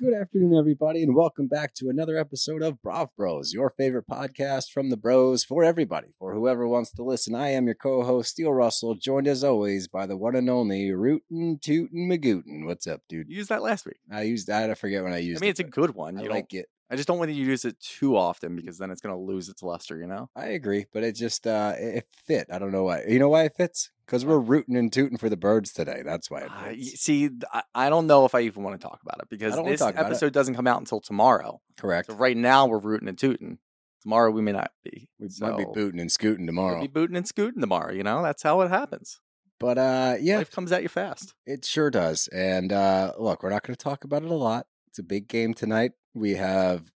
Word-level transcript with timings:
Good 0.00 0.14
afternoon, 0.14 0.56
everybody, 0.56 1.02
and 1.02 1.14
welcome 1.14 1.46
back 1.46 1.74
to 1.74 1.90
another 1.90 2.16
episode 2.16 2.62
of 2.62 2.80
Brav 2.80 3.14
Bros, 3.18 3.52
your 3.52 3.68
favorite 3.76 4.06
podcast 4.10 4.70
from 4.70 4.88
the 4.88 4.96
bros 4.96 5.44
for 5.44 5.62
everybody, 5.62 6.08
for 6.18 6.32
whoever 6.32 6.66
wants 6.66 6.90
to 6.92 7.02
listen. 7.02 7.34
I 7.34 7.50
am 7.50 7.66
your 7.66 7.74
co-host, 7.74 8.30
Steel 8.30 8.54
Russell, 8.54 8.94
joined 8.94 9.28
as 9.28 9.44
always 9.44 9.88
by 9.88 10.06
the 10.06 10.16
one 10.16 10.34
and 10.36 10.48
only 10.48 10.90
Rootin' 10.90 11.58
Tootin' 11.62 12.08
McGootin. 12.08 12.64
What's 12.64 12.86
up, 12.86 13.02
dude? 13.10 13.28
You 13.28 13.36
used 13.36 13.50
that 13.50 13.62
last 13.62 13.84
week. 13.84 13.98
I 14.10 14.22
used 14.22 14.46
that. 14.46 14.70
I 14.70 14.74
forget 14.74 15.04
when 15.04 15.12
I 15.12 15.18
used 15.18 15.42
it. 15.42 15.44
I 15.44 15.44
mean, 15.44 15.48
it, 15.48 15.50
it's 15.50 15.60
a 15.60 15.64
but 15.64 15.72
good 15.72 15.94
one. 15.94 16.18
I 16.18 16.22
You 16.22 16.30
like 16.30 16.48
don't, 16.48 16.60
it. 16.60 16.68
I 16.90 16.96
just 16.96 17.06
don't 17.06 17.18
want 17.18 17.30
you 17.30 17.44
to 17.44 17.50
use 17.50 17.64
it 17.64 17.78
too 17.80 18.16
often 18.16 18.56
because 18.56 18.78
then 18.78 18.90
it's 18.90 19.00
going 19.00 19.14
to 19.14 19.20
lose 19.20 19.48
its 19.48 19.62
luster. 19.62 19.98
You 19.98 20.06
know. 20.08 20.28
I 20.34 20.46
agree, 20.46 20.86
but 20.92 21.02
it 21.04 21.14
just 21.14 21.46
uh 21.46 21.74
it 21.78 21.96
it 21.98 22.06
fit. 22.26 22.46
I 22.52 22.58
don't 22.58 22.72
know 22.72 22.84
why. 22.84 23.04
You 23.08 23.18
know 23.18 23.28
why 23.28 23.44
it 23.44 23.54
fits? 23.56 23.90
Because 24.06 24.24
we're 24.24 24.38
rooting 24.40 24.76
and 24.76 24.92
tooting 24.92 25.18
for 25.18 25.28
the 25.28 25.36
birds 25.36 25.72
today. 25.72 26.02
That's 26.04 26.28
why 26.30 26.40
it 26.40 26.50
Uh, 26.50 26.64
fits. 26.70 27.00
see, 27.00 27.30
I, 27.52 27.62
I 27.74 27.88
don't 27.90 28.08
know 28.08 28.24
if 28.24 28.34
I 28.34 28.40
even 28.40 28.64
want 28.64 28.80
to 28.80 28.84
talk 28.84 28.98
about 29.02 29.20
it 29.22 29.28
because 29.30 29.52
I 29.52 29.56
don't 29.56 29.66
wanna 29.66 29.76
this 29.76 29.86
it. 29.86 29.94
episode 29.96 30.32
doesn't 30.32 30.56
come 30.56 30.66
out 30.66 30.80
until 30.80 31.00
tomorrow. 31.00 31.60
Correct. 31.78 32.08
So 32.08 32.14
right 32.14 32.36
now 32.36 32.66
we're 32.66 32.78
rooting 32.80 33.08
and 33.08 33.16
tooting. 33.16 33.58
Tomorrow 34.02 34.30
we 34.32 34.42
may 34.42 34.52
not 34.52 34.72
be. 34.82 35.08
We 35.20 35.28
so 35.28 35.46
might 35.46 35.58
be 35.58 35.66
booting 35.72 36.00
and 36.00 36.10
scooting 36.10 36.46
tomorrow. 36.46 36.78
we'll 36.78 36.88
be 36.88 36.92
booting 36.92 37.16
and 37.16 37.28
scooting 37.28 37.60
tomorrow. 37.60 37.92
You 37.92 38.02
know, 38.02 38.20
that's 38.22 38.42
how 38.42 38.62
it 38.62 38.68
happens. 38.70 39.20
But 39.60 39.78
uh 39.78 40.16
yeah, 40.20 40.38
Life 40.38 40.50
comes 40.50 40.72
at 40.72 40.82
you 40.82 40.88
fast. 40.88 41.34
It 41.46 41.64
sure 41.64 41.90
does. 41.90 42.26
And 42.28 42.72
uh, 42.72 43.12
look, 43.18 43.42
we're 43.44 43.50
not 43.50 43.62
going 43.62 43.76
to 43.76 43.84
talk 43.84 44.02
about 44.04 44.22
it 44.24 44.30
a 44.30 44.34
lot. 44.34 44.66
It's 44.88 44.98
a 44.98 45.02
big 45.04 45.28
game 45.28 45.52
tonight. 45.54 45.92
We 46.14 46.34
have 46.34 46.90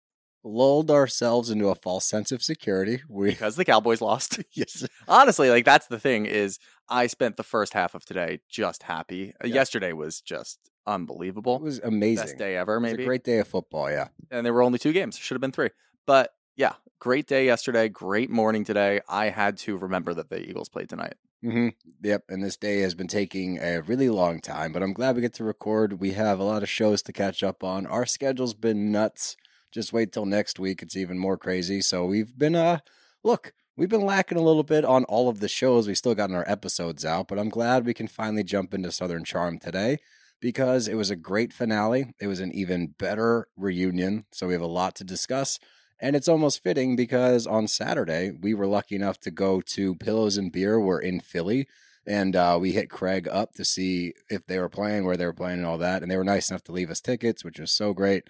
lulled 0.47 0.91
ourselves 0.91 1.51
into 1.51 1.69
a 1.69 1.75
false 1.75 2.05
sense 2.05 2.31
of 2.33 2.43
security. 2.43 3.01
We 3.09 3.31
because 3.31 3.57
the 3.57 3.65
Cowboys 3.65 4.01
lost. 4.01 4.41
yes, 4.53 4.87
Honestly, 5.09 5.51
like 5.51 5.65
that's 5.65 5.87
the 5.87 5.99
thing 5.99 6.27
is 6.27 6.59
I 6.89 7.07
spent 7.07 7.37
the 7.37 7.43
first 7.43 7.73
half 7.73 7.95
of 7.95 8.05
today 8.05 8.41
just 8.51 8.83
happy. 8.83 9.33
Uh, 9.43 9.47
Yeah. 9.47 9.55
Yesterday 9.55 9.93
was 9.93 10.21
just 10.21 10.59
unbelievable. 10.87 11.57
it 11.57 11.63
was 11.63 11.79
amazing. 11.81 12.27
Best 12.27 12.39
day 12.39 12.57
ever, 12.57 12.77
It 12.77 12.81
was 12.83 12.91
maybe. 12.93 13.03
a 13.05 13.07
great 13.07 13.25
day 13.25 13.39
of 13.39 13.49
football. 13.49 13.91
Yeah, 13.91 14.09
and 14.31 14.45
there 14.45 14.53
were 14.53 14.63
only 14.63 14.79
two 14.79 14.93
games. 14.93 15.17
Should 15.17 15.35
have 15.35 15.41
been 15.41 15.53
three. 15.53 15.71
But 16.07 16.31
yeah, 16.57 16.75
great 17.01 17.27
day 17.27 17.47
yesterday. 17.47 17.89
Great 17.89 18.31
morning 18.31 18.65
today. 18.65 19.01
I 19.09 19.27
had 19.31 19.57
to 19.59 19.77
remember 19.77 20.15
that 20.15 20.29
the 20.29 20.41
Eagles 20.49 20.69
played 20.69 20.89
tonight. 20.89 21.15
hmm 21.43 21.69
Yep. 22.03 22.25
And 22.29 22.43
this 22.43 22.57
day 22.57 22.81
has 22.81 22.95
been 22.95 23.07
taking 23.09 23.59
a 23.59 23.81
really 23.83 24.09
long 24.09 24.41
time, 24.41 24.73
but 24.73 24.83
I'm 24.83 24.93
glad 24.93 25.15
we 25.17 25.23
get 25.23 25.35
to 25.35 25.45
record. 25.45 26.01
We 26.01 26.13
have 26.13 26.39
a 26.39 26.45
lot 26.45 26.63
of 26.63 26.69
shows 26.69 27.03
to 27.03 27.13
catch 27.13 27.43
up 27.43 27.63
on. 27.63 27.87
Our 27.87 28.07
schedule's 28.07 28.55
been 28.55 28.91
nuts. 28.93 29.37
Just 29.73 29.93
wait 29.93 30.13
till 30.13 30.27
next 30.27 30.59
week. 30.59 30.83
It's 30.83 30.97
even 30.97 31.19
more 31.19 31.37
crazy. 31.37 31.81
So 31.81 32.05
we've 32.07 32.37
been, 32.39 32.55
uh, 32.55 32.79
look, 33.23 33.53
we've 33.77 33.89
been 33.89 34.05
lacking 34.07 34.39
a 34.39 34.43
little 34.43 34.63
bit 34.63 34.85
on 34.85 35.05
all 35.05 35.29
of 35.29 35.41
the 35.41 35.49
shows. 35.49 35.87
We 35.87 35.95
still 35.95 36.15
gotten 36.15 36.37
our 36.37 36.49
episodes 36.49 37.05
out, 37.05 37.29
but 37.29 37.39
I'm 37.39 37.49
glad 37.51 37.85
we 37.85 37.95
can 37.95 38.09
finally 38.09 38.45
jump 38.45 38.73
into 38.73 38.93
Southern 38.93 39.25
Charm 39.25 39.59
today 39.59 39.99
because 40.41 40.89
it 40.89 40.95
was 40.95 41.11
a 41.11 41.17
great 41.17 41.53
finale. 41.53 42.15
It 42.21 42.27
was 42.27 42.41
an 42.41 42.53
even 42.53 42.89
better 42.99 43.49
reunion. 43.57 44.27
So 44.33 44.47
we 44.47 44.53
have 44.53 44.63
a 44.63 44.67
lot 44.67 44.95
to 44.97 45.05
discuss. 45.05 45.59
And 46.05 46.15
it's 46.15 46.29
almost 46.29 46.63
fitting 46.63 46.97
because 46.97 47.47
on 47.47 47.67
Saturday, 47.67 48.31
we 48.31 48.53
were 48.53 48.67
lucky 48.67 48.95
enough 48.95 49.19
to 49.21 49.31
go 49.31 49.63
to 49.63 49.95
Pillows 49.95 50.37
and 50.37 50.53
Beer. 50.53 50.79
We're 50.79 51.01
in 51.01 51.19
Philly. 51.19 51.67
And 52.07 52.37
uh, 52.37 52.59
we 52.61 52.73
hit 52.73 52.91
Craig 52.91 53.27
up 53.27 53.55
to 53.55 53.65
see 53.65 54.13
if 54.29 54.45
they 54.45 54.59
were 54.59 54.69
playing, 54.69 55.07
where 55.07 55.17
they 55.17 55.25
were 55.25 55.33
playing, 55.33 55.61
and 55.61 55.67
all 55.67 55.79
that. 55.79 56.03
And 56.03 56.11
they 56.11 56.19
were 56.19 56.23
nice 56.23 56.51
enough 56.51 56.63
to 56.65 56.73
leave 56.73 56.91
us 56.91 57.01
tickets, 57.01 57.43
which 57.43 57.59
was 57.59 57.73
so 57.73 57.95
great. 57.95 58.25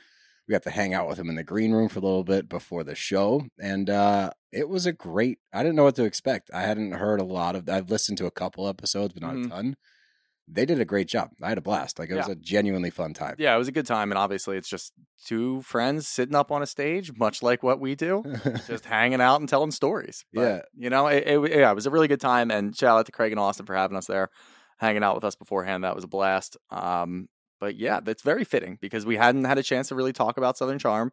We 0.46 0.52
got 0.52 0.62
to 0.62 0.70
hang 0.70 0.94
out 0.94 1.08
with 1.08 1.18
him 1.18 1.28
in 1.28 1.34
the 1.34 1.42
green 1.42 1.72
room 1.72 1.88
for 1.88 1.98
a 1.98 2.02
little 2.02 2.22
bit 2.22 2.48
before 2.48 2.84
the 2.84 2.94
show. 2.94 3.46
And 3.58 3.90
uh, 3.90 4.30
it 4.52 4.68
was 4.68 4.86
a 4.86 4.92
great, 4.92 5.38
I 5.52 5.64
didn't 5.64 5.74
know 5.74 5.82
what 5.82 5.96
to 5.96 6.04
expect. 6.04 6.52
I 6.54 6.60
hadn't 6.60 6.92
heard 6.92 7.20
a 7.20 7.24
lot 7.24 7.56
of, 7.56 7.68
I've 7.68 7.90
listened 7.90 8.18
to 8.18 8.26
a 8.26 8.30
couple 8.30 8.68
episodes, 8.68 9.14
but 9.14 9.22
not 9.24 9.34
Mhm. 9.34 9.46
a 9.46 9.48
ton. 9.48 9.76
They 10.46 10.66
did 10.66 10.78
a 10.80 10.84
great 10.84 11.08
job. 11.08 11.30
I 11.42 11.48
had 11.48 11.58
a 11.58 11.62
blast. 11.62 11.98
Like 11.98 12.10
it 12.10 12.16
was 12.16 12.28
a 12.28 12.34
genuinely 12.34 12.90
fun 12.90 13.14
time. 13.14 13.36
Yeah, 13.38 13.54
it 13.54 13.58
was 13.58 13.68
a 13.68 13.72
good 13.72 13.86
time. 13.86 14.12
And 14.12 14.18
obviously, 14.18 14.56
it's 14.58 14.68
just 14.68 14.92
two 15.26 15.62
friends 15.62 16.06
sitting 16.06 16.34
up 16.34 16.52
on 16.52 16.62
a 16.62 16.66
stage, 16.66 17.12
much 17.16 17.42
like 17.42 17.62
what 17.62 17.80
we 17.80 17.94
do, 17.94 18.22
just 18.66 18.84
hanging 18.84 19.20
out 19.22 19.40
and 19.40 19.48
telling 19.48 19.70
stories. 19.70 20.24
But, 20.34 20.40
Yeah. 20.42 20.62
You 20.76 20.90
know, 20.90 21.06
it, 21.06 21.24
it, 21.26 21.50
yeah, 21.58 21.70
it 21.70 21.74
was 21.74 21.86
a 21.86 21.90
really 21.90 22.08
good 22.08 22.20
time. 22.20 22.50
And 22.50 22.76
shout 22.76 22.98
out 22.98 23.06
to 23.06 23.12
Craig 23.12 23.32
and 23.32 23.40
Austen 23.40 23.64
for 23.64 23.74
having 23.74 23.96
us 23.96 24.06
there, 24.06 24.28
hanging 24.78 25.02
out 25.02 25.14
with 25.14 25.24
us 25.24 25.34
beforehand. 25.34 25.82
That 25.84 25.94
was 25.94 26.04
a 26.04 26.08
blast. 26.08 26.56
Um, 26.70 27.28
but 27.58 27.76
yeah, 27.76 28.00
that's 28.00 28.22
very 28.22 28.44
fitting 28.44 28.76
because 28.82 29.06
we 29.06 29.16
hadn't 29.16 29.44
had 29.44 29.56
a 29.56 29.62
chance 29.62 29.88
to 29.88 29.94
really 29.94 30.12
talk 30.12 30.36
about 30.36 30.58
Southern 30.58 30.78
Charm 30.78 31.10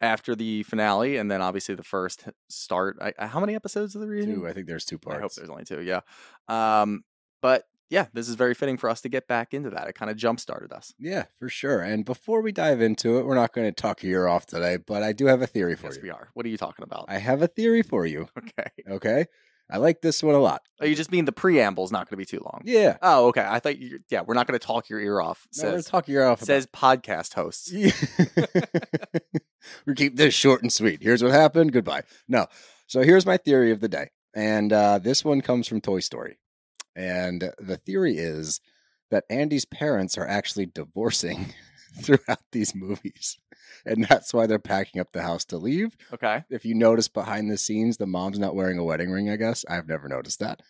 after 0.00 0.34
the 0.36 0.62
finale, 0.62 1.16
and 1.16 1.28
then 1.30 1.42
obviously 1.42 1.74
the 1.74 1.82
first 1.82 2.24
start. 2.48 2.96
I- 3.00 3.26
how 3.26 3.40
many 3.40 3.54
episodes 3.56 3.94
of 3.96 4.00
the 4.00 4.06
reunion? 4.06 4.40
Two, 4.40 4.46
I 4.46 4.52
think 4.52 4.66
there's 4.68 4.84
two 4.84 4.98
parts. 4.98 5.18
I 5.18 5.20
hope 5.20 5.34
there's 5.34 5.50
only 5.50 5.64
two. 5.64 5.82
Yeah. 5.82 6.00
Um, 6.48 7.02
but 7.42 7.64
yeah, 7.90 8.06
this 8.14 8.28
is 8.28 8.36
very 8.36 8.54
fitting 8.54 8.78
for 8.78 8.88
us 8.88 9.00
to 9.02 9.08
get 9.08 9.26
back 9.28 9.52
into 9.52 9.70
that. 9.70 9.88
It 9.88 9.94
kind 9.94 10.10
of 10.10 10.16
jump 10.16 10.40
started 10.40 10.72
us. 10.72 10.94
Yeah, 10.98 11.24
for 11.38 11.48
sure. 11.48 11.80
And 11.80 12.04
before 12.04 12.40
we 12.40 12.52
dive 12.52 12.80
into 12.80 13.18
it, 13.18 13.26
we're 13.26 13.34
not 13.34 13.52
going 13.52 13.66
to 13.66 13.72
talk 13.72 14.02
your 14.02 14.22
ear 14.22 14.28
off 14.28 14.46
today, 14.46 14.78
but 14.78 15.02
I 15.02 15.12
do 15.12 15.26
have 15.26 15.42
a 15.42 15.46
theory 15.46 15.76
for 15.76 15.88
Yes, 15.88 15.96
you. 15.96 16.02
we 16.04 16.10
are. 16.10 16.28
What 16.34 16.46
are 16.46 16.48
you 16.48 16.56
talking 16.56 16.84
about? 16.84 17.06
I 17.08 17.18
have 17.18 17.42
a 17.42 17.48
theory 17.48 17.82
for 17.82 18.06
you. 18.06 18.28
okay. 18.38 18.70
Okay. 18.88 19.26
I 19.72 19.76
like 19.76 20.00
this 20.00 20.20
one 20.20 20.34
a 20.34 20.40
lot. 20.40 20.62
Oh, 20.80 20.84
you 20.84 20.96
just 20.96 21.12
mean 21.12 21.26
the 21.26 21.32
preamble 21.32 21.84
is 21.84 21.92
not 21.92 22.08
going 22.08 22.14
to 22.14 22.16
be 22.16 22.24
too 22.24 22.42
long. 22.44 22.62
Yeah. 22.64 22.96
Oh, 23.02 23.28
okay. 23.28 23.46
I 23.48 23.60
thought 23.60 23.78
you. 23.78 24.00
Yeah, 24.08 24.22
we're 24.22 24.34
not 24.34 24.48
going 24.48 24.58
to 24.58 24.66
talk 24.66 24.88
your 24.88 24.98
ear 24.98 25.20
off. 25.20 25.46
No, 25.56 25.64
we're 25.64 25.70
Says 25.76 25.84
talk 25.86 26.08
your 26.08 26.22
ear 26.22 26.28
off. 26.28 26.42
says 26.42 26.66
podcast 26.66 27.34
hosts. 27.34 27.72
we 29.86 29.94
keep 29.94 30.16
this 30.16 30.34
short 30.34 30.62
and 30.62 30.72
sweet. 30.72 31.02
Here's 31.02 31.22
what 31.22 31.32
happened. 31.32 31.72
Goodbye. 31.72 32.02
No. 32.28 32.46
So 32.86 33.02
here's 33.02 33.26
my 33.26 33.36
theory 33.36 33.70
of 33.70 33.80
the 33.80 33.88
day. 33.88 34.10
And 34.34 34.72
uh, 34.72 34.98
this 34.98 35.24
one 35.24 35.40
comes 35.40 35.66
from 35.68 35.80
Toy 35.80 36.00
Story. 36.00 36.38
And 36.94 37.52
the 37.58 37.76
theory 37.76 38.16
is 38.18 38.60
that 39.10 39.24
Andy's 39.30 39.64
parents 39.64 40.16
are 40.18 40.26
actually 40.26 40.66
divorcing 40.66 41.54
throughout 42.00 42.40
these 42.52 42.74
movies. 42.74 43.38
And 43.86 44.04
that's 44.04 44.34
why 44.34 44.46
they're 44.46 44.58
packing 44.58 45.00
up 45.00 45.12
the 45.12 45.22
house 45.22 45.44
to 45.46 45.56
leave. 45.56 45.96
Okay. 46.12 46.44
If 46.50 46.64
you 46.64 46.74
notice 46.74 47.08
behind 47.08 47.50
the 47.50 47.56
scenes, 47.56 47.96
the 47.96 48.06
mom's 48.06 48.38
not 48.38 48.54
wearing 48.54 48.78
a 48.78 48.84
wedding 48.84 49.10
ring, 49.10 49.30
I 49.30 49.36
guess. 49.36 49.64
I've 49.68 49.88
never 49.88 50.08
noticed 50.08 50.40
that. 50.40 50.60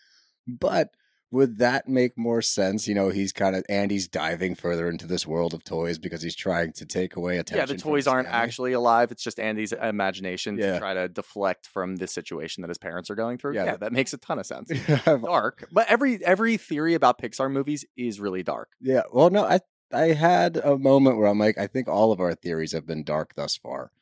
But 0.46 0.90
would 1.32 1.58
that 1.58 1.86
make 1.88 2.18
more 2.18 2.42
sense? 2.42 2.88
You 2.88 2.94
know, 2.94 3.08
he's 3.10 3.32
kind 3.32 3.54
of 3.54 3.64
Andy's 3.68 4.08
diving 4.08 4.56
further 4.56 4.88
into 4.88 5.06
this 5.06 5.26
world 5.26 5.54
of 5.54 5.62
toys 5.62 5.98
because 5.98 6.22
he's 6.22 6.34
trying 6.34 6.72
to 6.72 6.84
take 6.84 7.14
away 7.14 7.38
attention. 7.38 7.68
Yeah, 7.68 7.72
the 7.74 7.80
toys 7.80 8.06
aren't 8.08 8.26
family. 8.28 8.42
actually 8.42 8.72
alive. 8.72 9.12
It's 9.12 9.22
just 9.22 9.38
Andy's 9.38 9.72
imagination 9.72 10.58
Yeah. 10.58 10.72
to 10.72 10.78
try 10.80 10.94
to 10.94 11.08
deflect 11.08 11.68
from 11.68 11.96
this 11.96 12.12
situation 12.12 12.62
that 12.62 12.68
his 12.68 12.78
parents 12.78 13.10
are 13.10 13.14
going 13.14 13.38
through. 13.38 13.54
Yeah, 13.54 13.64
Yeah, 13.64 13.70
that- 13.72 13.80
that 13.80 13.92
makes 13.92 14.12
a 14.12 14.18
ton 14.18 14.38
of 14.40 14.46
sense. 14.46 14.70
dark, 15.04 15.68
but 15.70 15.88
every 15.88 16.24
every 16.24 16.56
theory 16.56 16.94
about 16.94 17.20
Pixar 17.20 17.50
movies 17.50 17.84
is 17.96 18.18
really 18.18 18.42
dark. 18.42 18.70
Yeah. 18.80 19.02
Well, 19.12 19.30
no, 19.30 19.44
I 19.44 19.60
I 19.92 20.12
had 20.12 20.56
a 20.56 20.76
moment 20.78 21.16
where 21.18 21.26
I'm 21.28 21.38
like, 21.38 21.58
I 21.58 21.66
think 21.68 21.88
all 21.88 22.10
of 22.12 22.20
our 22.20 22.34
theories 22.34 22.72
have 22.72 22.86
been 22.86 23.02
dark 23.04 23.34
thus 23.36 23.56
far. 23.56 23.92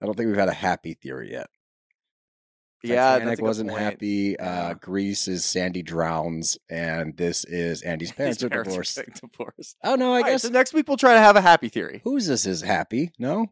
I 0.00 0.06
don't 0.06 0.16
think 0.16 0.28
we've 0.28 0.36
had 0.36 0.48
a 0.48 0.52
happy 0.52 0.94
theory 0.94 1.32
yet. 1.32 1.48
Yeah, 2.82 3.14
Titanic 3.14 3.24
that's 3.26 3.38
a 3.38 3.42
good 3.42 3.46
wasn't 3.46 3.70
point. 3.70 3.82
happy. 3.82 4.38
Uh, 4.38 4.74
Grease 4.74 5.26
is 5.28 5.44
Sandy 5.44 5.82
drowns, 5.82 6.56
and 6.70 7.16
this 7.16 7.44
is 7.44 7.82
Andy's 7.82 8.12
parents 8.18 8.42
are 8.44 8.48
divorced. 8.48 9.00
divorced. 9.20 9.76
Oh 9.82 9.96
no, 9.96 10.12
I 10.12 10.18
All 10.18 10.22
right, 10.22 10.30
guess 10.32 10.42
so 10.42 10.48
next 10.50 10.72
week 10.74 10.86
we'll 10.86 10.96
try 10.96 11.14
to 11.14 11.20
have 11.20 11.36
a 11.36 11.40
happy 11.40 11.68
theory. 11.68 12.00
who's 12.04 12.26
this 12.28 12.46
is 12.46 12.62
happy? 12.62 13.10
No, 13.18 13.46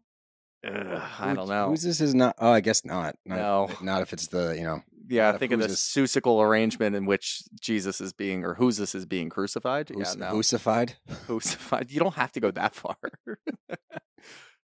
Ugh, 0.67 1.03
I 1.21 1.35
don't 1.35 1.49
know. 1.49 1.71
Who's 1.71 1.83
this 1.83 2.01
is 2.01 2.15
not? 2.15 2.37
Oh, 2.39 2.51
I 2.53 2.61
guess 2.61 2.85
not. 2.85 3.17
not 3.25 3.37
No. 3.37 3.71
not 3.83 4.03
if 4.03 4.13
it's 4.13 4.29
the 4.29 4.55
you 4.57 4.63
know. 4.65 4.83
yeah, 5.09 5.33
not 5.33 5.41
think 5.41 5.53
of 5.53 5.61
the 5.61 5.67
who's 5.69 5.79
Seussical 5.81 6.41
arrangement 6.43 6.95
in 6.97 7.05
which 7.07 7.43
Jesus 7.61 8.01
is 8.01 8.13
being, 8.13 8.45
or 8.45 8.55
who's 8.55 8.77
this 8.77 8.95
is 8.95 9.07
being 9.07 9.29
crucified. 9.29 9.89
Who's, 9.89 10.15
yeah, 10.19 10.29
no. 10.31 10.35
Whosified. 10.37 10.95
crucified. 11.27 11.91
You 11.91 11.99
don't 12.01 12.15
have 12.15 12.31
to 12.33 12.41
go 12.41 12.51
that 12.53 12.75
far. 12.77 12.97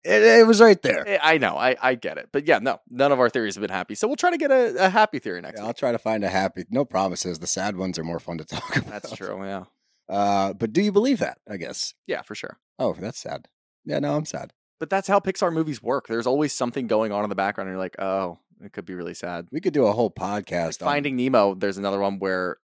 It, 0.05 0.23
it 0.23 0.47
was 0.47 0.61
right 0.61 0.81
there. 0.83 1.07
Eh, 1.07 1.19
I 1.23 1.39
know, 1.39 1.57
I, 1.57 1.77
I 1.81 1.95
get 1.95 2.19
it, 2.19 2.31
but 2.33 2.47
yeah, 2.47 2.59
no, 2.59 2.81
none 2.91 3.13
of 3.13 3.21
our 3.21 3.31
theories 3.31 3.55
have 3.55 3.63
been 3.63 3.71
happy. 3.71 3.95
So 3.95 4.07
we'll 4.09 4.17
try 4.17 4.31
to 4.31 4.37
get 4.39 4.51
a, 4.51 4.87
a 4.87 4.89
happy 4.91 5.19
theory 5.21 5.41
next 5.41 5.61
Yeah, 5.61 5.67
I'll 5.67 5.75
try 5.75 5.93
to 5.93 5.99
find 5.99 6.25
a 6.25 6.29
happy. 6.29 6.65
No 6.71 6.85
promises. 6.85 7.39
The 7.39 7.47
sad 7.47 7.77
ones 7.77 7.99
are 7.99 8.05
more 8.05 8.19
fun 8.19 8.39
to 8.39 8.45
talk 8.47 8.77
about. 8.77 8.91
That's 8.91 9.13
true. 9.15 9.45
Yeah, 9.45 9.65
Uh, 10.09 10.55
but 10.55 10.73
do 10.73 10.83
you 10.83 10.91
believe 10.93 11.19
that? 11.21 11.39
I 11.49 11.57
guess. 11.57 11.95
yeah, 12.07 12.23
for 12.23 12.35
sure. 12.35 12.59
Oh, 12.79 12.95
that's 12.99 13.21
sad. 13.21 13.47
Yeah, 13.85 13.99
no, 14.01 14.17
I'm 14.17 14.25
sad. 14.27 14.53
But 14.81 14.91
that's 14.91 15.07
how 15.07 15.21
Pixar 15.21 15.53
movies 15.53 15.81
work. 15.83 16.09
There's 16.09 16.27
always 16.27 16.53
something 16.53 16.89
going 16.89 17.13
on 17.13 17.23
in 17.23 17.29
the 17.31 17.37
background, 17.37 17.69
and 17.69 17.75
you're 17.75 17.83
like, 17.85 18.01
oh, 18.01 18.39
it 18.65 18.73
could 18.73 18.85
be 18.85 18.95
really 18.95 19.15
sad. 19.15 19.47
We 19.53 19.61
could 19.61 19.73
do 19.73 19.87
a 19.87 19.93
whole 19.93 20.11
podcast. 20.11 20.81
Like 20.81 20.83
on- 20.83 20.89
Finding 20.95 21.17
Nemo. 21.17 21.55
There's 21.55 21.79
another 21.79 22.01
one 22.01 22.19
where 22.19 22.57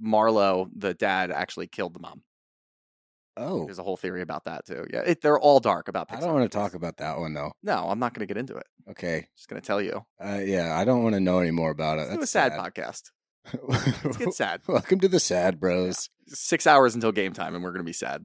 Marlowe, 0.00 0.68
the 0.74 0.94
dad, 0.94 1.30
actually 1.30 1.66
killed 1.66 1.94
the 1.94 2.00
mom. 2.00 2.22
Oh, 3.40 3.64
There's 3.64 3.78
a 3.78 3.82
whole 3.82 3.96
theory 3.96 4.20
about 4.20 4.44
that 4.44 4.66
too. 4.66 4.86
Yeah, 4.92 5.00
it, 5.00 5.22
they're 5.22 5.38
all 5.38 5.60
dark 5.60 5.88
about. 5.88 6.08
Pixar 6.08 6.18
I 6.18 6.20
don't 6.20 6.34
want 6.34 6.50
to 6.50 6.58
talk 6.58 6.74
about 6.74 6.98
that 6.98 7.18
one 7.18 7.32
though. 7.32 7.52
No, 7.62 7.88
I'm 7.88 7.98
not 7.98 8.12
going 8.12 8.26
to 8.26 8.32
get 8.32 8.38
into 8.38 8.54
it. 8.56 8.66
Okay. 8.90 9.28
Just 9.36 9.48
going 9.48 9.60
to 9.60 9.66
tell 9.66 9.80
you. 9.80 10.04
Uh, 10.22 10.40
yeah, 10.44 10.76
I 10.78 10.84
don't 10.84 11.02
want 11.02 11.14
to 11.14 11.20
know 11.20 11.38
any 11.38 11.50
more 11.50 11.70
about 11.70 11.98
it. 11.98 12.02
Let's 12.02 12.10
do 12.10 12.16
a 12.16 12.20
That's 12.20 12.30
sad, 12.30 12.52
podcast. 12.52 13.10
Let's 14.04 14.16
get 14.18 14.34
sad. 14.34 14.60
Welcome 14.68 15.00
to 15.00 15.08
the 15.08 15.20
sad 15.20 15.58
bros. 15.58 16.10
Six 16.26 16.66
hours 16.66 16.94
until 16.94 17.12
game 17.12 17.32
time, 17.32 17.54
and 17.54 17.64
we're 17.64 17.72
gonna 17.72 17.84
be 17.84 17.92
sad. 17.92 18.24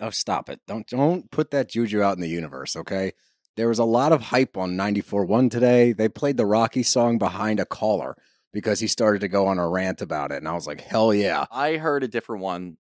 Oh, 0.00 0.10
stop 0.10 0.50
it! 0.50 0.60
Don't 0.68 0.86
don't 0.86 1.30
put 1.30 1.50
that 1.52 1.70
juju 1.70 2.02
out 2.02 2.16
in 2.16 2.20
the 2.20 2.28
universe, 2.28 2.76
okay? 2.76 3.12
There 3.56 3.68
was 3.68 3.78
a 3.78 3.84
lot 3.84 4.12
of 4.12 4.22
hype 4.22 4.56
on 4.56 4.76
94.1 4.76 5.50
today. 5.50 5.92
They 5.92 6.08
played 6.08 6.36
the 6.36 6.46
Rocky 6.46 6.82
song 6.82 7.18
behind 7.18 7.60
a 7.60 7.66
caller 7.66 8.14
because 8.52 8.80
he 8.80 8.86
started 8.86 9.20
to 9.22 9.28
go 9.28 9.46
on 9.46 9.58
a 9.58 9.68
rant 9.68 10.02
about 10.02 10.32
it, 10.32 10.36
and 10.36 10.48
I 10.48 10.52
was 10.52 10.66
like, 10.66 10.82
hell 10.82 11.14
yeah! 11.14 11.46
I 11.50 11.78
heard 11.78 12.02
a 12.04 12.08
different 12.08 12.42
one, 12.42 12.76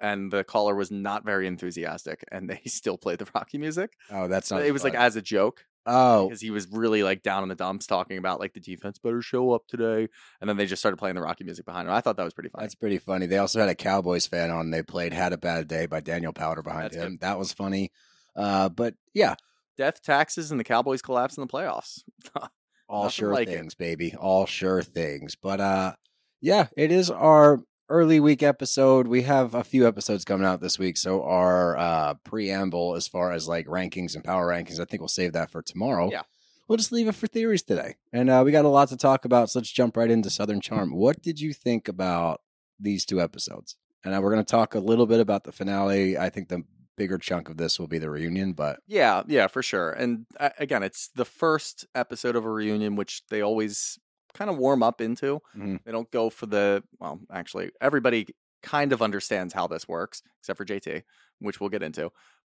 and 0.00 0.30
the 0.30 0.44
caller 0.44 0.74
was 0.74 0.90
not 0.90 1.24
very 1.24 1.46
enthusiastic, 1.46 2.24
and 2.30 2.48
they 2.48 2.60
still 2.66 2.98
played 2.98 3.18
the 3.18 3.28
Rocky 3.34 3.58
music. 3.58 3.92
Oh, 4.10 4.28
that's 4.28 4.50
not. 4.50 4.62
it 4.62 4.72
was 4.72 4.84
like 4.84 4.94
as 4.94 5.16
a 5.16 5.22
joke 5.22 5.64
oh, 5.86 6.28
because 6.28 6.40
he 6.40 6.50
was 6.50 6.68
really 6.70 7.02
like 7.02 7.22
down 7.22 7.42
in 7.42 7.48
the 7.48 7.54
dumps 7.54 7.86
talking 7.86 8.18
about 8.18 8.40
like 8.40 8.54
the 8.54 8.60
defense 8.60 8.98
better 8.98 9.22
show 9.22 9.52
up 9.52 9.66
today, 9.66 10.08
and 10.40 10.48
then 10.48 10.56
they 10.56 10.66
just 10.66 10.80
started 10.80 10.96
playing 10.96 11.14
the 11.14 11.22
Rocky 11.22 11.44
music 11.44 11.64
behind 11.64 11.88
him. 11.88 11.94
I 11.94 12.00
thought 12.00 12.16
that 12.16 12.24
was 12.24 12.34
pretty 12.34 12.50
funny. 12.50 12.64
That's 12.64 12.74
pretty 12.74 12.98
funny. 12.98 13.26
They 13.26 13.38
also 13.38 13.60
had 13.60 13.68
a 13.68 13.74
Cowboys 13.74 14.26
fan 14.26 14.50
on. 14.50 14.70
They 14.70 14.82
played 14.82 15.12
"Had 15.12 15.32
a 15.32 15.38
Bad 15.38 15.68
Day" 15.68 15.86
by 15.86 16.00
Daniel 16.00 16.32
Powter 16.32 16.62
behind 16.62 16.92
That's 16.92 16.96
him. 16.96 17.18
That 17.20 17.38
was 17.38 17.52
funny. 17.52 17.92
Uh, 18.36 18.68
but 18.68 18.94
yeah, 19.12 19.36
Death, 19.76 20.02
taxes, 20.02 20.50
and 20.50 20.60
the 20.60 20.64
Cowboys 20.64 21.02
collapse 21.02 21.36
in 21.36 21.40
the 21.40 21.48
playoffs. 21.48 22.02
all 22.88 23.04
Nothing 23.04 23.10
sure 23.10 23.32
like 23.32 23.48
it. 23.48 23.56
things, 23.56 23.74
baby. 23.74 24.14
All 24.14 24.46
sure 24.46 24.82
things. 24.82 25.34
But 25.34 25.60
uh, 25.60 25.94
yeah, 26.40 26.68
it 26.76 26.92
is 26.92 27.10
our 27.10 27.60
early 27.88 28.20
week 28.20 28.42
episode. 28.42 29.06
We 29.06 29.22
have 29.22 29.54
a 29.54 29.64
few 29.64 29.86
episodes 29.86 30.24
coming 30.24 30.46
out 30.46 30.60
this 30.60 30.78
week, 30.78 30.96
so 30.96 31.22
our 31.22 31.76
uh, 31.76 32.14
preamble 32.24 32.94
as 32.94 33.06
far 33.08 33.32
as 33.32 33.48
like 33.48 33.66
rankings 33.66 34.14
and 34.14 34.24
power 34.24 34.48
rankings, 34.48 34.80
I 34.80 34.84
think 34.84 35.00
we'll 35.00 35.08
save 35.08 35.32
that 35.34 35.50
for 35.50 35.62
tomorrow. 35.62 36.10
Yeah. 36.10 36.22
We'll 36.66 36.78
just 36.78 36.92
leave 36.92 37.08
it 37.08 37.14
for 37.14 37.26
theories 37.26 37.62
today. 37.62 37.96
And 38.12 38.30
uh, 38.30 38.42
we 38.44 38.50
got 38.50 38.64
a 38.64 38.68
lot 38.68 38.88
to 38.88 38.96
talk 38.96 39.26
about, 39.26 39.50
so 39.50 39.58
let's 39.58 39.70
jump 39.70 39.96
right 39.96 40.10
into 40.10 40.30
Southern 40.30 40.62
Charm. 40.62 40.94
What 40.94 41.20
did 41.20 41.38
you 41.38 41.52
think 41.52 41.88
about 41.88 42.40
these 42.80 43.04
two 43.04 43.20
episodes? 43.20 43.76
And 44.02 44.14
uh, 44.14 44.20
we're 44.22 44.32
going 44.32 44.44
to 44.44 44.50
talk 44.50 44.74
a 44.74 44.80
little 44.80 45.06
bit 45.06 45.20
about 45.20 45.44
the 45.44 45.52
finale. 45.52 46.16
I 46.16 46.30
think 46.30 46.48
the 46.48 46.62
bigger 46.96 47.18
chunk 47.18 47.48
of 47.48 47.56
this 47.58 47.78
will 47.78 47.86
be 47.86 47.98
the 47.98 48.08
reunion, 48.08 48.52
but 48.52 48.80
Yeah, 48.86 49.24
yeah, 49.26 49.46
for 49.46 49.62
sure. 49.62 49.90
And 49.90 50.26
uh, 50.40 50.50
again, 50.58 50.82
it's 50.82 51.10
the 51.14 51.24
first 51.24 51.86
episode 51.94 52.36
of 52.36 52.44
a 52.44 52.50
reunion, 52.50 52.96
which 52.96 53.22
they 53.28 53.42
always 53.42 53.98
kind 54.34 54.50
of 54.50 54.58
warm 54.58 54.82
up 54.82 55.00
into. 55.00 55.40
Mhm. 55.56 55.82
They 55.84 55.92
don't 55.92 56.10
go 56.10 56.28
for 56.30 56.46
the, 56.46 56.82
well, 56.98 57.20
actually, 57.32 57.70
everybody 57.80 58.26
kind 58.62 58.92
of 58.92 59.00
understands 59.02 59.54
how 59.54 59.66
this 59.66 59.86
works, 59.88 60.22
except 60.40 60.56
for 60.56 60.64
JT, 60.64 61.02
which 61.38 61.60
we'll 61.60 61.70
get 61.70 61.82
into. 61.82 62.10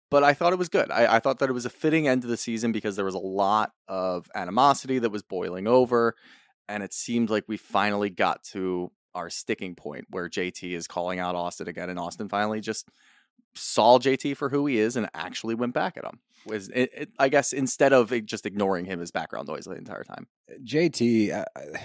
But 0.10 0.24
I 0.24 0.34
thought 0.34 0.52
it 0.54 0.60
was 0.60 0.68
good. 0.70 0.92
I, 0.92 1.16
I 1.16 1.20
thought 1.20 1.40
that 1.40 1.50
it 1.50 1.54
was 1.54 1.66
a 1.66 1.70
fitting 1.70 2.08
end 2.08 2.22
to 2.24 2.28
the 2.28 2.36
season 2.38 2.72
because 2.74 2.96
there 2.98 3.06
was 3.06 3.16
a 3.16 3.20
lot 3.20 3.72
of 3.88 4.30
animosity 4.36 5.00
that 5.00 5.10
was 5.10 5.24
boiling 5.24 5.68
over. 5.68 6.16
And 6.68 6.84
it 6.84 6.94
seemed 6.94 7.30
like 7.30 7.46
we 7.48 7.58
finally 7.58 8.10
got 8.10 8.44
to 8.52 8.92
our 9.16 9.30
sticking 9.30 9.76
point 9.76 10.06
where 10.10 10.30
JT 10.30 10.74
is 10.74 10.88
calling 10.88 11.20
out 11.20 11.36
Austen 11.36 11.68
again. 11.68 11.90
And 11.90 11.98
Austen 12.00 12.28
finally 12.30 12.60
just 12.62 12.90
saw 13.56 14.00
JT 14.00 14.38
for 14.38 14.50
who 14.50 14.66
he 14.66 14.78
is 14.78 14.96
and 14.96 15.10
actually 15.14 15.56
went 15.56 15.74
back 15.74 15.98
at 15.98 16.06
him. 16.06 16.20
Was 16.46 16.70
it, 16.70 16.92
it, 16.94 17.10
I 17.20 17.30
guess 17.30 17.54
instead 17.54 17.94
of 17.94 18.12
eh, 18.12 18.22
just 18.22 18.46
ignoring 18.46 18.86
him 18.86 19.02
as 19.02 19.12
background 19.12 19.48
noise 19.48 19.66
the 19.66 19.74
entire 19.74 20.04
time. 20.04 20.28
Uh, 20.50 20.56
JT, 20.64 21.32
uh, 21.32 21.46
uh, 21.56 21.78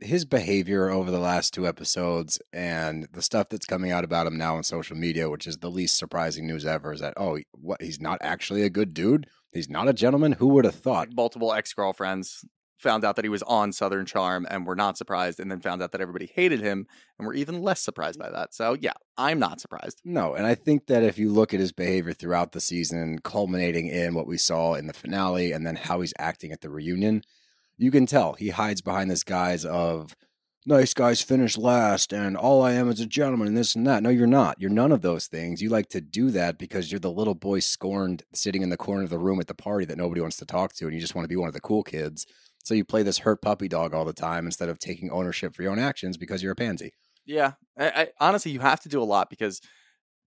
his 0.00 0.24
behavior 0.24 0.88
over 0.88 1.10
the 1.10 1.18
last 1.18 1.52
two 1.52 1.66
episodes 1.66 2.40
and 2.52 3.06
the 3.12 3.20
stuff 3.20 3.50
that's 3.50 3.66
coming 3.66 3.90
out 3.90 4.04
about 4.04 4.26
him 4.26 4.38
now 4.38 4.56
on 4.56 4.62
social 4.62 4.96
media, 4.96 5.28
which 5.28 5.46
is 5.46 5.58
the 5.58 5.70
least 5.70 5.98
surprising 5.98 6.46
news 6.46 6.64
ever, 6.64 6.92
is 6.92 7.00
that 7.00 7.14
oh, 7.18 7.38
what 7.52 7.82
he's 7.82 8.00
not 8.00 8.18
actually 8.22 8.62
a 8.62 8.70
good 8.70 8.94
dude. 8.94 9.26
He's 9.52 9.68
not 9.68 9.88
a 9.88 9.92
gentleman. 9.92 10.32
Who 10.32 10.48
would 10.48 10.64
have 10.64 10.76
thought? 10.76 11.12
Multiple 11.12 11.52
ex 11.52 11.74
girlfriends 11.74 12.44
found 12.80 13.04
out 13.04 13.16
that 13.16 13.24
he 13.24 13.28
was 13.28 13.42
on 13.42 13.72
Southern 13.72 14.06
Charm 14.06 14.46
and 14.50 14.66
were 14.66 14.74
not 14.74 14.96
surprised, 14.96 15.38
and 15.38 15.50
then 15.50 15.60
found 15.60 15.82
out 15.82 15.92
that 15.92 16.00
everybody 16.00 16.30
hated 16.34 16.60
him 16.60 16.86
and 17.18 17.26
were 17.26 17.34
even 17.34 17.62
less 17.62 17.80
surprised 17.80 18.18
by 18.18 18.30
that. 18.30 18.54
So 18.54 18.76
yeah, 18.80 18.94
I'm 19.16 19.38
not 19.38 19.60
surprised. 19.60 20.00
No, 20.04 20.34
and 20.34 20.46
I 20.46 20.54
think 20.54 20.86
that 20.86 21.02
if 21.02 21.18
you 21.18 21.30
look 21.30 21.52
at 21.52 21.60
his 21.60 21.72
behavior 21.72 22.12
throughout 22.12 22.52
the 22.52 22.60
season, 22.60 23.18
culminating 23.22 23.88
in 23.88 24.14
what 24.14 24.26
we 24.26 24.38
saw 24.38 24.74
in 24.74 24.86
the 24.86 24.92
finale, 24.92 25.52
and 25.52 25.66
then 25.66 25.76
how 25.76 26.00
he's 26.00 26.14
acting 26.18 26.52
at 26.52 26.62
the 26.62 26.70
reunion, 26.70 27.22
you 27.76 27.90
can 27.90 28.06
tell 28.06 28.32
he 28.34 28.50
hides 28.50 28.80
behind 28.80 29.10
this 29.10 29.24
guise 29.24 29.64
of 29.64 30.16
nice 30.66 30.92
guys 30.92 31.22
finish 31.22 31.56
last 31.56 32.12
and 32.12 32.36
all 32.36 32.62
I 32.62 32.72
am 32.72 32.90
is 32.90 33.00
a 33.00 33.06
gentleman 33.06 33.48
and 33.48 33.56
this 33.56 33.74
and 33.74 33.86
that. 33.86 34.02
No, 34.02 34.10
you're 34.10 34.26
not. 34.26 34.60
You're 34.60 34.70
none 34.70 34.92
of 34.92 35.00
those 35.00 35.26
things. 35.26 35.62
You 35.62 35.70
like 35.70 35.88
to 35.90 36.00
do 36.00 36.30
that 36.32 36.58
because 36.58 36.92
you're 36.92 37.00
the 37.00 37.10
little 37.10 37.34
boy 37.34 37.60
scorned 37.60 38.24
sitting 38.34 38.62
in 38.62 38.68
the 38.68 38.76
corner 38.76 39.02
of 39.02 39.10
the 39.10 39.18
room 39.18 39.40
at 39.40 39.46
the 39.46 39.54
party 39.54 39.86
that 39.86 39.96
nobody 39.96 40.20
wants 40.20 40.36
to 40.36 40.44
talk 40.44 40.74
to 40.74 40.84
and 40.84 40.94
you 40.94 41.00
just 41.00 41.14
want 41.14 41.24
to 41.24 41.28
be 41.30 41.36
one 41.36 41.48
of 41.48 41.54
the 41.54 41.60
cool 41.60 41.82
kids. 41.82 42.26
So 42.64 42.74
you 42.74 42.84
play 42.84 43.02
this 43.02 43.18
hurt 43.18 43.42
puppy 43.42 43.68
dog 43.68 43.94
all 43.94 44.04
the 44.04 44.12
time 44.12 44.46
instead 44.46 44.68
of 44.68 44.78
taking 44.78 45.10
ownership 45.10 45.54
for 45.54 45.62
your 45.62 45.72
own 45.72 45.78
actions 45.78 46.16
because 46.16 46.42
you're 46.42 46.52
a 46.52 46.56
pansy. 46.56 46.92
Yeah, 47.26 47.52
I, 47.78 47.88
I, 47.88 48.08
honestly, 48.18 48.52
you 48.52 48.60
have 48.60 48.80
to 48.80 48.88
do 48.88 49.02
a 49.02 49.04
lot 49.04 49.30
because 49.30 49.60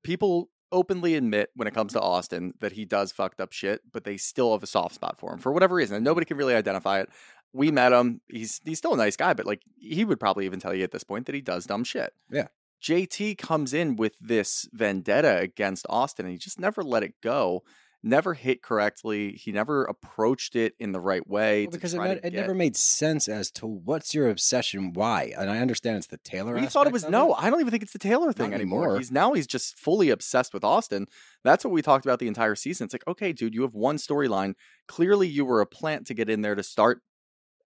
people 0.03 0.49
openly 0.71 1.15
admit 1.15 1.49
when 1.55 1.67
it 1.67 1.73
comes 1.73 1.93
to 1.93 2.01
Austen 2.01 2.53
that 2.59 2.73
he 2.73 2.85
does 2.85 3.11
fucked 3.11 3.39
up 3.39 3.53
shit, 3.53 3.81
but 3.91 4.03
they 4.03 4.17
still 4.17 4.53
have 4.53 4.63
a 4.63 4.67
soft 4.67 4.95
spot 4.95 5.19
for 5.19 5.33
him 5.33 5.39
for 5.39 5.51
whatever 5.51 5.75
reason, 5.75 5.95
and 5.95 6.05
nobody 6.05 6.25
can 6.25 6.37
really 6.37 6.55
identify 6.55 6.99
it. 6.99 7.09
We 7.53 7.71
met 7.71 7.93
him; 7.93 8.21
he's 8.27 8.59
he's 8.65 8.79
still 8.79 8.93
a 8.93 8.97
nice 8.97 9.15
guy, 9.15 9.33
but 9.33 9.45
like 9.45 9.61
he 9.77 10.03
would 10.03 10.19
probably 10.19 10.45
even 10.45 10.59
tell 10.59 10.73
you 10.73 10.83
at 10.83 10.91
this 10.91 11.03
point 11.03 11.27
that 11.27 11.35
he 11.35 11.41
does 11.41 11.65
dumb 11.65 11.83
shit. 11.83 12.13
Yeah. 12.31 12.47
JT 12.83 13.37
comes 13.37 13.73
in 13.73 13.95
with 13.95 14.17
this 14.19 14.67
vendetta 14.73 15.37
against 15.37 15.85
Austen, 15.89 16.25
and 16.25 16.33
he 16.33 16.37
just 16.37 16.59
never 16.59 16.83
let 16.83 17.03
it 17.03 17.13
go. 17.21 17.63
Never 18.05 18.33
hit 18.33 18.61
correctly. 18.61 19.31
He 19.31 19.53
never 19.53 19.85
approached 19.85 20.57
it 20.57 20.75
in 20.77 20.91
the 20.91 20.99
right 20.99 21.25
way. 21.25 21.63
Well, 21.67 21.71
because 21.71 21.93
it, 21.93 22.01
it 22.01 22.21
get- 22.21 22.33
never 22.33 22.53
made 22.53 22.75
sense 22.75 23.29
as 23.29 23.49
to 23.51 23.65
what's 23.65 24.13
your 24.13 24.29
obsession, 24.29 24.91
why, 24.91 25.33
and 25.37 25.49
I 25.49 25.59
understand 25.59 25.95
it's 25.95 26.07
the 26.07 26.17
Taylor. 26.17 26.53
We 26.55 26.65
thought 26.65 26.85
it 26.85 26.91
was 26.91 27.07
no. 27.07 27.33
I 27.33 27.49
don't 27.49 27.61
even 27.61 27.71
think 27.71 27.81
it's 27.81 27.93
the 27.93 27.99
Taylor 27.99 28.33
thing 28.33 28.49
Not 28.49 28.55
anymore. 28.55 28.83
anymore. 28.83 28.97
He's 28.97 29.11
now 29.11 29.31
he's 29.31 29.47
just 29.47 29.79
fully 29.79 30.09
obsessed 30.09 30.53
with 30.53 30.65
Austen. 30.65 31.07
That's 31.45 31.63
what 31.63 31.71
we 31.71 31.81
talked 31.81 32.05
about 32.05 32.19
the 32.19 32.27
entire 32.27 32.55
season. 32.55 32.85
It's 32.85 32.93
like, 32.93 33.07
okay, 33.07 33.31
dude, 33.31 33.53
you 33.53 33.61
have 33.61 33.73
one 33.73 33.95
storyline. 33.95 34.55
Clearly, 34.87 35.29
you 35.29 35.45
were 35.45 35.61
a 35.61 35.65
plant 35.65 36.05
to 36.07 36.13
get 36.13 36.29
in 36.29 36.41
there 36.41 36.55
to 36.55 36.63
start. 36.63 37.01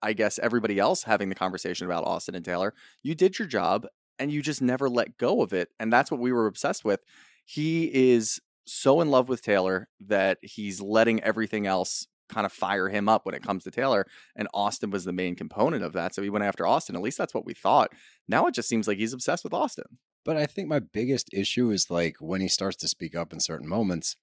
I 0.01 0.13
guess 0.13 0.39
everybody 0.39 0.79
else 0.79 1.03
having 1.03 1.27
the 1.27 1.35
conversation 1.35 1.85
about 1.85 2.05
Austen 2.05 2.35
and 2.35 2.45
Taylor. 2.45 2.73
You 3.03 3.15
did 3.15 3.37
your 3.37 3.47
job, 3.49 3.85
and 4.17 4.31
you 4.31 4.41
just 4.41 4.61
never 4.61 4.89
let 4.89 5.17
go 5.17 5.41
of 5.41 5.51
it. 5.51 5.69
And 5.77 5.91
that's 5.91 6.09
what 6.09 6.21
we 6.21 6.31
were 6.31 6.47
obsessed 6.47 6.85
with. 6.85 7.01
He 7.43 7.91
is 8.13 8.39
so 8.65 9.01
in 9.01 9.09
love 9.09 9.29
with 9.29 9.41
Taylor 9.41 9.87
that 10.01 10.37
he's 10.41 10.81
letting 10.81 11.21
everything 11.23 11.67
else 11.67 12.07
kind 12.29 12.45
of 12.45 12.51
fire 12.51 12.89
him 12.89 13.09
up 13.09 13.25
when 13.25 13.35
it 13.35 13.43
comes 13.43 13.63
to 13.63 13.71
Taylor. 13.71 14.05
And 14.35 14.47
Austen 14.53 14.89
was 14.89 15.03
the 15.03 15.11
main 15.11 15.35
component 15.35 15.83
of 15.83 15.93
that. 15.93 16.15
So 16.15 16.21
he 16.21 16.29
went 16.29 16.45
after 16.45 16.65
Austen. 16.65 16.95
At 16.95 17.01
least 17.01 17.17
that's 17.17 17.33
what 17.33 17.45
we 17.45 17.53
thought. 17.53 17.91
Now 18.27 18.47
it 18.47 18.55
just 18.55 18.69
seems 18.69 18.87
like 18.87 18.97
he's 18.97 19.13
obsessed 19.13 19.43
with 19.43 19.53
Austen. 19.53 19.97
But 20.23 20.37
I 20.37 20.45
think 20.45 20.67
my 20.67 20.79
biggest 20.79 21.29
issue 21.33 21.71
is 21.71 21.89
like 21.89 22.17
when 22.19 22.41
he 22.41 22.47
starts 22.47 22.77
to 22.77 22.87
speak 22.87 23.15
up 23.15 23.33
in 23.33 23.39
certain 23.39 23.67
moments, 23.67 24.15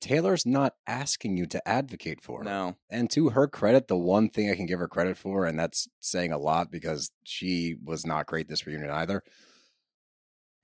Taylor's 0.00 0.44
not 0.44 0.74
asking 0.86 1.36
you 1.36 1.46
to 1.46 1.68
advocate 1.68 2.22
for 2.22 2.38
her. 2.38 2.44
No. 2.44 2.76
And 2.90 3.10
to 3.10 3.30
her 3.30 3.46
credit, 3.46 3.88
the 3.88 3.96
one 3.96 4.28
thing 4.28 4.50
I 4.50 4.54
can 4.54 4.66
give 4.66 4.78
her 4.78 4.88
credit 4.88 5.16
for, 5.16 5.46
and 5.46 5.58
that's 5.58 5.88
saying 6.00 6.32
a 6.32 6.38
lot 6.38 6.70
because 6.70 7.10
she 7.24 7.76
was 7.82 8.04
not 8.04 8.26
great 8.26 8.48
this 8.48 8.66
reunion 8.66 8.90
either. 8.90 9.22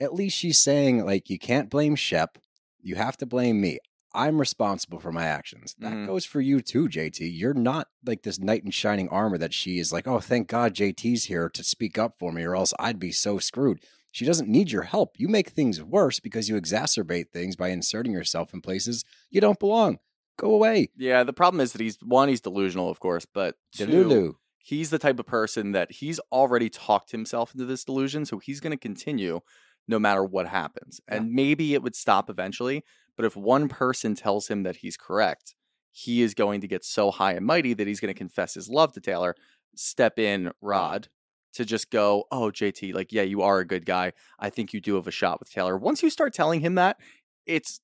At 0.01 0.15
least 0.15 0.37
she's 0.37 0.59
saying, 0.59 1.05
like, 1.05 1.31
you 1.31 1.39
can't 1.39 1.71
blame 1.71 1.97
Shep. 1.97 2.39
You 2.83 2.97
have 2.97 3.17
to 3.19 3.27
blame 3.27 3.61
me. 3.61 3.79
I'm 4.15 4.39
responsible 4.39 4.99
for 5.01 5.11
my 5.11 5.25
actions. 5.25 5.75
That 5.79 5.93
Mhm. 5.95 6.07
goes 6.07 6.27
for 6.27 6.41
you 6.43 6.61
too, 6.61 6.87
JT. 6.89 7.27
You're 7.27 7.55
not 7.55 7.89
like 8.05 8.23
this 8.23 8.39
knight 8.39 8.63
in 8.63 8.71
shining 8.71 9.09
armor 9.09 9.39
that 9.39 9.55
she 9.55 9.79
is 9.79 9.91
like, 9.93 10.07
oh, 10.07 10.21
thank 10.21 10.49
God 10.49 10.75
JT's 10.75 11.25
here 11.25 11.49
to 11.49 11.65
speak 11.65 11.97
up 11.97 12.19
for 12.19 12.31
me, 12.33 12.43
or 12.43 12.55
else 12.55 12.75
I'd 12.79 12.99
be 12.99 13.11
so 13.13 13.39
screwed. 13.39 13.81
She 14.11 14.27
doesn't 14.27 14.51
need 14.51 14.71
your 14.71 14.83
help. 14.83 15.15
You 15.19 15.29
make 15.29 15.49
things 15.49 15.83
worse 15.83 16.21
because 16.21 16.47
you 16.51 16.61
exacerbate 16.61 17.31
things 17.31 17.57
by 17.57 17.69
inserting 17.69 18.13
yourself 18.13 18.53
in 18.53 18.61
places 18.61 19.05
you 19.31 19.41
don't 19.41 19.59
belong. 19.59 19.99
Go 20.37 20.53
away. 20.53 20.91
Yeah, 20.97 21.25
the 21.25 21.33
problem 21.33 21.61
is 21.63 21.73
that 21.73 21.81
he's 21.81 21.97
one, 22.03 22.29
he's 22.29 22.41
delusional, 22.43 22.91
of 22.91 23.01
course, 23.01 23.25
but 23.25 23.57
two, 23.75 23.87
Delulu. 23.87 24.35
he's 24.59 24.91
the 24.91 24.99
type 24.99 25.19
of 25.19 25.27
person 25.27 25.73
that 25.73 25.91
he's 25.93 26.19
already 26.31 26.69
talked 26.69 27.13
himself 27.13 27.55
into 27.55 27.65
this 27.65 27.85
delusion, 27.85 28.27
so 28.27 28.39
he's 28.39 28.61
going 28.61 28.73
to 28.73 28.77
continue 28.77 29.41
no 29.89 29.99
matter 29.99 30.25
what 30.25 30.49
happens. 30.49 31.01
And 31.09 31.33
maybe 31.33 31.75
it 31.75 31.83
would 31.83 31.97
stop 31.97 32.31
eventually, 32.31 32.85
but 33.17 33.27
if 33.27 33.37
one 33.37 33.69
person 33.69 34.15
tells 34.15 34.49
him 34.49 34.63
that 34.63 34.77
he's 34.77 34.97
correct, 34.97 35.55
he 35.91 36.23
is 36.23 36.35
going 36.35 36.61
to 36.61 36.69
get 36.69 36.85
so 36.85 37.11
high 37.11 37.33
and 37.33 37.45
mighty 37.45 37.75
that 37.75 37.87
he's 37.87 38.01
going 38.01 38.13
to 38.13 38.19
confess 38.19 38.55
his 38.55 38.69
love 38.69 38.93
to 38.93 39.01
Taylor, 39.01 39.35
step 39.75 40.19
in 40.19 40.49
uh-huh. 40.49 40.55
Rod 40.61 41.09
to 41.55 41.65
just 41.67 41.91
go, 41.91 42.25
"Oh, 42.31 42.51
JT, 42.51 42.95
like 42.95 43.13
yeah, 43.13 43.23
you 43.23 43.43
are 43.43 43.59
a 43.59 43.67
good 43.67 43.85
guy. 43.85 44.13
I 44.39 44.49
think 44.49 44.73
you 44.73 44.81
do 44.81 44.95
have 44.95 45.07
a 45.07 45.11
shot 45.11 45.39
with 45.39 45.51
Taylor." 45.51 45.77
Once 45.77 46.03
you 46.03 46.09
start 46.09 46.33
telling 46.33 46.61
him 46.61 46.77
that, 46.77 46.97
it's 47.45 47.81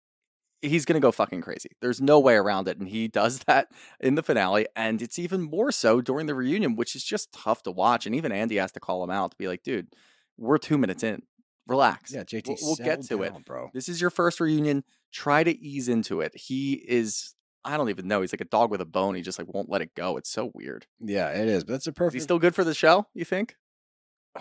he's 0.63 0.85
going 0.85 1.01
to 1.01 1.05
go 1.05 1.13
fucking 1.13 1.41
crazy. 1.41 1.71
There's 1.81 2.01
no 2.01 2.19
way 2.19 2.35
around 2.35 2.69
it. 2.69 2.79
And 2.79 2.89
he 2.89 3.09
does 3.09 3.41
that 3.41 3.69
in 4.01 4.15
the 4.15 4.23
finale. 4.23 4.67
And 4.75 5.01
it's 5.03 5.19
even 5.19 5.43
more 5.43 5.73
so 5.73 6.01
during 6.01 6.27
the 6.27 6.35
reunion, 6.35 6.77
which 6.77 6.95
is 6.95 7.05
just 7.05 7.33
tough 7.33 7.63
to 7.65 7.71
watch. 7.71 8.07
And 8.07 8.15
even 8.15 8.33
Andy 8.33 8.57
has 8.57 8.73
to 8.73 8.81
call 8.81 9.05
him 9.05 9.11
out 9.11 9.33
to 9.33 9.37
be 9.37 9.49
like, 9.49 9.63
dude, 9.63 9.95
we're 10.37 10.59
two 10.59 10.79
minutes 10.79 11.03
in. 11.03 11.23
Relax. 11.69 12.13
Yeah, 12.13 12.25
JT, 12.25 12.49
We'll, 12.49 12.57
we'll 12.63 12.77
get 12.77 13.03
to 13.03 13.07
settle 13.07 13.25
it. 13.37 13.45
bro. 13.45 13.71
This 13.75 13.89
is 13.89 14.01
your 14.01 14.11
first 14.11 14.41
reunion. 14.41 14.83
Try 15.13 15.45
to 15.45 15.57
ease 15.59 15.89
into 15.89 16.21
it. 16.23 16.35
He 16.35 16.73
is, 16.73 17.35
I 17.65 17.77
don't 17.77 17.91
even 17.91 18.09
know. 18.09 18.23
He's 18.23 18.33
like 18.33 18.41
a 18.41 18.45
dog 18.47 18.71
with 18.71 18.81
a 18.81 18.87
bone. 18.87 19.15
He 19.15 19.23
just 19.23 19.39
like 19.39 19.53
won't 19.53 19.69
let 19.71 19.83
it 19.83 19.95
go. 19.95 20.17
It's 20.17 20.31
so 20.31 20.51
weird. 20.55 20.87
Yeah, 20.99 21.29
it 21.29 21.47
is. 21.47 21.65
But 21.65 21.75
that's 21.75 21.87
a 21.87 21.93
perfect. 21.93 22.15
he 22.15 22.21
still 22.21 22.39
good 22.39 22.55
for 22.55 22.65
the 22.65 22.75
show, 22.75 23.07
you 23.15 23.25
think? 23.25 23.55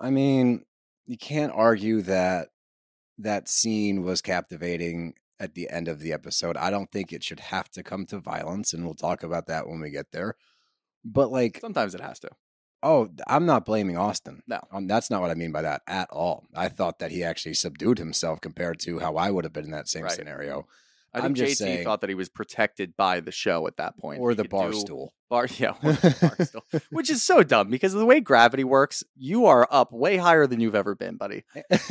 I 0.00 0.10
mean, 0.10 0.64
you 1.06 1.16
can't 1.16 1.52
argue 1.54 2.02
that 2.02 2.48
that 3.18 3.48
scene 3.48 4.02
was 4.02 4.20
captivating 4.20 5.14
at 5.38 5.54
the 5.54 5.68
end 5.70 5.88
of 5.88 6.00
the 6.00 6.12
episode. 6.12 6.56
I 6.56 6.70
don't 6.70 6.90
think 6.90 7.12
it 7.12 7.22
should 7.24 7.40
have 7.40 7.68
to 7.70 7.82
come 7.82 8.06
to 8.06 8.18
violence, 8.18 8.72
and 8.72 8.84
we'll 8.84 8.94
talk 8.94 9.22
about 9.22 9.46
that 9.46 9.66
when 9.68 9.80
we 9.80 9.90
get 9.90 10.12
there. 10.12 10.36
But 11.04 11.30
like, 11.30 11.58
Sometimes 11.60 11.94
it 11.94 12.00
has 12.00 12.18
to. 12.20 12.30
Oh, 12.82 13.08
I'm 13.28 13.46
not 13.46 13.64
blaming 13.64 13.96
Austen. 13.96 14.42
No. 14.46 14.60
um, 14.72 14.86
that's 14.88 15.10
not 15.10 15.20
what 15.20 15.30
I 15.30 15.34
mean 15.34 15.52
by 15.52 15.62
that 15.62 15.82
at 15.86 16.10
all. 16.10 16.44
I 16.54 16.68
thought 16.68 16.98
that 16.98 17.10
he 17.12 17.22
actually 17.22 17.54
subdued 17.54 17.98
himself 17.98 18.40
compared 18.40 18.80
to 18.80 18.98
how 18.98 19.16
I 19.16 19.30
would 19.30 19.44
have 19.44 19.52
been 19.52 19.66
in 19.66 19.70
that 19.70 19.88
same 19.88 20.02
Right. 20.04 20.12
scenario, 20.12 20.66
I 21.14 21.18
I'm 21.18 21.24
think 21.24 21.36
just 21.36 21.52
JT 21.60 21.64
saying- 21.64 21.84
thought 21.84 22.00
that 22.00 22.10
he 22.10 22.14
was 22.16 22.28
protected 22.28 22.96
by 22.96 23.20
the 23.20 23.30
show 23.30 23.66
at 23.66 23.76
that 23.76 23.96
point. 23.98 24.20
or 24.20 24.30
He 24.30 24.36
the 24.36 24.44
bar 24.44 24.70
do- 24.72 24.80
stool. 24.80 25.12
Bar, 25.32 25.46
yeah, 25.58 25.70
or 25.82 25.94
bar 26.20 26.36
stool. 26.44 26.64
which 26.90 27.08
is 27.08 27.22
so 27.22 27.42
dumb 27.42 27.70
because 27.70 27.94
of 27.94 28.00
the 28.00 28.04
way 28.06 28.20
gravity 28.20 28.64
works, 28.64 29.02
you 29.16 29.46
are 29.46 29.66
up 29.70 29.90
way 29.90 30.18
higher 30.18 30.46
than 30.46 30.60
you've 30.60 30.74
ever 30.74 30.94
been, 30.94 31.16
buddy. 31.16 31.44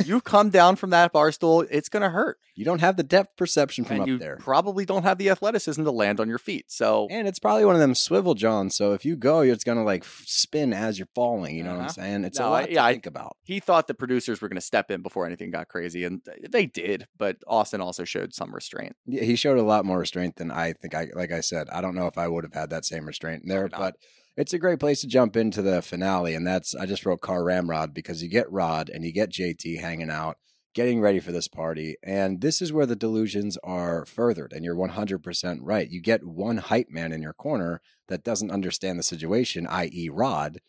You 0.04 0.20
come 0.20 0.50
down 0.50 0.76
from 0.76 0.90
that 0.90 1.12
bar 1.12 1.32
stool, 1.32 1.66
it's 1.68 1.88
gonna 1.88 2.10
hurt, 2.10 2.38
you 2.54 2.64
don't 2.64 2.80
have 2.80 2.96
the 2.96 3.02
depth 3.02 3.36
perception 3.36 3.84
from 3.84 3.94
and 3.94 4.02
up 4.02 4.08
you 4.08 4.18
there. 4.18 4.36
probably 4.36 4.84
don't 4.84 5.02
have 5.02 5.18
the 5.18 5.28
athleticism 5.28 5.82
to 5.82 5.90
land 5.90 6.20
on 6.20 6.28
your 6.28 6.38
feet. 6.38 6.66
So 6.70 7.08
And 7.10 7.26
it's 7.26 7.40
probably 7.40 7.64
one 7.64 7.74
of 7.74 7.80
them 7.80 7.96
swivel 7.96 8.34
johns. 8.34 8.76
So 8.76 8.92
if 8.92 9.04
you 9.04 9.16
go, 9.16 9.40
it's 9.40 9.64
gonna 9.64 9.82
like 9.82 10.04
spin 10.04 10.72
as 10.72 11.00
you're 11.00 11.08
falling. 11.14 11.56
You 11.56 11.64
know 11.64 11.70
what 11.70 11.76
I'm 11.80 11.84
Uh-huh. 11.86 11.92
saying? 11.94 12.24
It's 12.24 12.38
No, 12.38 12.44
a 12.44 12.48
I- 12.48 12.60
lot 12.60 12.70
yeah, 12.70 12.82
to 12.82 12.86
I- 12.86 12.92
think 12.92 13.06
about. 13.06 13.36
he 13.42 13.58
thought 13.58 13.88
the 13.88 13.94
producers 13.94 14.40
were 14.40 14.48
going 14.48 14.54
to 14.60 14.60
step 14.60 14.88
in 14.92 15.02
before 15.02 15.26
anything 15.26 15.50
got 15.50 15.66
crazy, 15.66 16.04
and 16.04 16.20
they 16.48 16.66
did. 16.66 17.08
But 17.18 17.38
Austen 17.48 17.80
also 17.80 18.04
showed 18.04 18.34
some 18.34 18.54
restraint. 18.54 18.94
Yeah, 19.06 19.22
he 19.24 19.34
showed 19.34 19.58
a 19.58 19.62
lot 19.64 19.84
more 19.84 19.98
restraint 19.98 20.36
than 20.36 20.52
I 20.52 20.74
think. 20.74 20.94
I 20.94 21.08
like 21.14 21.32
I 21.32 21.40
said, 21.40 21.68
I 21.70 21.80
don't 21.80 21.96
know 21.96 22.06
if 22.06 22.16
I 22.16 22.28
would 22.28 22.44
have 22.44 22.54
had 22.54 22.70
that 22.70 22.84
same 22.84 23.04
restraint 23.06 23.31
there, 23.44 23.68
but 23.68 23.96
it's 24.36 24.52
a 24.52 24.58
great 24.58 24.80
place 24.80 25.00
to 25.00 25.06
jump 25.06 25.36
into 25.36 25.62
the 25.62 25.82
finale. 25.82 26.34
And 26.34 26.46
that's 26.46 26.74
I 26.74 26.86
just 26.86 27.04
wrote 27.04 27.20
Car 27.20 27.44
Ramrod 27.44 27.92
because 27.94 28.22
you 28.22 28.28
get 28.28 28.50
Rod 28.50 28.88
and 28.88 29.04
you 29.04 29.12
get 29.12 29.30
JT 29.30 29.80
hanging 29.80 30.10
out, 30.10 30.36
getting 30.74 31.00
ready 31.00 31.20
for 31.20 31.32
this 31.32 31.48
party, 31.48 31.96
and 32.02 32.40
this 32.40 32.62
is 32.62 32.72
where 32.72 32.86
the 32.86 32.96
delusions 32.96 33.58
are 33.62 34.04
furthered. 34.06 34.52
And 34.52 34.64
you're 34.64 34.76
100 34.76 35.22
percent 35.22 35.62
right. 35.62 35.90
You 35.90 36.00
get 36.00 36.26
one 36.26 36.58
hype 36.58 36.90
man 36.90 37.12
in 37.12 37.22
your 37.22 37.34
corner 37.34 37.80
that 38.08 38.24
doesn't 38.24 38.50
understand 38.50 38.98
the 38.98 39.04
situation, 39.04 39.66
i.e., 39.66 40.08
Rod. 40.10 40.60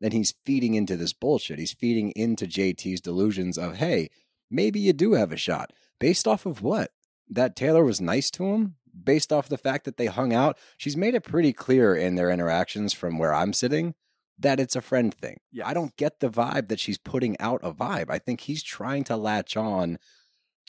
Then 0.00 0.12
he's 0.12 0.34
feeding 0.46 0.74
into 0.74 0.96
this 0.96 1.12
bullshit. 1.12 1.58
He's 1.58 1.74
feeding 1.74 2.10
into 2.12 2.46
JT's 2.46 3.02
delusions 3.02 3.58
of, 3.58 3.76
hey, 3.76 4.08
maybe 4.50 4.80
you 4.80 4.94
do 4.94 5.12
have 5.12 5.30
a 5.30 5.36
shot. 5.36 5.72
Based 5.98 6.26
off 6.26 6.46
of 6.46 6.62
what? 6.62 6.90
That 7.28 7.54
Taylor 7.54 7.84
was 7.84 8.00
nice 8.00 8.30
to 8.32 8.44
him? 8.46 8.76
Based 9.04 9.32
off 9.32 9.48
the 9.48 9.58
fact 9.58 9.84
that 9.84 9.96
they 9.96 10.06
hung 10.06 10.32
out? 10.32 10.58
She's 10.76 10.96
made 10.96 11.14
it 11.14 11.24
pretty 11.24 11.52
clear 11.52 11.94
in 11.94 12.14
their 12.14 12.30
interactions 12.30 12.92
from 12.92 13.18
where 13.18 13.34
I'm 13.34 13.52
sitting 13.52 13.94
that 14.38 14.58
it's 14.58 14.74
a 14.74 14.80
friend 14.80 15.14
thing. 15.14 15.38
I 15.64 15.74
don't 15.74 15.96
get 15.96 16.20
the 16.20 16.30
vibe 16.30 16.68
that 16.68 16.80
she's 16.80 16.98
putting 16.98 17.38
out 17.40 17.60
a 17.62 17.72
vibe. 17.72 18.06
I 18.08 18.18
think 18.18 18.42
he's 18.42 18.62
trying 18.62 19.04
to 19.04 19.16
latch 19.16 19.56
on 19.56 19.98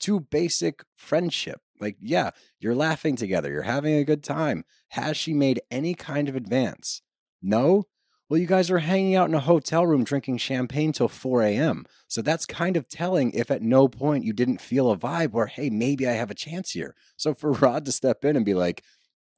to 0.00 0.20
basic 0.20 0.84
friendship. 0.94 1.60
Like, 1.80 1.96
yeah, 2.00 2.30
you're 2.60 2.74
laughing 2.74 3.16
together, 3.16 3.50
you're 3.50 3.62
having 3.62 3.94
a 3.94 4.04
good 4.04 4.22
time. 4.22 4.64
Has 4.90 5.16
she 5.16 5.32
made 5.32 5.60
any 5.70 5.94
kind 5.94 6.28
of 6.28 6.36
advance? 6.36 7.02
No? 7.40 7.84
Well, 8.32 8.40
you 8.40 8.46
guys 8.46 8.70
are 8.70 8.78
hanging 8.78 9.14
out 9.14 9.28
in 9.28 9.34
a 9.34 9.40
hotel 9.40 9.86
room 9.86 10.04
drinking 10.04 10.38
champagne 10.38 10.92
till 10.92 11.06
4 11.06 11.42
a.m. 11.42 11.84
So 12.08 12.22
that's 12.22 12.46
kind 12.46 12.78
of 12.78 12.88
telling 12.88 13.30
if 13.32 13.50
at 13.50 13.60
no 13.60 13.88
point 13.88 14.24
you 14.24 14.32
didn't 14.32 14.62
feel 14.62 14.90
a 14.90 14.96
vibe 14.96 15.32
where, 15.32 15.48
hey, 15.48 15.68
maybe 15.68 16.08
I 16.08 16.12
have 16.12 16.30
a 16.30 16.34
chance 16.34 16.70
here. 16.70 16.94
So 17.18 17.34
for 17.34 17.52
Rod 17.52 17.84
to 17.84 17.92
step 17.92 18.24
in 18.24 18.34
and 18.34 18.42
be 18.42 18.54
like, 18.54 18.84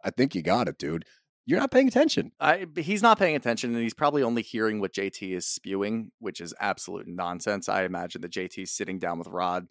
I 0.05 0.11
think 0.11 0.37
you 0.37 0.43
got 0.43 0.69
it, 0.69 0.79
dude, 0.79 1.07
you're 1.45 1.59
not 1.59 1.73
paying 1.73 1.89
attention. 1.89 2.31
I, 2.39 2.69
he's 2.77 3.03
not 3.03 3.19
paying 3.19 3.35
attention, 3.35 3.75
and 3.75 3.83
he's 3.83 3.95
probably 3.95 4.23
only 4.23 4.43
hearing 4.43 4.79
what 4.79 4.95
JT 4.95 5.29
is 5.29 5.45
spewing, 5.45 6.13
which 6.21 6.41
is 6.41 6.55
absolute 6.61 7.09
nonsense. 7.09 7.69
I 7.69 7.83
imagine 7.83 8.21
that 8.21 8.31
JT's 8.31 8.71
sitting 8.71 9.01
down 9.01 9.19
with 9.19 9.27
Rod, 9.27 9.67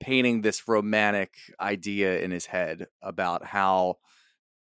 painting 0.00 0.40
this 0.40 0.66
romantic 0.66 1.34
idea 1.60 2.18
in 2.18 2.30
his 2.30 2.46
head 2.46 2.86
about 3.02 3.44
how 3.44 3.98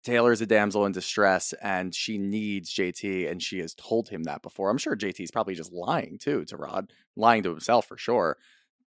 Taylor's 0.02 0.40
a 0.40 0.46
damsel 0.46 0.86
in 0.86 0.92
distress 0.92 1.52
and 1.62 1.94
she 1.94 2.18
needs 2.18 2.74
JT, 2.74 3.30
and 3.30 3.42
she 3.42 3.60
has 3.60 3.74
told 3.74 4.08
him 4.08 4.24
that 4.24 4.42
before. 4.42 4.70
I'm 4.70 4.78
sure 4.78 4.96
JT's 4.96 5.30
probably 5.30 5.54
just 5.54 5.72
lying 5.72 6.18
too 6.18 6.44
to 6.46 6.56
Rod, 6.56 6.92
lying 7.16 7.42
to 7.44 7.50
himself 7.50 7.86
for 7.86 7.96
sure. 7.96 8.36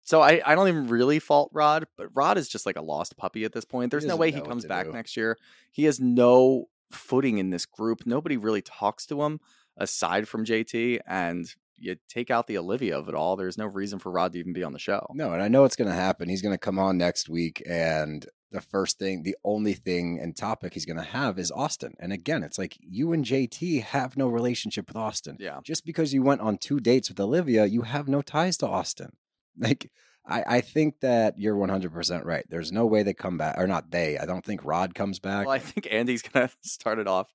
So 0.04 0.22
I, 0.22 0.40
I 0.44 0.54
don't 0.54 0.68
even 0.68 0.88
really 0.88 1.18
fault 1.18 1.50
Rod, 1.52 1.86
but 1.96 2.08
Rod 2.14 2.38
is 2.38 2.48
just 2.48 2.66
like 2.66 2.76
a 2.76 2.82
lost 2.82 3.16
puppy 3.16 3.44
at 3.44 3.52
this 3.52 3.64
point. 3.64 3.90
There's 3.90 4.06
no 4.06 4.16
way 4.16 4.30
he 4.30 4.40
comes 4.40 4.64
back 4.64 4.86
do. 4.86 4.92
next 4.92 5.16
year. 5.16 5.36
He 5.72 5.84
has 5.84 6.00
no 6.00 6.66
footing 6.90 7.38
in 7.38 7.50
this 7.50 7.66
group. 7.66 8.06
Nobody 8.06 8.36
really 8.36 8.62
talks 8.62 9.06
to 9.06 9.22
him 9.22 9.40
aside 9.76 10.26
from 10.26 10.44
JT. 10.44 11.00
And 11.06 11.46
you 11.80 11.96
take 12.08 12.30
out 12.30 12.46
the 12.46 12.58
Olivia 12.58 12.98
of 12.98 13.08
it 13.08 13.14
all. 13.14 13.36
There's 13.36 13.58
no 13.58 13.66
reason 13.66 13.98
for 13.98 14.10
Rod 14.10 14.32
to 14.32 14.38
even 14.38 14.52
be 14.52 14.62
on 14.62 14.72
the 14.72 14.78
show. 14.78 15.06
No, 15.14 15.32
and 15.32 15.42
I 15.42 15.48
know 15.48 15.64
it's 15.64 15.76
going 15.76 15.88
to 15.88 15.94
happen. 15.94 16.28
He's 16.28 16.42
going 16.42 16.54
to 16.54 16.58
come 16.58 16.78
on 16.78 16.98
next 16.98 17.28
week, 17.28 17.62
and 17.68 18.26
the 18.50 18.60
first 18.60 18.98
thing, 18.98 19.22
the 19.22 19.36
only 19.44 19.74
thing 19.74 20.18
and 20.20 20.36
topic 20.36 20.74
he's 20.74 20.86
going 20.86 20.96
to 20.96 21.02
have 21.02 21.38
is 21.38 21.52
Austen. 21.52 21.94
And 21.98 22.12
again, 22.12 22.42
it's 22.42 22.58
like 22.58 22.76
you 22.80 23.12
and 23.12 23.24
JT 23.24 23.82
have 23.82 24.16
no 24.16 24.28
relationship 24.28 24.88
with 24.88 24.96
Austen. 24.96 25.36
Yeah. 25.38 25.60
Just 25.62 25.84
because 25.84 26.12
you 26.12 26.22
went 26.22 26.40
on 26.40 26.58
two 26.58 26.80
dates 26.80 27.08
with 27.08 27.20
Olivia, 27.20 27.66
you 27.66 27.82
have 27.82 28.08
no 28.08 28.22
ties 28.22 28.56
to 28.58 28.66
Austen. 28.66 29.12
Like, 29.58 29.90
I, 30.26 30.44
I 30.46 30.60
think 30.60 31.00
that 31.00 31.38
you're 31.38 31.56
100% 31.56 32.24
right. 32.24 32.44
There's 32.48 32.72
no 32.72 32.86
way 32.86 33.02
they 33.02 33.12
come 33.12 33.36
back, 33.36 33.58
or 33.58 33.66
not 33.66 33.90
they. 33.90 34.16
I 34.16 34.24
don't 34.24 34.44
think 34.44 34.64
Rod 34.64 34.94
comes 34.94 35.18
back. 35.18 35.44
Well, 35.44 35.54
I 35.54 35.58
think 35.58 35.88
Andy's 35.90 36.22
going 36.22 36.48
to 36.48 36.54
start 36.62 36.98
it 36.98 37.08
off 37.08 37.26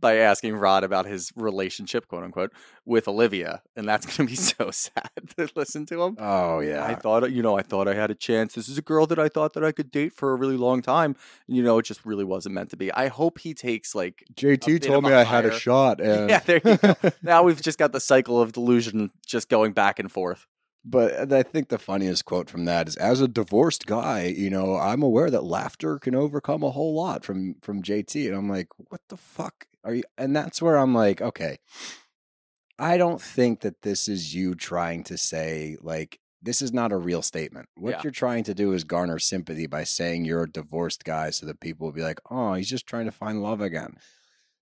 by 0.00 0.16
asking 0.16 0.56
Rod 0.56 0.84
about 0.84 1.06
his 1.06 1.32
relationship, 1.36 2.08
quote 2.08 2.24
unquote, 2.24 2.52
with 2.84 3.08
Olivia. 3.08 3.62
And 3.76 3.88
that's 3.88 4.06
going 4.06 4.28
to 4.28 4.32
be 4.32 4.36
so 4.36 4.70
sad 4.70 5.10
to 5.36 5.48
listen 5.54 5.86
to 5.86 6.02
him. 6.02 6.16
oh, 6.18 6.60
yeah. 6.60 6.84
I 6.84 6.94
thought, 6.94 7.30
you 7.32 7.42
know, 7.42 7.56
I 7.56 7.62
thought 7.62 7.88
I 7.88 7.94
had 7.94 8.10
a 8.10 8.14
chance. 8.14 8.54
This 8.54 8.68
is 8.68 8.78
a 8.78 8.82
girl 8.82 9.06
that 9.06 9.18
I 9.18 9.28
thought 9.28 9.54
that 9.54 9.64
I 9.64 9.72
could 9.72 9.90
date 9.90 10.12
for 10.12 10.32
a 10.32 10.36
really 10.36 10.56
long 10.56 10.82
time. 10.82 11.16
You 11.46 11.62
know, 11.62 11.78
it 11.78 11.84
just 11.84 12.04
really 12.04 12.24
wasn't 12.24 12.54
meant 12.54 12.70
to 12.70 12.76
be. 12.76 12.92
I 12.92 13.08
hope 13.08 13.38
he 13.38 13.54
takes 13.54 13.94
like, 13.94 14.24
JT 14.34 14.82
told 14.82 15.04
me 15.04 15.12
I 15.12 15.24
had 15.24 15.44
a 15.44 15.52
shot. 15.58 16.00
And 16.04 16.28
yeah, 16.28 16.40
there 16.40 16.60
you 16.64 16.76
go. 16.76 16.94
now 17.22 17.42
we've 17.42 17.60
just 17.60 17.78
got 17.78 17.92
the 17.92 18.00
cycle 18.00 18.40
of 18.40 18.52
delusion 18.52 19.10
just 19.26 19.48
going 19.48 19.72
back 19.72 19.98
and 19.98 20.10
forth. 20.10 20.46
But 20.84 21.32
I 21.32 21.42
think 21.42 21.68
the 21.68 21.78
funniest 21.78 22.26
quote 22.26 22.50
from 22.50 22.66
that 22.66 22.88
is, 22.88 22.96
"As 22.96 23.22
a 23.22 23.28
divorced 23.28 23.86
guy, 23.86 24.24
you 24.24 24.50
know, 24.50 24.76
I'm 24.76 25.02
aware 25.02 25.30
that 25.30 25.42
laughter 25.42 25.98
can 25.98 26.14
overcome 26.14 26.62
a 26.62 26.70
whole 26.70 26.94
lot." 26.94 27.24
From 27.24 27.54
from 27.62 27.82
JT, 27.82 28.26
and 28.28 28.36
I'm 28.36 28.50
like, 28.50 28.68
"What 28.76 29.00
the 29.08 29.16
fuck 29.16 29.66
are 29.84 29.94
you?" 29.94 30.02
And 30.18 30.34
that's 30.34 30.60
where 30.62 30.76
I'm 30.76 30.94
like, 30.94 31.20
"Okay, 31.20 31.58
I 32.78 32.96
don't 32.96 33.20
think 33.22 33.60
that 33.60 33.82
this 33.82 34.08
is 34.08 34.34
you 34.34 34.54
trying 34.54 35.04
to 35.04 35.16
say 35.16 35.76
like 35.80 36.18
this 36.42 36.60
is 36.60 36.72
not 36.74 36.92
a 36.92 36.96
real 36.98 37.22
statement. 37.22 37.68
What 37.74 37.90
Yeah. 37.92 38.00
you're 38.04 38.10
trying 38.12 38.44
to 38.44 38.54
do 38.54 38.72
is 38.72 38.84
garner 38.84 39.18
sympathy 39.18 39.66
by 39.66 39.84
saying 39.84 40.26
you're 40.26 40.42
a 40.42 40.50
divorced 40.50 41.02
guy, 41.04 41.30
so 41.30 41.46
that 41.46 41.58
people 41.60 41.86
will 41.86 41.92
be 41.94 42.02
like, 42.02 42.20
"Oh, 42.30 42.52
he's 42.54 42.68
just 42.68 42.86
trying 42.86 43.06
to 43.06 43.12
find 43.12 43.42
love 43.42 43.60
again." 43.62 43.96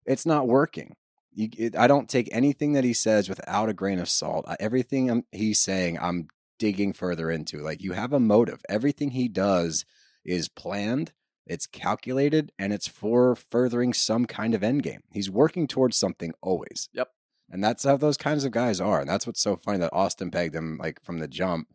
It's 0.06 0.26
not 0.26 0.46
working. 0.46 0.94
You, 1.32 1.48
it, 1.56 1.76
I 1.76 1.86
don't 1.86 2.08
take 2.10 2.28
anything 2.30 2.74
that 2.74 2.84
he 2.84 2.92
says 2.92 3.28
without 3.28 3.68
a 3.68 3.72
grain 3.74 3.98
of 3.98 4.08
salt. 4.08 4.44
Everything 4.60 5.10
I'm, 5.10 5.24
he's 5.32 5.60
saying, 5.60 5.98
I'm 5.98 6.28
digging 6.58 6.92
further 6.92 7.30
into. 7.30 7.58
Like 7.58 7.80
you 7.82 7.92
have 7.92 8.12
a 8.12 8.20
motive. 8.20 8.60
Everything 8.68 9.10
he 9.12 9.28
does 9.28 9.84
is 10.24 10.48
planned, 10.48 11.12
it's 11.46 11.66
calculated, 11.66 12.52
and 12.58 12.72
it's 12.72 12.88
for 12.88 13.34
furthering 13.34 13.92
some 13.92 14.26
kind 14.26 14.54
of 14.54 14.62
end 14.62 14.82
game. 14.82 15.02
He's 15.12 15.30
working 15.30 15.66
towards 15.66 15.96
something 15.96 16.32
always. 16.40 16.88
Yep. 16.92 17.08
And 17.50 17.62
that's 17.62 17.84
how 17.84 17.96
those 17.96 18.16
kinds 18.16 18.44
of 18.44 18.52
guys 18.52 18.80
are. 18.80 19.00
And 19.00 19.08
that's 19.08 19.26
what's 19.26 19.42
so 19.42 19.56
funny 19.56 19.78
that 19.78 19.92
Austen 19.92 20.30
pegged 20.30 20.54
him 20.54 20.78
like 20.78 21.02
from 21.02 21.18
the 21.18 21.28
jump. 21.28 21.68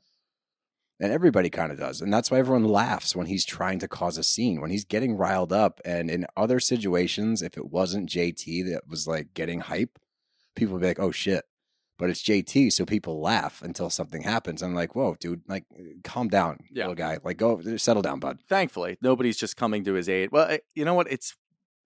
And 0.99 1.11
everybody 1.11 1.51
kind 1.51 1.71
of 1.71 1.77
does. 1.77 2.01
And 2.01 2.11
that's 2.11 2.31
why 2.31 2.39
everyone 2.39 2.63
laughs 2.63 3.15
when 3.15 3.27
he's 3.27 3.45
trying 3.45 3.77
to 3.79 3.87
cause 3.87 4.17
a 4.17 4.23
scene, 4.23 4.59
when 4.59 4.71
he's 4.71 4.85
getting 4.85 5.15
riled 5.15 5.53
up. 5.53 5.79
And 5.85 6.09
in 6.09 6.25
other 6.35 6.59
situations, 6.59 7.43
if 7.43 7.55
it 7.55 7.69
wasn't 7.69 8.09
JT 8.09 8.71
that 8.71 8.87
was 8.87 9.07
like 9.07 9.35
getting 9.35 9.59
hype, 9.59 9.99
people 10.55 10.73
would 10.73 10.81
be 10.81 10.87
like, 10.87 10.99
oh 10.99 11.11
shit. 11.11 11.45
But 11.97 12.09
it's 12.11 12.21
JT, 12.21 12.71
so 12.73 12.85
people 12.85 13.19
laugh 13.19 13.61
until 13.63 13.89
something 13.89 14.21
happens. 14.21 14.61
I'm 14.61 14.75
like, 14.75 14.95
whoa, 14.95 15.15
dude, 15.19 15.41
like, 15.47 15.65
calm 16.03 16.27
down, 16.27 16.59
Yeah. 16.71 16.83
little 16.83 16.95
guy. 16.95 17.17
Like, 17.23 17.37
go 17.37 17.59
settle 17.77 18.03
down, 18.03 18.19
bud. 18.19 18.37
Thankfully, 18.47 18.97
nobody's 19.01 19.37
just 19.37 19.57
coming 19.57 19.83
to 19.85 19.93
his 19.93 20.07
aid. 20.07 20.29
Well, 20.31 20.57
you 20.75 20.85
know 20.85 20.93
what? 20.93 21.11
It's 21.11 21.35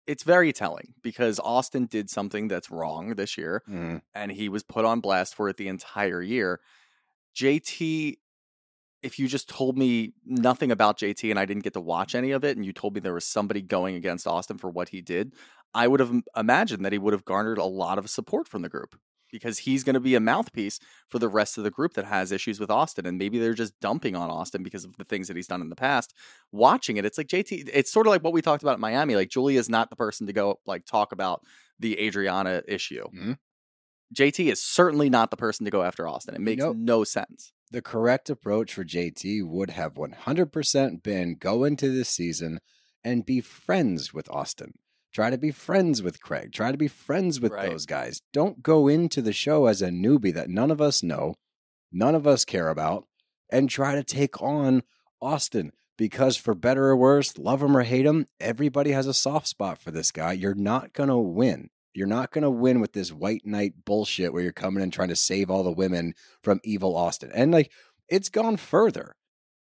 it's 0.07 0.23
very 0.25 0.52
telling 0.52 0.95
because 1.02 1.38
Austen 1.38 1.85
did 1.87 2.09
something 2.11 2.49
that's 2.49 2.71
wrong 2.71 3.14
this 3.14 3.37
year. 3.38 3.62
Mhm. 3.69 4.00
and 4.14 4.33
he 4.33 4.49
was 4.49 4.62
put 4.64 4.85
on 4.85 5.00
blast 5.00 5.35
for 5.37 5.49
it 5.49 5.57
the 5.57 5.69
entire 5.69 6.21
year. 6.23 6.59
JT, 7.37 8.16
if 9.02 9.19
you 9.19 9.28
just 9.28 9.49
told 9.49 9.78
me 9.78 10.14
nothing 10.25 10.71
about 10.73 10.99
JT 10.99 11.30
and 11.30 11.38
I 11.38 11.45
didn't 11.47 11.62
get 11.64 11.75
to 11.75 11.80
watch 11.80 12.14
any 12.14 12.33
of 12.33 12.45
it, 12.45 12.57
and 12.57 12.66
you 12.66 12.73
told 12.73 12.95
me 12.95 13.00
there 13.00 13.14
was 13.14 13.25
somebody 13.25 13.62
going 13.62 13.95
against 13.95 14.26
Austen 14.26 14.59
for 14.59 14.69
what 14.71 14.88
he 14.88 15.00
did, 15.00 15.35
I 15.75 15.87
would 15.87 16.00
have 16.00 16.12
imagined 16.37 16.85
that 16.85 16.92
he 16.92 16.99
would 16.99 17.12
have 17.12 17.25
garnered 17.25 17.59
a 17.59 17.64
lot 17.64 17.99
of 17.99 18.11
support 18.11 18.49
from 18.49 18.62
the 18.62 18.69
group 18.69 18.99
because 19.31 19.59
he's 19.59 19.85
going 19.85 19.95
to 19.95 20.01
be 20.01 20.15
a 20.15 20.21
mouthpiece 20.21 20.79
for 21.09 21.19
the 21.19 21.29
rest 21.29 21.59
of 21.59 21.65
the 21.65 21.71
group 21.71 21.95
that 21.95 22.05
has 22.05 22.33
issues 22.33 22.59
with 22.61 22.71
Austen. 22.71 23.07
And 23.07 23.19
maybe 23.19 23.39
they're 23.39 23.55
just 23.55 23.79
dumping 23.81 24.15
on 24.17 24.31
Austen 24.31 24.63
because 24.63 24.85
of 24.85 24.97
the 24.97 25.05
things 25.05 25.29
that 25.29 25.37
he's 25.37 25.47
done 25.47 25.61
in 25.61 25.69
the 25.71 25.77
past. 25.77 26.15
Watching 26.53 26.97
it, 26.97 27.05
it's 27.05 27.19
like 27.19 27.29
JT, 27.29 27.71
it's 27.73 27.93
sort 27.93 28.07
of 28.07 28.11
like 28.11 28.23
what 28.25 28.33
we 28.33 28.43
talked 28.43 28.63
about 28.63 28.75
in 28.75 28.81
Miami. 28.81 29.15
Like 29.17 29.31
Julia's 29.31 29.69
not 29.69 29.91
the 29.91 29.97
person 29.97 30.27
to 30.27 30.33
go 30.33 30.61
like 30.67 30.85
talk 30.87 31.13
about 31.13 31.43
the 31.79 31.99
Adriana 32.01 32.63
issue. 32.69 33.05
Mhm. 33.15 33.39
JT 34.15 34.51
is 34.51 34.63
certainly 34.63 35.09
not 35.09 35.31
the 35.31 35.37
person 35.37 35.65
to 35.65 35.71
go 35.71 35.83
after 35.83 36.07
Austen. 36.09 36.35
It 36.35 36.41
makes 36.41 36.61
Nope. 36.63 36.77
no 36.77 37.05
sense. 37.05 37.53
the 37.73 37.81
correct 37.81 38.29
approach 38.29 38.75
for 38.75 38.83
JT 38.85 39.45
would 39.45 39.71
have 39.71 39.97
100% 39.97 41.05
been 41.05 41.37
go 41.37 41.63
into 41.63 41.89
this 41.89 42.09
season 42.09 42.59
and 43.05 43.25
be 43.25 43.41
friends 43.41 44.13
with 44.13 44.29
Austin. 44.29 44.73
Try 45.12 45.31
to 45.31 45.38
be 45.38 45.50
friends 45.50 46.02
with 46.02 46.21
Craig. 46.23 46.52
Try 46.52 46.71
to 46.71 46.79
be 46.79 46.88
friends 46.88 47.40
with 47.40 47.52
Right. 47.52 47.71
those 47.71 47.87
guys. 47.87 48.23
Don't 48.33 48.62
go 48.62 48.87
into 48.88 49.21
the 49.21 49.33
show 49.33 49.67
as 49.67 49.83
a 49.83 49.88
newbie 49.88 50.33
that 50.35 50.49
none 50.49 50.71
of 50.71 50.81
us 50.81 51.02
know, 51.02 51.35
none 51.90 52.14
of 52.14 52.26
us 52.26 52.45
care 52.45 52.69
about, 52.69 53.07
and 53.50 53.69
try 53.69 53.95
to 53.95 54.05
take 54.05 54.40
on 54.40 54.83
Austen. 55.21 55.73
Because 55.99 56.37
for 56.38 56.55
better 56.55 56.87
or 56.87 56.97
worse, 56.97 57.37
love 57.37 57.62
him 57.62 57.76
or 57.76 57.83
hate 57.83 58.07
him, 58.07 58.26
everybody 58.40 58.93
has 58.93 59.07
a 59.07 59.12
soft 59.12 59.47
spot 59.47 59.76
for 59.79 59.90
this 59.90 60.11
guy. 60.11 60.33
You're 60.33 60.55
not 60.55 60.95
going 60.95 61.11
to 61.11 61.19
win. 61.19 61.69
You're 61.93 62.07
not 62.07 62.31
going 62.31 62.43
to 62.43 62.50
win 62.50 62.81
with 62.81 62.93
this 62.93 63.12
white 63.12 63.45
knight 63.45 63.85
bullshit 63.85 64.33
where 64.33 64.43
you're 64.43 64.52
coming 64.52 64.83
and 64.83 64.90
trying 64.93 65.09
to 65.09 65.17
save 65.17 65.50
all 65.50 65.62
the 65.62 65.73
women 65.73 66.14
from 66.43 66.61
evil 66.64 66.97
Austen. 66.97 67.31
And 67.35 67.52
like, 67.52 67.71
it's 68.09 68.31
gone 68.31 68.57
further. 68.57 69.14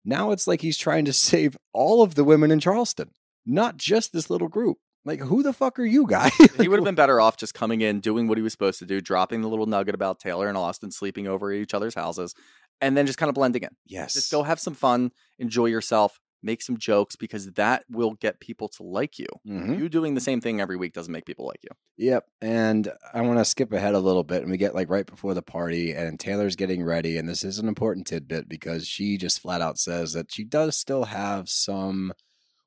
Now 0.04 0.30
it's 0.32 0.46
like 0.46 0.60
he's 0.60 0.76
trying 0.76 1.04
to 1.06 1.12
save 1.14 1.56
all 1.72 2.02
of 2.02 2.14
the 2.14 2.24
women 2.24 2.50
in 2.50 2.60
Charleston, 2.60 3.12
not 3.46 3.76
just 3.78 4.12
this 4.12 4.28
little 4.28 4.48
group. 4.48 4.78
Like, 5.04 5.20
who 5.20 5.42
the 5.42 5.52
fuck 5.52 5.78
are 5.78 5.84
you 5.84 6.06
guys? 6.06 6.32
He 6.60 6.68
would 6.68 6.78
have 6.78 6.84
been 6.84 6.94
better 6.94 7.20
off 7.20 7.36
just 7.36 7.54
coming 7.54 7.80
in, 7.80 8.00
doing 8.00 8.26
what 8.28 8.36
he 8.36 8.42
was 8.42 8.52
supposed 8.52 8.78
to 8.80 8.86
do, 8.86 9.00
dropping 9.00 9.40
the 9.42 9.48
little 9.48 9.66
nugget 9.66 9.94
about 9.94 10.18
Taylor 10.20 10.48
and 10.48 10.58
Austen 10.58 10.90
sleeping 10.90 11.26
over 11.26 11.50
at 11.52 11.58
each 11.58 11.72
other's 11.74 11.94
houses, 11.94 12.34
and 12.80 12.96
then 12.96 13.06
just 13.06 13.18
kind 13.18 13.28
of 13.28 13.34
blending 13.34 13.62
in. 13.62 13.70
yes. 13.86 14.14
Just 14.14 14.30
go 14.30 14.42
have 14.42 14.60
some 14.60 14.74
fun, 14.74 15.12
enjoy 15.38 15.66
yourself, 15.66 16.18
make 16.42 16.62
some 16.62 16.76
jokes 16.76 17.16
because 17.16 17.50
that 17.52 17.84
will 17.90 18.14
get 18.14 18.38
people 18.38 18.68
to 18.68 18.82
like 18.84 19.18
you. 19.18 19.26
Mhm. 19.46 19.76
You 19.78 19.88
doing 19.88 20.14
the 20.14 20.20
same 20.20 20.40
thing 20.40 20.60
every 20.60 20.76
week 20.76 20.92
doesn't 20.92 21.12
make 21.12 21.26
people 21.26 21.46
like 21.46 21.58
you. 21.64 21.70
Yep. 21.96 22.26
And 22.40 22.92
I 23.12 23.22
want 23.22 23.38
to 23.40 23.44
skip 23.44 23.72
ahead 23.72 23.94
a 23.94 23.98
little 23.98 24.22
bit 24.22 24.42
and 24.42 24.50
we 24.50 24.56
get 24.56 24.72
like 24.74 24.88
right 24.88 25.04
before 25.06 25.34
the 25.34 25.42
party 25.42 25.92
and 25.92 26.20
Taylor's 26.20 26.54
getting 26.54 26.84
ready. 26.84 27.16
And 27.18 27.28
this 27.28 27.42
is 27.42 27.58
an 27.58 27.66
important 27.66 28.06
tidbit 28.06 28.48
because 28.48 28.86
she 28.86 29.16
just 29.16 29.40
flat 29.40 29.60
out 29.60 29.78
says 29.78 30.12
that 30.12 30.30
she 30.30 30.44
does 30.44 30.76
still 30.76 31.04
have 31.06 31.48
some 31.48 32.12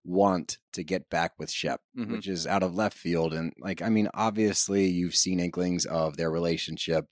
want 0.04 0.58
to 0.74 0.84
get 0.84 1.10
back 1.10 1.34
with 1.38 1.52
Shep, 1.52 1.82
Mhm. 1.98 2.12
which 2.12 2.28
is 2.28 2.48
out 2.48 2.64
of 2.64 2.74
left 2.76 2.98
field. 2.98 3.34
And 3.34 3.54
like, 3.60 3.82
I 3.82 3.90
mean, 3.90 4.10
obviously 4.14 4.88
you've 4.88 5.16
seen 5.16 5.40
inklings 5.40 5.86
of 5.86 6.18
their 6.18 6.32
relationship. 6.32 7.08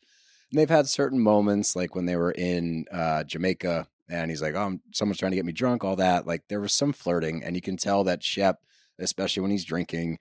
And 0.51 0.59
they've 0.59 0.69
had 0.69 0.87
certain 0.87 1.19
moments 1.19 1.75
like 1.75 1.93
when 1.93 2.05
they 2.05 2.15
were 2.15 2.31
in 2.31 2.85
uh, 2.91 3.23
Jamaica 3.23 3.87
and 4.09 4.31
he's 4.31 4.41
like, 4.41 4.55
oh, 4.55 4.61
I'm- 4.61 4.81
someone's 4.91 5.19
trying 5.19 5.31
to 5.31 5.35
get 5.35 5.45
me 5.45 5.51
drunk, 5.53 5.83
all 5.83 5.95
that. 5.97 6.25
Like 6.25 6.47
there 6.47 6.59
was 6.61 6.73
some 6.73 6.91
flirting. 6.93 7.43
And 7.43 7.55
you 7.55 7.61
can 7.61 7.77
tell 7.77 8.03
that 8.05 8.23
Shep, 8.23 8.59
especially 8.97 9.41
when 9.41 9.51
he's 9.51 9.65
drinking, 9.65 10.17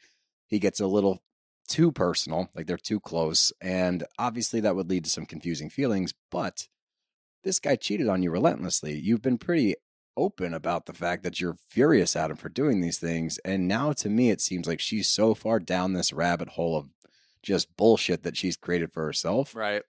he 0.46 0.58
gets 0.58 0.78
a 0.80 0.86
little 0.86 1.22
too 1.68 1.90
personal, 1.92 2.50
like 2.54 2.66
they're 2.66 2.76
too 2.76 3.00
close. 3.00 3.50
And 3.62 4.04
obviously 4.18 4.60
that 4.60 4.76
would 4.76 4.90
lead 4.90 5.04
to 5.04 5.10
some 5.10 5.24
confusing 5.26 5.70
feelings, 5.70 6.12
but 6.30 6.68
this 7.44 7.58
guy 7.60 7.76
cheated 7.76 8.08
on 8.08 8.22
you 8.22 8.30
relentlessly. 8.30 8.98
You've 8.98 9.22
been 9.22 9.38
pretty 9.38 9.74
open 10.18 10.52
about 10.52 10.86
the 10.86 10.92
fact 10.92 11.22
that 11.22 11.40
you're 11.40 11.56
furious 11.68 12.16
at 12.16 12.30
him 12.30 12.36
for 12.36 12.48
doing 12.48 12.80
these 12.80 12.98
things. 12.98 13.38
And 13.44 13.68
now 13.68 13.92
to 13.94 14.08
me, 14.10 14.30
it 14.30 14.40
seems 14.40 14.66
like 14.66 14.80
she's 14.80 15.08
so 15.08 15.34
far 15.34 15.58
down 15.60 15.92
this 15.92 16.12
rabbit 16.12 16.50
hole 16.50 16.76
of 16.76 16.88
just 17.42 17.74
bullshit 17.76 18.24
that 18.24 18.36
she's 18.36 18.56
created 18.56 18.92
for 18.92 19.04
herself 19.04 19.54
Right. 19.54 19.82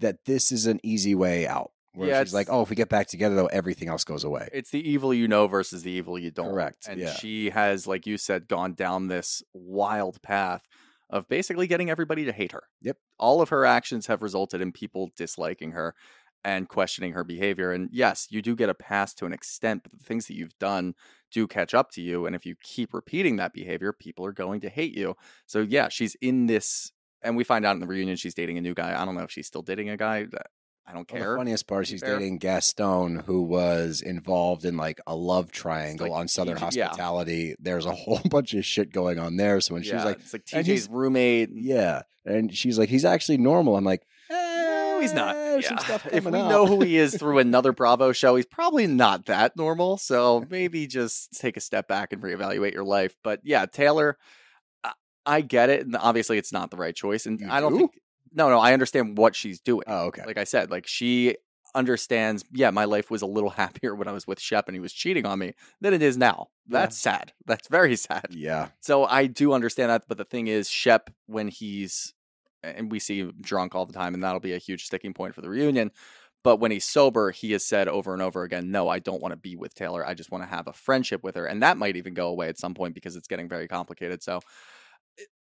that 0.00 0.24
this 0.24 0.50
is 0.50 0.66
an 0.66 0.80
easy 0.82 1.14
way 1.14 1.46
out. 1.46 1.70
Where 1.92 2.08
Yeah, 2.08 2.22
she's 2.24 2.34
like, 2.34 2.48
oh, 2.50 2.60
if 2.62 2.68
we 2.70 2.76
get 2.76 2.88
back 2.90 3.06
together, 3.06 3.34
though, 3.34 3.46
everything 3.46 3.88
else 3.88 4.04
goes 4.04 4.22
away. 4.24 4.48
It's 4.52 4.70
the 4.70 4.86
evil 4.86 5.14
you 5.14 5.28
know 5.28 5.46
versus 5.46 5.82
the 5.82 5.90
evil 5.90 6.18
you 6.18 6.30
don't. 6.30 6.50
Correct, 6.50 6.86
And 6.88 7.00
yeah. 7.00 7.14
she 7.14 7.50
has, 7.50 7.86
like 7.86 8.06
you 8.06 8.18
said, 8.18 8.48
gone 8.48 8.74
down 8.74 9.08
this 9.08 9.42
wild 9.54 10.20
path 10.22 10.66
of 11.08 11.28
basically 11.28 11.66
getting 11.66 11.88
everybody 11.88 12.24
to 12.24 12.32
hate 12.32 12.52
her. 12.52 12.64
Yep. 12.82 12.96
All 13.18 13.40
of 13.40 13.48
her 13.50 13.64
actions 13.64 14.08
have 14.08 14.20
resulted 14.22 14.60
in 14.60 14.72
people 14.72 15.10
disliking 15.16 15.70
her 15.72 15.94
and 16.46 16.68
questioning 16.68 17.12
her 17.12 17.24
behavior. 17.24 17.72
And 17.72 17.88
yes, 17.92 18.28
you 18.30 18.40
do 18.40 18.54
get 18.54 18.68
a 18.68 18.74
pass 18.74 19.12
to 19.14 19.26
an 19.26 19.32
extent, 19.32 19.82
but 19.82 19.90
the 19.90 20.04
things 20.04 20.28
that 20.28 20.34
you've 20.36 20.56
done 20.60 20.94
do 21.32 21.48
catch 21.48 21.74
up 21.74 21.90
to 21.90 22.00
you. 22.00 22.24
And 22.24 22.36
if 22.36 22.46
you 22.46 22.54
keep 22.62 22.94
repeating 22.94 23.34
that 23.36 23.52
behavior, 23.52 23.92
people 23.92 24.24
are 24.24 24.30
going 24.32 24.60
to 24.60 24.68
hate 24.68 24.96
you. 24.96 25.16
So 25.46 25.60
yeah, 25.62 25.88
she's 25.88 26.14
in 26.22 26.46
this. 26.46 26.92
And 27.20 27.36
we 27.36 27.42
find 27.42 27.66
out 27.66 27.72
in 27.74 27.80
the 27.80 27.86
reunion 27.88 28.16
she's 28.16 28.34
dating 28.34 28.58
a 28.58 28.60
new 28.60 28.74
guy. 28.74 28.94
I 29.00 29.04
don't 29.04 29.16
know 29.16 29.24
if 29.24 29.32
she's 29.32 29.48
still 29.48 29.62
dating 29.62 29.88
a 29.90 29.96
guy. 29.96 30.26
I 30.88 30.92
don't 30.92 31.10
Well, 31.10 31.20
care. 31.20 31.30
the 31.32 31.36
funniest 31.38 31.66
part, 31.66 31.88
she's 31.88 32.00
fair. 32.00 32.16
dating 32.16 32.38
Gaston, 32.38 33.24
who 33.26 33.42
was 33.42 34.00
involved 34.00 34.64
in 34.64 34.76
like 34.76 35.00
a 35.08 35.16
love 35.16 35.50
triangle 35.50 36.06
like 36.08 36.16
on 36.16 36.28
Southern 36.28 36.58
TJ 36.58 36.76
yeah. 36.76 36.84
Hospitality. 36.86 37.56
There's 37.58 37.86
a 37.86 37.92
whole 38.04 38.20
bunch 38.30 38.54
of 38.54 38.64
shit 38.64 38.92
going 38.92 39.18
on 39.18 39.36
there. 39.36 39.60
So 39.60 39.74
when 39.74 39.82
she's 39.82 39.94
like, 40.04 40.20
it's 40.20 40.32
like 40.32 40.44
TJ's 40.44 40.88
roommate. 40.88 41.50
yeah, 41.52 42.02
and 42.24 42.54
she's 42.54 42.78
like, 42.78 42.88
he's 42.88 43.04
actually 43.04 43.38
normal. 43.38 43.76
I'm 43.76 43.82
like, 43.84 44.06
No, 44.96 45.00
he's 45.00 45.12
not. 45.14 45.36
"Eh, 45.36 45.60
Yeah. 45.62 45.98
If 46.12 46.24
we 46.24 46.38
up." 46.38 46.48
know 46.50 46.66
who 46.66 46.80
he 46.82 46.96
is 46.96 47.14
through 47.18 47.38
another 47.38 47.72
Bravo 47.72 48.12
show, 48.12 48.36
he's 48.36 48.46
probably 48.46 48.86
not 48.86 49.26
that 49.26 49.56
normal. 49.56 49.96
So 49.98 50.44
maybe 50.50 50.86
just 50.86 51.38
take 51.38 51.56
a 51.56 51.60
step 51.60 51.88
back 51.88 52.12
and 52.12 52.22
reevaluate 52.22 52.72
your 52.74 52.84
life. 52.84 53.14
But 53.22 53.40
yeah, 53.44 53.66
Taylor, 53.66 54.18
I, 54.84 54.92
I 55.24 55.40
get 55.40 55.70
it, 55.70 55.86
and 55.86 55.96
obviously 55.96 56.38
it's 56.38 56.52
not 56.52 56.70
the 56.70 56.76
right 56.76 56.94
choice. 56.94 57.26
And 57.26 57.40
You 57.40 57.48
I 57.50 57.60
don't 57.60 57.72
do? 57.72 57.78
think. 57.78 58.00
No, 58.34 58.50
no, 58.50 58.58
I 58.58 58.72
understand 58.74 59.16
what 59.16 59.34
she's 59.34 59.60
doing. 59.60 59.84
oh, 59.86 60.06
okay. 60.06 60.22
Like 60.26 60.36
I 60.38 60.44
said, 60.44 60.70
like 60.70 60.86
she 60.86 61.36
understands. 61.74 62.44
Yeah, 62.52 62.70
my 62.70 62.84
life 62.84 63.10
was 63.10 63.22
a 63.22 63.26
little 63.26 63.50
happier 63.62 63.94
when 63.94 64.08
I 64.08 64.12
was 64.12 64.26
with 64.26 64.40
Shep 64.40 64.68
and 64.68 64.74
he 64.74 64.80
was 64.80 64.92
cheating 64.92 65.26
on 65.26 65.38
me 65.38 65.52
than 65.80 65.94
it 65.94 66.02
is 66.02 66.16
now. 66.16 66.48
Yeah. 66.68 66.80
That's 66.80 66.98
sad. 66.98 67.32
That's 67.46 67.68
very 67.68 67.96
sad. 67.96 68.26
yeah, 68.30 68.68
So 68.80 69.04
I 69.04 69.26
do 69.26 69.52
understand 69.52 69.90
that, 69.90 70.04
but 70.08 70.18
the 70.18 70.24
thing 70.24 70.46
is, 70.48 70.68
Shep, 70.68 71.10
when 71.26 71.48
he's 71.48 72.12
and 72.76 72.90
we 72.90 72.98
see 72.98 73.20
him 73.20 73.34
drunk 73.40 73.74
all 73.74 73.86
the 73.86 73.92
time, 73.92 74.14
and 74.14 74.22
that'll 74.22 74.40
be 74.40 74.54
a 74.54 74.58
huge 74.58 74.84
sticking 74.84 75.14
point 75.14 75.34
for 75.34 75.40
the 75.40 75.48
reunion. 75.50 75.90
But 76.44 76.60
when 76.60 76.70
he's 76.70 76.84
sober, 76.84 77.32
he 77.32 77.52
has 77.52 77.64
said 77.66 77.88
over 77.88 78.12
and 78.12 78.22
over 78.22 78.42
again, 78.42 78.70
"No, 78.70 78.88
I 78.88 78.98
don't 78.98 79.20
want 79.20 79.32
to 79.32 79.36
be 79.36 79.56
with 79.56 79.74
Taylor. 79.74 80.06
I 80.06 80.14
just 80.14 80.30
want 80.30 80.44
to 80.44 80.50
have 80.50 80.68
a 80.68 80.72
friendship 80.72 81.22
with 81.24 81.34
her," 81.34 81.46
and 81.46 81.62
that 81.62 81.76
might 81.76 81.96
even 81.96 82.14
go 82.14 82.28
away 82.28 82.48
at 82.48 82.58
some 82.58 82.74
point 82.74 82.94
because 82.94 83.16
it's 83.16 83.28
getting 83.28 83.48
very 83.48 83.66
complicated. 83.68 84.22
So 84.22 84.40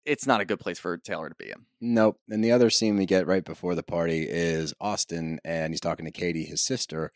it's 0.05 0.27
not 0.27 0.41
a 0.41 0.45
good 0.45 0.61
place 0.61 0.79
for 0.79 0.97
Taylor 0.99 1.29
to 1.29 1.35
be 1.37 1.51
in. 1.51 1.67
nope. 1.81 2.19
And 2.29 2.43
the 2.45 2.53
other 2.53 2.71
scene 2.71 2.97
we 2.97 3.07
get 3.07 3.27
right 3.27 3.45
before 3.45 3.75
the 3.75 3.83
party 3.83 4.27
is 4.29 4.75
Austen, 4.81 5.39
and 5.45 5.73
he's 5.73 5.81
talking 5.81 6.05
to 6.07 6.11
Katie, 6.11 6.45
his 6.45 6.61
sister. 6.61 7.13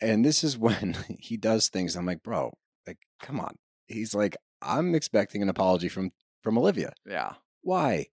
And 0.00 0.24
this 0.24 0.42
is 0.42 0.56
when 0.66 0.96
he 1.18 1.36
does 1.36 1.68
things. 1.68 1.96
I'm 1.96 2.06
like, 2.06 2.22
bro, 2.22 2.52
like, 2.86 2.98
come 3.20 3.40
on. 3.40 3.56
He's 3.86 4.14
like, 4.14 4.36
I'm 4.62 4.94
expecting 4.94 5.42
an 5.42 5.48
apology 5.48 5.88
from 5.88 6.12
from 6.42 6.56
Olivia. 6.58 6.92
Yeah, 7.06 7.34
Why? 7.62 8.06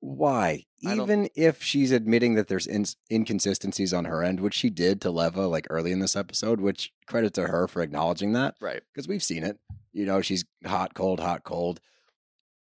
Why? 0.00 0.64
Even 0.80 1.28
if 1.34 1.62
she's 1.62 1.92
admitting 1.92 2.34
that 2.34 2.48
there's 2.48 2.66
ins 2.66 2.96
inconsistencies 3.12 3.92
on 3.92 4.06
her 4.06 4.22
end, 4.22 4.40
which 4.40 4.54
she 4.54 4.70
did 4.70 5.00
to 5.02 5.10
Leva 5.10 5.46
like 5.46 5.66
early 5.68 5.92
in 5.92 6.00
this 6.00 6.16
episode, 6.16 6.60
which 6.60 6.92
credit 7.06 7.34
to 7.34 7.48
her 7.48 7.68
for 7.68 7.82
acknowledging 7.82 8.32
that 8.32 8.54
right. 8.60 8.82
because 8.92 9.06
we've 9.06 9.22
seen 9.22 9.44
it. 9.44 9.58
You 9.92 10.06
know, 10.06 10.22
she's 10.22 10.44
hot, 10.64 10.94
cold, 10.94 11.20
hot, 11.20 11.44
cold. 11.44 11.80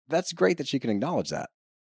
That's 0.07 0.33
great 0.33 0.57
that 0.57 0.67
she 0.67 0.79
can 0.79 0.89
acknowledge 0.89 1.29
that. 1.29 1.51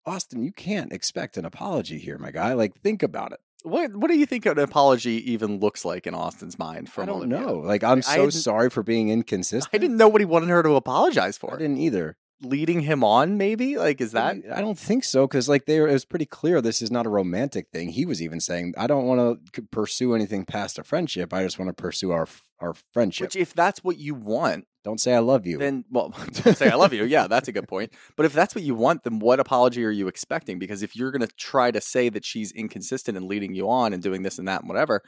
Austen, 0.06 0.42
you 0.42 0.52
can't 0.52 0.92
expect 0.92 1.36
an 1.36 1.44
apology 1.44 1.98
here, 1.98 2.18
my 2.18 2.30
guy. 2.30 2.52
Like, 2.52 2.80
think 2.82 3.02
about 3.02 3.32
it. 3.32 3.40
What 3.64 3.96
What 3.96 4.08
do 4.10 4.16
you 4.16 4.26
think 4.26 4.46
an 4.46 4.58
apology 4.58 5.32
even 5.32 5.58
looks 5.58 5.84
like 5.84 6.06
in 6.06 6.14
Austen's 6.14 6.58
mind? 6.58 6.90
From 6.90 7.04
I 7.04 7.06
don't 7.06 7.28
know. 7.28 7.54
Like, 7.54 7.82
I'm 7.82 7.98
I 7.98 8.16
so 8.16 8.30
sorry 8.30 8.68
for 8.68 8.82
being 8.82 9.08
inconsistent. 9.08 9.70
I 9.72 9.78
didn't 9.78 9.96
know 9.96 10.08
what 10.08 10.20
he 10.20 10.26
wanted 10.26 10.50
her 10.50 10.62
to 10.62 10.76
apologize 10.76 11.38
for. 11.38 11.54
I 11.54 11.58
didn't 11.58 11.78
either. 11.78 12.18
Leading 12.42 12.80
him 12.80 13.04
on, 13.04 13.38
maybe 13.38 13.78
like 13.78 14.00
is 14.00 14.12
that 14.12 14.36
I 14.52 14.60
don't 14.60 14.78
think 14.78 15.04
so 15.04 15.26
because 15.26 15.48
like 15.48 15.66
they 15.66 15.80
were, 15.80 15.88
it 15.88 15.92
was 15.92 16.04
pretty 16.04 16.26
clear 16.26 16.60
this 16.60 16.82
is 16.82 16.90
not 16.90 17.06
a 17.06 17.08
romantic 17.08 17.68
thing. 17.72 17.90
He 17.90 18.04
was 18.04 18.20
even 18.20 18.40
saying, 18.40 18.74
"I 18.76 18.86
don't 18.86 19.06
want 19.06 19.52
to 19.52 19.62
pursue 19.62 20.14
anything 20.14 20.44
past 20.44 20.78
a 20.78 20.84
friendship. 20.84 21.32
I 21.32 21.42
just 21.44 21.58
want 21.58 21.68
to 21.74 21.80
pursue 21.80 22.10
our 22.10 22.26
our 22.58 22.74
friendship. 22.92 23.26
which 23.26 23.36
if 23.36 23.54
that's 23.54 23.84
what 23.84 23.98
you 23.98 24.14
want, 24.14 24.66
don't 24.82 25.00
say 25.00 25.14
I 25.14 25.20
love 25.20 25.46
you." 25.46 25.58
then 25.58 25.84
well 25.90 26.12
don't 26.42 26.56
say 26.56 26.68
i 26.70 26.74
love 26.74 26.92
you 26.92 27.04
yeah 27.04 27.26
that's 27.28 27.48
a 27.48 27.52
good 27.52 27.68
point 27.68 27.92
but 28.16 28.26
if 28.26 28.32
that's 28.32 28.54
what 28.54 28.64
you 28.64 28.74
want 28.74 29.04
then 29.04 29.20
what 29.20 29.40
apology 29.40 29.84
are 29.84 29.90
you 29.90 30.08
expecting 30.08 30.58
because 30.58 30.82
if 30.82 30.96
you're 30.96 31.12
going 31.12 31.26
to 31.26 31.34
try 31.36 31.70
to 31.70 31.80
say 31.80 32.08
that 32.08 32.24
she's 32.24 32.52
inconsistent 32.52 33.16
and 33.16 33.26
leading 33.26 33.54
you 33.54 33.70
on 33.70 33.92
and 33.92 34.02
doing 34.02 34.22
this 34.22 34.38
and 34.38 34.48
that 34.48 34.60
and 34.60 34.68
whatever 34.68 35.02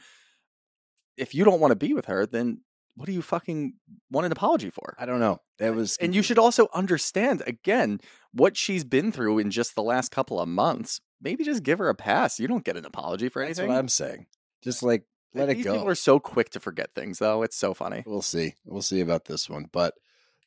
if 1.16 1.34
you 1.34 1.44
don't 1.44 1.60
want 1.60 1.72
to 1.72 1.76
be 1.76 1.92
with 1.92 2.06
her 2.06 2.24
then 2.24 2.60
what 2.96 3.06
do 3.06 3.12
you 3.12 3.22
fucking 3.22 3.74
want 4.10 4.26
an 4.26 4.32
apology 4.32 4.70
for 4.70 4.96
I 4.98 5.06
don't 5.06 5.20
know. 5.20 5.40
That 5.58 5.74
was 5.74 5.96
and 6.00 6.14
you 6.14 6.22
should 6.22 6.38
also 6.38 6.68
understand 6.74 7.42
again 7.46 8.00
what 8.32 8.56
she's 8.56 8.84
been 8.84 9.12
through 9.12 9.38
in 9.38 9.50
just 9.50 9.74
the 9.74 9.82
last 9.82 10.10
couple 10.10 10.40
of 10.40 10.48
months 10.48 11.00
maybe 11.20 11.44
just 11.44 11.62
give 11.62 11.78
her 11.78 11.88
a 11.88 11.94
pass 11.94 12.40
you 12.40 12.48
don't 12.48 12.64
get 12.64 12.76
an 12.76 12.84
apology 12.84 13.28
for 13.28 13.44
That's 13.44 13.58
anything 13.58 13.72
what 13.72 13.78
I'm 13.78 13.88
saying. 13.88 14.26
Just 14.62 14.82
like 14.82 15.04
let 15.34 15.48
it 15.50 15.56
go. 15.56 15.74
people 15.74 15.88
are 15.88 15.94
so 15.94 16.18
quick 16.18 16.50
to 16.50 16.60
forget 16.60 16.94
things 16.94 17.18
though 17.18 17.42
it's 17.42 17.56
so 17.56 17.74
funny 17.74 18.02
We'll 18.06 18.22
see. 18.22 18.54
We'll 18.64 18.82
see 18.82 19.00
about 19.00 19.26
this 19.26 19.48
one. 19.48 19.66
But 19.70 19.94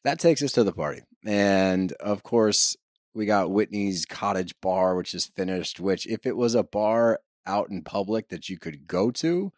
that 0.03 0.19
takes 0.19 0.41
us 0.41 0.51
to 0.53 0.63
the 0.63 0.71
party. 0.71 1.01
And 1.25 1.91
of 1.93 2.23
course, 2.23 2.75
we 3.13 3.25
got 3.25 3.51
Whitney's 3.51 4.05
cottage 4.05 4.53
bar, 4.61 4.95
which 4.95 5.13
is 5.13 5.25
finished, 5.25 5.79
which 5.79 6.07
if 6.07 6.25
it 6.25 6.37
was 6.37 6.55
a 6.55 6.63
bar 6.63 7.19
out 7.45 7.69
in 7.69 7.83
public 7.83 8.29
that 8.29 8.49
you 8.49 8.57
could 8.57 8.87
go 8.87 9.11
to, 9.11 9.51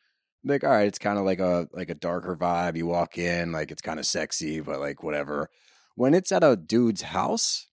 like, 0.43 0.63
all 0.63 0.71
right, 0.71 0.87
it's 0.87 0.99
kind 0.99 1.19
of 1.19 1.25
like 1.25 1.39
a 1.39 1.67
like 1.73 1.89
a 1.89 1.95
darker 1.95 2.35
vibe. 2.35 2.77
You 2.77 2.87
walk 2.87 3.17
in, 3.17 3.51
like 3.51 3.71
it's 3.71 3.81
kind 3.81 3.99
of 3.99 4.05
sexy, 4.05 4.59
but 4.59 4.79
like 4.79 5.03
whatever. 5.03 5.49
When 5.95 6.13
it's 6.13 6.31
at 6.31 6.43
a 6.43 6.55
dude's 6.55 7.03
house, 7.03 7.67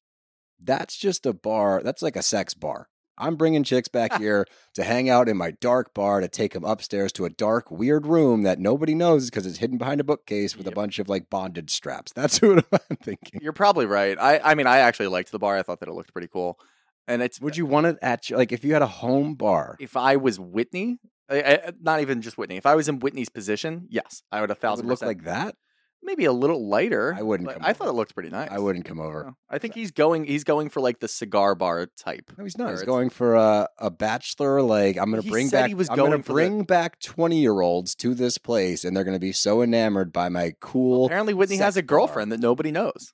that's 0.63 0.97
just 0.97 1.27
a 1.27 1.33
bar. 1.33 1.83
That's 1.83 2.03
like 2.03 2.17
a 2.17 2.23
sex 2.23 2.55
bar. 2.55 2.89
I'm 3.21 3.37
bringing 3.37 3.65
chicks 3.65 3.89
back 3.89 4.15
here 4.19 4.47
to 4.75 4.85
hang 4.85 5.09
out 5.09 5.29
in 5.29 5.37
my 5.37 5.51
dark 5.51 5.93
bar 5.93 6.21
to 6.21 6.29
take 6.29 6.53
them 6.53 6.65
upstairs 6.65 7.13
to 7.13 7.25
a 7.25 7.31
dark, 7.31 7.71
weird 7.71 8.07
room 8.07 8.43
that 8.43 8.59
nobody 8.59 8.95
knows 8.95 9.29
because 9.29 9.47
it's 9.47 9.59
hidden 9.59 9.79
behind 9.79 10.01
a 10.01 10.05
bookcase 10.05 10.57
with 10.57 10.67
a 10.67 10.73
bunch 10.73 10.99
of 10.99 11.09
like 11.09 11.29
bondage 11.31 11.71
straps. 11.71 12.13
That's 12.17 12.41
what 12.41 12.65
I'm 12.73 12.97
thinking. 12.97 13.41
You're 13.43 13.53
probably 13.53 13.87
right. 13.87 14.17
I, 14.19 14.39
I 14.39 14.55
mean, 14.55 14.67
I 14.67 14.79
actually 14.79 15.09
liked 15.09 15.33
the 15.33 15.39
bar. 15.39 15.57
I 15.57 15.63
thought 15.63 15.81
that 15.81 15.89
it 15.89 15.95
looked 15.95 16.13
pretty 16.13 16.29
cool. 16.29 16.59
And 17.07 17.23
it's 17.23 17.41
Would 17.41 17.57
you 17.57 17.65
want 17.65 17.87
it 17.87 17.99
at 18.03 18.31
like 18.31 18.53
if 18.53 18.65
you 18.65 18.75
had 18.75 18.83
a 18.83 18.87
home 18.87 19.35
bar? 19.35 19.77
if 19.81 19.97
I 19.97 20.17
was 20.17 20.39
Whitney, 20.39 20.99
I, 21.31 21.41
I, 21.41 21.55
uh, 21.57 21.73
not 21.81 22.01
even 22.01 22.23
just 22.23 22.39
Whitney. 22.39 22.57
If 22.57 22.67
I 22.67 22.75
was 22.75 22.89
in 22.89 23.01
Whitney's 23.01 23.29
position, 23.29 23.87
yes, 23.91 24.23
I 24.33 24.41
would 24.41 24.51
a 24.51 24.53
It 24.53 24.57
would 24.57 24.61
thousand 24.61 24.87
look 24.89 25.01
percent. 25.01 25.09
like 25.19 25.25
that. 25.25 25.55
maybe 26.03 26.25
a 26.25 26.33
little 26.33 26.69
lighter. 26.69 27.15
I 27.19 27.23
wouldn't 27.23 27.49
come 27.53 27.61
I 27.65 27.73
thought 27.73 27.89
it 27.89 27.93
looked 27.93 28.15
pretty 28.15 28.31
nice. 28.31 28.49
I 28.51 28.59
wouldn't 28.59 28.85
come 28.85 29.01
over. 29.01 29.25
No. 29.25 29.33
I 29.51 29.59
think 29.59 29.75
he's 29.75 29.91
going. 29.91 30.25
He's 30.25 30.45
going 30.45 30.69
for 30.71 30.81
like 30.81 31.01
the 31.01 31.09
cigar 31.09 31.55
bar 31.55 31.89
type. 31.99 32.31
No, 32.39 32.45
he's 32.45 32.57
not. 32.57 32.71
He's 32.71 32.83
going 32.85 33.11
for 33.11 33.35
a, 33.35 33.69
a 33.79 33.91
bachelor. 33.91 34.63
Like 34.63 34.97
I'm 34.97 35.11
going 35.11 35.23
to 35.23 35.29
bring 35.29 35.49
back. 35.51 35.69
he 35.69 35.75
was 35.75 35.91
I'm 35.91 35.97
going 35.97 36.13
to 36.13 36.17
going 36.19 36.23
the- 36.23 36.33
bring 36.33 36.63
back 36.65 37.01
twenty 37.01 37.41
year 37.41 37.61
olds 37.61 37.95
to 37.97 38.15
this 38.15 38.39
place, 38.39 38.85
and 38.85 38.97
they're 38.97 39.05
going 39.05 39.17
to 39.17 39.21
be 39.21 39.33
so 39.33 39.61
enamored 39.61 40.13
by 40.13 40.29
my 40.29 40.55
cool. 40.61 41.07
Apparently, 41.07 41.35
Whitney 41.35 41.57
has 41.57 41.77
a 41.77 41.83
girlfriend 41.83 42.31
that 42.33 42.41
nobody 42.41 42.71
knows 42.71 43.13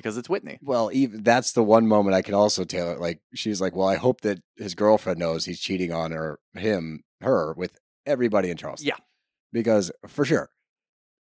because 0.00 0.16
it's 0.16 0.28
Whitney. 0.28 0.58
Well, 0.62 0.90
even 0.92 1.22
that's 1.22 1.52
the 1.52 1.62
one 1.62 1.86
moment 1.86 2.14
I 2.14 2.22
can 2.22 2.34
also 2.34 2.64
tell 2.64 2.90
it. 2.92 3.00
Like 3.00 3.20
she's 3.34 3.60
like, 3.60 3.76
"Well, 3.76 3.88
I 3.88 3.96
hope 3.96 4.22
that 4.22 4.40
his 4.56 4.74
girlfriend 4.74 5.18
knows 5.18 5.44
he's 5.44 5.60
cheating 5.60 5.92
on 5.92 6.12
her, 6.12 6.38
him, 6.54 7.02
her 7.20 7.52
with 7.54 7.78
everybody 8.06 8.50
in 8.50 8.56
Charleston." 8.56 8.88
Yeah. 8.88 8.96
because 9.52 9.90
for 10.06 10.24
sure. 10.24 10.50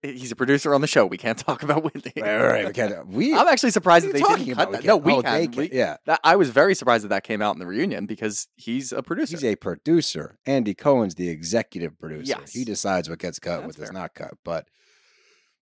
He's 0.03 0.31
a 0.31 0.35
producer 0.35 0.75
on 0.75 0.81
the 0.81 0.87
show. 0.87 1.07
We 1.07 1.17
can't 1.17 1.37
talk 1.47 1.63
about 1.63 1.83
Whitney. 1.83 2.11
Right, 2.21 2.37
right, 2.37 2.47
right, 2.51 2.67
we 2.67 2.73
can't. 2.73 2.93
Uh, 2.93 3.03
we. 3.07 3.33
I'm 3.33 3.47
actually 3.47 3.71
surprised 3.71 4.05
that 4.05 4.13
they 4.13 4.19
talking 4.19 4.45
didn't 4.45 4.57
cut 4.57 4.69
about? 4.69 4.81
that. 4.83 4.87
No, 4.87 4.97
we 4.97 5.13
oh, 5.13 5.21
can. 5.23 5.49
they 5.51 5.57
We- 5.57 5.71
yeah. 5.71 5.97
that, 6.05 6.19
I 6.23 6.35
was 6.35 6.49
very 6.51 6.75
surprised 6.75 7.05
that 7.05 7.07
that 7.09 7.23
came 7.23 7.41
out 7.41 7.55
in 7.55 7.59
the 7.59 7.65
reunion 7.65 8.05
because 8.05 8.47
he's 8.55 8.91
a 8.91 9.01
producer. 9.01 9.31
He's 9.35 9.43
a 9.43 9.55
producer. 9.55 10.37
Andy 10.45 10.75
Cohen's 10.75 11.15
the 11.15 11.29
executive 11.29 11.97
producer. 11.97 12.35
Yes. 12.39 12.53
He 12.53 12.65
decides 12.65 13.09
what 13.09 13.17
gets 13.17 13.39
cut, 13.39 13.61
That's 13.61 13.65
what 13.65 13.75
does 13.77 13.85
fair. 13.85 13.93
not 13.93 14.13
cut. 14.13 14.35
But 14.43 14.67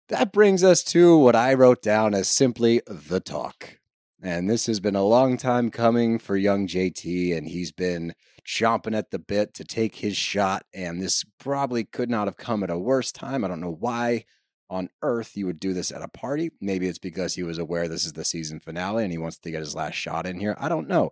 that 0.09 0.33
brings 0.33 0.65
us 0.65 0.83
to 0.85 1.17
what 1.17 1.37
I 1.37 1.55
wrote 1.55 1.83
down 1.83 2.15
as 2.15 2.29
simply 2.29 2.81
the 2.87 3.21
talk. 3.21 3.79
And 4.23 4.51
this 4.51 4.67
has 4.67 4.81
been 4.81 4.97
a 4.97 5.05
long 5.05 5.37
time 5.37 5.71
coming 5.71 6.19
for 6.19 6.37
young 6.37 6.67
JT, 6.67 7.37
and 7.37 7.47
he's 7.47 7.71
been 7.71 8.15
chomping 8.45 8.97
at 8.97 9.11
the 9.11 9.19
bit 9.19 9.55
to 9.55 9.65
take 9.65 9.97
his 9.97 10.17
shot. 10.17 10.65
And 10.75 11.01
this 11.01 11.25
probably 11.39 11.85
could 11.85 12.11
not 12.11 12.27
have 12.27 12.37
come 12.37 12.65
at 12.65 12.71
a 12.71 12.79
worse 12.79 13.13
time. 13.13 13.45
I 13.45 13.49
don't 13.49 13.61
know 13.61 13.77
why 13.79 14.25
on 14.71 14.89
earth 15.03 15.37
you 15.37 15.47
would 15.47 15.61
do 15.61 15.73
this 15.73 15.93
at 15.93 16.03
a 16.03 16.09
party. 16.09 16.51
Maybe 16.61 16.89
it's 16.89 16.99
because 16.99 17.35
he 17.35 17.43
was 17.43 17.59
aware 17.59 17.87
this 17.87 18.05
is 18.05 18.15
the 18.15 18.25
season 18.25 18.61
finale 18.61 19.05
and 19.05 19.13
he 19.13 19.19
wants 19.19 19.39
to 19.39 19.51
get 19.51 19.61
his 19.61 19.75
last 19.75 19.95
shot 19.95 20.27
in 20.27 20.41
here. 20.41 20.57
I 20.59 20.69
don't 20.69 20.89
know. 20.89 21.11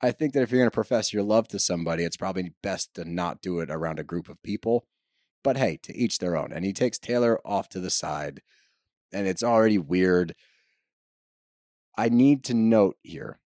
I 0.00 0.12
think 0.12 0.32
that 0.32 0.42
if 0.42 0.50
you're 0.50 0.60
going 0.60 0.70
to 0.70 0.74
profess 0.74 1.12
your 1.12 1.22
love 1.22 1.48
to 1.48 1.58
somebody, 1.58 2.04
it's 2.04 2.16
probably 2.16 2.52
best 2.62 2.94
to 2.94 3.04
not 3.04 3.40
do 3.40 3.60
it 3.60 3.70
around 3.70 3.98
a 3.98 4.04
group 4.04 4.28
of 4.28 4.42
people. 4.42 4.84
But 5.44 5.56
hey, 5.56 5.78
to 5.84 5.96
each 5.96 6.18
their 6.18 6.36
own. 6.36 6.52
And 6.52 6.64
he 6.64 6.72
takes 6.72 6.98
Taylor 6.98 7.40
off 7.44 7.68
to 7.70 7.80
the 7.80 7.90
side, 7.90 8.42
and 9.12 9.26
it's 9.26 9.42
already 9.42 9.78
weird. 9.78 10.34
I 11.96 12.08
need 12.08 12.44
to 12.44 12.54
note 12.54 12.96
here 13.02 13.40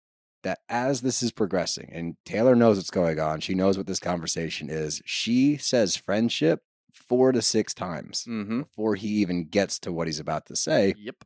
that 0.43 0.61
as 0.69 1.03
this 1.03 1.23
is 1.23 1.33
progressing, 1.33 1.91
and 1.93 2.17
Taylor 2.25 2.57
knows 2.57 2.77
what's 2.77 2.91
going 2.91 3.21
on, 3.21 3.41
she 3.41 3.55
knows 3.55 3.77
what 3.77 3.87
this 3.87 4.01
conversation 4.01 4.71
is. 4.71 5.03
She 5.05 5.57
says 5.57 5.97
friendship 5.97 6.61
four 6.95 7.33
to 7.33 7.43
six 7.43 7.75
times 7.75 8.25
Mm-hmm. 8.29 8.63
before 8.63 8.95
he 8.97 9.09
even 9.09 9.45
gets 9.45 9.79
to 9.81 9.93
what 9.93 10.09
he's 10.09 10.19
about 10.19 10.47
to 10.47 10.57
say 10.57 10.95
Yep. 10.99 11.17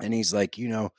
and 0.00 0.14
he's 0.14 0.32
like, 0.32 0.56
you 0.56 0.68
know, 0.68 0.92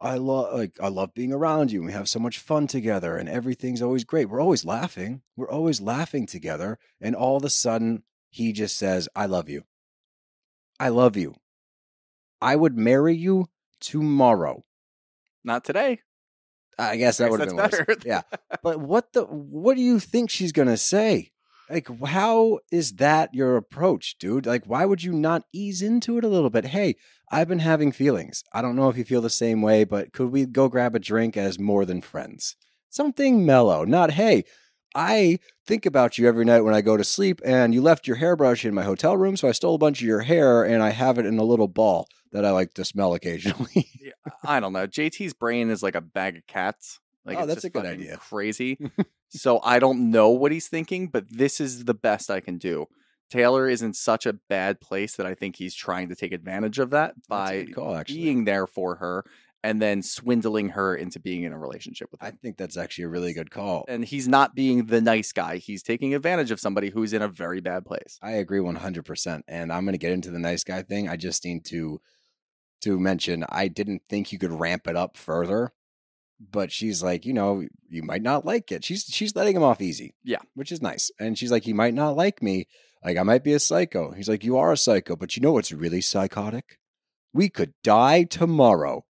I 0.00 0.16
love 0.16 0.54
like 0.54 0.78
I 0.80 0.88
love 0.88 1.12
being 1.14 1.32
around 1.32 1.70
you. 1.70 1.80
and 1.80 1.86
We 1.86 1.92
have 1.92 2.08
so 2.08 2.18
much 2.18 2.38
fun 2.38 2.66
together, 2.66 3.16
and 3.16 3.28
everything's 3.28 3.82
always 3.82 4.04
great. 4.04 4.30
We're 4.30 4.40
always 4.40 4.64
laughing. 4.64 5.22
We're 5.36 5.50
always 5.50 5.80
laughing 5.80 6.26
together. 6.26 6.78
And 7.00 7.14
all 7.14 7.36
of 7.36 7.44
a 7.44 7.50
sudden, 7.50 8.02
he 8.30 8.52
just 8.52 8.76
says, 8.78 9.08
"I 9.14 9.26
love 9.26 9.48
you. 9.48 9.64
I 10.78 10.88
love 10.88 11.16
you. 11.16 11.34
I 12.40 12.56
would 12.56 12.76
marry 12.78 13.14
you 13.14 13.48
tomorrow." 13.80 14.64
Not 15.44 15.64
today. 15.64 16.00
I 16.78 16.96
guess 16.96 17.18
that 17.18 17.30
would 17.30 17.40
have 17.40 17.50
been 17.50 17.56
that's 17.56 17.78
worse. 17.86 17.98
Yeah, 18.04 18.22
but 18.62 18.80
what 18.80 19.12
the? 19.12 19.24
What 19.24 19.76
do 19.76 19.82
you 19.82 19.98
think 20.00 20.30
she's 20.30 20.52
gonna 20.52 20.78
say? 20.78 21.30
Like, 21.70 21.88
how 22.06 22.58
is 22.72 22.94
that 22.94 23.32
your 23.32 23.56
approach, 23.56 24.18
dude? 24.18 24.44
Like, 24.44 24.64
why 24.66 24.84
would 24.84 25.04
you 25.04 25.12
not 25.12 25.44
ease 25.52 25.82
into 25.82 26.18
it 26.18 26.24
a 26.24 26.28
little 26.28 26.50
bit? 26.50 26.66
Hey, 26.66 26.96
I've 27.30 27.46
been 27.46 27.60
having 27.60 27.92
feelings. 27.92 28.42
I 28.52 28.60
don't 28.60 28.74
know 28.74 28.88
if 28.88 28.96
you 28.96 29.04
feel 29.04 29.20
the 29.20 29.30
same 29.30 29.62
way, 29.62 29.84
but 29.84 30.12
could 30.12 30.32
we 30.32 30.46
go 30.46 30.68
grab 30.68 30.96
a 30.96 30.98
drink 30.98 31.36
as 31.36 31.60
more 31.60 31.84
than 31.84 32.00
friends? 32.00 32.56
Something 32.88 33.46
mellow, 33.46 33.84
not, 33.84 34.12
hey, 34.12 34.42
I 34.96 35.38
think 35.64 35.86
about 35.86 36.18
you 36.18 36.26
every 36.26 36.44
night 36.44 36.62
when 36.62 36.74
I 36.74 36.80
go 36.80 36.96
to 36.96 37.04
sleep, 37.04 37.40
and 37.44 37.72
you 37.72 37.80
left 37.80 38.08
your 38.08 38.16
hairbrush 38.16 38.64
in 38.64 38.74
my 38.74 38.82
hotel 38.82 39.16
room, 39.16 39.36
so 39.36 39.48
I 39.48 39.52
stole 39.52 39.76
a 39.76 39.78
bunch 39.78 40.00
of 40.00 40.08
your 40.08 40.22
hair 40.22 40.64
and 40.64 40.82
I 40.82 40.90
have 40.90 41.18
it 41.18 41.26
in 41.26 41.38
a 41.38 41.44
little 41.44 41.68
ball 41.68 42.08
that 42.32 42.44
I 42.44 42.50
like 42.50 42.74
to 42.74 42.84
smell 42.84 43.14
occasionally. 43.14 43.88
I 44.44 44.58
don't 44.58 44.72
know. 44.72 44.88
JT's 44.88 45.34
brain 45.34 45.70
is 45.70 45.84
like 45.84 45.94
a 45.94 46.00
bag 46.00 46.36
of 46.36 46.46
cats. 46.48 46.98
Like 47.24 47.38
Oh, 47.38 47.40
it's 47.42 47.48
that's 47.48 47.62
just 47.62 47.66
a 47.66 47.70
good 47.70 47.86
idea. 47.86 48.16
Crazy. 48.16 48.76
so 49.30 49.60
I 49.62 49.78
don't 49.78 50.10
know 50.10 50.30
what 50.30 50.52
he's 50.52 50.68
thinking, 50.68 51.08
but 51.08 51.24
this 51.30 51.60
is 51.60 51.84
the 51.84 51.94
best 51.94 52.30
I 52.30 52.40
can 52.40 52.58
do. 52.58 52.86
Taylor 53.30 53.68
is 53.68 53.80
in 53.80 53.94
such 53.94 54.26
a 54.26 54.32
bad 54.32 54.80
place 54.80 55.14
that 55.16 55.26
I 55.26 55.34
think 55.34 55.56
he's 55.56 55.74
trying 55.74 56.08
to 56.08 56.16
take 56.16 56.32
advantage 56.32 56.78
of 56.78 56.90
that 56.90 57.14
by 57.28 57.66
call, 57.66 58.02
being 58.04 58.44
there 58.44 58.66
for 58.66 58.96
her 58.96 59.24
and 59.62 59.80
then 59.80 60.02
swindling 60.02 60.70
her 60.70 60.96
into 60.96 61.20
being 61.20 61.44
in 61.44 61.52
a 61.52 61.58
relationship 61.58 62.10
with 62.10 62.20
him. 62.22 62.28
I 62.28 62.30
think 62.30 62.56
that's 62.56 62.76
actually 62.76 63.04
a 63.04 63.08
really 63.08 63.32
good 63.32 63.50
call. 63.50 63.84
And 63.88 64.04
he's 64.04 64.26
not 64.26 64.54
being 64.54 64.86
the 64.86 65.00
nice 65.00 65.32
guy. 65.32 65.58
He's 65.58 65.82
taking 65.82 66.14
advantage 66.14 66.50
of 66.50 66.58
somebody 66.58 66.90
who's 66.90 67.12
in 67.12 67.22
a 67.22 67.28
very 67.28 67.60
bad 67.60 67.84
place. 67.84 68.18
I 68.22 68.32
agree 68.32 68.60
100%. 68.60 69.42
And 69.46 69.72
I'm 69.72 69.84
going 69.84 69.92
to 69.92 69.98
get 69.98 70.12
into 70.12 70.30
the 70.30 70.38
nice 70.38 70.64
guy 70.64 70.82
thing. 70.82 71.08
I 71.08 71.16
just 71.16 71.44
need 71.44 71.64
to 71.66 72.00
to 72.82 72.98
mention 72.98 73.44
I 73.48 73.68
didn't 73.68 74.02
think 74.08 74.32
you 74.32 74.38
could 74.38 74.52
ramp 74.52 74.86
it 74.88 74.96
up 74.96 75.16
further. 75.16 75.72
But 76.40 76.72
she's 76.72 77.02
like, 77.02 77.26
you 77.26 77.34
know, 77.34 77.66
you 77.88 78.02
might 78.02 78.22
not 78.22 78.46
like 78.46 78.72
it. 78.72 78.84
She's 78.84 79.04
she's 79.04 79.36
letting 79.36 79.56
him 79.56 79.62
off 79.62 79.82
easy. 79.82 80.14
Yeah. 80.24 80.38
Which 80.54 80.72
is 80.72 80.80
nice. 80.80 81.10
And 81.20 81.36
she's 81.36 81.50
like, 81.50 81.66
you 81.66 81.74
might 81.74 81.94
not 81.94 82.16
like 82.16 82.42
me. 82.42 82.66
Like 83.04 83.18
I 83.18 83.22
might 83.22 83.44
be 83.44 83.52
a 83.52 83.60
psycho. 83.60 84.12
He's 84.12 84.28
like, 84.28 84.42
you 84.44 84.56
are 84.56 84.72
a 84.72 84.76
psycho, 84.76 85.16
but 85.16 85.36
you 85.36 85.42
know 85.42 85.52
what's 85.52 85.72
really 85.72 86.00
psychotic? 86.00 86.78
We 87.32 87.48
could 87.48 87.74
die 87.84 88.24
tomorrow. 88.24 89.04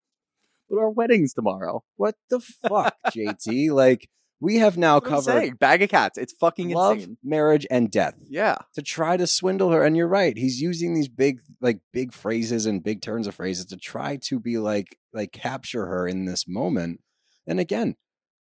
But 0.71 0.79
our 0.79 0.91
wedding's 0.91 1.35
tomorrow. 1.35 1.83
What 1.97 2.15
the 2.31 2.41
fuck, 2.41 2.97
JT? 3.09 3.71
Like 3.73 4.09
we 4.41 4.57
have 4.57 4.77
now 4.77 5.01
That's 5.01 5.27
covered. 5.27 5.59
Bag 5.59 5.83
of 5.83 5.89
cats. 5.89 6.19
It's 6.19 6.35
fucking 6.35 6.71
love, 6.71 6.99
insane. 6.99 7.17
marriage, 7.25 7.67
and 7.71 7.91
death. 7.91 8.15
Yeah. 8.29 8.57
to 8.75 8.83
try 8.83 9.17
to 9.17 9.27
swindle 9.27 9.71
her. 9.71 9.83
And 9.83 9.97
you're 9.97 10.09
right. 10.09 10.37
He's 10.37 10.61
using 10.61 10.95
these 10.95 11.09
big, 11.09 11.41
like 11.61 11.81
big 11.93 12.13
phrases 12.13 12.67
and 12.67 12.85
big 12.85 13.01
turns 13.01 13.27
of 13.27 13.35
phrases 13.35 13.67
to 13.67 13.77
try 13.77 14.19
to 14.25 14.39
be 14.39 14.59
like, 14.59 14.99
like 15.13 15.33
capture 15.33 15.87
her 15.87 16.07
in 16.07 16.27
this 16.27 16.47
moment. 16.47 17.01
And 17.47 17.61
again, 17.61 17.97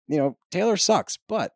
you 0.07 0.17
know, 0.17 0.37
Taylor 0.51 0.77
sucks, 0.77 1.17
but 1.27 1.53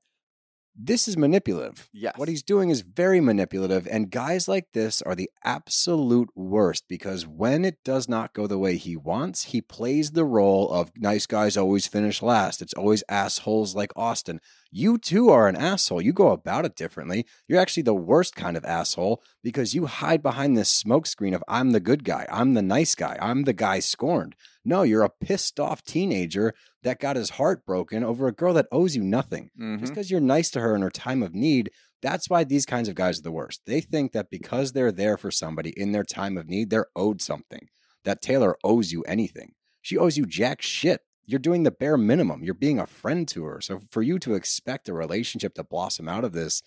this 0.79 1.07
is 1.07 1.17
manipulative. 1.17 1.89
Yes. 1.91 2.13
What 2.17 2.29
he's 2.29 2.43
doing 2.43 2.69
is 2.69 2.81
very 2.81 3.19
manipulative. 3.19 3.87
And 3.89 4.11
guys 4.11 4.47
like 4.47 4.67
this 4.73 5.01
are 5.01 5.15
the 5.15 5.31
absolute 5.43 6.29
worst 6.35 6.85
because 6.87 7.25
when 7.25 7.65
it 7.65 7.79
does 7.83 8.07
not 8.07 8.33
go 8.33 8.45
the 8.45 8.59
way 8.59 8.77
he 8.77 8.95
wants, 8.95 9.45
he 9.45 9.59
plays 9.59 10.11
the 10.11 10.25
role 10.25 10.71
of 10.71 10.91
nice 10.95 11.25
guys 11.25 11.57
always 11.57 11.87
finish 11.87 12.21
last. 12.21 12.61
It's 12.61 12.75
always 12.75 13.03
assholes 13.09 13.75
like 13.75 13.91
Austen. 13.95 14.39
You 14.69 14.99
too 14.99 15.29
are 15.29 15.47
an 15.47 15.55
asshole. 15.55 16.01
You 16.01 16.13
go 16.13 16.29
about 16.29 16.65
it 16.65 16.75
differently. 16.75 17.25
You're 17.47 17.59
actually 17.59 17.83
the 17.83 17.95
worst 17.95 18.35
kind 18.35 18.55
of 18.55 18.65
asshole 18.65 19.23
because 19.43 19.73
you 19.73 19.87
hide 19.87 20.21
behind 20.21 20.55
this 20.55 20.83
smokescreen 20.83 21.33
of 21.33 21.43
I'm 21.47 21.71
the 21.71 21.79
good 21.79 22.03
guy. 22.03 22.27
I'm 22.29 22.53
the 22.53 22.61
nice 22.61 22.93
guy. 22.93 23.17
I'm 23.19 23.43
the 23.45 23.53
guy 23.53 23.79
scorned. 23.79 24.35
No, 24.63 24.83
you're 24.83 25.03
a 25.03 25.09
pissed 25.09 25.59
off 25.59 25.83
teenager 25.83 26.53
that 26.87 26.99
got 26.99 27.15
his 27.17 27.31
heart 27.31 27.65
broken 27.65 28.03
over 28.03 28.27
a 28.27 28.31
girl 28.31 28.53
that 28.53 28.67
owes 28.71 28.95
you 28.95 29.03
nothing. 29.03 29.51
Mhm. 29.59 29.79
Just 29.79 29.91
because 29.93 30.09
you're 30.09 30.19
nice 30.21 30.49
to 30.51 30.61
her 30.61 30.73
in 30.75 30.81
her 30.81 30.89
time 30.89 31.21
of 31.21 31.35
need, 31.35 31.69
that's 32.01 32.29
why 32.29 32.43
these 32.43 32.65
kinds 32.65 32.87
of 32.87 32.95
guys 32.95 33.19
are 33.19 33.23
the 33.23 33.31
worst. 33.31 33.61
They 33.65 33.81
think 33.81 34.13
that 34.13 34.29
because 34.29 34.71
they're 34.71 34.91
there 34.91 35.17
for 35.17 35.29
somebody 35.31 35.71
in 35.75 35.91
their 35.91 36.03
time 36.03 36.37
of 36.37 36.47
need, 36.47 36.69
they're 36.69 36.87
owed 36.95 37.21
something. 37.21 37.67
That 38.05 38.21
Taylor 38.21 38.55
owes 38.63 38.91
you 38.91 39.01
anything. 39.03 39.53
She 39.81 39.97
owes 39.97 40.17
you 40.17 40.25
jack 40.25 40.61
shit. 40.61 41.01
You're 41.25 41.39
doing 41.39 41.63
the 41.63 41.71
bare 41.71 41.97
minimum. 41.97 42.43
You're 42.43 42.53
being 42.53 42.79
a 42.79 42.87
friend 42.87 43.27
to 43.29 43.43
her. 43.45 43.59
So 43.59 43.79
for 43.91 44.01
you 44.01 44.17
to 44.19 44.35
expect 44.35 44.87
a 44.87 44.93
relationship 44.93 45.55
to 45.55 45.63
blossom 45.63 46.07
out 46.07 46.23
of 46.23 46.31
this 46.31 46.61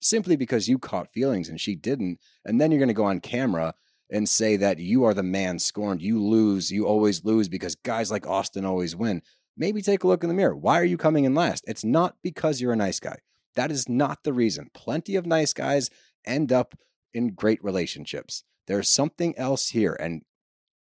simply 0.00 0.36
because 0.36 0.68
you 0.68 0.78
caught 0.78 1.12
feelings 1.12 1.48
and 1.48 1.60
she 1.60 1.74
didn't, 1.74 2.18
and 2.44 2.60
then 2.60 2.70
you're 2.70 2.78
going 2.78 2.88
to 2.88 2.94
go 2.94 3.04
on 3.04 3.20
camera 3.20 3.74
and 4.10 4.28
say 4.28 4.56
that 4.56 4.78
you 4.78 5.04
are 5.04 5.14
the 5.14 5.22
man 5.22 5.58
scorned, 5.58 6.00
you 6.00 6.22
lose, 6.22 6.70
you 6.70 6.86
always 6.86 7.24
lose 7.24 7.48
because 7.48 7.74
guys 7.74 8.10
like 8.10 8.26
Austen 8.26 8.64
always 8.64 8.94
win. 8.94 9.20
Maybe 9.56 9.80
take 9.80 10.04
a 10.04 10.06
look 10.06 10.22
in 10.22 10.28
the 10.28 10.34
mirror. 10.34 10.56
Why 10.56 10.78
are 10.80 10.84
you 10.84 10.96
coming 10.96 11.24
in 11.24 11.34
last? 11.34 11.64
It's 11.66 11.84
not 11.84 12.16
because 12.22 12.60
you're 12.60 12.72
a 12.72 12.76
nice 12.76 13.00
guy. 13.00 13.18
That 13.54 13.70
is 13.70 13.88
not 13.88 14.22
the 14.22 14.32
reason. 14.32 14.70
Plenty 14.74 15.16
of 15.16 15.26
nice 15.26 15.52
guys 15.52 15.90
end 16.26 16.52
up 16.52 16.74
in 17.14 17.28
great 17.28 17.62
relationships. 17.64 18.44
There's 18.66 18.90
something 18.90 19.36
else 19.38 19.68
here. 19.68 19.96
And 19.98 20.22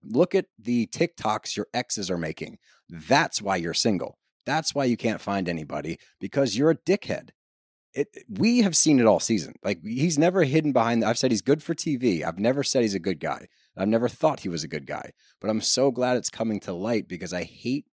look 0.03 0.35
at 0.35 0.47
the 0.59 0.87
TikToks 0.87 1.57
your 1.57 1.67
exes 1.75 2.11
are 2.11 2.19
making. 2.19 2.59
That's 2.89 3.43
why 3.43 3.57
you're 3.57 3.75
single. 3.75 4.19
That's 4.47 4.75
why 4.75 4.85
you 4.85 4.97
can't 4.97 5.21
find 5.21 5.49
anybody 5.49 5.99
because 6.21 6.57
you're 6.57 6.71
a 6.71 6.77
dickhead. 6.77 7.31
It, 7.93 8.09
we 8.29 8.59
have 8.61 8.77
seen 8.77 9.01
it 9.01 9.07
all 9.07 9.21
season. 9.21 9.55
Like 9.65 9.83
he's 9.83 10.19
never 10.19 10.45
hidden 10.45 10.73
behind. 10.73 11.05
I've 11.05 11.19
said 11.19 11.31
he's 11.31 11.43
good 11.43 11.63
for 11.63 11.75
TV. 11.75 12.23
I've 12.23 12.39
never 12.39 12.63
said 12.63 12.83
he's 12.83 12.95
a 12.95 13.01
good 13.01 13.21
guy. 13.21 13.49
I've 13.77 13.89
never 13.89 14.09
thought 14.09 14.41
he 14.41 14.49
was 14.49 14.65
a 14.65 14.69
good 14.69 14.87
guy. 14.87 15.13
But 15.41 15.51
I'm 15.51 15.61
so 15.61 15.91
glad 15.91 16.17
it's 16.17 16.31
coming 16.31 16.61
to 16.61 16.73
light 16.73 17.09
because 17.09 17.33
I 17.33 17.43
hate, 17.43 17.87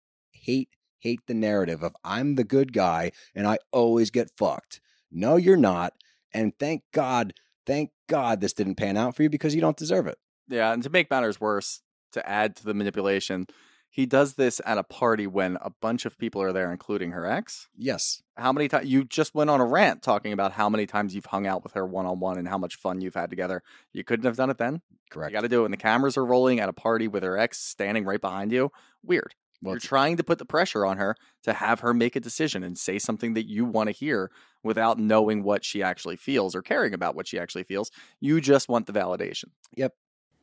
hate, 0.42 0.68
hate 0.98 1.20
the 1.26 1.34
narrative 1.34 1.82
of 1.82 1.96
I'm 2.04 2.34
the 2.34 2.44
good 2.44 2.72
guy 2.72 3.12
and 3.34 3.46
I 3.46 3.58
always 3.70 4.10
get 4.10 4.30
fucked. 4.36 4.80
No, 5.10 5.36
you're 5.36 5.56
not. 5.56 5.94
And 6.32 6.52
thank 6.58 6.82
God, 6.92 7.34
thank 7.66 7.90
God 8.08 8.40
this 8.40 8.52
didn't 8.52 8.76
pan 8.76 8.96
out 8.96 9.16
for 9.16 9.22
you 9.22 9.30
because 9.30 9.54
you 9.54 9.60
don't 9.60 9.76
deserve 9.76 10.06
it. 10.06 10.18
Yeah, 10.48 10.72
and 10.72 10.82
to 10.82 10.90
make 10.90 11.10
matters 11.10 11.40
worse, 11.40 11.82
to 12.12 12.28
add 12.28 12.56
to 12.56 12.64
the 12.64 12.74
manipulation, 12.74 13.46
he 13.92 14.06
does 14.06 14.34
this 14.34 14.58
at 14.64 14.78
a 14.78 14.82
party 14.82 15.26
when 15.26 15.58
a 15.60 15.68
bunch 15.68 16.06
of 16.06 16.16
people 16.16 16.40
are 16.40 16.52
there, 16.52 16.72
including 16.72 17.10
her 17.10 17.26
ex. 17.26 17.68
Yes. 17.76 18.22
How 18.38 18.50
many 18.50 18.66
times 18.66 18.88
you 18.88 19.04
just 19.04 19.34
went 19.34 19.50
on 19.50 19.60
a 19.60 19.66
rant 19.66 20.02
talking 20.02 20.32
about 20.32 20.52
how 20.52 20.70
many 20.70 20.86
times 20.86 21.14
you've 21.14 21.26
hung 21.26 21.46
out 21.46 21.62
with 21.62 21.74
her 21.74 21.86
one 21.86 22.06
on 22.06 22.18
one 22.18 22.38
and 22.38 22.48
how 22.48 22.56
much 22.56 22.76
fun 22.76 23.02
you've 23.02 23.14
had 23.14 23.28
together? 23.28 23.62
You 23.92 24.02
couldn't 24.02 24.24
have 24.24 24.36
done 24.36 24.48
it 24.48 24.56
then. 24.56 24.80
Correct. 25.10 25.30
You 25.30 25.36
got 25.36 25.42
to 25.42 25.48
do 25.48 25.60
it 25.60 25.62
when 25.62 25.70
the 25.72 25.76
cameras 25.76 26.16
are 26.16 26.24
rolling 26.24 26.58
at 26.58 26.70
a 26.70 26.72
party 26.72 27.06
with 27.06 27.22
her 27.22 27.36
ex 27.36 27.58
standing 27.58 28.06
right 28.06 28.20
behind 28.20 28.50
you. 28.50 28.72
Weird. 29.02 29.34
Well, 29.62 29.74
You're 29.74 29.80
trying 29.80 30.16
to 30.16 30.24
put 30.24 30.38
the 30.38 30.44
pressure 30.44 30.84
on 30.84 30.96
her 30.96 31.14
to 31.44 31.52
have 31.52 31.80
her 31.80 31.94
make 31.94 32.16
a 32.16 32.20
decision 32.20 32.64
and 32.64 32.76
say 32.76 32.98
something 32.98 33.34
that 33.34 33.48
you 33.48 33.64
want 33.64 33.88
to 33.88 33.92
hear 33.92 34.30
without 34.64 34.98
knowing 34.98 35.44
what 35.44 35.64
she 35.64 35.82
actually 35.82 36.16
feels 36.16 36.54
or 36.54 36.62
caring 36.62 36.92
about 36.92 37.14
what 37.14 37.28
she 37.28 37.38
actually 37.38 37.62
feels. 37.62 37.90
You 38.20 38.40
just 38.40 38.68
want 38.68 38.86
the 38.86 38.92
validation. 38.92 39.46
Yep. 39.76 39.94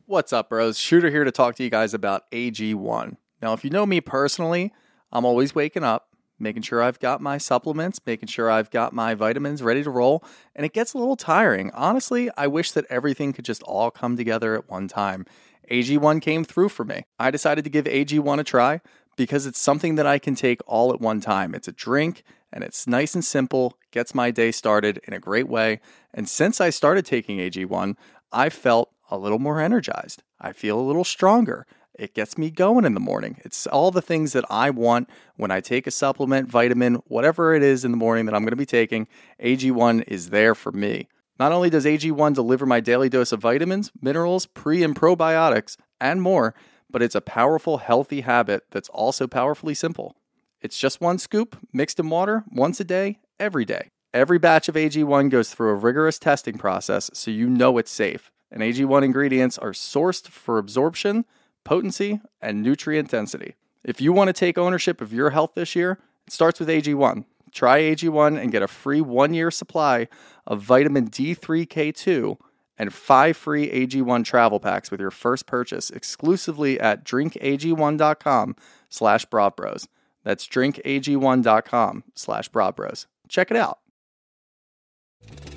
What's 0.05 0.33
up, 0.33 0.49
bros? 0.49 0.79
Shooter 0.79 1.11
here 1.11 1.25
to 1.25 1.31
talk 1.31 1.55
to 1.55 1.63
you 1.63 1.69
guys 1.69 1.93
about 1.93 2.31
AG1. 2.31 3.17
Now, 3.41 3.53
if 3.53 3.63
you 3.63 3.69
know 3.69 3.85
me 3.85 4.01
personally, 4.01 4.73
I'm 5.11 5.25
always 5.25 5.53
waking 5.53 5.83
up, 5.83 6.07
making 6.39 6.63
sure 6.63 6.81
I've 6.81 6.99
got 6.99 7.21
my 7.21 7.37
supplements, 7.37 7.99
making 8.05 8.27
sure 8.27 8.49
I've 8.49 8.71
got 8.71 8.93
my 8.93 9.13
vitamins 9.13 9.61
ready 9.61 9.83
to 9.83 9.89
roll, 9.89 10.23
and 10.55 10.65
it 10.65 10.73
gets 10.73 10.93
a 10.93 10.97
little 10.97 11.15
tiring. 11.15 11.71
Honestly, 11.73 12.29
I 12.37 12.47
wish 12.47 12.71
that 12.71 12.85
everything 12.89 13.33
could 13.33 13.45
just 13.45 13.63
all 13.63 13.91
come 13.91 14.15
together 14.17 14.55
at 14.55 14.69
one 14.69 14.87
time. 14.87 15.25
AG1 15.69 16.21
came 16.21 16.43
through 16.43 16.69
for 16.69 16.83
me. 16.83 17.05
I 17.19 17.31
decided 17.31 17.63
to 17.63 17.69
give 17.69 17.85
AG1 17.85 18.39
a 18.39 18.43
try 18.43 18.81
because 19.19 19.45
it's 19.45 19.59
something 19.59 19.95
that 19.95 20.07
I 20.07 20.17
can 20.17 20.33
take 20.33 20.61
all 20.65 20.93
at 20.93 21.01
one 21.01 21.19
time. 21.19 21.53
It's 21.53 21.67
a 21.67 21.73
drink 21.73 22.23
and 22.53 22.63
it's 22.63 22.87
nice 22.87 23.15
and 23.15 23.25
simple, 23.25 23.77
gets 23.91 24.15
my 24.15 24.31
day 24.31 24.49
started 24.49 25.01
in 25.05 25.13
a 25.13 25.19
great 25.19 25.49
way. 25.49 25.81
And 26.13 26.29
since 26.29 26.61
I 26.61 26.69
started 26.69 27.05
taking 27.05 27.39
AG1, 27.39 27.97
I 28.31 28.47
felt 28.47 28.93
a 29.11 29.17
little 29.17 29.37
more 29.37 29.59
energized. 29.59 30.23
I 30.39 30.53
feel 30.53 30.79
a 30.79 30.87
little 30.87 31.03
stronger. 31.03 31.67
It 31.93 32.15
gets 32.15 32.37
me 32.37 32.49
going 32.49 32.85
in 32.85 32.93
the 32.93 33.01
morning. 33.01 33.41
It's 33.43 33.67
all 33.67 33.91
the 33.91 34.01
things 34.01 34.31
that 34.31 34.45
I 34.49 34.69
want 34.69 35.09
when 35.35 35.51
I 35.51 35.59
take 35.59 35.85
a 35.85 35.91
supplement, 35.91 36.47
vitamin, 36.47 36.95
whatever 37.07 37.53
it 37.53 37.61
is 37.61 37.83
in 37.83 37.91
the 37.91 37.97
morning 37.97 38.25
that 38.25 38.33
I'm 38.33 38.43
going 38.43 38.51
to 38.51 38.55
be 38.55 38.65
taking. 38.65 39.05
AG1 39.43 40.05
is 40.07 40.29
there 40.29 40.55
for 40.55 40.71
me. 40.71 41.09
Not 41.37 41.51
only 41.51 41.69
does 41.69 41.83
AG1 41.83 42.35
deliver 42.35 42.65
my 42.65 42.79
daily 42.79 43.09
dose 43.09 43.33
of 43.33 43.41
vitamins, 43.41 43.91
minerals, 44.01 44.45
pre 44.45 44.81
and 44.81 44.95
probiotics, 44.95 45.75
and 45.99 46.21
more, 46.21 46.55
but 46.89 47.01
it's 47.01 47.15
a 47.15 47.21
powerful, 47.21 47.77
healthy 47.77 48.21
habit 48.21 48.63
that's 48.71 48.89
also 48.89 49.27
powerfully 49.27 49.73
simple. 49.73 50.15
It's 50.61 50.79
just 50.79 51.01
one 51.01 51.17
scoop 51.17 51.57
mixed 51.71 51.99
in 51.99 52.09
water 52.09 52.43
once 52.51 52.79
a 52.79 52.83
day, 52.83 53.19
every 53.39 53.65
day. 53.65 53.89
Every 54.13 54.39
batch 54.39 54.67
of 54.67 54.75
AG1 54.75 55.29
goes 55.29 55.53
through 55.53 55.69
a 55.69 55.75
rigorous 55.75 56.17
testing 56.17 56.57
process 56.57 57.11
so 57.13 57.31
you 57.31 57.47
know 57.47 57.77
it's 57.77 57.91
safe. 57.91 58.31
And 58.51 58.63
AG1 58.63 59.03
ingredients 59.03 59.57
are 59.57 59.71
sourced 59.71 60.27
for 60.27 60.57
absorption, 60.57 61.25
potency, 61.63 62.19
and 62.41 62.63
nutrient 62.63 63.11
density. 63.11 63.55
If 63.83 64.01
you 64.01 64.11
want 64.11 64.29
to 64.29 64.33
take 64.33 64.57
ownership 64.57 64.99
of 64.99 65.13
your 65.13 65.29
health 65.29 65.51
this 65.53 65.75
year, 65.75 65.99
it 66.25 66.33
starts 66.33 66.59
with 66.59 66.69
AG1. 66.69 67.25
Try 67.51 67.81
AG1 67.81 68.41
and 68.41 68.51
get 68.51 68.63
a 68.63 68.67
free 68.67 69.01
one 69.01 69.33
year 69.33 69.51
supply 69.51 70.07
of 70.45 70.61
vitamin 70.61 71.09
D3K2 71.09 72.37
and 72.79 72.93
five 72.93 73.37
free 73.37 73.69
AG1 73.69 74.23
travel 74.23 74.59
packs 74.59 74.89
with 74.89 74.99
your 74.99 75.11
first 75.11 75.45
purchase 75.45 75.89
exclusively 75.91 76.79
at 76.79 77.05
drinkag1.com 77.05 78.55
slash 78.89 79.25
bros. 79.25 79.87
That's 80.23 80.47
drinkag1.com 80.47 82.03
slash 82.15 82.49
bros. 82.49 83.07
Check 83.27 83.51
it 83.51 83.57
out. 83.57 83.79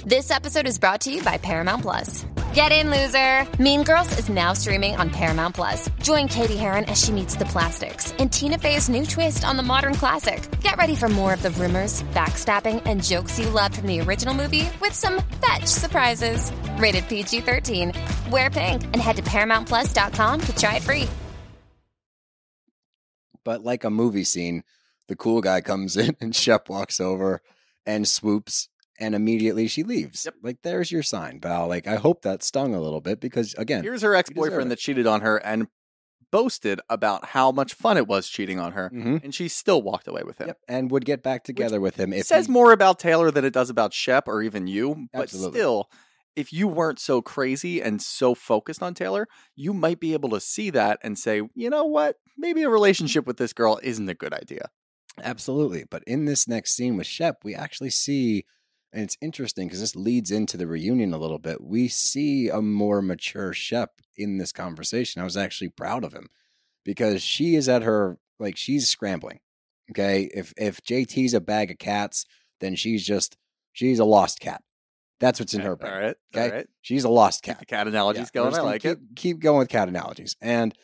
This 0.04 0.30
episode 0.30 0.66
is 0.66 0.78
brought 0.78 1.02
to 1.02 1.12
you 1.12 1.22
by 1.22 1.38
Paramount 1.38 1.82
Plus. 1.82 2.26
Get 2.54 2.70
in, 2.70 2.90
loser! 2.90 3.50
Mean 3.62 3.82
Girls 3.82 4.18
is 4.18 4.28
now 4.28 4.52
streaming 4.52 4.94
on 4.96 5.08
Paramount 5.08 5.54
Plus. 5.54 5.88
Join 6.02 6.28
Cady 6.28 6.54
Heron 6.54 6.84
as 6.84 7.02
she 7.02 7.10
meets 7.10 7.34
the 7.34 7.46
plastics 7.46 8.12
in 8.18 8.28
Tina 8.28 8.58
Fey's 8.58 8.90
new 8.90 9.06
twist 9.06 9.42
on 9.42 9.56
the 9.56 9.62
modern 9.62 9.94
classic. 9.94 10.46
Get 10.60 10.76
ready 10.76 10.94
for 10.94 11.08
more 11.08 11.32
of 11.32 11.40
the 11.40 11.52
rumors, 11.52 12.02
backstabbing, 12.14 12.82
and 12.84 13.02
jokes 13.02 13.38
you 13.38 13.48
loved 13.48 13.76
from 13.76 13.86
the 13.86 14.00
original 14.00 14.34
movie 14.34 14.68
with 14.82 14.92
some 14.92 15.22
fetch 15.40 15.64
surprises. 15.64 16.52
Rated 16.76 17.08
PG 17.08 17.40
13. 17.40 17.90
Wear 18.30 18.50
pink 18.50 18.84
and 18.84 18.96
head 18.96 19.16
to 19.16 19.22
ParamountPlus.com 19.22 20.40
to 20.42 20.54
try 20.54 20.76
it 20.76 20.82
free. 20.82 21.08
But 23.44 23.64
like 23.64 23.82
a 23.82 23.90
movie 23.90 24.24
scene, 24.24 24.62
the 25.08 25.16
cool 25.16 25.40
guy 25.40 25.62
comes 25.62 25.96
in 25.96 26.16
and 26.20 26.36
Shep 26.36 26.68
walks 26.68 27.00
over 27.00 27.40
and 27.86 28.06
swoops 28.06 28.68
and 29.02 29.14
immediately 29.14 29.66
she 29.68 29.82
leaves. 29.82 30.24
Yep. 30.24 30.34
Like 30.42 30.58
there's 30.62 30.90
your 30.92 31.02
sign, 31.02 31.40
Val. 31.40 31.66
Like 31.68 31.86
I 31.86 31.96
hope 31.96 32.22
that 32.22 32.42
stung 32.42 32.74
a 32.74 32.80
little 32.80 33.00
bit 33.02 33.20
because 33.20 33.52
again, 33.54 33.82
Here's 33.82 34.02
her 34.02 34.14
ex 34.14 34.30
boyfriend 34.30 34.70
that 34.70 34.78
cheated 34.78 35.06
on 35.06 35.20
her 35.20 35.36
and 35.38 35.66
boasted 36.30 36.80
about 36.88 37.26
how 37.26 37.52
much 37.52 37.74
fun 37.74 37.98
it 37.98 38.06
was 38.06 38.26
cheating 38.26 38.58
on 38.58 38.72
her, 38.72 38.88
Mhm. 38.90 39.22
and 39.22 39.34
she 39.34 39.48
still 39.48 39.82
walked 39.82 40.08
away 40.08 40.22
with 40.24 40.38
him. 40.40 40.46
Yep, 40.48 40.58
and 40.66 40.90
would 40.90 41.04
get 41.04 41.22
back 41.22 41.44
together 41.44 41.78
with 41.78 41.96
him 42.00 42.12
It 42.14 42.24
says 42.26 42.46
he- 42.46 42.52
more 42.52 42.72
about 42.72 42.98
Taylor 42.98 43.30
than 43.30 43.44
it 43.44 43.52
does 43.52 43.68
about 43.68 43.92
Shep 43.92 44.26
or 44.28 44.42
even 44.42 44.66
you, 44.66 45.08
but 45.12 45.24
Absolutely. 45.24 45.58
still, 45.58 45.90
if 46.34 46.50
you 46.50 46.66
weren't 46.68 46.98
so 46.98 47.20
crazy 47.20 47.82
and 47.82 48.00
so 48.00 48.34
focused 48.34 48.82
on 48.82 48.94
Taylor, 48.94 49.28
you 49.54 49.74
might 49.74 50.00
be 50.00 50.14
able 50.14 50.30
to 50.30 50.40
see 50.40 50.70
that 50.70 50.98
and 51.02 51.18
say, 51.18 51.42
you 51.54 51.68
know 51.68 51.84
what, 51.84 52.16
maybe 52.38 52.62
a 52.62 52.70
relationship 52.70 53.26
with 53.26 53.36
this 53.36 53.52
girl 53.52 53.78
isn't 53.82 54.08
a 54.08 54.14
good 54.14 54.32
idea. 54.32 54.70
Absolutely. 55.22 55.84
But 55.84 56.02
in 56.06 56.24
this 56.24 56.48
next 56.48 56.72
scene 56.74 56.96
with 56.96 57.06
Shep, 57.06 57.44
we 57.44 57.54
actually 57.54 57.90
see, 57.90 58.46
and 58.92 59.02
it's 59.02 59.16
interesting 59.20 59.68
because 59.68 59.80
this 59.80 59.96
leads 59.96 60.30
into 60.30 60.56
the 60.56 60.66
reunion 60.66 61.12
a 61.12 61.18
little 61.18 61.38
bit. 61.38 61.62
We 61.62 61.88
see 61.88 62.48
a 62.48 62.60
more 62.60 63.00
mature 63.00 63.52
Shep 63.52 64.00
in 64.16 64.38
this 64.38 64.52
conversation. 64.52 65.20
I 65.20 65.24
was 65.24 65.36
actually 65.36 65.70
proud 65.70 66.04
of 66.04 66.12
him 66.12 66.28
because 66.84 67.22
she 67.22 67.54
is 67.54 67.68
at 67.68 67.82
her, 67.82 68.18
like, 68.38 68.56
she's 68.56 68.88
scrambling. 68.88 69.40
Okay. 69.90 70.30
If, 70.34 70.52
if 70.56 70.82
JT's 70.82 71.34
a 71.34 71.40
bag 71.40 71.70
of 71.70 71.78
cats, 71.78 72.26
then 72.60 72.76
she's 72.76 73.04
just, 73.06 73.36
she's 73.72 73.98
a 73.98 74.04
lost 74.04 74.40
cat. 74.40 74.62
That's 75.20 75.38
what's 75.38 75.54
in 75.54 75.60
her 75.60 75.76
brain. 75.76 75.92
All 75.92 76.00
right. 76.00 76.16
Okay. 76.34 76.44
All 76.44 76.50
right. 76.50 76.66
She's 76.80 77.04
a 77.04 77.08
lost 77.08 77.42
cat. 77.42 77.60
the 77.60 77.66
cat 77.66 77.86
analogies 77.86 78.30
Yeah, 78.34 78.42
going. 78.42 78.54
I 78.54 78.60
like 78.60 78.82
keep, 78.82 78.92
it. 78.92 78.98
Keep 79.14 79.38
going 79.38 79.60
with 79.60 79.68
cat 79.68 79.88
analogies. 79.88 80.36
And 80.40 80.74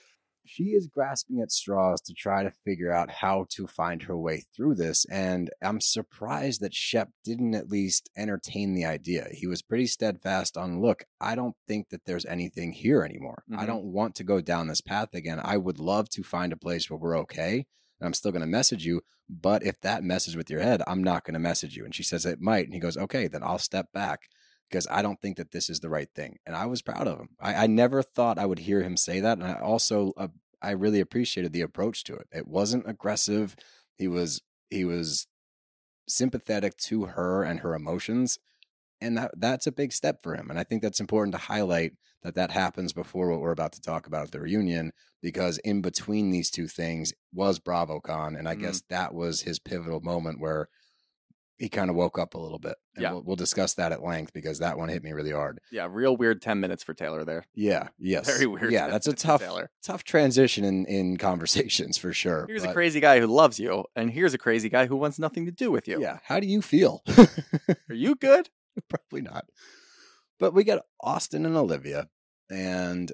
she 0.48 0.70
is 0.70 0.86
grasping 0.86 1.40
at 1.40 1.52
straws 1.52 2.00
to 2.02 2.14
try 2.14 2.42
to 2.42 2.50
figure 2.64 2.92
out 2.92 3.10
how 3.10 3.46
to 3.50 3.66
find 3.66 4.02
her 4.04 4.16
way 4.16 4.44
through 4.54 4.74
this. 4.74 5.04
And 5.06 5.50
I'm 5.62 5.80
surprised 5.80 6.60
that 6.62 6.74
Shep 6.74 7.10
didn't 7.24 7.54
at 7.54 7.68
least 7.68 8.08
entertain 8.16 8.74
the 8.74 8.84
idea. 8.84 9.28
He 9.32 9.46
was 9.46 9.62
pretty 9.62 9.86
steadfast 9.86 10.56
on 10.56 10.80
look, 10.80 11.04
I 11.20 11.34
don't 11.34 11.56
think 11.66 11.90
that 11.90 12.04
there's 12.06 12.26
anything 12.26 12.72
here 12.72 13.02
anymore. 13.02 13.44
I 13.56 13.64
Mhm. 13.64 13.66
don't 13.66 13.84
want 13.92 14.14
to 14.16 14.24
go 14.24 14.40
down 14.40 14.66
this 14.68 14.80
path 14.80 15.14
again. 15.14 15.40
I 15.42 15.56
would 15.56 15.78
love 15.78 16.08
to 16.10 16.22
find 16.22 16.52
a 16.52 16.56
place 16.56 16.88
where 16.88 16.98
we're 16.98 17.18
okay. 17.18 17.66
And 18.00 18.06
I'm 18.06 18.14
still 18.14 18.32
going 18.32 18.40
to 18.40 18.46
message 18.46 18.86
you. 18.86 19.02
But 19.28 19.62
if 19.62 19.80
that 19.82 20.02
messes 20.02 20.36
with 20.36 20.48
your 20.48 20.60
head, 20.60 20.82
I'm 20.86 21.04
not 21.04 21.24
going 21.24 21.34
to 21.34 21.40
message 21.40 21.76
you. 21.76 21.84
And 21.84 21.94
she 21.94 22.02
says 22.02 22.24
it 22.24 22.40
might. 22.40 22.64
And 22.64 22.72
he 22.72 22.80
goes, 22.80 22.96
okay, 22.96 23.28
then 23.28 23.42
I'll 23.42 23.58
step 23.58 23.92
back 23.92 24.28
because 24.68 24.86
I 24.90 25.02
don't 25.02 25.20
think 25.20 25.36
that 25.36 25.50
this 25.50 25.70
is 25.70 25.80
the 25.80 25.88
right 25.88 26.08
thing. 26.14 26.38
And 26.46 26.54
I 26.54 26.66
was 26.66 26.82
proud 26.82 27.06
of 27.06 27.18
him. 27.18 27.30
I, 27.40 27.54
I 27.54 27.66
never 27.66 28.02
thought 28.02 28.38
I 28.38 28.46
would 28.46 28.60
hear 28.60 28.82
him 28.82 28.96
say 28.96 29.20
that. 29.20 29.38
And 29.38 29.46
I 29.46 29.54
also, 29.54 30.12
uh, 30.16 30.28
I 30.60 30.70
really 30.72 31.00
appreciated 31.00 31.52
the 31.52 31.62
approach 31.62 32.04
to 32.04 32.14
it. 32.14 32.26
It 32.32 32.48
wasn't 32.48 32.88
aggressive. 32.88 33.56
He 33.96 34.08
was, 34.08 34.42
he 34.70 34.84
was 34.84 35.26
sympathetic 36.08 36.76
to 36.76 37.06
her 37.06 37.42
and 37.42 37.60
her 37.60 37.74
emotions. 37.74 38.38
And 39.00 39.16
that, 39.16 39.30
that's 39.36 39.66
a 39.66 39.72
big 39.72 39.92
step 39.92 40.22
for 40.22 40.34
him. 40.34 40.50
And 40.50 40.58
I 40.58 40.64
think 40.64 40.82
that's 40.82 41.00
important 41.00 41.32
to 41.32 41.38
highlight 41.38 41.92
that 42.22 42.34
that 42.34 42.50
happens 42.50 42.92
before 42.92 43.30
what 43.30 43.40
we're 43.40 43.52
about 43.52 43.72
to 43.72 43.80
talk 43.80 44.08
about 44.08 44.24
at 44.24 44.32
the 44.32 44.40
reunion, 44.40 44.90
because 45.22 45.58
in 45.58 45.80
between 45.80 46.30
these 46.30 46.50
two 46.50 46.66
things 46.66 47.12
was 47.32 47.60
BravoCon. 47.60 48.36
And 48.36 48.48
I 48.48 48.56
Mhm. 48.56 48.60
guess 48.60 48.82
that 48.88 49.14
was 49.14 49.42
his 49.42 49.60
pivotal 49.60 50.00
moment 50.00 50.40
where 50.40 50.68
he 51.58 51.68
kind 51.68 51.90
of 51.90 51.96
woke 51.96 52.18
up 52.18 52.34
a 52.34 52.38
little 52.38 52.58
bit. 52.58 52.76
And 52.94 53.02
Yeah. 53.02 53.12
We'll, 53.12 53.22
we'll 53.22 53.36
discuss 53.36 53.74
that 53.74 53.90
at 53.92 54.02
length 54.02 54.32
because 54.32 54.60
that 54.60 54.78
one 54.78 54.88
hit 54.88 55.02
me 55.02 55.12
really 55.12 55.32
hard. 55.32 55.58
Yeah, 55.72 55.88
real 55.90 56.16
weird 56.16 56.40
10 56.40 56.60
minutes 56.60 56.82
for 56.84 56.94
Taylor 56.94 57.24
there. 57.24 57.44
Yeah. 57.54 57.88
Yes. 57.98 58.26
Very 58.26 58.46
weird 58.46 58.70
Yeah. 58.72 58.88
That's 58.88 59.06
a 59.08 59.12
tough, 59.12 59.40
Taylor. 59.40 59.70
tough 59.82 60.04
transition 60.04 60.64
in, 60.64 60.86
in 60.86 61.16
conversations 61.16 61.98
for 61.98 62.12
sure. 62.12 62.46
Here's 62.48 62.64
a 62.64 62.72
crazy 62.72 63.00
guy 63.00 63.18
who 63.20 63.26
loves 63.26 63.58
you, 63.58 63.84
and 63.96 64.10
here's 64.10 64.34
a 64.34 64.38
crazy 64.38 64.68
guy 64.68 64.86
who 64.86 64.96
wants 64.96 65.18
nothing 65.18 65.46
to 65.46 65.52
do 65.52 65.70
with 65.70 65.88
you. 65.88 66.00
Yeah. 66.00 66.18
How 66.24 66.38
do 66.40 66.46
you 66.46 66.62
feel? 66.62 67.02
Are 67.88 67.94
you 67.94 68.14
good? 68.20 68.48
Probably 68.88 69.22
not. 69.22 69.46
But 70.38 70.54
we 70.54 70.62
got 70.62 70.82
Austen 71.00 71.44
and 71.44 71.56
Olivia, 71.56 72.08
and 72.48 73.10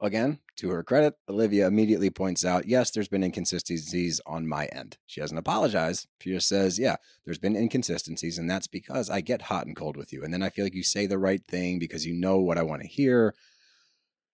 again, 0.00 0.40
to 0.56 0.70
her 0.70 0.82
credit, 0.82 1.14
Olivia 1.28 1.66
immediately 1.66 2.10
points 2.10 2.44
out, 2.44 2.66
yes, 2.66 2.90
there's 2.90 3.08
been 3.08 3.22
inconsistencies 3.24 4.20
on 4.26 4.46
my 4.46 4.66
end. 4.66 4.98
She 5.06 5.20
doesn't 5.20 5.36
apologize. 5.38 6.06
She 6.20 6.30
just 6.32 6.48
says, 6.48 6.78
yeah, 6.78 6.96
there's 7.24 7.38
been 7.38 7.56
inconsistencies, 7.56 8.38
and 8.38 8.48
that's 8.48 8.66
because 8.66 9.08
I 9.10 9.20
get 9.20 9.42
hot 9.42 9.66
and 9.66 9.76
cold 9.76 9.96
with 9.96 10.12
you. 10.12 10.22
And 10.24 10.32
then 10.32 10.42
I 10.42 10.50
feel 10.50 10.64
like 10.64 10.74
you 10.74 10.82
say 10.82 11.06
the 11.06 11.18
right 11.18 11.42
thing 11.46 11.78
because 11.78 12.06
you 12.06 12.14
know 12.14 12.38
what 12.38 12.58
I 12.58 12.62
want 12.62 12.82
to 12.82 12.88
hear. 12.88 13.34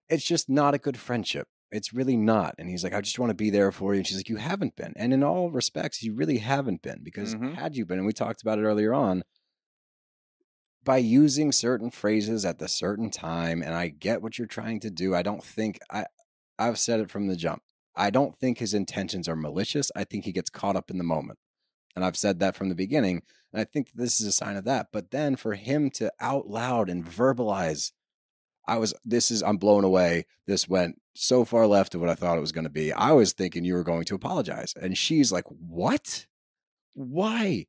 It's 0.08 0.24
just 0.24 0.48
not 0.48 0.74
a 0.74 0.78
good 0.78 0.96
friendship. 0.96 1.48
It's 1.70 1.94
really 1.94 2.16
not. 2.16 2.54
And 2.58 2.68
he's 2.68 2.84
like, 2.84 2.92
I 2.92 3.00
just 3.00 3.18
want 3.18 3.30
to 3.30 3.34
be 3.34 3.48
there 3.50 3.72
for 3.72 3.94
you. 3.94 3.98
And 3.98 4.06
she's 4.06 4.18
like, 4.18 4.28
You 4.28 4.36
haven't 4.36 4.76
been. 4.76 4.92
And 4.96 5.12
in 5.14 5.22
all 5.24 5.50
respects, 5.50 6.02
you 6.02 6.12
really 6.14 6.38
haven't 6.38 6.82
been 6.82 7.00
because 7.02 7.34
Mhm. 7.34 7.54
had 7.54 7.76
you 7.76 7.86
been, 7.86 7.98
and 7.98 8.06
we 8.06 8.12
talked 8.12 8.42
about 8.42 8.58
it 8.58 8.62
earlier 8.64 8.92
on, 8.92 9.22
by 10.84 10.98
using 10.98 11.52
certain 11.52 11.90
phrases 11.90 12.44
at 12.44 12.58
the 12.58 12.68
certain 12.68 13.10
time, 13.10 13.62
and 13.62 13.74
I 13.74 13.88
get 13.88 14.22
what 14.22 14.38
you're 14.38 14.46
trying 14.46 14.80
to 14.80 14.90
do. 14.90 15.14
I 15.14 15.22
don't 15.22 15.44
think 15.44 15.78
I 15.90 16.06
I've 16.58 16.78
said 16.78 17.00
it 17.00 17.10
from 17.10 17.26
the 17.26 17.36
jump. 17.36 17.62
I 17.94 18.10
don't 18.10 18.38
think 18.38 18.58
his 18.58 18.74
intentions 18.74 19.28
are 19.28 19.36
malicious. 19.36 19.90
I 19.94 20.04
think 20.04 20.24
he 20.24 20.32
gets 20.32 20.50
caught 20.50 20.76
up 20.76 20.90
in 20.90 20.98
the 20.98 21.04
moment. 21.04 21.38
And 21.94 22.04
I've 22.04 22.16
said 22.16 22.38
that 22.40 22.56
from 22.56 22.68
the 22.68 22.74
beginning. 22.74 23.22
And 23.52 23.60
I 23.60 23.64
think 23.64 23.90
this 23.94 24.20
is 24.20 24.26
a 24.26 24.32
sign 24.32 24.56
of 24.56 24.64
that. 24.64 24.88
But 24.92 25.10
then 25.10 25.36
for 25.36 25.54
him 25.54 25.90
to 25.90 26.10
out 26.20 26.48
loud 26.48 26.88
and 26.88 27.04
verbalize, 27.04 27.92
I 28.66 28.78
was, 28.78 28.94
this 29.04 29.30
is, 29.30 29.42
I'm 29.42 29.58
blown 29.58 29.84
away. 29.84 30.24
This 30.46 30.68
went 30.68 31.00
so 31.14 31.44
far 31.44 31.66
left 31.66 31.94
of 31.94 32.00
what 32.00 32.08
I 32.08 32.14
thought 32.14 32.38
it 32.38 32.42
was 32.42 32.52
going 32.52 32.64
to 32.64 32.70
be. 32.70 32.92
I 32.92 33.12
was 33.12 33.32
thinking 33.32 33.64
you 33.64 33.74
were 33.74 33.84
going 33.84 34.04
to 34.04 34.14
apologize. 34.14 34.72
And 34.80 34.96
she's 34.96 35.30
like, 35.30 35.44
what? 35.48 36.26
Why? 36.94 37.66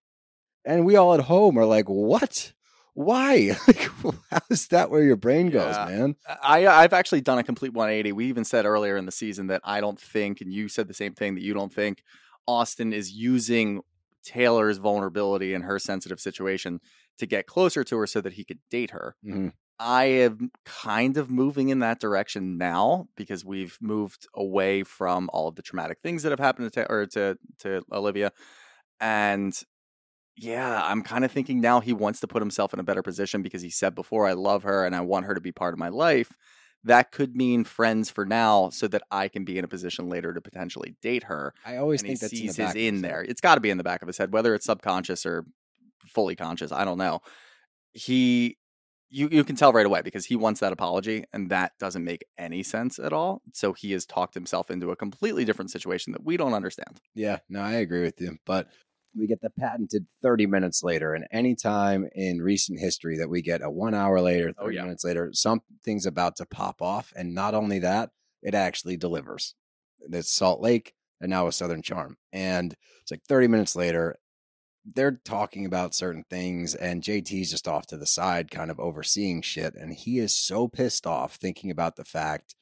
And 0.63 0.86
we 0.86 0.95
all 0.95 1.13
at 1.13 1.21
home 1.21 1.58
are 1.58 1.65
like, 1.65 1.89
what? 1.89 2.54
Why? 2.93 3.56
Like, 3.67 3.89
how 4.32 4.39
is 4.49 4.67
that 4.67 4.89
where 4.91 5.01
your 5.03 5.15
brain 5.15 5.49
goes, 5.49 5.75
Yeah. 5.75 5.86
man? 5.86 6.15
I 6.43 6.67
I've 6.67 6.93
actually 6.93 7.21
done 7.21 7.39
a 7.39 7.43
complete 7.43 7.73
180. 7.73 8.12
We 8.12 8.25
even 8.25 8.43
said 8.43 8.65
earlier 8.65 8.97
in 8.97 9.06
the 9.06 9.12
season 9.12 9.47
that 9.47 9.62
I 9.63 9.79
don't 9.82 9.99
think, 9.99 10.41
and 10.41 10.51
you 10.53 10.67
said 10.67 10.88
the 10.88 10.93
same 10.93 11.13
thing 11.13 11.36
that 11.36 11.41
you 11.43 11.53
don't 11.53 11.73
think 11.73 12.03
Austen 12.47 12.91
is 12.93 13.12
using 13.12 13.82
Taylor's 14.23 14.77
vulnerability 14.77 15.53
and 15.53 15.63
her 15.63 15.79
sensitive 15.79 16.19
situation 16.19 16.79
to 17.17 17.25
get 17.25 17.47
closer 17.47 17.84
to 17.86 17.97
her 17.97 18.08
so 18.08 18.19
that 18.21 18.34
he 18.34 18.43
could 18.43 18.60
date 18.69 18.91
her. 18.91 19.15
Mhm. 19.25 19.53
I 19.79 20.06
am 20.06 20.51
kind 20.65 21.17
of 21.17 21.29
moving 21.32 21.69
in 21.69 21.79
that 21.79 21.99
direction 21.99 22.58
now 22.58 23.08
because 23.15 23.43
we've 23.45 23.77
moved 23.82 24.27
away 24.36 24.84
from 24.84 25.29
all 25.34 25.47
of 25.47 25.56
the 25.56 25.62
traumatic 25.62 25.99
things 26.03 26.23
that 26.23 26.32
have 26.32 26.39
happened 26.39 26.71
to 26.71 26.84
Ta- 26.84 26.93
or 26.93 27.06
to 27.08 27.38
to 27.60 27.82
Olivia, 27.91 28.32
and 28.99 29.60
yeah, 30.36 30.82
I'm 30.84 31.04
kind 31.04 31.24
of 31.24 31.32
thinking 31.32 31.62
now 31.62 31.80
he 31.80 31.93
wants 31.93 32.19
to 32.22 32.28
put 32.28 32.41
himself 32.41 32.74
in 32.74 32.80
a 32.80 32.84
better 32.84 33.04
position 33.04 33.41
because 33.41 33.62
he 33.62 33.69
said 33.69 33.93
before, 33.93 34.28
I 34.28 34.34
love 34.34 34.63
her 34.63 34.86
and 34.86 34.96
I 34.96 35.02
want 35.02 35.26
her 35.26 35.36
to 35.36 35.41
be 35.41 35.52
part 35.52 35.74
of 35.74 35.80
my 35.80 35.89
life. 35.89 36.36
That 36.84 37.12
could 37.12 37.36
mean 37.36 37.63
friends 37.63 38.10
for 38.10 38.26
now 38.26 38.69
so 38.69 38.88
that 38.89 39.04
I 39.10 39.28
can 39.28 39.46
be 39.46 39.58
in 39.58 39.63
a 39.63 39.69
position 39.69 40.10
later 40.10 40.34
to 40.34 40.41
potentially 40.41 40.96
date 41.02 41.24
her. 41.24 41.54
I 41.65 41.78
always 41.78 42.02
and 42.02 42.10
think 42.10 42.19
that's 42.19 42.34
in 42.34 42.39
sees 42.39 42.56
the 42.56 42.63
back 42.63 42.76
of 42.76 42.82
in 42.82 42.93
his 42.96 43.04
there. 43.04 43.22
It's 43.22 43.41
got 43.41 43.56
to 43.56 43.62
be 43.62 43.69
in 43.69 43.78
the 43.78 43.84
back 43.84 44.02
of 44.02 44.08
his 44.08 44.17
head, 44.17 44.34
whether 44.34 44.54
it's 44.54 44.65
subconscious 44.65 45.26
or 45.26 45.46
fully 46.06 46.36
conscious. 46.36 46.72
I 46.72 46.84
don't 46.84 46.98
know. 46.98 47.22
He, 47.93 48.58
you, 49.10 49.30
you 49.32 49.43
can 49.43 49.56
tell 49.56 49.72
right 49.72 49.86
away 49.86 50.02
because 50.02 50.26
he 50.26 50.36
wants 50.36 50.60
that 50.60 50.74
apology, 50.74 51.24
and 51.32 51.52
that 51.52 51.74
doesn't 51.80 52.04
make 52.04 52.26
any 52.38 52.63
sense 52.63 52.98
at 52.98 53.13
all. 53.13 53.43
So 53.54 53.72
he 53.74 53.91
has 53.91 54.06
talked 54.06 54.34
himself 54.34 54.72
into 54.72 54.89
a 54.89 54.96
completely 54.96 55.46
different 55.46 55.72
situation 55.72 56.12
that 56.13 56.26
we 56.26 56.36
don't 56.36 56.56
understand. 56.56 57.00
Yeah, 57.13 57.38
no, 57.48 57.62
I 57.62 57.74
agree 57.74 58.02
with 58.02 58.19
you. 58.19 58.39
But 58.46 58.67
we 59.15 59.28
get 59.28 59.41
the 59.41 59.49
patented 59.49 60.06
30 60.21 60.47
minutes 60.47 60.84
later. 60.84 61.13
And 61.13 61.28
any 61.32 61.56
time 61.56 62.08
in 62.15 62.41
recent 62.41 62.80
history 62.80 63.17
that 63.17 63.30
we 63.30 63.41
get 63.41 63.62
a 63.62 63.69
one 63.69 63.93
hour 63.93 64.19
later, 64.21 64.52
30 64.54 64.56
Oh, 64.60 64.69
yeah. 64.69 64.84
minutes 64.84 65.04
later, 65.04 65.30
something's 65.34 66.06
about 66.06 66.36
to 66.38 66.45
pop 66.45 66.82
off. 66.82 67.13
And 67.15 67.34
not 67.36 67.54
only 67.54 67.80
that, 67.80 68.10
it 68.41 68.56
actually 68.56 68.97
delivers. 68.97 69.56
It's 70.12 70.32
Salt 70.32 70.62
Lake 70.62 70.93
and 71.21 71.30
now 71.30 71.47
a 71.47 71.52
Southern 71.52 71.82
Charm. 71.82 72.17
And 72.32 72.76
it's 73.02 73.12
like 73.12 73.23
30 73.28 73.47
minutes 73.47 73.76
later, 73.76 74.17
they're 74.95 75.19
talking 75.23 75.65
about 75.65 75.95
certain 75.95 76.26
things, 76.30 76.76
and 76.76 77.02
JT's 77.02 77.52
just 77.52 77.69
off 77.69 77.86
to 77.88 77.95
the 77.97 78.06
side, 78.06 78.52
kind 78.52 78.69
of 78.69 78.82
overseeing 78.82 79.41
shit. 79.41 79.76
And 79.76 79.93
he 79.93 80.19
is 80.19 80.36
so 80.36 80.67
pissed 80.67 81.08
off 81.08 81.36
thinking 81.36 81.71
about 81.71 81.95
the 81.95 82.04
fact 82.04 82.54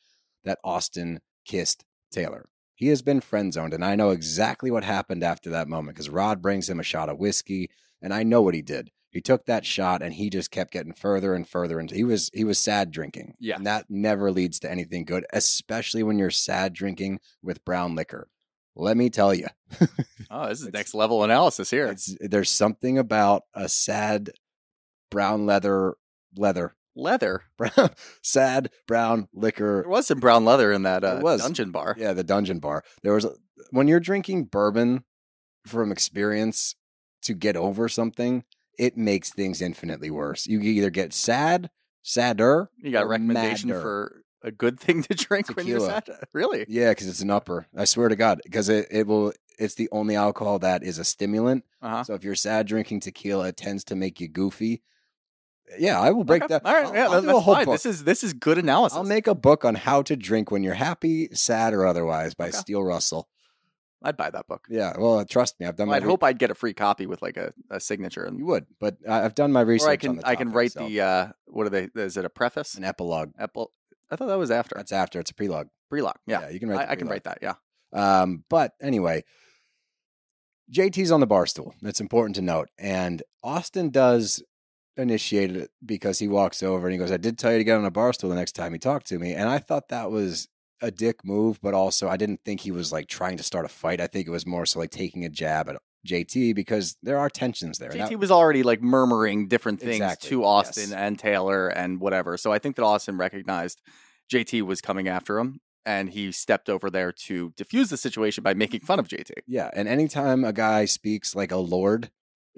that 0.43 0.59
Austen 0.63 1.21
kissed 1.45 1.83
Taylor. 2.11 2.47
He 2.81 2.87
has 2.87 3.03
been 3.03 3.21
friend 3.21 3.53
zoned, 3.53 3.75
and 3.75 3.85
I 3.85 3.95
know 3.95 4.09
exactly 4.09 4.71
what 4.71 4.83
happened 4.83 5.23
after 5.23 5.51
that 5.51 5.67
moment 5.67 5.95
because 5.95 6.09
Rod 6.09 6.41
brings 6.41 6.67
him 6.67 6.79
a 6.79 6.83
shot 6.83 7.09
of 7.09 7.19
whiskey, 7.19 7.69
and 8.01 8.11
I 8.11 8.23
know 8.23 8.41
what 8.41 8.55
he 8.55 8.63
did. 8.63 8.89
He 9.11 9.21
took 9.21 9.45
that 9.45 9.67
shot, 9.67 10.01
and 10.01 10.15
he 10.15 10.31
just 10.31 10.49
kept 10.49 10.73
getting 10.73 10.93
further 10.93 11.35
and 11.35 11.47
further 11.47 11.79
into. 11.79 11.93
He 11.93 12.03
was 12.03 12.31
he 12.33 12.43
was 12.43 12.57
sad 12.57 12.89
drinking, 12.89 13.35
Yeah. 13.39 13.57
and 13.57 13.67
that 13.67 13.85
never 13.87 14.31
leads 14.31 14.59
to 14.61 14.71
anything 14.71 15.05
good, 15.05 15.27
especially 15.31 16.01
when 16.01 16.17
you're 16.17 16.31
sad 16.31 16.73
drinking 16.73 17.19
with 17.43 17.63
brown 17.63 17.93
liquor. 17.93 18.29
Let 18.75 18.97
me 18.97 19.11
tell 19.11 19.31
you, 19.35 19.45
Oh, 20.31 20.47
this 20.47 20.61
is 20.61 20.73
next 20.73 20.95
level 20.95 21.23
analysis 21.23 21.69
here. 21.69 21.85
it's, 21.87 22.15
there's 22.19 22.49
something 22.49 22.97
about 22.97 23.43
a 23.53 23.69
sad 23.69 24.31
brown 25.11 25.45
leather 25.45 25.95
leather 26.35 26.73
Leather. 27.01 27.43
brown 27.57 27.89
sad 28.21 28.69
brown 28.87 29.27
liquor 29.33 29.81
There 29.81 29.89
was 29.89 30.07
some 30.07 30.19
brown 30.19 30.45
leather 30.45 30.71
in 30.71 30.83
that 30.83 31.03
uh, 31.03 31.19
dungeon 31.37 31.71
bar. 31.71 31.95
yeah 31.97 32.13
the 32.13 32.23
dungeon 32.23 32.59
bar 32.59 32.83
there 33.03 33.13
was 33.13 33.25
a, 33.25 33.31
when 33.71 33.87
you're 33.87 33.99
drinking 33.99 34.45
bourbon 34.45 35.03
from 35.65 35.91
experience 35.91 36.75
to 37.23 37.33
get 37.33 37.55
over 37.57 37.87
something 37.89 38.43
it 38.79 38.97
makes 38.97 39.31
things 39.31 39.61
infinitely 39.61 40.09
worse 40.09 40.47
you 40.47 40.59
either 40.61 40.89
get 40.89 41.13
sad 41.13 41.69
sadder 42.03 42.69
You 42.77 42.91
got 42.91 43.07
recommendation 43.07 43.69
madder. 43.69 43.81
for 43.81 44.23
a 44.43 44.51
good 44.51 44.79
thing 44.79 45.03
to 45.03 45.13
drink 45.27 45.55
when 45.55 45.67
you're 45.67 45.79
sad? 45.79 46.03
Really? 46.33 46.65
yeah 46.67 46.89
because 46.91 47.07
it's 47.07 47.21
an 47.21 47.29
upper 47.29 47.67
i 47.77 47.85
swear 47.85 48.09
to 48.09 48.15
god 48.15 48.41
because 48.43 48.69
it, 48.69 48.87
it 48.89 49.05
will 49.07 49.33
it's 49.59 49.75
the 49.75 49.89
only 49.91 50.15
alcohol 50.15 50.57
that 50.59 50.83
is 50.83 50.97
a 50.97 51.03
stimulant 51.03 51.63
Uh-huh. 51.81 52.03
so 52.03 52.13
if 52.15 52.23
you're 52.23 52.33
sad 52.35 52.65
drinking 52.65 53.01
tequila 53.01 53.49
it 53.49 53.57
tends 53.57 53.83
to 53.85 53.95
make 53.95 54.19
you 54.19 54.27
goofy 54.27 54.81
yeah 55.79 55.99
i 55.99 56.11
will 56.11 56.23
break 56.23 56.43
Okay. 56.43 56.53
that 56.55 56.65
All 56.65 56.73
right, 56.73 56.85
I'll- 56.85 56.93
yeah, 56.95 57.05
I'll 57.05 57.11
that- 57.11 57.21
do 57.21 57.29
a 57.29 57.33
that's 57.33 57.43
whole 57.45 57.55
fine. 57.55 57.65
book. 57.65 57.73
This 57.75 57.85
is 57.85 58.03
this 58.03 58.23
is 58.23 58.33
good 58.33 58.57
analysis. 58.57 58.97
I'll 58.97 59.03
make 59.03 59.27
a 59.27 59.35
book 59.35 59.63
on 59.65 59.75
how 59.75 60.01
to 60.03 60.15
drink 60.15 60.51
when 60.51 60.63
you're 60.63 60.73
happy, 60.75 61.29
sad, 61.33 61.73
or 61.73 61.85
otherwise 61.85 62.33
by 62.33 62.47
Okay. 62.49 62.57
Steel 62.57 62.83
Russell. 62.83 63.27
I'd 64.03 64.17
buy 64.17 64.31
that 64.31 64.47
book. 64.47 64.65
Yeah, 64.69 64.93
well, 64.97 65.23
trust 65.25 65.59
me, 65.59 65.67
I've 65.67 65.75
done 65.75 65.87
Well, 65.87 65.93
my. 65.93 65.97
I'd 65.97 66.03
re- 66.03 66.09
hope 66.09 66.23
I'd 66.23 66.39
get 66.39 66.49
a 66.49 66.55
free 66.55 66.73
copy 66.73 67.05
with 67.05 67.21
like 67.21 67.37
a, 67.37 67.53
a 67.69 67.79
signature, 67.79 68.23
and 68.25 68.37
you 68.39 68.45
would, 68.47 68.65
but 68.79 68.97
I've 69.07 69.35
done 69.35 69.51
my 69.51 69.61
research. 69.61 69.87
or 69.87 69.89
I 69.91 69.93
on 69.93 70.15
can 70.17 70.21
I 70.25 70.35
can 70.35 70.51
write 70.51 70.71
so- 70.71 70.87
the 70.87 71.01
uh, 71.01 71.27
what 71.45 71.67
are 71.67 71.69
they? 71.69 71.89
Is 71.95 72.17
it 72.17 72.25
a 72.25 72.29
preface? 72.29 72.73
an 72.75 72.83
epilogue. 72.83 73.31
I 73.39 73.45
thought 73.47 73.69
that 74.27 74.37
was 74.39 74.49
after 74.51 74.75
That's 74.75 74.91
after. 74.91 75.19
It's 75.19 75.31
a 75.31 75.33
prelogue. 75.35 75.69
prelock. 75.93 76.15
Yeah, 76.25 76.41
Yeah, 76.41 76.49
you 76.49 76.59
can 76.59 76.69
write. 76.69 76.89
I, 76.89 76.93
I 76.93 76.95
can 76.95 77.07
write 77.07 77.23
that. 77.25 77.37
Yeah. 77.41 77.53
Um, 77.93 78.43
but 78.49 78.73
anyway, 78.81 79.23
JT's 80.71 81.11
on 81.11 81.19
the 81.19 81.27
bar 81.27 81.45
stool. 81.45 81.75
That's 81.81 81.99
important 82.01 82.35
to 82.37 82.41
note. 82.41 82.69
And 82.79 83.21
Austen 83.43 83.89
does 83.89 84.41
initiate 84.97 85.55
it 85.55 85.71
because 85.85 86.19
he 86.19 86.27
walks 86.27 86.61
over 86.61 86.87
and 86.87 86.93
he 86.93 86.99
goes, 86.99 87.11
I 87.11 87.17
did 87.17 87.37
tell 87.37 87.51
you 87.51 87.57
to 87.57 87.63
get 87.63 87.77
on 87.77 87.85
a 87.85 87.91
bar 87.91 88.13
stool 88.13 88.29
the 88.29 88.35
next 88.35 88.53
time 88.53 88.73
he 88.73 88.79
talked 88.79 89.07
to 89.07 89.19
me. 89.19 89.33
And 89.33 89.47
I 89.49 89.57
thought 89.57 89.89
that 89.89 90.11
was 90.11 90.47
a 90.81 90.91
dick 90.91 91.23
move, 91.23 91.59
but 91.61 91.73
also 91.73 92.09
I 92.09 92.17
didn't 92.17 92.41
think 92.43 92.61
he 92.61 92.71
was 92.71 92.91
like 92.91 93.07
trying 93.07 93.37
to 93.37 93.43
start 93.43 93.65
a 93.65 93.69
fight. 93.69 94.01
I 94.01 94.07
think 94.07 94.27
it 94.27 94.31
was 94.31 94.45
more 94.45 94.65
so 94.65 94.79
like 94.79 94.89
taking 94.91 95.23
a 95.25 95.29
jab 95.29 95.69
at 95.69 95.77
JT 96.07 96.55
because 96.55 96.97
there 97.03 97.17
are 97.19 97.29
tensions 97.29 97.77
there. 97.77 97.91
JT 97.91 98.11
Now- 98.11 98.17
was 98.17 98.31
already 98.31 98.63
like 98.63 98.81
murmuring 98.81 99.47
different 99.47 99.79
things 99.79 99.95
Exactly, 99.97 100.29
to 100.29 100.43
Austen 100.43 100.89
yes. 100.89 100.93
and 100.93 101.17
Taylor 101.19 101.67
and 101.67 101.99
whatever. 101.99 102.35
So 102.37 102.51
I 102.51 102.59
think 102.59 102.75
that 102.75 102.83
Austen 102.83 103.17
recognized 103.17 103.79
JT 104.33 104.63
was 104.63 104.81
coming 104.81 105.07
after 105.07 105.37
him, 105.37 105.59
and 105.85 106.09
he 106.09 106.31
stepped 106.31 106.69
over 106.69 106.89
there 106.89 107.11
to 107.11 107.53
diffuse 107.55 107.89
the 107.91 107.97
situation 107.97 108.43
by 108.43 108.53
making 108.55 108.79
fun 108.81 108.97
of 108.97 109.07
JT. 109.07 109.31
Yeah, 109.45 109.69
and 109.73 109.87
anytime 109.87 110.43
a 110.43 110.53
guy 110.53 110.85
speaks 110.85 111.35
like 111.35 111.51
a 111.51 111.57
lord 111.57 112.09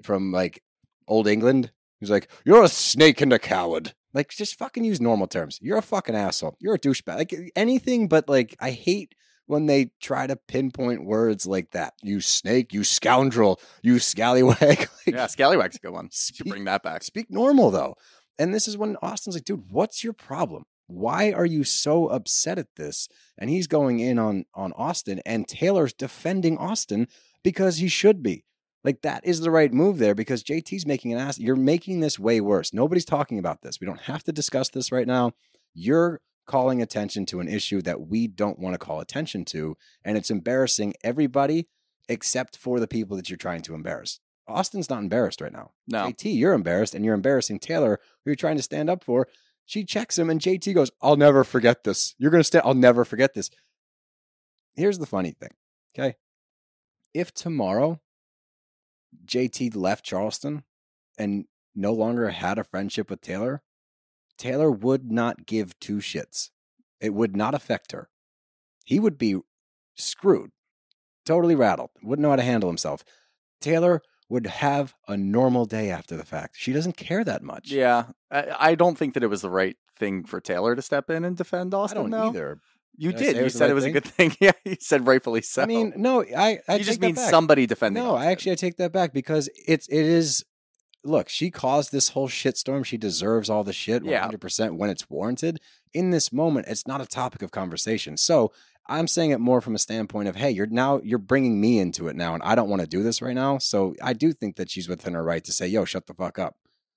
from 0.02 0.32
like 0.32 0.62
old 1.06 1.28
England, 1.28 1.70
he's 2.04 2.10
like, 2.10 2.30
"You're 2.44 2.62
a 2.62 2.68
snake 2.68 3.20
and 3.20 3.32
a 3.32 3.38
coward." 3.38 3.94
Like, 4.12 4.30
just 4.30 4.56
fucking 4.56 4.84
use 4.84 5.00
normal 5.00 5.26
terms. 5.26 5.58
You're 5.60 5.78
a 5.78 5.82
fucking 5.82 6.14
asshole. 6.14 6.56
You're 6.60 6.74
a 6.74 6.78
douchebag. 6.78 7.16
Like 7.16 7.52
anything, 7.56 8.06
but 8.06 8.28
like, 8.28 8.54
I 8.60 8.70
hate 8.70 9.14
when 9.46 9.66
they 9.66 9.90
try 10.00 10.26
to 10.26 10.36
pinpoint 10.36 11.04
words 11.04 11.46
like 11.46 11.70
that. 11.72 11.94
You 12.02 12.20
snake. 12.20 12.72
You 12.72 12.84
scoundrel. 12.84 13.60
You 13.82 13.98
scallywag. 13.98 14.60
like, 14.62 14.88
yeah, 15.06 15.26
Scallywag's 15.26 15.76
a 15.76 15.80
good 15.80 15.92
one. 15.92 16.08
Speak- 16.10 16.50
bring 16.50 16.64
that 16.64 16.82
back. 16.82 17.02
Speak 17.02 17.30
normal 17.30 17.70
though. 17.70 17.96
And 18.38 18.52
this 18.54 18.66
is 18.66 18.76
when 18.76 18.96
Austen's 18.96 19.36
like, 19.36 19.44
dude, 19.44 19.70
what's 19.70 20.02
your 20.02 20.12
problem? 20.12 20.64
Why 20.86 21.32
are 21.32 21.46
you 21.46 21.64
so 21.64 22.08
upset 22.08 22.58
at 22.58 22.74
this? 22.76 23.08
And 23.38 23.48
he's 23.48 23.66
going 23.66 24.00
in 24.00 24.18
on 24.18 24.44
on 24.54 24.72
Austen 24.72 25.20
and 25.24 25.46
Taylor's 25.46 25.92
defending 25.92 26.58
Austen 26.58 27.08
because 27.42 27.78
he 27.78 27.88
should 27.88 28.22
be. 28.22 28.44
Like 28.84 29.00
that 29.02 29.26
is 29.26 29.40
the 29.40 29.50
right 29.50 29.72
move 29.72 29.98
there 29.98 30.14
because 30.14 30.44
JT's 30.44 30.86
making 30.86 31.12
an 31.12 31.18
ass. 31.18 31.38
You're 31.38 31.56
making 31.56 32.00
this 32.00 32.18
way 32.18 32.40
worse. 32.40 32.74
Nobody's 32.74 33.06
talking 33.06 33.38
about 33.38 33.62
this. 33.62 33.80
We 33.80 33.86
don't 33.86 34.02
have 34.02 34.22
to 34.24 34.32
discuss 34.32 34.68
this 34.68 34.92
right 34.92 35.06
now. 35.06 35.32
You're 35.72 36.20
calling 36.46 36.82
attention 36.82 37.24
to 37.26 37.40
an 37.40 37.48
issue 37.48 37.80
that 37.82 38.02
we 38.02 38.26
don't 38.26 38.58
want 38.58 38.74
to 38.74 38.78
call 38.78 39.00
attention 39.00 39.46
to, 39.46 39.76
and 40.04 40.18
it's 40.18 40.30
embarrassing 40.30 40.92
everybody 41.02 41.68
except 42.08 42.58
for 42.58 42.78
the 42.78 42.86
people 42.86 43.16
that 43.16 43.30
you're 43.30 43.38
trying 43.38 43.62
to 43.62 43.74
embarrass. 43.74 44.20
Austen's 44.46 44.90
not 44.90 44.98
embarrassed 44.98 45.40
right 45.40 45.52
now. 45.52 45.70
No. 45.88 46.04
JT, 46.04 46.36
you're 46.36 46.52
embarrassed, 46.52 46.94
and 46.94 47.02
you're 47.02 47.14
embarrassing 47.14 47.60
Taylor, 47.60 47.98
who 48.24 48.30
you're 48.30 48.36
trying 48.36 48.58
to 48.58 48.62
stand 48.62 48.90
up 48.90 49.02
for. 49.02 49.26
She 49.64 49.84
checks 49.84 50.18
him, 50.18 50.28
and 50.28 50.38
JT 50.38 50.74
goes, 50.74 50.90
I'll 51.00 51.16
never 51.16 51.44
forget 51.44 51.84
this. 51.84 52.14
You're 52.18 52.30
going 52.30 52.40
to 52.40 52.44
stay. 52.44 52.60
I'll 52.62 52.74
never 52.74 53.06
forget 53.06 53.32
this. 53.32 53.48
Here's 54.74 54.98
the 54.98 55.06
funny 55.06 55.30
thing. 55.30 55.52
Okay. 55.96 56.16
If 57.14 57.32
tomorrow 57.32 58.00
JT 59.26 59.74
left 59.76 60.04
Charleston 60.04 60.64
and 61.18 61.46
no 61.74 61.92
longer 61.92 62.30
had 62.30 62.58
a 62.58 62.64
friendship 62.64 63.10
with 63.10 63.20
Taylor, 63.20 63.62
Taylor 64.38 64.70
would 64.70 65.10
not 65.10 65.46
give 65.46 65.78
two 65.80 65.98
shits. 65.98 66.50
It 67.00 67.14
would 67.14 67.36
not 67.36 67.54
affect 67.54 67.92
her. 67.92 68.08
He 68.84 68.98
would 69.00 69.18
be 69.18 69.36
screwed, 69.96 70.50
totally 71.24 71.54
rattled, 71.54 71.90
wouldn't 72.02 72.22
know 72.22 72.30
how 72.30 72.36
to 72.36 72.42
handle 72.42 72.68
himself. 72.68 73.04
Taylor 73.60 74.02
would 74.28 74.46
have 74.46 74.94
a 75.06 75.16
normal 75.16 75.64
day 75.64 75.90
after 75.90 76.16
the 76.16 76.24
fact. 76.24 76.56
She 76.58 76.72
doesn't 76.72 76.96
care 76.96 77.24
that 77.24 77.42
much. 77.42 77.70
Yeah, 77.70 78.06
I, 78.30 78.56
I 78.58 78.74
don't 78.74 78.96
think 78.96 79.14
that 79.14 79.22
it 79.22 79.28
was 79.28 79.42
the 79.42 79.50
right 79.50 79.76
thing 79.96 80.24
for 80.24 80.40
Taylor 80.40 80.74
to 80.74 80.82
step 80.82 81.10
in 81.10 81.24
and 81.24 81.36
defend 81.36 81.74
Austen. 81.74 81.98
I 81.98 82.00
don't 82.02 82.10
though. 82.10 82.28
either. 82.28 82.58
You 82.96 83.12
Did 83.12 83.16
I 83.16 83.18
say 83.18 83.26
did. 83.26 83.36
it 83.36 83.38
You 83.38 83.44
was 83.44 83.52
the 83.54 83.58
said 83.58 83.64
right 83.64 83.70
it 83.70 83.74
was 83.74 83.84
thing? 83.84 83.90
a 83.90 84.00
good 84.00 84.04
thing. 84.04 84.36
Yeah, 84.40 84.52
you 84.64 84.76
said 84.80 85.06
rightfully 85.06 85.42
so. 85.42 85.62
I 85.62 85.66
mean, 85.66 85.92
no, 85.96 86.22
I, 86.22 86.60
I 86.68 86.72
you 86.74 86.78
take 86.78 86.84
just 86.86 87.00
that 87.00 87.06
mean 87.06 87.14
back. 87.16 87.30
somebody 87.30 87.66
defending. 87.66 88.02
No, 88.02 88.10
I 88.14 88.16
Austen. 88.16 88.28
actually 88.32 88.52
I 88.52 88.54
take 88.56 88.76
that 88.76 88.92
back 88.92 89.12
because 89.12 89.48
it's 89.66 89.88
it 89.88 90.04
is. 90.04 90.44
Look, 91.06 91.28
she 91.28 91.50
caused 91.50 91.92
this 91.92 92.10
whole 92.10 92.28
shitstorm. 92.28 92.84
She 92.84 92.96
deserves 92.96 93.50
all 93.50 93.62
the 93.62 93.74
shit, 93.74 94.02
one 94.02 94.12
Yeah. 94.12 94.22
hundred 94.22 94.40
percent 94.40 94.76
when 94.76 94.88
it's 94.90 95.10
warranted. 95.10 95.60
In 95.92 96.10
this 96.10 96.32
moment, 96.32 96.66
it's 96.68 96.86
not 96.86 97.02
a 97.02 97.06
topic 97.06 97.42
of 97.42 97.50
conversation. 97.50 98.16
So 98.16 98.52
I'm 98.86 99.06
saying 99.06 99.30
it 99.30 99.38
more 99.40 99.60
from 99.60 99.74
a 99.74 99.78
standpoint 99.78 100.28
of, 100.28 100.36
hey, 100.36 100.50
you're 100.50 100.66
now 100.66 101.00
you're 101.04 101.18
bringing 101.18 101.60
me 101.60 101.78
into 101.78 102.08
it 102.08 102.16
now, 102.16 102.32
and 102.34 102.42
I 102.42 102.54
don't 102.54 102.70
want 102.70 102.80
to 102.80 102.88
do 102.88 103.02
this 103.02 103.20
right 103.20 103.34
now. 103.34 103.58
So 103.58 103.94
I 104.02 104.12
do 104.14 104.32
think 104.32 104.56
that 104.56 104.70
she's 104.70 104.88
within 104.88 105.12
her 105.14 105.22
right 105.24 105.44
to 105.44 105.52
say, 105.52 105.66
yo, 105.66 105.84
shut 105.84 106.06
the 106.06 106.14
fuck 106.14 106.38
up. 106.38 106.56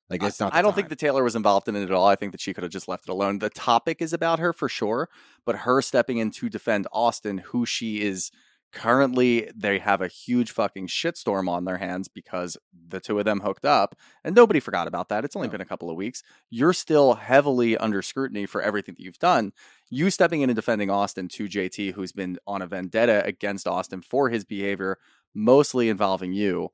Like 0.10 0.24
it's 0.24 0.40
not. 0.40 0.54
I 0.54 0.62
don't 0.62 0.74
think 0.74 0.90
that 0.90 1.00
Taylor 1.00 1.24
was 1.24 1.36
involved 1.36 1.68
in 1.68 1.76
it 1.76 1.84
at 1.84 1.92
all. 1.92 2.08
I 2.08 2.16
think 2.16 2.32
that 2.32 2.42
she 2.42 2.54
could 2.54 2.64
have 2.64 2.72
just 2.72 2.88
left 2.88 3.10
it 3.10 3.12
alone. 3.12 3.40
The 3.40 3.50
topic 3.50 4.02
is 4.02 4.14
about 4.14 4.40
her 4.40 4.54
for 4.54 4.70
sure, 4.70 5.10
but 5.46 5.58
her 5.58 5.82
stepping 5.82 6.18
in 6.18 6.32
to 6.32 6.50
defend 6.50 6.88
Austen, 6.94 7.40
who 7.40 7.66
she 7.66 8.02
is 8.02 8.32
currently, 8.74 9.50
they 9.56 9.80
have 9.80 10.02
a 10.02 10.08
huge 10.08 10.52
fucking 10.52 10.88
shitstorm 10.88 11.50
on 11.50 11.66
their 11.66 11.78
hands 11.78 12.08
because 12.08 12.58
the 12.90 13.00
two 13.00 13.18
of 13.18 13.26
them 13.26 13.40
hooked 13.40 13.66
up, 13.66 13.96
and 14.24 14.36
nobody 14.36 14.60
forgot 14.60 14.88
about 14.88 15.10
that. 15.10 15.24
It's 15.26 15.36
only 15.36 15.48
No. 15.48 15.54
been 15.54 15.62
a 15.62 15.66
couple 15.66 15.90
of 15.90 15.96
weeks. 15.96 16.22
You're 16.50 16.74
still 16.74 17.16
heavily 17.16 17.78
under 17.78 18.02
scrutiny 18.02 18.46
for 18.46 18.62
everything 18.62 18.96
that 18.98 19.04
you've 19.04 19.20
done. 19.20 19.52
You 19.90 20.10
stepping 20.10 20.42
in 20.42 20.50
and 20.50 20.56
defending 20.56 20.90
Austen 20.90 21.28
to 21.30 21.48
JT, 21.48 21.92
who's 21.94 22.12
been 22.12 22.38
on 22.46 22.62
a 22.62 22.68
vendetta 22.68 23.24
against 23.26 23.68
Austen 23.68 24.02
for 24.02 24.30
his 24.30 24.44
behavior, 24.44 24.98
mostly 25.34 25.88
involving 25.90 26.34
you, 26.34 26.70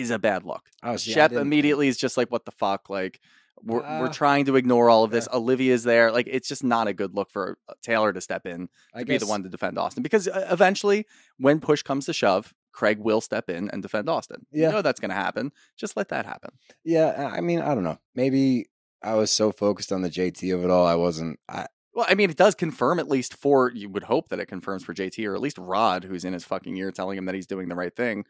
is 0.00 0.10
a 0.10 0.18
bad 0.18 0.44
look. 0.44 0.68
Oh, 0.82 0.96
see, 0.96 1.12
Shep 1.12 1.32
immediately 1.32 1.88
is 1.88 1.96
just 1.96 2.16
like, 2.16 2.30
"What 2.30 2.44
the 2.44 2.50
fuck?" 2.52 2.88
Like 2.90 3.20
we're 3.62 3.80
we're 3.80 4.06
Uh, 4.06 4.12
trying 4.12 4.44
to 4.46 4.56
ignore 4.56 4.90
all 4.90 5.04
of 5.04 5.10
this. 5.10 5.28
Olivia's 5.32 5.84
there. 5.84 6.10
Like 6.10 6.26
it's 6.30 6.48
just 6.48 6.64
not 6.64 6.88
a 6.88 6.92
good 6.92 7.14
look 7.14 7.30
for 7.30 7.58
uh, 7.68 7.74
Taylor 7.82 8.12
to 8.12 8.20
step 8.20 8.46
in 8.46 8.68
I 8.94 9.00
to 9.00 9.04
be 9.06 9.18
the 9.18 9.26
one 9.26 9.42
to 9.44 9.48
defend 9.48 9.78
Austen 9.78 10.02
because 10.02 10.26
uh, 10.28 10.48
eventually, 10.50 11.06
when 11.38 11.60
push 11.60 11.82
comes 11.82 12.06
to 12.06 12.12
shove, 12.12 12.54
Craig 12.72 12.98
will 12.98 13.20
step 13.20 13.48
in 13.48 13.68
and 13.70 13.82
defend 13.82 14.08
Austen. 14.08 14.46
Yeah. 14.50 14.68
You 14.68 14.72
know 14.74 14.82
that's 14.82 14.98
going 15.00 15.10
to 15.10 15.14
happen. 15.14 15.52
Just 15.76 15.96
let 15.96 16.08
that 16.08 16.26
happen. 16.26 16.50
Yeah, 16.84 17.30
I 17.32 17.40
mean, 17.40 17.60
I 17.60 17.74
don't 17.74 17.84
know. 17.84 17.98
Maybe 18.14 18.66
I 19.02 19.14
was 19.14 19.30
so 19.30 19.52
focused 19.52 19.92
on 19.92 20.02
the 20.02 20.10
JT 20.10 20.54
of 20.54 20.64
it 20.64 20.70
all, 20.70 20.86
I 20.86 20.94
wasn't. 20.94 21.38
I, 21.48 21.66
Well, 21.94 22.06
I 22.08 22.14
mean, 22.14 22.30
it 22.30 22.36
does 22.36 22.54
confirm 22.54 22.98
at 22.98 23.08
least 23.08 23.34
for 23.34 23.70
you 23.70 23.88
would 23.90 24.04
hope 24.04 24.28
that 24.30 24.40
it 24.40 24.46
confirms 24.46 24.82
for 24.84 24.94
JT 24.94 25.24
or 25.28 25.34
at 25.34 25.40
least 25.40 25.58
Rod, 25.58 26.04
who's 26.04 26.24
in 26.24 26.32
his 26.32 26.44
fucking 26.44 26.76
ear 26.76 26.90
telling 26.90 27.18
him 27.18 27.26
that 27.26 27.34
he's 27.34 27.46
doing 27.46 27.68
the 27.68 27.74
right 27.76 27.94
thing. 27.94 28.24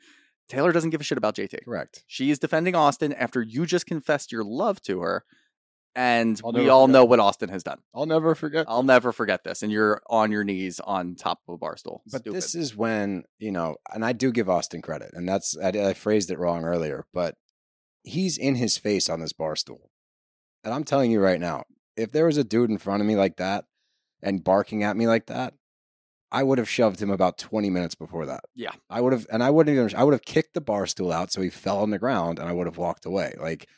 Taylor 0.53 0.72
doesn't 0.72 0.90
give 0.90 1.00
a 1.00 1.05
shit 1.05 1.18
about 1.18 1.34
JT. 1.34 1.64
correct. 1.64 2.05
She 2.07 2.30
is 2.30 2.38
defending 2.38 2.74
Austen 2.74 3.12
after 3.12 3.40
you 3.40 3.64
just 3.64 3.86
confessed 3.86 4.30
your 4.32 4.44
love 4.44 4.82
to 4.82 5.00
her. 5.00 5.24
And 5.94 6.40
I'll 6.44 6.53
we 6.53 6.68
all 6.68 6.86
forget. 6.86 6.92
know 6.92 7.05
what 7.05 7.20
Austen 7.20 7.48
has 7.50 7.62
done. 7.62 7.78
I'll 7.94 8.07
never 8.07 8.34
forget. 8.34 8.64
I'll 8.68 8.82
never 8.82 9.12
forget 9.12 9.44
this. 9.44 9.62
And 9.62 9.70
you're 9.70 10.00
on 10.09 10.30
your 10.32 10.42
knees 10.44 10.80
on 10.80 11.14
top 11.16 11.40
of 11.48 11.55
a 11.55 11.59
bar 11.59 11.76
stool. 11.76 12.03
But 12.11 12.22
Stupid. 12.22 12.36
this 12.36 12.55
is 12.55 12.74
when 12.76 13.24
you 13.38 13.53
know, 13.53 13.76
and 13.92 14.05
I 14.05 14.12
do 14.12 14.32
give 14.32 14.48
Austin 14.48 14.80
credit, 14.80 15.11
and 15.12 15.28
that's 15.28 15.57
I, 15.59 15.68
I 15.68 15.92
phrased 15.94 16.30
it 16.30 16.38
wrong 16.38 16.64
earlier, 16.64 17.05
but 17.12 17.34
he's 18.03 18.38
in 18.38 18.55
his 18.55 18.78
face 18.78 19.11
on 19.11 19.20
this 19.20 19.34
bar 19.34 19.55
stool, 19.55 19.90
and 20.64 20.72
I'm 20.72 20.84
telling 20.84 21.11
you 21.11 21.20
right 21.20 21.40
now, 21.40 21.64
if 21.96 22.11
there 22.11 22.26
was 22.26 22.38
a 22.38 22.44
dude 22.44 22.70
in 22.70 22.78
front 22.78 23.03
of 23.03 23.07
me 23.07 23.14
like 23.16 23.36
that 23.36 23.66
and 24.22 24.42
barking 24.44 24.82
at 24.82 24.96
me 24.96 25.07
like 25.07 25.26
that, 25.26 25.53
I 26.32 26.42
would 26.42 26.58
have 26.58 26.68
shoved 26.68 27.00
him 27.00 27.10
about 27.10 27.38
20 27.38 27.68
minutes 27.68 27.94
before 27.94 28.24
that. 28.26 28.44
Yeah. 28.54 28.72
I 28.88 29.02
would 29.02 29.12
have, 29.12 29.26
and 29.30 29.42
I 29.42 29.50
wouldn't 29.50 29.76
even, 29.76 29.94
I 29.94 30.02
would 30.02 30.14
have 30.14 30.24
kicked 30.24 30.54
the 30.54 30.62
bar 30.62 30.86
stool 30.86 31.12
out 31.12 31.30
so 31.30 31.42
he 31.42 31.50
fell 31.50 31.78
on 31.78 31.90
the 31.90 31.98
ground, 31.98 32.38
and 32.38 32.48
I 32.48 32.52
would 32.52 32.66
have 32.66 32.78
walked 32.78 33.04
away. 33.04 33.34
Like 33.38 33.68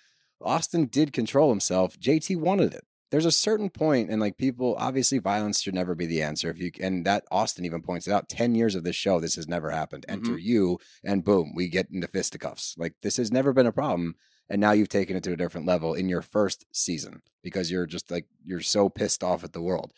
Austen 0.41 0.87
did 0.87 1.13
control 1.13 1.51
himself. 1.51 1.99
JT 1.99 2.37
wanted 2.37 2.73
it. 2.73 2.85
There's 3.11 3.27
a 3.27 3.33
certain 3.33 3.71
point, 3.71 4.11
and 4.11 4.21
like 4.21 4.39
people, 4.39 4.77
obviously, 4.79 5.19
violence 5.19 5.61
should 5.61 5.75
never 5.75 5.95
be 5.95 6.07
the 6.07 6.23
answer. 6.23 6.51
If 6.51 6.59
you 6.59 6.73
and 6.81 7.05
that 7.07 7.25
Austen 7.31 7.65
even 7.65 7.83
points 7.83 8.09
it 8.09 8.13
out, 8.13 8.29
ten 8.29 8.55
years 8.57 8.75
of 8.75 8.83
this 8.83 8.97
show, 8.97 9.21
this 9.21 9.37
has 9.37 9.47
never 9.47 9.71
happened. 9.71 10.05
Mm-hmm. 10.09 10.27
Enter 10.27 10.39
you, 10.39 10.79
and 11.05 11.23
boom, 11.23 11.53
we 11.55 11.69
get 11.69 11.91
into 11.93 12.09
fisticuffs. 12.09 12.75
Like 12.77 12.95
this 13.03 13.17
has 13.19 13.31
never 13.31 13.53
been 13.53 13.67
a 13.67 13.73
problem, 13.73 14.17
and 14.49 14.61
now 14.61 14.73
you've 14.73 14.89
taken 14.89 15.17
it 15.17 15.23
to 15.25 15.33
a 15.33 15.37
different 15.37 15.67
level 15.67 15.95
in 15.95 16.09
your 16.09 16.23
first 16.23 16.65
season 16.73 17.23
because 17.43 17.71
you're 17.71 17.87
just 17.87 18.11
like 18.11 18.27
you're 18.45 18.61
so 18.61 18.89
pissed 18.89 19.23
off 19.23 19.45
at 19.45 19.53
the 19.53 19.63
world. 19.63 19.93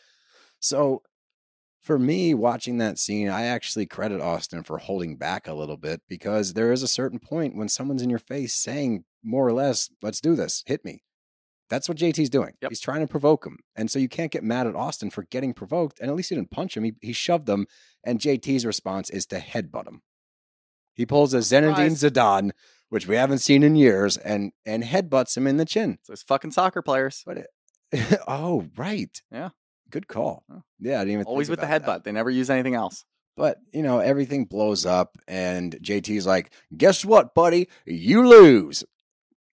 So 0.61 1.03
for 1.87 2.01
me, 2.01 2.35
watching 2.35 2.79
that 2.79 2.99
scene, 2.99 3.29
I 3.29 3.45
actually 3.45 3.87
credit 3.87 4.21
Austen 4.21 4.65
for 4.65 4.79
holding 4.79 5.17
back 5.17 5.47
a 5.47 5.55
little 5.55 5.77
bit 5.77 6.03
because 6.09 6.55
there 6.55 6.73
is 6.73 6.83
a 6.83 6.89
certain 6.89 7.21
point 7.21 7.57
when 7.57 7.69
someone's 7.69 8.03
in 8.03 8.11
your 8.11 8.19
face 8.19 8.57
saying 8.57 9.05
more 9.23 9.47
or 9.47 9.53
less, 9.53 9.89
let's 10.03 10.21
do 10.21 10.35
this, 10.35 10.65
hit 10.67 10.85
me. 10.85 11.05
That's 11.71 11.89
what 11.89 11.97
JT's 11.97 12.29
doing. 12.29 12.55
Yep. 12.61 12.73
He's 12.73 12.81
trying 12.81 13.03
to 13.03 13.07
provoke 13.07 13.47
him. 13.47 13.59
And 13.77 13.89
so 13.89 14.01
you 14.01 14.09
can't 14.09 14.33
get 14.33 14.43
mad 14.43 14.67
at 14.67 14.75
Austen 14.75 15.11
for 15.11 15.23
getting 15.31 15.55
provoked. 15.55 16.01
And 16.01 16.11
at 16.11 16.17
least 16.17 16.31
he 16.31 16.35
didn't 16.35 16.51
punch 16.51 16.77
him. 16.77 16.83
He, 16.83 16.95
he 17.01 17.13
shoved 17.13 17.49
him. 17.49 17.67
And 18.03 18.19
JT's 18.19 18.67
response 18.67 19.09
is 19.11 19.25
to 19.27 19.39
headbutt 19.39 19.87
him. 19.87 20.03
He 20.93 21.07
pulls 21.07 21.35
a 21.35 21.39
Zinedine. 21.39 21.93
Zidane, 21.93 22.51
which 22.89 23.07
we 23.07 23.15
haven't 23.15 23.39
seen 23.39 23.63
in 23.63 23.77
years, 23.77 24.17
and 24.17 24.53
and 24.65 24.83
headbutts 24.83 25.37
him 25.37 25.47
in 25.47 25.57
the 25.57 25.65
chin. 25.65 25.99
So 26.03 26.13
it's 26.13 26.23
fucking 26.23 26.53
soccer 26.53 26.83
players. 26.83 27.23
But 27.27 27.39
it, 27.39 28.21
oh, 28.29 28.67
right. 28.77 29.21
Yeah. 29.31 29.51
Good 29.97 30.09
call. 30.09 30.45
Oh. 30.53 30.61
Yeah, 30.79 30.97
I 30.97 31.05
didn't 31.05 31.13
even 31.15 31.25
Always 31.25 31.49
with 31.49 31.59
the 31.61 31.67
headbutt. 31.67 31.87
that. 31.87 32.05
They 32.05 32.13
never 32.13 32.29
use 32.29 32.51
anything 32.51 32.75
else. 32.75 33.07
But 33.35 33.57
you 33.73 33.83
know, 33.83 33.99
everything 33.99 34.45
blows 34.45 34.85
up, 34.85 35.17
and 35.27 35.75
JT's 35.83 36.27
like, 36.27 36.53
"Guess 36.77 37.03
what, 37.03 37.35
buddy? 37.35 37.69
You 37.87 38.29
lose." 38.29 38.85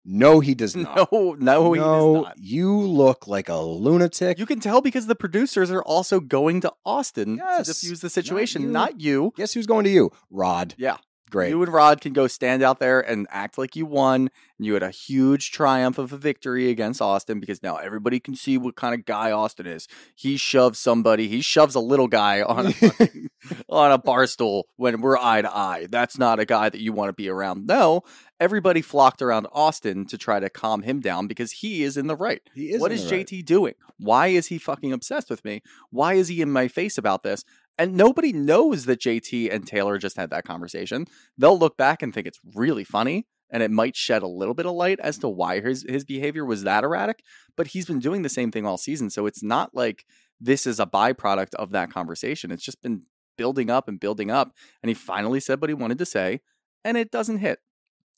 No, 0.03 0.39
he 0.39 0.55
does 0.55 0.75
not. 0.85 1.11
No, 1.11 1.35
no, 1.39 1.73
he 1.73 1.79
no, 1.79 2.15
does 2.15 2.23
not. 2.23 2.35
you 2.39 2.75
look 2.75 3.27
like 3.27 3.49
a 3.49 3.57
lunatic. 3.57 4.39
You 4.39 4.47
can 4.47 4.59
tell 4.59 4.81
because 4.81 5.05
the 5.05 5.13
producers 5.15 5.69
are 5.69 5.83
also 5.83 6.19
going 6.19 6.61
to 6.61 6.73
Austen 6.85 7.35
Yes, 7.35 7.67
to 7.67 7.73
diffuse 7.73 7.99
the 8.01 8.07
not 8.07 8.11
situation, 8.13 8.63
you. 8.63 8.67
not 8.69 8.99
you. 8.99 9.31
Guess 9.37 9.53
who's 9.53 9.67
going 9.67 9.83
to 9.83 9.91
you? 9.91 10.09
Rod. 10.31 10.73
Yeah. 10.79 10.97
Great. 11.31 11.49
You 11.49 11.63
and 11.63 11.71
Rod 11.71 12.01
can 12.01 12.11
go 12.11 12.27
stand 12.27 12.61
out 12.61 12.79
there 12.79 12.99
and 12.99 13.25
act 13.29 13.57
like 13.57 13.75
you 13.75 13.85
won. 13.85 14.29
And 14.57 14.65
you 14.67 14.73
had 14.73 14.83
a 14.83 14.91
huge 14.91 15.51
triumph 15.51 15.97
of 15.97 16.11
a 16.11 16.17
victory 16.17 16.69
against 16.69 17.01
Austen 17.01 17.39
because 17.39 17.63
now 17.63 17.77
everybody 17.77 18.19
can 18.19 18.35
see 18.35 18.57
what 18.57 18.75
kind 18.75 18.93
of 18.93 19.05
guy 19.05 19.31
Austen 19.31 19.65
is. 19.65 19.87
He 20.13 20.35
shoves 20.35 20.77
somebody. 20.77 21.29
He 21.29 21.41
shoves 21.41 21.73
a 21.73 21.79
little 21.79 22.09
guy 22.09 22.41
on 22.47 22.67
a 22.67 22.73
fucking, 22.73 23.29
on 23.69 23.91
a 23.91 23.97
bar 23.97 24.27
stool 24.27 24.67
when 24.75 24.99
we're 25.01 25.17
eye 25.17 25.41
to 25.41 25.55
eye. 25.55 25.87
That's 25.89 26.17
not 26.17 26.39
a 26.39 26.45
guy 26.45 26.69
that 26.69 26.81
you 26.81 26.91
want 26.91 27.09
to 27.09 27.13
be 27.13 27.29
around. 27.29 27.65
No, 27.65 28.03
everybody 28.39 28.81
flocked 28.81 29.21
around 29.21 29.47
Austen 29.53 30.05
to 30.07 30.17
try 30.17 30.39
to 30.41 30.49
calm 30.49 30.81
him 30.81 30.99
down 30.99 31.27
because 31.27 31.53
he 31.53 31.83
is 31.83 31.95
in 31.95 32.07
the 32.07 32.15
right. 32.15 32.41
he 32.53 32.71
is 32.71 32.81
What 32.81 32.91
is 32.91 33.07
the 33.07 33.15
right. 33.15 33.25
JT 33.25 33.45
doing? 33.45 33.75
Why 33.97 34.27
is 34.27 34.47
he 34.47 34.57
fucking 34.57 34.91
obsessed 34.91 35.29
with 35.29 35.45
me? 35.45 35.61
Why 35.91 36.15
is 36.15 36.27
he 36.27 36.41
in 36.41 36.51
my 36.51 36.67
face 36.67 36.97
about 36.97 37.23
this? 37.23 37.45
And 37.77 37.95
nobody 37.95 38.31
knows 38.31 38.85
that 38.85 38.99
JT 39.01 39.51
and 39.51 39.65
Taylor 39.65 39.97
just 39.97 40.17
had 40.17 40.29
that 40.29 40.45
conversation. 40.45 41.05
They'll 41.37 41.57
look 41.57 41.77
back 41.77 42.03
and 42.03 42.13
think 42.13 42.27
it's 42.27 42.39
really 42.53 42.83
funny, 42.83 43.25
and 43.49 43.63
it 43.63 43.71
might 43.71 43.95
shed 43.95 44.21
a 44.21 44.27
little 44.27 44.53
bit 44.53 44.65
of 44.65 44.73
light 44.73 44.99
as 44.99 45.17
to 45.19 45.29
why 45.29 45.61
his 45.61 45.85
his 45.87 46.03
behavior 46.05 46.45
was 46.45 46.63
that 46.63 46.83
erratic. 46.83 47.23
But 47.57 47.67
he's 47.67 47.85
been 47.85 47.99
doing 47.99 48.21
the 48.21 48.29
same 48.29 48.51
thing 48.51 48.65
all 48.65 48.77
season, 48.77 49.09
so 49.09 49.25
it's 49.25 49.41
not 49.41 49.73
like 49.73 50.05
this 50.39 50.67
is 50.67 50.79
a 50.79 50.85
byproduct 50.85 51.53
of 51.55 51.71
that 51.71 51.91
conversation. 51.91 52.51
It's 52.51 52.63
just 52.63 52.81
been 52.81 53.03
building 53.37 53.69
up 53.71 53.87
and 53.87 53.99
building 53.99 54.29
up, 54.29 54.53
and 54.83 54.89
he 54.89 54.93
finally 54.93 55.39
said 55.39 55.59
what 55.61 55.69
he 55.69 55.73
wanted 55.73 55.97
to 55.97 56.05
say, 56.05 56.41
and 56.83 56.97
it 56.97 57.09
doesn't 57.11 57.39
hit. 57.39 57.59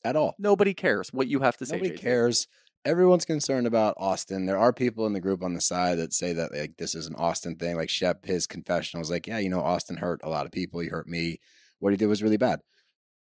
at 0.04 0.16
all. 0.16 0.34
Nobody 0.38 0.74
cares 0.74 1.08
what 1.12 1.28
you 1.28 1.40
have 1.40 1.56
to 1.56 1.64
say. 1.66 1.76
Nobody 1.76 1.94
JT. 1.96 2.00
cares. 2.00 2.46
Everyone's 2.84 3.24
concerned 3.24 3.66
about 3.66 3.94
Austen. 3.96 4.46
There 4.46 4.58
are 4.58 4.72
people 4.72 5.06
in 5.06 5.12
the 5.14 5.20
group 5.20 5.42
on 5.42 5.54
the 5.54 5.60
side 5.60 5.98
that 5.98 6.12
say 6.12 6.32
that 6.34 6.52
like 6.52 6.76
this 6.76 6.94
is 6.94 7.06
an 7.06 7.14
Austen 7.16 7.56
thing. 7.56 7.76
Like 7.76 7.88
Shep, 7.88 8.26
his 8.26 8.46
confessional 8.46 9.00
was 9.00 9.10
like, 9.10 9.26
yeah, 9.26 9.38
you 9.38 9.48
know, 9.48 9.60
Austen 9.60 9.96
hurt 9.96 10.20
a 10.22 10.28
lot 10.28 10.46
of 10.46 10.52
people. 10.52 10.80
He 10.80 10.88
hurt 10.88 11.08
me. 11.08 11.38
What 11.78 11.92
he 11.92 11.96
did 11.96 12.06
was 12.06 12.22
really 12.22 12.36
bad. 12.36 12.60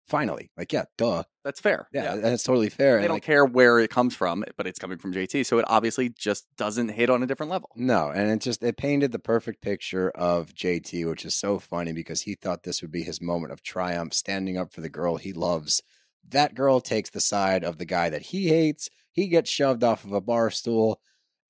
Finally, 0.05 0.51
like, 0.57 0.74
yeah, 0.74 0.84
duh. 0.97 1.24
That's 1.45 1.61
fair. 1.61 1.88
Yeah, 1.93 2.16
it's 2.16 2.43
totally 2.43 2.70
fair. 2.70 2.97
They 2.97 3.03
and 3.03 3.07
don't 3.07 3.16
like, 3.16 3.24
care 3.24 3.45
where 3.45 3.80
it 3.80 3.89
comes 3.89 4.14
from, 4.14 4.43
but 4.57 4.68
it's 4.68 4.80
coming 4.80 4.97
from 4.97 5.14
JT. 5.14 5.45
So 5.45 5.59
it 5.59 5.66
obviously 5.70 6.09
just 6.09 6.45
doesn't 6.57 6.89
hit 6.89 7.09
on 7.09 7.24
a 7.24 7.28
different 7.28 7.49
level. 7.51 7.70
No, 7.78 8.09
and 8.09 8.30
it 8.30 8.41
just 8.41 8.61
it 8.64 8.76
painted 8.76 9.14
the 9.14 9.20
perfect 9.20 9.61
picture 9.61 10.09
of 10.09 10.53
JT, 10.53 11.09
which 11.09 11.24
is 11.24 11.34
so 11.34 11.57
funny 11.57 11.93
because 11.93 12.22
he 12.22 12.36
thought 12.36 12.64
this 12.64 12.82
would 12.82 12.91
be 12.91 13.03
his 13.03 13.22
moment 13.22 13.53
of 13.53 13.64
triumph, 13.64 14.14
standing 14.14 14.57
up 14.57 14.74
for 14.74 14.82
the 14.82 14.89
girl 14.89 15.16
he 15.16 15.32
loves. 15.32 15.82
That 16.28 16.53
girl 16.53 16.82
takes 16.82 17.09
the 17.09 17.22
side 17.22 17.64
of 17.64 17.78
the 17.78 17.86
guy 17.86 18.09
that 18.09 18.24
he 18.24 18.49
hates. 18.49 18.89
He 19.14 19.28
gets 19.28 19.49
shoved 19.49 19.84
off 19.84 20.03
of 20.03 20.11
a 20.11 20.22
bar 20.22 20.51
stool, 20.51 20.99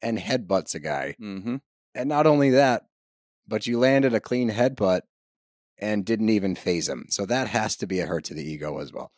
and 0.03 0.19
headbutts 0.19 0.75
a 0.75 0.79
guy. 0.79 1.15
Mm-hmm. 1.19 1.55
And 1.95 2.09
not 2.09 2.27
only 2.27 2.51
that, 2.51 2.83
but 3.47 3.65
you 3.65 3.79
landed 3.79 4.13
a 4.13 4.19
clean 4.19 4.51
headbutt 4.51 5.01
and 5.79 6.05
didn't 6.05 6.29
even 6.29 6.55
phase 6.55 6.87
him. 6.87 7.05
So 7.09 7.25
that 7.25 7.47
has 7.47 7.75
to 7.77 7.87
be 7.87 7.99
a 7.99 8.05
hurt 8.05 8.25
to 8.25 8.33
the 8.33 8.43
ego 8.43 8.79
as 8.79 8.93
well. 8.93 9.11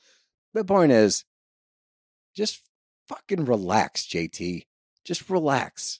The 0.54 0.64
point 0.64 0.92
is, 0.92 1.26
just 2.36 2.62
fucking 3.10 3.46
relax, 3.46 4.06
JT. 4.06 4.64
Just 5.04 5.30
relax. 5.30 6.00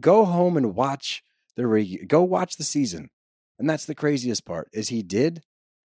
Go 0.00 0.24
home 0.24 0.56
and 0.56 0.74
watch 0.74 1.22
the 1.56 1.66
re- 1.66 2.04
go 2.06 2.22
watch 2.22 2.56
the 2.56 2.64
season. 2.64 3.10
And 3.58 3.68
that's 3.68 3.86
the 3.86 3.94
craziest 3.94 4.44
part 4.44 4.68
is 4.72 4.88
he 4.88 5.02
did 5.02 5.42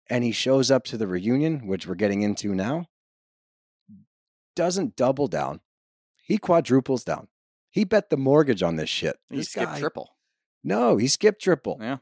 and 0.09 0.23
he 0.23 0.31
shows 0.31 0.71
up 0.71 0.83
to 0.85 0.97
the 0.97 1.07
reunion, 1.07 1.67
which 1.67 1.87
we're 1.87 1.95
getting 1.95 2.23
into 2.23 2.55
now. 2.55 2.87
Doesn't 4.55 4.95
double 4.95 5.27
down. 5.27 5.61
He 6.30 6.38
quadruples 6.38 7.03
down. 7.03 7.27
He 7.71 7.84
bet 7.84 8.09
the 8.09 8.17
mortgage 8.17 8.63
on 8.63 8.75
this 8.77 8.89
shit. 8.89 9.17
He 9.30 9.38
This 9.38 9.49
skipped 9.49 9.73
guy- 9.73 9.80
triple. 9.80 10.15
No, 10.63 10.95
he 10.97 11.07
skipped 11.07 11.41
triple. 11.41 11.77
Yeah. 11.82 11.97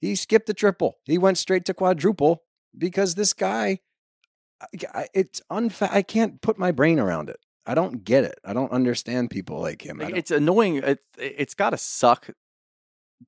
He 0.00 0.14
skipped 0.14 0.46
the 0.46 0.54
triple. 0.54 0.98
He 1.04 1.18
went 1.18 1.36
straight 1.36 1.64
to 1.66 1.74
quadruple 1.74 2.44
because 2.78 3.14
this 3.16 3.32
guy, 3.32 3.80
it's 4.72 5.40
unfa- 5.50 5.90
I 5.92 6.02
can't 6.02 6.40
put 6.40 6.58
my 6.58 6.70
brain 6.70 6.98
around 6.98 7.28
it. 7.28 7.40
I 7.66 7.74
don't 7.74 8.04
get 8.04 8.24
it. 8.24 8.38
I 8.44 8.52
don't 8.52 8.72
understand 8.72 9.30
people 9.30 9.60
like 9.60 9.82
him. 9.84 10.00
I 10.00 10.04
Like, 10.04 10.10
don't- 10.12 10.18
it's 10.18 10.30
annoying. 10.30 10.76
It, 10.76 11.00
it's 11.18 11.54
got 11.54 11.70
to 11.70 11.76
suck 11.78 12.28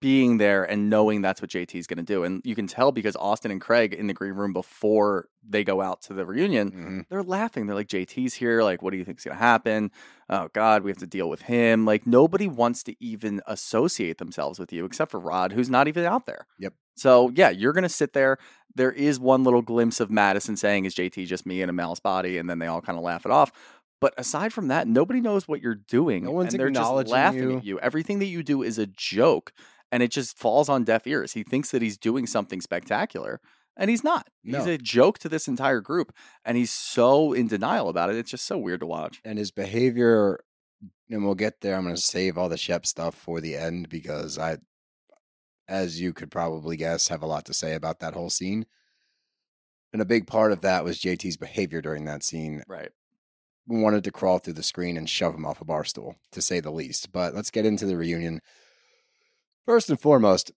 being 0.00 0.38
there 0.38 0.64
and 0.64 0.88
knowing 0.90 1.22
that's 1.22 1.40
what 1.42 1.50
JT 1.50 1.74
is 1.78 1.86
going 1.86 1.98
to 1.98 2.02
do. 2.04 2.24
And 2.24 2.40
you 2.44 2.54
can 2.54 2.66
tell 2.66 2.92
because 2.92 3.16
Austen 3.16 3.50
and 3.50 3.60
Craig 3.60 3.92
in 3.92 4.06
the 4.06 4.14
green 4.14 4.34
room 4.34 4.52
before 4.52 5.28
they 5.48 5.62
go 5.64 5.80
out 5.80 6.02
to 6.02 6.14
the 6.14 6.24
reunion, 6.24 6.70
Mhm. 6.70 7.08
they're 7.08 7.22
laughing. 7.22 7.66
They're 7.66 7.74
like, 7.76 7.88
JT's 7.88 8.34
here. 8.34 8.62
Like, 8.62 8.82
what 8.82 8.90
do 8.92 8.96
you 8.96 9.04
think 9.04 9.18
is 9.18 9.24
going 9.24 9.36
to 9.36 9.42
happen? 9.42 9.90
Oh, 10.28 10.48
God, 10.52 10.82
we 10.84 10.90
have 10.90 10.98
to 10.98 11.06
deal 11.06 11.28
with 11.28 11.42
him. 11.42 11.84
Like, 11.84 12.06
nobody 12.06 12.48
wants 12.48 12.82
to 12.84 12.94
even 12.98 13.42
associate 13.46 14.18
themselves 14.18 14.58
with 14.58 14.72
you 14.72 14.84
except 14.84 15.10
for 15.10 15.20
Rod, 15.20 15.52
who's 15.52 15.68
not 15.70 15.88
even 15.88 16.04
out 16.04 16.26
there. 16.26 16.46
Yep. 16.58 16.74
So, 16.96 17.30
yeah, 17.34 17.50
you're 17.50 17.72
going 17.72 17.82
to 17.82 17.88
sit 17.88 18.12
there. 18.12 18.38
There 18.74 18.92
is 18.92 19.20
one 19.20 19.44
little 19.44 19.62
glimpse 19.62 20.00
of 20.00 20.10
Madison 20.10 20.56
saying, 20.56 20.84
Is 20.84 20.94
JT 20.94 21.26
just 21.26 21.44
me 21.46 21.60
in 21.62 21.68
a 21.68 21.72
mouse 21.72 22.00
body? 22.00 22.38
And 22.38 22.48
then 22.48 22.58
they 22.58 22.66
all 22.66 22.80
kind 22.80 22.96
of 22.98 23.04
laugh 23.04 23.24
it 23.26 23.32
off. 23.32 23.52
But 24.00 24.12
aside 24.18 24.52
from 24.52 24.68
that, 24.68 24.86
nobody 24.86 25.20
knows 25.20 25.48
what 25.48 25.62
you're 25.62 25.74
doing. 25.76 26.24
No 26.24 26.32
one's 26.32 26.52
and 26.52 26.60
they're 26.60 26.68
just 26.68 26.78
acknowledging 26.78 27.12
laughing 27.12 27.50
you. 27.50 27.56
at 27.58 27.64
you. 27.64 27.80
Everything 27.80 28.18
that 28.18 28.26
you 28.26 28.42
do 28.42 28.62
is 28.62 28.78
a 28.78 28.86
joke. 28.86 29.52
And 29.94 30.02
it 30.02 30.10
just 30.10 30.36
falls 30.36 30.68
on 30.68 30.82
deaf 30.82 31.06
ears. 31.06 31.34
He 31.34 31.44
thinks 31.44 31.70
that 31.70 31.80
he's 31.80 31.96
doing 31.96 32.26
something 32.26 32.60
spectacular. 32.60 33.40
And 33.76 33.88
he's 33.88 34.02
not. 34.02 34.26
He's 34.42 34.66
a 34.66 34.76
joke 34.76 35.20
to 35.20 35.28
this 35.28 35.46
entire 35.46 35.80
group. 35.80 36.12
And 36.44 36.56
he's 36.56 36.72
so 36.72 37.32
in 37.32 37.46
denial 37.46 37.88
about 37.88 38.10
it. 38.10 38.16
It's 38.16 38.32
just 38.32 38.44
so 38.44 38.58
weird 38.58 38.80
to 38.80 38.86
watch. 38.86 39.20
and 39.24 39.38
his 39.38 39.52
behavior, 39.52 40.40
and 41.08 41.24
we'll 41.24 41.36
get 41.36 41.60
there. 41.60 41.76
I'm 41.76 41.84
going 41.84 41.94
to 41.94 42.00
save 42.00 42.36
all 42.36 42.48
the 42.48 42.56
Shep 42.56 42.86
stuff 42.86 43.14
for 43.14 43.40
the 43.40 43.54
end 43.54 43.88
because 43.88 44.36
I, 44.36 44.56
as 45.68 46.00
you 46.00 46.12
could 46.12 46.32
probably 46.32 46.76
guess, 46.76 47.06
have 47.06 47.22
a 47.22 47.26
lot 47.26 47.44
to 47.44 47.54
say 47.54 47.74
about 47.74 48.00
that 48.00 48.14
whole 48.14 48.30
scene. 48.30 48.66
And 49.92 50.02
a 50.02 50.04
big 50.04 50.26
part 50.26 50.50
of 50.50 50.62
that 50.62 50.82
was 50.82 50.98
JT's 50.98 51.36
behavior 51.36 51.80
during 51.80 52.04
that 52.06 52.24
scene. 52.24 52.64
Right. 52.66 52.90
We 53.68 53.80
wanted 53.80 54.02
to 54.02 54.10
crawl 54.10 54.40
through 54.40 54.54
the 54.54 54.64
screen 54.64 54.96
and 54.96 55.08
shove 55.08 55.36
him 55.36 55.46
off 55.46 55.60
a 55.60 55.64
bar 55.64 55.84
stool, 55.84 56.16
to 56.32 56.42
say 56.42 56.58
the 56.58 56.72
least. 56.72 57.12
But 57.12 57.32
let's 57.32 57.52
get 57.52 57.64
into 57.64 57.86
the 57.86 57.96
reunion. 57.96 58.40
First 59.66 59.90
and 59.90 60.00
foremost, 60.00 60.52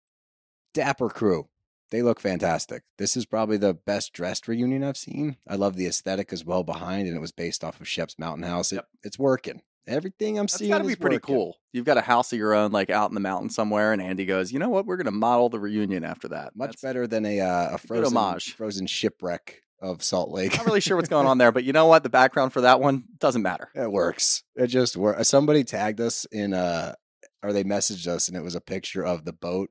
Dapper 0.73 1.09
crew. 1.09 1.47
They 1.89 2.01
look 2.01 2.19
fantastic. 2.19 2.83
This 2.97 3.15
is 3.15 3.25
probably 3.25 3.55
the 3.57 3.73
best 3.73 4.11
dressed 4.11 4.47
reunion 4.49 4.83
I've 4.83 4.97
seen. 4.97 5.37
I 5.47 5.55
love 5.55 5.77
the 5.77 5.87
aesthetic 5.87 6.33
as 6.33 6.43
well 6.43 6.63
behind, 6.63 7.07
and 7.07 7.15
it 7.15 7.21
was 7.21 7.31
based 7.31 7.63
off 7.63 7.79
of 7.79 7.87
Shep's 7.87 8.19
Mountain 8.19 8.43
House. 8.43 8.73
It, 8.73 8.75
Yep. 8.75 8.87
It's 9.03 9.17
working. 9.19 9.61
Everything 9.87 10.37
I'm 10.37 10.43
That's 10.47 10.55
seeing 10.57 10.71
got 10.71 10.79
to 10.79 10.83
be 10.83 10.89
is 10.91 10.95
pretty 10.97 11.15
working. 11.15 11.33
cool. 11.35 11.57
You've 11.71 11.85
got 11.85 11.97
a 11.97 12.01
house 12.01 12.33
of 12.33 12.39
your 12.39 12.53
own, 12.53 12.73
like 12.73 12.89
out 12.89 13.09
in 13.09 13.13
the 13.13 13.21
mountain 13.21 13.49
somewhere. 13.49 13.93
And 13.93 14.01
Andy 14.01 14.25
goes, 14.25 14.51
You 14.51 14.59
know 14.59 14.67
what? 14.67 14.85
We're 14.85 14.97
going 14.97 15.05
to 15.05 15.11
model 15.11 15.47
the 15.47 15.61
reunion 15.61 16.03
after 16.03 16.27
that. 16.27 16.57
Much 16.57 16.71
That's- 16.71 16.81
better 16.81 17.07
than 17.07 17.25
a 17.25 17.39
uh, 17.39 17.69
a 17.75 17.77
frozen 17.77 18.17
homage. 18.17 18.53
frozen 18.55 18.85
shipwreck 18.85 19.61
of 19.81 20.03
Salt 20.03 20.29
Lake. 20.29 20.57
Not 20.57 20.65
really 20.65 20.81
sure 20.81 20.97
what's 20.97 21.07
going 21.07 21.25
on 21.27 21.37
there, 21.37 21.53
but 21.53 21.63
you 21.63 21.71
know 21.71 21.85
what? 21.85 22.03
The 22.03 22.09
background 22.09 22.51
for 22.51 22.59
that 22.61 22.81
one 22.81 23.05
doesn't 23.17 23.41
matter. 23.43 23.69
It 23.75 23.89
works. 23.89 24.43
It 24.57 24.67
just 24.67 24.97
works. 24.97 25.29
Somebody 25.29 25.63
tagged 25.63 26.01
us 26.01 26.25
in 26.33 26.53
uh 26.53 26.95
or 27.43 27.53
they 27.53 27.63
messaged 27.63 28.07
us 28.07 28.27
and 28.27 28.35
it 28.37 28.43
was 28.43 28.55
a 28.55 28.61
picture 28.61 29.05
of 29.05 29.25
the 29.25 29.33
boat 29.33 29.69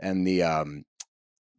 and 0.00 0.26
the 0.26 0.42
um 0.42 0.84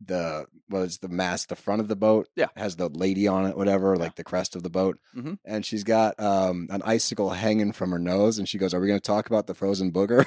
the 0.05 0.45
was 0.69 0.99
the 0.99 1.09
mast, 1.09 1.49
the 1.49 1.55
front 1.57 1.81
of 1.81 1.89
the 1.89 1.95
boat. 1.95 2.29
Yeah. 2.35 2.47
Has 2.55 2.77
the 2.77 2.87
lady 2.87 3.27
on 3.27 3.45
it, 3.45 3.57
whatever, 3.57 3.93
Yeah. 3.95 3.99
like 4.01 4.15
the 4.15 4.23
crest 4.23 4.55
of 4.55 4.63
the 4.63 4.69
boat. 4.69 4.97
Mhm. 5.15 5.39
And 5.45 5.65
she's 5.65 5.83
got 5.83 6.17
um 6.19 6.67
an 6.69 6.81
icicle 6.85 7.31
hanging 7.31 7.73
from 7.73 7.91
her 7.91 7.99
nose 7.99 8.39
and 8.39 8.47
she 8.47 8.57
goes, 8.57 8.73
Are 8.73 8.79
we 8.79 8.87
gonna 8.87 8.99
talk 9.01 9.27
about 9.27 9.47
the 9.47 9.53
frozen 9.55 9.91
booger? 9.91 10.25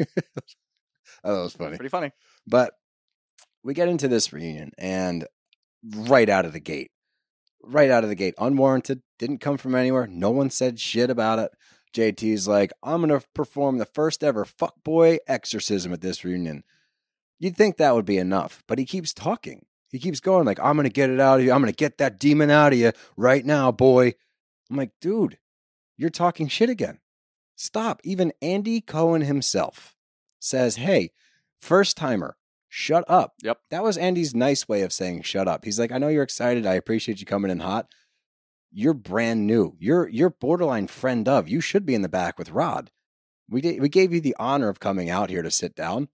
Oh, 0.00 0.04
that 1.24 1.42
was 1.42 1.52
funny. 1.54 1.76
Pretty 1.76 1.88
funny. 1.90 2.12
But 2.46 2.74
we 3.64 3.74
get 3.74 3.88
into 3.88 4.06
this 4.08 4.32
reunion 4.32 4.70
and 4.78 5.26
right 5.82 6.28
out 6.28 6.44
of 6.44 6.52
the 6.52 6.60
gate, 6.60 6.90
right 7.62 7.90
out 7.90 8.04
of 8.04 8.08
the 8.10 8.14
gate, 8.14 8.34
unwarranted, 8.38 9.02
didn't 9.18 9.38
come 9.38 9.56
from 9.56 9.74
anywhere. 9.74 10.06
No 10.06 10.30
one 10.30 10.50
said 10.50 10.78
shit 10.78 11.10
about 11.10 11.38
it. 11.40 11.50
JT's 11.92 12.46
like, 12.46 12.72
I'm 12.82 13.06
going 13.06 13.18
to 13.20 13.26
perform 13.34 13.78
the 13.78 13.86
first 13.86 14.22
ever 14.22 14.44
fuckboy 14.44 15.18
exorcism 15.26 15.92
at 15.92 16.00
this 16.00 16.24
reunion. 16.24 16.64
You'd 17.38 17.56
think 17.56 17.76
that 17.76 17.94
would 17.94 18.04
be 18.04 18.18
enough, 18.18 18.62
but 18.66 18.78
he 18.78 18.84
keeps 18.84 19.12
talking. 19.12 19.64
He 19.90 19.98
keeps 19.98 20.20
going 20.20 20.44
like, 20.44 20.60
I'm 20.60 20.76
going 20.76 20.84
to 20.84 20.92
get 20.92 21.10
it 21.10 21.20
out 21.20 21.38
of 21.38 21.44
you. 21.44 21.52
I'm 21.52 21.62
going 21.62 21.72
to 21.72 21.76
get 21.76 21.98
that 21.98 22.18
demon 22.18 22.50
out 22.50 22.72
of 22.72 22.78
you 22.78 22.92
right 23.16 23.44
now, 23.44 23.72
boy. 23.72 24.14
I'm 24.70 24.76
like, 24.76 24.90
dude, 25.00 25.38
you're 25.96 26.10
talking 26.10 26.48
shit 26.48 26.68
again. 26.68 26.98
Stop. 27.56 28.00
Even 28.04 28.32
Andy 28.42 28.80
Cohen 28.80 29.22
himself 29.22 29.96
says, 30.40 30.76
hey, 30.76 31.10
first 31.60 31.96
timer, 31.96 32.36
shut 32.68 33.04
up. 33.08 33.34
Yep. 33.42 33.58
That 33.70 33.82
was 33.82 33.96
Andy's 33.96 34.34
nice 34.34 34.68
way 34.68 34.82
of 34.82 34.92
saying 34.92 35.22
shut 35.22 35.48
up. 35.48 35.64
He's 35.64 35.78
like, 35.78 35.90
I 35.90 35.98
know 35.98 36.08
you're 36.08 36.22
excited. 36.22 36.66
I 36.66 36.74
appreciate 36.74 37.20
you 37.20 37.26
coming 37.26 37.50
in 37.50 37.60
hot. 37.60 37.88
You're 38.70 38.94
brand 38.94 39.46
new. 39.46 39.74
You're 39.78 40.08
you're 40.08 40.30
borderline 40.30 40.86
friend 40.88 41.26
of. 41.28 41.48
You 41.48 41.60
should 41.60 41.86
be 41.86 41.94
in 41.94 42.02
the 42.02 42.08
back 42.08 42.38
with 42.38 42.50
Rod. 42.50 42.90
We 43.50 43.60
did, 43.62 43.80
we 43.80 43.88
gave 43.88 44.12
you 44.12 44.20
the 44.20 44.36
honor 44.38 44.68
of 44.68 44.78
coming 44.80 45.08
out 45.08 45.30
here 45.30 45.42
to 45.42 45.50
sit 45.50 45.74
down. 45.74 46.08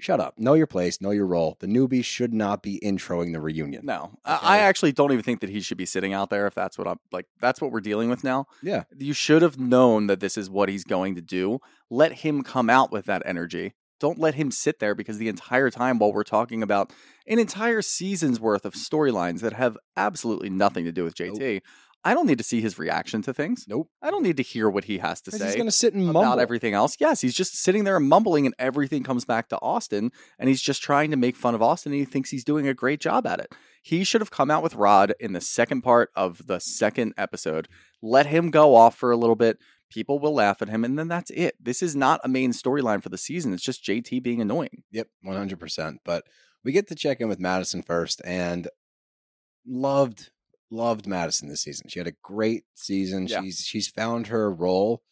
Shut 0.00 0.20
up. 0.20 0.38
Know 0.38 0.54
your 0.54 0.68
place. 0.68 1.00
Know 1.00 1.10
your 1.10 1.26
role. 1.26 1.56
The 1.58 1.66
newbie 1.66 2.04
should 2.04 2.32
not 2.32 2.62
be 2.62 2.78
introing 2.84 3.32
the 3.32 3.40
reunion. 3.40 3.84
No, 3.84 4.12
Okay. 4.24 4.46
I 4.46 4.58
actually 4.58 4.92
don't 4.92 5.10
even 5.10 5.24
think 5.24 5.40
that 5.40 5.50
he 5.50 5.60
should 5.60 5.76
be 5.76 5.86
sitting 5.86 6.12
out 6.12 6.30
there 6.30 6.46
if 6.46 6.54
that's 6.54 6.78
what 6.78 6.86
I'm 6.86 7.00
like. 7.10 7.26
That's 7.40 7.60
what 7.60 7.72
we're 7.72 7.80
dealing 7.80 8.08
with 8.08 8.22
now. 8.22 8.46
Yeah. 8.62 8.84
You 8.96 9.12
should 9.12 9.42
have 9.42 9.58
known 9.58 10.06
that 10.06 10.20
this 10.20 10.36
is 10.38 10.48
what 10.48 10.68
he's 10.68 10.84
going 10.84 11.16
to 11.16 11.20
do. 11.20 11.58
Let 11.90 12.12
him 12.12 12.44
come 12.44 12.70
out 12.70 12.92
with 12.92 13.06
that 13.06 13.24
energy. 13.26 13.74
Don't 13.98 14.20
let 14.20 14.36
him 14.36 14.52
sit 14.52 14.78
there 14.78 14.94
because 14.94 15.18
the 15.18 15.26
entire 15.26 15.68
time 15.68 15.98
while 15.98 16.12
we're 16.12 16.22
talking 16.22 16.62
about 16.62 16.92
an 17.26 17.40
entire 17.40 17.82
season's 17.82 18.38
worth 18.38 18.64
of 18.64 18.74
storylines 18.74 19.40
that 19.40 19.54
have 19.54 19.76
absolutely 19.96 20.48
nothing 20.48 20.84
to 20.84 20.92
do 20.92 21.02
with 21.02 21.16
JT, 21.16 21.60
I 22.04 22.14
don't 22.14 22.26
need 22.26 22.38
to 22.38 22.44
see 22.44 22.60
his 22.60 22.78
reaction 22.78 23.22
to 23.22 23.34
things. 23.34 23.64
Nope. 23.68 23.90
I 24.00 24.10
don't 24.10 24.22
need 24.22 24.36
to 24.36 24.42
hear 24.42 24.70
what 24.70 24.84
he 24.84 24.98
has 24.98 25.20
to 25.22 25.32
say 25.32 25.46
He's 25.46 25.56
going 25.56 25.66
to 25.66 25.72
sit 25.72 25.94
and 25.94 26.06
mumble 26.06 26.20
about 26.22 26.38
everything 26.38 26.72
else. 26.72 26.96
Yes, 27.00 27.20
he's 27.20 27.34
just 27.34 27.56
sitting 27.56 27.84
there 27.84 27.96
and 27.96 28.08
mumbling, 28.08 28.46
and 28.46 28.54
everything 28.58 29.02
comes 29.02 29.24
back 29.24 29.48
to 29.48 29.58
Austen, 29.60 30.12
and 30.38 30.48
he's 30.48 30.62
just 30.62 30.80
trying 30.80 31.10
to 31.10 31.16
make 31.16 31.36
fun 31.36 31.54
of 31.54 31.62
Austen, 31.62 31.92
and 31.92 31.98
he 31.98 32.04
thinks 32.04 32.30
he's 32.30 32.44
doing 32.44 32.68
a 32.68 32.74
great 32.74 33.00
job 33.00 33.26
at 33.26 33.40
it. 33.40 33.52
He 33.82 34.04
should 34.04 34.20
have 34.20 34.30
come 34.30 34.50
out 34.50 34.62
with 34.62 34.74
Rod 34.74 35.14
in 35.18 35.32
the 35.32 35.40
second 35.40 35.82
part 35.82 36.10
of 36.14 36.46
the 36.46 36.60
second 36.60 37.14
episode. 37.16 37.68
Let 38.00 38.26
him 38.26 38.50
go 38.50 38.74
off 38.74 38.96
for 38.96 39.10
a 39.10 39.16
little 39.16 39.36
bit. 39.36 39.58
People 39.90 40.18
will 40.18 40.34
laugh 40.34 40.62
at 40.62 40.68
him, 40.68 40.84
and 40.84 40.98
then 40.98 41.08
that's 41.08 41.30
it. 41.30 41.56
This 41.60 41.82
is 41.82 41.96
not 41.96 42.20
a 42.22 42.28
main 42.28 42.52
storyline 42.52 43.02
for 43.02 43.08
the 43.08 43.18
season. 43.18 43.52
It's 43.52 43.62
just 43.62 43.84
JT 43.84 44.22
being 44.22 44.40
annoying. 44.40 44.82
Yep, 44.92 45.08
one 45.22 45.36
hundred 45.36 45.58
percent. 45.58 46.00
But 46.04 46.24
we 46.62 46.72
get 46.72 46.88
to 46.88 46.94
check 46.94 47.20
in 47.20 47.28
with 47.28 47.40
Madison 47.40 47.82
first, 47.82 48.20
and 48.24 48.68
loved 49.66 50.30
loved 50.70 51.06
Madison 51.06 51.48
this 51.48 51.62
season. 51.62 51.88
She 51.88 51.98
had 51.98 52.08
a 52.08 52.16
great 52.22 52.64
season. 52.74 53.26
Yeah. 53.26 53.40
She's 53.40 53.60
she's 53.60 53.88
found 53.88 54.28
her 54.28 54.50
role, 54.52 55.02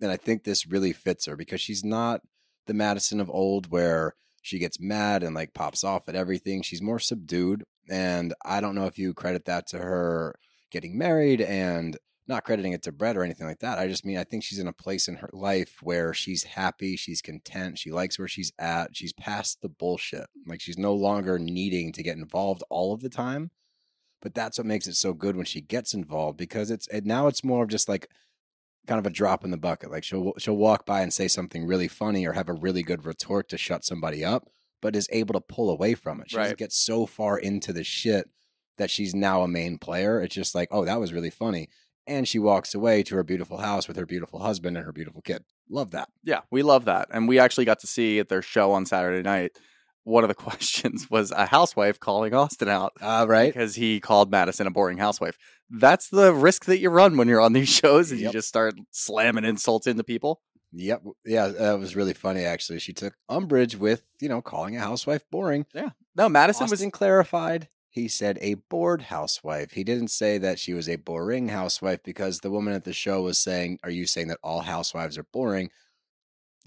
and 0.00 0.10
I 0.10 0.16
think 0.16 0.44
this 0.44 0.66
really 0.66 0.92
fits 0.92 1.26
her 1.26 1.36
because 1.36 1.60
she's 1.60 1.84
not 1.84 2.20
the 2.66 2.74
Madison 2.74 3.20
of 3.20 3.30
old 3.30 3.70
where 3.70 4.14
she 4.42 4.58
gets 4.58 4.80
mad 4.80 5.22
and 5.22 5.34
like 5.34 5.54
pops 5.54 5.84
off 5.84 6.08
at 6.08 6.16
everything. 6.16 6.62
She's 6.62 6.82
more 6.82 6.98
subdued, 6.98 7.64
and 7.88 8.34
I 8.44 8.60
don't 8.60 8.74
know 8.74 8.86
if 8.86 8.98
you 8.98 9.14
credit 9.14 9.44
that 9.46 9.66
to 9.68 9.78
her 9.78 10.38
getting 10.70 10.98
married 10.98 11.40
and 11.40 11.96
not 12.26 12.44
crediting 12.44 12.72
it 12.72 12.82
to 12.82 12.92
Brett 12.92 13.16
or 13.16 13.22
anything 13.22 13.46
like 13.46 13.60
that. 13.60 13.78
I 13.78 13.86
just 13.86 14.04
mean 14.04 14.16
I 14.16 14.24
think 14.24 14.44
she's 14.44 14.58
in 14.58 14.66
a 14.66 14.72
place 14.72 15.08
in 15.08 15.16
her 15.16 15.30
life 15.32 15.76
where 15.82 16.14
she's 16.14 16.42
happy, 16.42 16.96
she's 16.96 17.20
content, 17.20 17.78
she 17.78 17.90
likes 17.90 18.18
where 18.18 18.28
she's 18.28 18.52
at, 18.58 18.96
she's 18.96 19.12
past 19.12 19.60
the 19.60 19.68
bullshit. 19.68 20.26
Like 20.46 20.60
she's 20.60 20.78
no 20.78 20.94
longer 20.94 21.38
needing 21.38 21.92
to 21.92 22.02
get 22.02 22.16
involved 22.16 22.62
all 22.70 22.94
of 22.94 23.00
the 23.00 23.10
time. 23.10 23.50
But 24.24 24.34
that's 24.34 24.58
what 24.58 24.66
makes 24.66 24.88
it 24.88 24.94
so 24.94 25.12
good 25.12 25.36
when 25.36 25.44
she 25.46 25.60
gets 25.60 25.94
involved 25.94 26.36
because 26.38 26.72
it's 26.72 26.88
and 26.88 27.06
now 27.06 27.28
it's 27.28 27.44
more 27.44 27.62
of 27.62 27.68
just 27.70 27.88
like 27.88 28.08
kind 28.88 28.98
of 28.98 29.06
a 29.06 29.10
drop 29.10 29.44
in 29.44 29.52
the 29.52 29.56
bucket. 29.56 29.90
Like 29.92 30.02
she'll 30.02 30.32
she'll 30.38 30.56
walk 30.56 30.84
by 30.84 31.02
and 31.02 31.12
say 31.12 31.28
something 31.28 31.64
really 31.66 31.86
funny 31.88 32.26
or 32.26 32.32
have 32.32 32.48
a 32.48 32.52
really 32.54 32.82
good 32.82 33.04
retort 33.06 33.48
to 33.50 33.56
shut 33.58 33.84
somebody 33.84 34.24
up, 34.24 34.48
but 34.82 34.96
is 34.96 35.08
able 35.12 35.34
to 35.34 35.40
pull 35.40 35.70
away 35.70 35.94
from 35.94 36.20
it. 36.20 36.30
She 36.30 36.36
Right. 36.38 36.56
get 36.56 36.72
so 36.72 37.06
far 37.06 37.38
into 37.38 37.72
the 37.72 37.84
shit 37.84 38.28
that 38.78 38.90
she's 38.90 39.14
now 39.14 39.42
a 39.42 39.48
main 39.48 39.78
player. 39.78 40.20
It's 40.20 40.34
just 40.34 40.54
like, 40.54 40.68
oh, 40.72 40.84
that 40.84 40.98
was 40.98 41.12
really 41.12 41.30
funny. 41.30 41.68
and 42.06 42.28
she 42.28 42.38
walks 42.38 42.74
away 42.74 43.02
to 43.02 43.14
her 43.14 43.22
beautiful 43.22 43.56
house 43.58 43.88
with 43.88 43.96
her 43.96 44.04
beautiful 44.04 44.40
husband 44.40 44.76
and 44.76 44.84
her 44.84 44.92
beautiful 44.92 45.22
kid. 45.22 45.42
Love 45.70 45.90
that. 45.92 46.08
Yeah, 46.22 46.40
we 46.50 46.62
love 46.62 46.84
that. 46.84 47.08
And 47.10 47.26
we 47.26 47.38
actually 47.38 47.64
got 47.64 47.80
to 47.80 47.86
see 47.86 48.18
at 48.18 48.28
their 48.28 48.42
show 48.42 48.72
on 48.72 48.84
Saturday 48.84 49.22
night. 49.22 49.52
One 50.04 50.22
of 50.24 50.28
the 50.28 50.34
questions 50.48 51.10
was 51.10 51.30
a 51.32 51.46
housewife 51.46 51.98
calling 51.98 52.32
Austen 52.34 52.68
out 52.68 52.92
Uh, 53.00 53.26
right? 53.28 53.52
because 53.52 53.74
he 53.74 54.00
called 54.00 54.30
Madison 54.30 54.66
a 54.66 54.70
boring 54.70 54.98
housewife. 54.98 55.36
That's 55.70 56.08
the 56.08 56.32
risk 56.32 56.66
that 56.66 56.78
you 56.78 56.90
run 56.90 57.16
when 57.16 57.26
you're 57.28 57.40
on 57.40 57.52
these 57.54 57.68
shows 57.80 58.10
and 58.12 58.20
you 58.20 58.30
just 58.30 58.48
start 58.48 58.74
slamming 58.90 59.44
insults 59.44 59.86
into 59.86 60.04
people. 60.04 60.40
Yep. 60.72 61.02
Yeah, 61.24 61.48
that 61.48 61.78
was 61.78 61.94
really 61.96 62.14
funny 62.14 62.44
actually. 62.44 62.80
She 62.80 62.92
took 62.92 63.14
umbrage 63.28 63.76
with, 63.76 64.02
you 64.20 64.28
know, 64.28 64.42
calling 64.42 64.76
a 64.76 64.80
housewife 64.80 65.24
boring. 65.30 65.66
Yeah. 65.74 65.90
No, 66.16 66.28
Madison 66.28 66.64
Austen 66.64 66.86
was 66.88 66.92
clarified. 66.92 67.68
He 67.88 68.08
said 68.08 68.38
a 68.40 68.54
bored 68.54 69.02
housewife. 69.02 69.70
He 69.72 69.84
didn't 69.84 70.08
say 70.08 70.36
that 70.38 70.58
she 70.58 70.74
was 70.74 70.88
a 70.88 70.96
boring 70.96 71.48
housewife 71.48 72.02
because 72.02 72.40
the 72.40 72.50
woman 72.50 72.74
at 72.74 72.82
the 72.82 72.92
show 72.92 73.22
was 73.22 73.38
saying, 73.38 73.78
Are 73.84 73.90
you 73.90 74.04
saying 74.04 74.26
that 74.28 74.38
all 74.42 74.62
housewives 74.62 75.16
are 75.16 75.22
boring? 75.32 75.70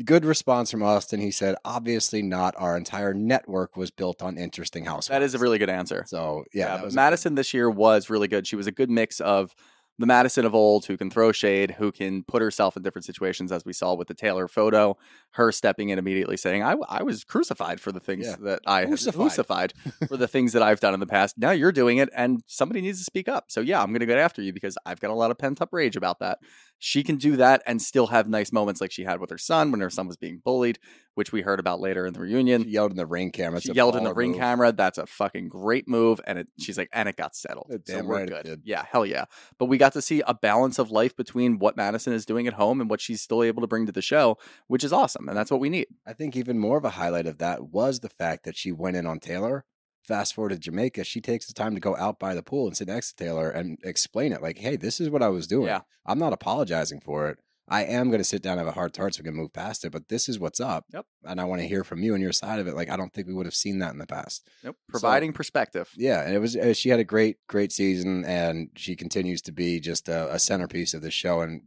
Good 0.06 0.26
response 0.26 0.70
from 0.70 0.84
Austen. 0.84 1.20
He 1.20 1.32
said, 1.32 1.56
Obviously 1.66 2.22
not. 2.22 2.54
Our 2.58 2.78
entire 2.78 3.14
network 3.14 3.76
was 3.76 3.90
built 3.90 4.22
on 4.22 4.38
interesting 4.38 4.86
housewives. 4.86 5.08
that 5.08 5.24
is 5.24 5.34
a 5.34 5.40
really 5.40 5.58
good 5.58 5.70
answer. 5.72 6.04
So, 6.08 6.46
yeah. 6.54 6.68
that 6.68 6.76
but 6.78 6.86
was 6.86 6.94
a- 6.94 6.96
Madison 6.96 7.36
this 7.36 7.54
year 7.54 7.70
was 7.70 8.10
really 8.10 8.28
good. 8.28 8.46
She 8.46 8.56
was 8.56 8.68
a 8.68 8.72
good 8.72 8.90
mix 8.92 9.20
of 9.20 9.56
the 10.00 10.06
Madison 10.06 10.46
of 10.46 10.54
old 10.54 10.86
who 10.86 10.96
can 10.96 11.10
throw 11.10 11.32
shade, 11.32 11.72
who 11.72 11.92
can 11.92 12.22
put 12.22 12.40
herself 12.40 12.78
in 12.78 12.84
different 12.84 13.04
situations, 13.04 13.52
as 13.52 13.66
we 13.66 13.74
saw 13.74 13.96
with 13.96 14.08
the 14.08 14.14
Taylor 14.14 14.48
photo, 14.48 14.96
her 15.32 15.52
stepping 15.52 15.90
in 15.90 15.98
immediately 15.98 16.38
saying, 16.38 16.62
I, 16.62 16.76
I 16.88 17.02
was 17.02 17.24
crucified 17.24 17.82
for 17.82 17.92
the 17.92 18.00
things 18.00 18.28
Yeah. 18.28 18.36
that 18.42 18.60
I 18.68 18.86
Crucified. 18.86 19.16
crucified 19.20 19.74
for 20.08 20.16
the 20.16 20.28
things 20.28 20.54
that 20.54 20.62
I've 20.62 20.80
done 20.80 20.94
in 20.94 21.00
the 21.00 21.08
past. 21.08 21.40
Now 21.40 21.50
you're 21.50 21.72
doing 21.72 21.98
it, 21.98 22.10
and 22.16 22.44
somebody 22.46 22.82
needs 22.82 23.00
to 23.00 23.06
speak 23.06 23.28
up. 23.28 23.46
So, 23.50 23.60
yeah, 23.62 23.82
I'm 23.82 23.88
going 23.90 24.02
to 24.02 24.06
get 24.06 24.20
after 24.20 24.44
you 24.44 24.54
because 24.54 24.78
I've 24.86 25.00
got 25.00 25.10
a 25.10 25.16
lot 25.16 25.32
of 25.32 25.40
pent 25.40 25.64
up 25.64 25.70
rage 25.72 25.96
about 25.96 26.20
that. 26.20 26.38
She 26.80 27.04
can 27.04 27.16
do 27.16 27.36
that 27.38 27.64
and 27.66 27.82
still 27.82 28.08
have 28.08 28.30
nice 28.30 28.52
moments 28.52 28.82
like 28.82 28.92
she 28.92 29.04
had 29.04 29.20
with 29.20 29.30
her 29.32 29.38
son 29.38 29.72
when 29.72 29.82
her 29.82 29.90
son 29.90 30.08
was 30.08 30.18
being 30.18 30.42
bullied, 30.44 30.78
which 31.16 31.32
we 31.32 31.42
heard 31.42 31.60
about 31.60 31.80
later 31.80 32.06
in 32.06 32.14
the 32.14 32.20
reunion. 32.20 32.64
She 32.64 32.70
yelled 32.70 32.92
in 32.92 32.98
the 32.98 33.06
ring 33.06 33.32
camera. 33.32 33.60
She 33.60 33.72
yelled 33.74 33.96
in 33.96 34.04
the 34.04 34.14
ring 34.14 34.32
move. 34.32 34.40
camera. 34.40 34.72
That's 34.72 35.00
a 35.00 35.08
fucking 35.08 35.50
great 35.50 35.88
move. 35.88 36.22
And 36.28 36.40
it, 36.40 36.48
she's 36.60 36.78
like, 36.78 36.90
and 36.94 37.10
it 37.10 37.16
got 37.16 37.36
settled. 37.36 37.72
Uh, 37.74 37.78
so 37.86 38.04
we're 38.04 38.18
right 38.18 38.30
it 38.30 38.32
good. 38.32 38.44
did. 38.44 38.62
Yeah, 38.64 38.86
hell 38.90 39.06
yeah. 39.06 39.26
But 39.58 39.66
we 39.66 39.78
got 39.78 39.94
to 39.94 40.02
see 40.02 40.22
a 40.28 40.36
balance 40.36 40.78
of 40.78 40.92
life 40.92 41.16
between 41.16 41.58
what 41.58 41.76
Madison 41.78 42.14
is 42.14 42.26
doing 42.26 42.46
at 42.48 42.54
home 42.54 42.80
and 42.80 42.90
what 42.90 43.02
she's 43.02 43.22
still 43.22 43.42
able 43.42 43.62
to 43.62 43.68
bring 43.68 43.88
to 43.88 43.92
the 43.92 44.02
show, 44.02 44.38
which 44.68 44.84
is 44.84 44.94
awesome. 44.94 45.28
And 45.28 45.38
that's 45.38 45.50
what 45.50 45.60
we 45.60 45.70
need. 45.70 45.88
I 46.06 46.14
think 46.14 46.36
even 46.36 46.60
more 46.60 46.78
of 46.78 46.86
a 46.86 46.92
highlight 46.92 47.26
of 47.26 47.40
that 47.40 47.70
was 47.70 48.02
the 48.02 48.10
fact 48.10 48.46
that 48.46 48.56
she 48.56 48.72
went 48.72 48.98
in 48.98 49.08
on 49.08 49.20
Taylor. 49.20 49.66
Fast 50.08 50.34
forward 50.34 50.50
to 50.50 50.58
Jamaica, 50.58 51.04
she 51.04 51.20
takes 51.20 51.48
the 51.48 51.54
time 51.54 51.74
to 51.76 51.82
go 51.82 51.96
out 51.98 52.18
by 52.18 52.34
the 52.34 52.42
pool 52.42 52.66
and 52.68 52.78
sit 52.78 52.88
next 52.88 53.14
to 53.14 53.24
Taylor 53.26 53.50
and 53.50 53.78
explain 53.84 54.32
it 54.32 54.42
like, 54.42 54.58
hey, 54.58 54.78
this 54.78 55.02
is 55.02 55.10
what 55.10 55.22
I 55.22 55.28
was 55.28 55.48
doing. 55.48 55.68
Yeah. 55.68 55.82
I'm 56.06 56.18
not 56.18 56.32
apologizing 56.32 57.02
for 57.02 57.28
it. 57.28 57.40
I 57.70 57.84
am 57.84 58.08
going 58.08 58.22
to 58.22 58.24
sit 58.24 58.42
down 58.42 58.54
and 58.54 58.60
have 58.66 58.70
a 58.70 58.80
heart 58.80 58.94
to 58.94 59.02
heart 59.02 59.16
so 59.16 59.20
we 59.22 59.26
can 59.26 59.36
move 59.36 59.52
past 59.52 59.84
it, 59.84 59.92
but 59.92 60.08
this 60.08 60.30
is 60.30 60.40
what's 60.40 60.62
up. 60.62 60.86
Yep. 60.94 61.06
And 61.26 61.42
I 61.42 61.44
want 61.44 61.60
to 61.60 61.68
hear 61.68 61.84
from 61.84 62.02
you 62.02 62.14
and 62.14 62.24
your 62.24 62.32
side 62.32 62.60
of 62.60 62.68
it. 62.68 62.76
Like, 62.76 62.90
I 62.90 62.96
don't 62.96 63.14
think 63.14 63.28
we 63.28 63.34
would 63.34 63.46
have 63.46 63.54
seen 63.54 63.80
that 63.80 63.92
in 63.92 64.00
the 64.00 64.08
past. 64.08 64.48
Nope. 64.64 64.78
Providing 64.88 65.34
perspective. 65.34 65.90
Yeah. 65.98 66.22
And 66.22 66.34
it 66.34 66.40
was, 66.40 66.56
uh, 66.56 66.74
she 66.74 66.88
had 66.88 67.02
a 67.02 67.04
great, 67.04 67.38
great 67.50 67.74
season 67.74 68.24
and 68.24 68.70
she 68.78 68.96
continues 68.96 69.42
to 69.42 69.52
be 69.52 69.82
just 69.82 70.08
a, 70.08 70.34
a 70.34 70.40
centerpiece 70.40 70.94
of 70.94 71.02
the 71.02 71.12
show 71.12 71.42
and 71.42 71.64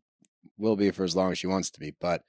will 0.56 0.76
be 0.76 0.90
for 0.90 1.04
as 1.04 1.14
long 1.14 1.32
as 1.32 1.38
she 1.38 1.46
wants 1.46 1.68
to 1.72 1.80
be. 1.80 1.94
But 2.00 2.22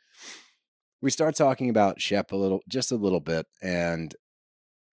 we 1.01 1.09
start 1.09 1.35
talking 1.35 1.69
about 1.69 2.01
Shep 2.01 2.33
a 2.33 2.35
little, 2.35 2.59
just 2.67 2.91
a 2.91 2.97
little 2.97 3.21
bit. 3.21 3.45
And 3.61 4.13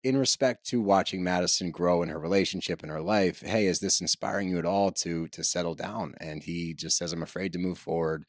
in 0.05 0.17
respect 0.17 0.65
to 0.67 0.81
watching 0.81 1.23
Madison 1.23 1.71
grow 1.71 2.03
in 2.03 2.09
her 2.09 2.19
relationship 2.19 2.83
and 2.83 2.91
her 2.91 3.01
life, 3.01 3.41
hey, 3.41 3.67
is 3.67 3.79
this 3.81 4.01
inspiring 4.01 4.49
you 4.49 4.59
at 4.59 4.65
all 4.65 4.91
to 4.93 5.27
to 5.29 5.43
settle 5.43 5.75
down? 5.75 6.15
And 6.21 6.43
he 6.43 6.73
just 6.75 6.97
says, 6.97 7.13
I'm 7.13 7.23
afraid 7.23 7.53
to 7.53 7.59
move 7.59 7.79
forward 7.79 8.25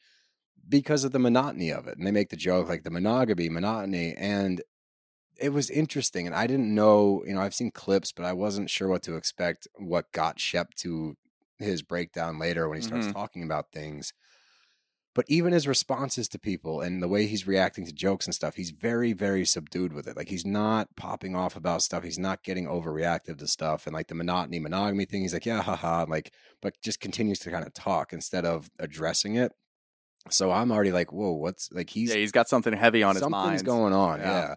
because 0.69 1.03
of 1.03 1.11
the 1.13 1.19
monotony 1.19 1.71
of 1.71 1.87
it. 1.87 1.97
And 1.97 2.07
they 2.07 2.11
make 2.11 2.29
the 2.29 2.37
joke 2.37 2.69
like 2.69 2.83
the 2.83 2.91
monogamy, 2.91 3.49
monotony. 3.49 4.15
And 4.15 4.61
it 5.39 5.49
was 5.49 5.69
interesting. 5.69 6.25
And 6.27 6.35
I 6.35 6.47
didn't 6.47 6.73
know, 6.73 7.23
you 7.25 7.33
know, 7.33 7.41
I've 7.41 7.55
seen 7.55 7.71
clips, 7.71 8.11
but 8.11 8.25
I 8.25 8.33
wasn't 8.33 8.69
sure 8.69 8.87
what 8.87 9.03
to 9.03 9.15
expect, 9.15 9.67
what 9.77 10.11
got 10.11 10.39
Shep 10.39 10.73
to 10.75 11.15
his 11.59 11.81
breakdown 11.83 12.39
later 12.39 12.67
when 12.67 12.77
he 12.77 12.81
starts 12.81 13.07
Mhm. 13.07 13.13
talking 13.13 13.43
about 13.43 13.71
things. 13.71 14.13
But 15.17 15.25
even 15.29 15.51
his 15.51 15.67
responses 15.67 16.27
to 16.27 16.37
people 16.37 16.79
and 16.79 17.01
the 17.01 17.07
way 17.07 17.25
he's 17.25 17.47
reacting 17.47 17.87
to 17.87 17.91
jokes 17.91 18.27
and 18.27 18.35
stuff, 18.35 18.53
he's 18.53 18.69
very, 18.69 19.13
very 19.13 19.45
subdued 19.45 19.91
with 19.91 20.07
it. 20.07 20.15
Like 20.15 20.29
he's 20.29 20.45
not 20.45 20.95
popping 20.95 21.35
off 21.35 21.55
about 21.55 21.81
stuff. 21.81 22.03
He's 22.03 22.19
not 22.19 22.43
getting 22.43 22.67
overreactive 22.67 23.39
to 23.39 23.47
stuff. 23.47 23.87
And 23.87 23.95
like 23.95 24.09
the 24.09 24.13
monotony, 24.13 24.59
monogamy 24.59 25.05
thing, 25.05 25.23
he's 25.23 25.33
like, 25.33 25.47
yeah, 25.47 25.63
haha. 25.63 26.05
Like, 26.07 26.31
but 26.61 26.79
just 26.83 26.99
continues 26.99 27.39
to 27.39 27.49
kind 27.49 27.65
of 27.65 27.73
talk 27.73 28.13
instead 28.13 28.45
of 28.45 28.69
addressing 28.77 29.33
it. 29.33 29.53
So 30.29 30.51
I'm 30.51 30.71
already 30.71 30.91
like, 30.91 31.11
whoa, 31.11 31.31
what's 31.31 31.71
like 31.71 31.89
he's 31.89 32.11
yeah, 32.11 32.17
he's 32.17 32.31
got 32.31 32.47
something 32.47 32.73
heavy 32.73 33.01
on 33.01 33.15
his 33.15 33.23
mind. 33.23 33.33
something's 33.33 33.63
going 33.63 33.93
on. 33.93 34.19
Yeah. 34.19 34.25
Yeah. 34.27 34.55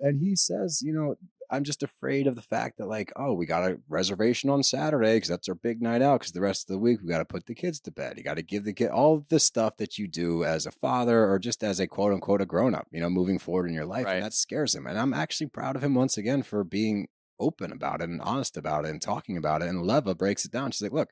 And 0.00 0.20
he 0.20 0.36
says, 0.36 0.82
you 0.84 0.92
know, 0.92 1.14
I'm 1.50 1.64
just 1.64 1.82
afraid 1.82 2.26
of 2.26 2.34
the 2.36 2.42
fact 2.42 2.78
that, 2.78 2.86
like, 2.88 3.12
oh, 3.16 3.32
we 3.34 3.46
got 3.46 3.70
a 3.70 3.78
reservation 3.88 4.50
on 4.50 4.62
Saturday 4.62 5.14
because 5.16 5.28
that's 5.28 5.48
our 5.48 5.54
big 5.54 5.80
night 5.82 6.02
out. 6.02 6.20
Because 6.20 6.32
the 6.32 6.40
rest 6.40 6.68
of 6.68 6.74
the 6.74 6.78
week 6.78 7.00
we 7.02 7.08
got 7.08 7.18
to 7.18 7.24
put 7.24 7.46
the 7.46 7.54
kids 7.54 7.80
to 7.80 7.90
bed. 7.90 8.14
You 8.16 8.24
got 8.24 8.36
to 8.36 8.42
give 8.42 8.64
the 8.64 8.72
kid 8.72 8.90
all 8.90 9.24
the 9.28 9.40
stuff 9.40 9.76
that 9.76 9.98
you 9.98 10.06
do 10.08 10.44
as 10.44 10.66
a 10.66 10.70
father 10.70 11.24
or 11.30 11.38
just 11.38 11.62
as 11.62 11.80
a 11.80 11.86
quote 11.86 12.12
unquote 12.12 12.40
a 12.40 12.46
grown 12.46 12.74
up. 12.74 12.86
You 12.90 13.00
know, 13.00 13.10
moving 13.10 13.38
forward 13.38 13.68
in 13.68 13.74
your 13.74 13.86
life, 13.86 14.06
Right. 14.06 14.16
and 14.16 14.24
that 14.24 14.34
scares 14.34 14.74
him. 14.74 14.86
And 14.86 14.98
I'm 14.98 15.14
actually 15.14 15.48
proud 15.48 15.76
of 15.76 15.82
him 15.84 15.94
once 15.94 16.16
again 16.16 16.42
for 16.42 16.64
being 16.64 17.08
open 17.38 17.70
about 17.72 18.00
it 18.00 18.08
and 18.08 18.20
honest 18.22 18.56
about 18.56 18.84
it 18.84 18.90
and 18.90 19.00
talking 19.02 19.36
about 19.36 19.62
it. 19.62 19.68
And 19.68 19.82
Leva 19.86 20.14
breaks 20.14 20.44
it 20.44 20.52
down. 20.52 20.70
She's 20.70 20.82
like, 20.82 20.92
look. 20.92 21.10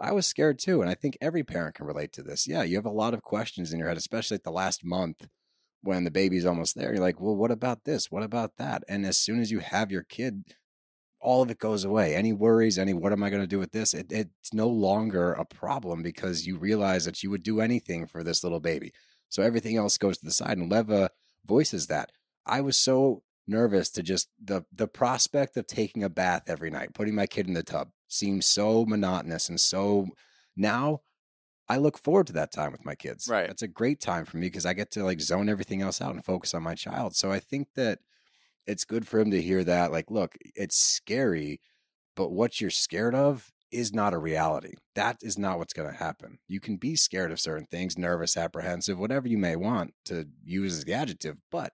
I 0.00 0.10
was 0.10 0.26
scared 0.26 0.58
too. 0.58 0.80
And 0.82 0.90
I 0.90 0.94
think 0.94 1.16
every 1.20 1.44
parent 1.44 1.76
can 1.76 1.86
relate 1.86 2.12
to 2.14 2.22
this. 2.24 2.48
Yeah, 2.48 2.64
you 2.64 2.74
have 2.74 2.84
a 2.84 2.90
lot 2.90 3.14
of 3.14 3.22
questions 3.22 3.72
in 3.72 3.78
your 3.78 3.86
head, 3.86 3.96
especially 3.96 4.34
like 4.34 4.42
the 4.42 4.50
last 4.50 4.84
month 4.84 5.28
when 5.84 6.04
the 6.04 6.10
baby's 6.10 6.46
almost 6.46 6.74
there. 6.74 6.92
You're 6.92 7.02
like, 7.02 7.20
well, 7.20 7.36
what 7.36 7.50
about 7.50 7.84
this? 7.84 8.10
What 8.10 8.22
about 8.22 8.56
that? 8.56 8.82
And 8.88 9.06
as 9.06 9.16
soon 9.16 9.40
as 9.40 9.50
you 9.50 9.60
have 9.60 9.90
your 9.90 10.02
kid, 10.02 10.44
all 11.20 11.42
of 11.42 11.50
it 11.50 11.58
goes 11.58 11.84
away. 11.84 12.14
Any 12.14 12.32
worries, 12.32 12.78
any 12.78 12.92
what 12.92 13.12
am 13.12 13.22
I 13.22 13.30
going 13.30 13.42
to 13.42 13.48
do 13.48 13.58
with 13.58 13.72
this? 13.72 13.94
It, 13.94 14.10
it's 14.10 14.52
no 14.52 14.68
longer 14.68 15.32
a 15.32 15.44
problem 15.44 16.02
because 16.02 16.46
you 16.46 16.58
realize 16.58 17.04
that 17.04 17.22
you 17.22 17.30
would 17.30 17.42
do 17.42 17.60
anything 17.60 18.06
for 18.06 18.22
this 18.22 18.42
little 18.42 18.60
baby. 18.60 18.92
So 19.28 19.42
everything 19.42 19.76
else 19.76 19.96
goes 19.98 20.18
to 20.18 20.24
the 20.24 20.30
side. 20.30 20.58
And 20.58 20.70
Leva 20.70 21.10
voices 21.46 21.86
that. 21.86 22.10
I 22.46 22.60
was 22.60 22.76
so 22.76 23.22
nervous 23.46 23.90
to 23.90 24.02
just 24.02 24.28
the 24.42 24.64
the 24.74 24.88
prospect 24.88 25.56
of 25.56 25.66
taking 25.66 26.02
a 26.02 26.08
bath 26.08 26.44
every 26.48 26.70
night, 26.70 26.94
putting 26.94 27.14
my 27.14 27.26
kid 27.26 27.46
in 27.46 27.54
the 27.54 27.62
tub 27.62 27.88
seems 28.08 28.46
so 28.46 28.84
monotonous 28.84 29.48
and 29.48 29.60
so 29.60 30.06
now 30.56 31.00
I 31.68 31.78
look 31.78 31.98
forward 31.98 32.26
to 32.28 32.32
that 32.34 32.52
time 32.52 32.72
with 32.72 32.84
my 32.84 32.94
kids. 32.94 33.26
Right. 33.28 33.48
It's 33.48 33.62
a 33.62 33.68
great 33.68 34.00
time 34.00 34.24
for 34.24 34.36
me 34.36 34.46
because 34.46 34.66
I 34.66 34.74
get 34.74 34.90
to 34.92 35.04
like 35.04 35.20
zone 35.20 35.48
everything 35.48 35.82
else 35.82 36.00
out 36.00 36.14
and 36.14 36.24
focus 36.24 36.54
on 36.54 36.62
my 36.62 36.74
child. 36.74 37.16
So 37.16 37.32
I 37.32 37.40
think 37.40 37.68
that 37.74 38.00
it's 38.66 38.84
good 38.84 39.06
for 39.06 39.18
him 39.18 39.30
to 39.30 39.40
hear 39.42 39.64
that. 39.64 39.92
Like, 39.92 40.10
look, 40.10 40.36
it's 40.54 40.76
scary, 40.76 41.60
but 42.16 42.32
what 42.32 42.60
you're 42.60 42.70
scared 42.70 43.14
of 43.14 43.50
is 43.70 43.92
not 43.92 44.14
a 44.14 44.18
reality. 44.18 44.74
That 44.94 45.18
is 45.22 45.36
not 45.36 45.58
what's 45.58 45.72
going 45.72 45.90
to 45.90 45.98
happen. 45.98 46.38
You 46.48 46.60
can 46.60 46.76
be 46.76 46.96
scared 46.96 47.32
of 47.32 47.40
certain 47.40 47.66
things, 47.66 47.98
nervous, 47.98 48.36
apprehensive, 48.36 48.98
whatever 48.98 49.26
you 49.26 49.38
may 49.38 49.56
want 49.56 49.94
to 50.06 50.26
use 50.44 50.78
as 50.78 50.84
the 50.84 50.94
adjective. 50.94 51.38
But 51.50 51.72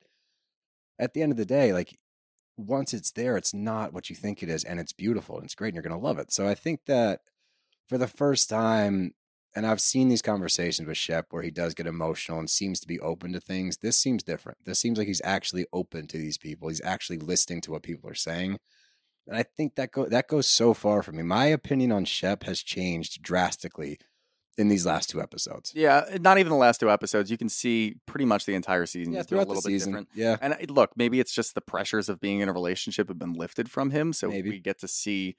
at 0.99 1.13
the 1.15 1.23
end 1.23 1.33
of 1.33 1.39
the 1.39 1.45
day, 1.45 1.73
like, 1.73 1.99
once 2.57 2.95
it's 2.95 3.11
there, 3.13 3.37
it's 3.37 3.55
not 3.55 3.93
what 3.93 4.11
you 4.11 4.17
think 4.17 4.43
it 4.43 4.49
is, 4.49 4.65
and 4.65 4.79
it's 4.81 4.93
beautiful 4.93 5.37
and 5.37 5.45
it's 5.45 5.55
great, 5.55 5.69
and 5.69 5.75
you're 5.75 5.83
going 5.83 5.99
to 5.99 6.07
love 6.07 6.19
it. 6.19 6.33
So 6.33 6.47
I 6.47 6.55
think 6.55 6.81
that 6.87 7.21
for 7.89 7.99
the 7.99 8.07
first 8.07 8.49
time, 8.49 9.13
and 9.55 9.67
I've 9.67 9.81
seen 9.81 10.09
these 10.09 10.23
conversations 10.23 10.87
with 10.87 10.97
Shep 10.97 11.27
where 11.31 11.43
he 11.43 11.51
does 11.51 11.75
get 11.75 11.87
emotional 11.87 12.39
and 12.39 12.49
seems 12.49 12.79
to 12.81 12.87
be 12.87 13.01
open 13.01 13.33
to 13.33 13.41
things. 13.41 13.79
This 13.79 13.97
seems 13.99 14.23
different. 14.23 14.59
This 14.65 14.79
seems 14.79 14.99
like 14.99 15.09
he's 15.09 15.23
actually 15.25 15.67
open 15.73 16.07
to 16.09 16.19
these 16.19 16.39
people. 16.39 16.69
He's 16.69 16.81
actually 16.85 17.19
listening 17.19 17.61
to 17.63 17.71
what 17.73 17.83
people 17.83 18.09
are 18.09 18.15
saying. 18.15 18.59
And 19.27 19.37
I 19.37 19.43
think 19.43 19.75
that 19.77 19.93
go 19.93 20.07
that 20.07 20.29
goes 20.29 20.47
so 20.47 20.75
far 20.75 21.03
for 21.03 21.13
me. 21.13 21.23
My 21.23 21.47
opinion 21.47 21.93
on 21.93 22.05
Shep 22.05 22.45
has 22.45 22.63
changed 22.63 23.23
drastically 23.23 23.99
in 24.59 24.69
these 24.69 24.85
last 24.85 25.09
two 25.09 25.23
episodes. 25.23 25.73
Yeah, 25.75 26.05
not 26.21 26.39
even 26.39 26.51
the 26.51 26.57
last 26.57 26.81
two 26.81 26.91
episodes. 26.91 27.31
You 27.31 27.39
can 27.39 27.49
see 27.49 27.95
pretty 28.07 28.25
much 28.27 28.45
the 28.47 28.55
entire 28.55 28.85
season. 28.87 29.13
Yeah, 29.13 29.21
been 29.21 29.25
a 29.25 29.29
throughout 29.29 29.43
the 29.45 29.49
little 29.55 29.63
bit 29.63 29.73
season. 29.75 29.93
different. 29.93 30.09
Yeah. 30.15 30.37
And 30.43 30.55
I- 30.55 30.67
look, 30.69 30.91
maybe 30.97 31.21
it's 31.21 31.33
just 31.33 31.55
the 31.55 31.61
pressures 31.61 32.09
of 32.09 32.21
being 32.21 32.41
in 32.41 32.49
a 32.49 32.53
relationship 32.53 33.09
have 33.09 33.19
been 33.19 33.33
lifted 33.33 33.71
from 33.71 33.91
him, 33.91 34.13
so 34.13 34.29
Maybe. 34.29 34.51
we 34.51 34.59
get 34.59 34.79
to 34.81 34.89
see 34.89 35.37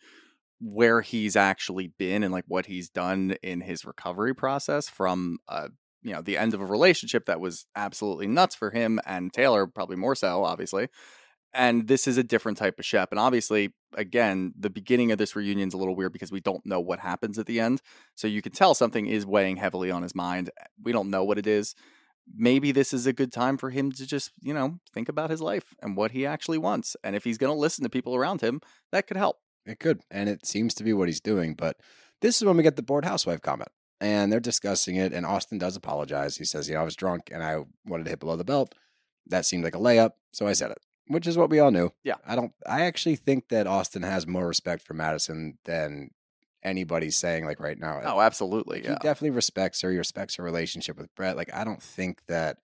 where 0.62 1.01
he's 1.01 1.36
actually 1.36 1.88
been 1.97 2.24
and 2.24 2.32
like 2.32 2.45
what 2.47 2.68
he's 2.68 2.89
done 2.89 3.36
in 3.41 3.62
his 3.62 3.84
recovery 3.84 4.34
process 4.34 4.88
from 4.88 5.39
uh 5.49 5.68
you 6.03 6.14
know 6.14 6.22
the 6.22 6.38
end 6.38 6.53
of 6.53 6.62
a 6.62 6.66
relationship 6.66 7.26
that 7.26 7.39
was 7.39 7.66
absolutely 7.76 8.28
nuts 8.28 8.55
for 8.55 8.70
him 8.70 8.99
and 9.05 9.34
Taylor 9.34 9.66
probably 9.66 9.95
more 9.95 10.16
so 10.16 10.43
obviously 10.43 10.88
and 11.53 11.88
this 11.88 12.07
is 12.07 12.18
a 12.18 12.24
different 12.24 12.57
type 12.57 12.78
of 12.78 12.86
Shep 12.86 13.09
and 13.12 13.20
obviously 13.20 13.74
again 13.95 14.53
the 14.57 14.70
beginning 14.70 15.12
of 15.12 15.18
this 15.18 15.36
reunion 15.36 15.68
is 15.68 15.74
a 15.74 15.78
little 15.78 15.95
weird 15.95 16.14
because 16.14 16.32
we 16.32 16.39
don't 16.39 16.66
know 16.66 16.80
what 16.80 16.99
happens 16.99 17.39
at 17.39 17.47
the 17.47 17.59
end 17.59 17.82
so 18.16 18.28
you 18.28 18.41
can 18.41 18.51
tell 18.51 18.76
something 18.76 19.07
is 19.07 19.26
weighing 19.26 19.57
heavily 19.57 19.89
on 19.89 20.03
his 20.03 20.14
mind 20.16 20.51
we 20.84 20.91
don't 20.91 21.09
know 21.09 21.24
what 21.24 21.39
it 21.39 21.47
is 21.47 21.74
maybe 22.36 22.72
this 22.72 22.93
is 22.93 23.07
a 23.07 23.14
good 23.14 23.32
time 23.32 23.57
for 23.57 23.72
him 23.72 23.91
to 23.91 24.05
just 24.05 24.32
you 24.41 24.53
know 24.53 24.80
think 24.93 25.09
about 25.09 25.32
his 25.32 25.41
life 25.41 25.74
and 25.82 25.97
what 25.97 26.12
he 26.12 26.26
actually 26.26 26.59
wants 26.59 26.95
and 27.03 27.16
if 27.16 27.24
he's 27.24 27.39
going 27.39 27.51
to 27.51 27.59
listen 27.59 27.84
to 27.84 27.89
people 27.89 28.16
around 28.16 28.41
him 28.41 28.62
that 28.91 29.07
could 29.07 29.18
help 29.18 29.38
It 29.66 29.80
could. 29.80 30.01
And 30.09 30.28
it 30.30 30.45
seems 30.45 30.74
to 30.76 30.84
be 30.84 30.93
what 30.93 31.07
he's 31.07 31.20
doing. 31.22 31.53
But 31.53 31.78
this 32.22 32.38
is 32.41 32.45
when 32.45 32.57
we 32.57 32.64
get 32.64 32.76
the 32.76 32.82
bored 32.84 33.05
housewife 33.05 33.41
comment. 33.41 33.70
and 33.99 34.32
they're 34.34 34.39
discussing 34.39 34.95
it. 34.95 35.14
And 35.14 35.26
Austen 35.28 35.59
does 35.59 35.76
apologize. 35.76 36.38
He 36.38 36.45
says, 36.45 36.68
"You 36.68 36.74
know, 36.74 36.82
I 36.82 36.84
was 36.84 36.95
drunk 36.95 37.30
and 37.32 37.43
I 37.43 37.64
wanted 37.86 38.05
to 38.05 38.09
hit 38.09 38.20
below 38.20 38.36
the 38.36 38.43
belt. 38.43 38.74
That 39.28 39.45
seemed 39.45 39.64
like 39.64 39.76
a 39.76 39.80
layup, 39.80 40.14
so 40.34 40.47
I 40.47 40.53
said 40.53 40.72
it." 40.72 40.80
Which 41.07 41.28
is 41.28 41.38
what 41.38 41.49
we 41.51 41.59
all 41.59 41.70
knew. 41.72 41.91
Yeah. 42.03 42.16
I 42.26 42.36
don't. 42.36 42.53
I 42.66 42.82
actually 42.82 43.16
think 43.18 43.49
that 43.49 43.68
Austen 43.68 44.01
has 44.01 44.26
more 44.26 44.47
respect 44.47 44.82
for 44.82 44.95
Madison 44.95 45.59
than 45.66 46.09
anybody's 46.64 47.16
saying 47.16 47.45
like 47.45 47.59
right 47.59 47.78
now. 47.78 48.01
Oh, 48.03 48.22
absolutely. 48.22 48.78
Like, 48.78 48.86
Yeah. 48.86 48.93
He 48.93 48.99
definitely 49.03 49.32
respects 49.36 49.82
her. 49.82 49.91
He 49.91 49.97
respects 49.97 50.36
her 50.36 50.43
relationship 50.43 50.97
with 50.97 51.14
Brett. 51.16 51.36
Like, 51.38 51.53
I 51.53 51.64
don't 51.64 51.82
think 51.84 52.22
that 52.28 52.57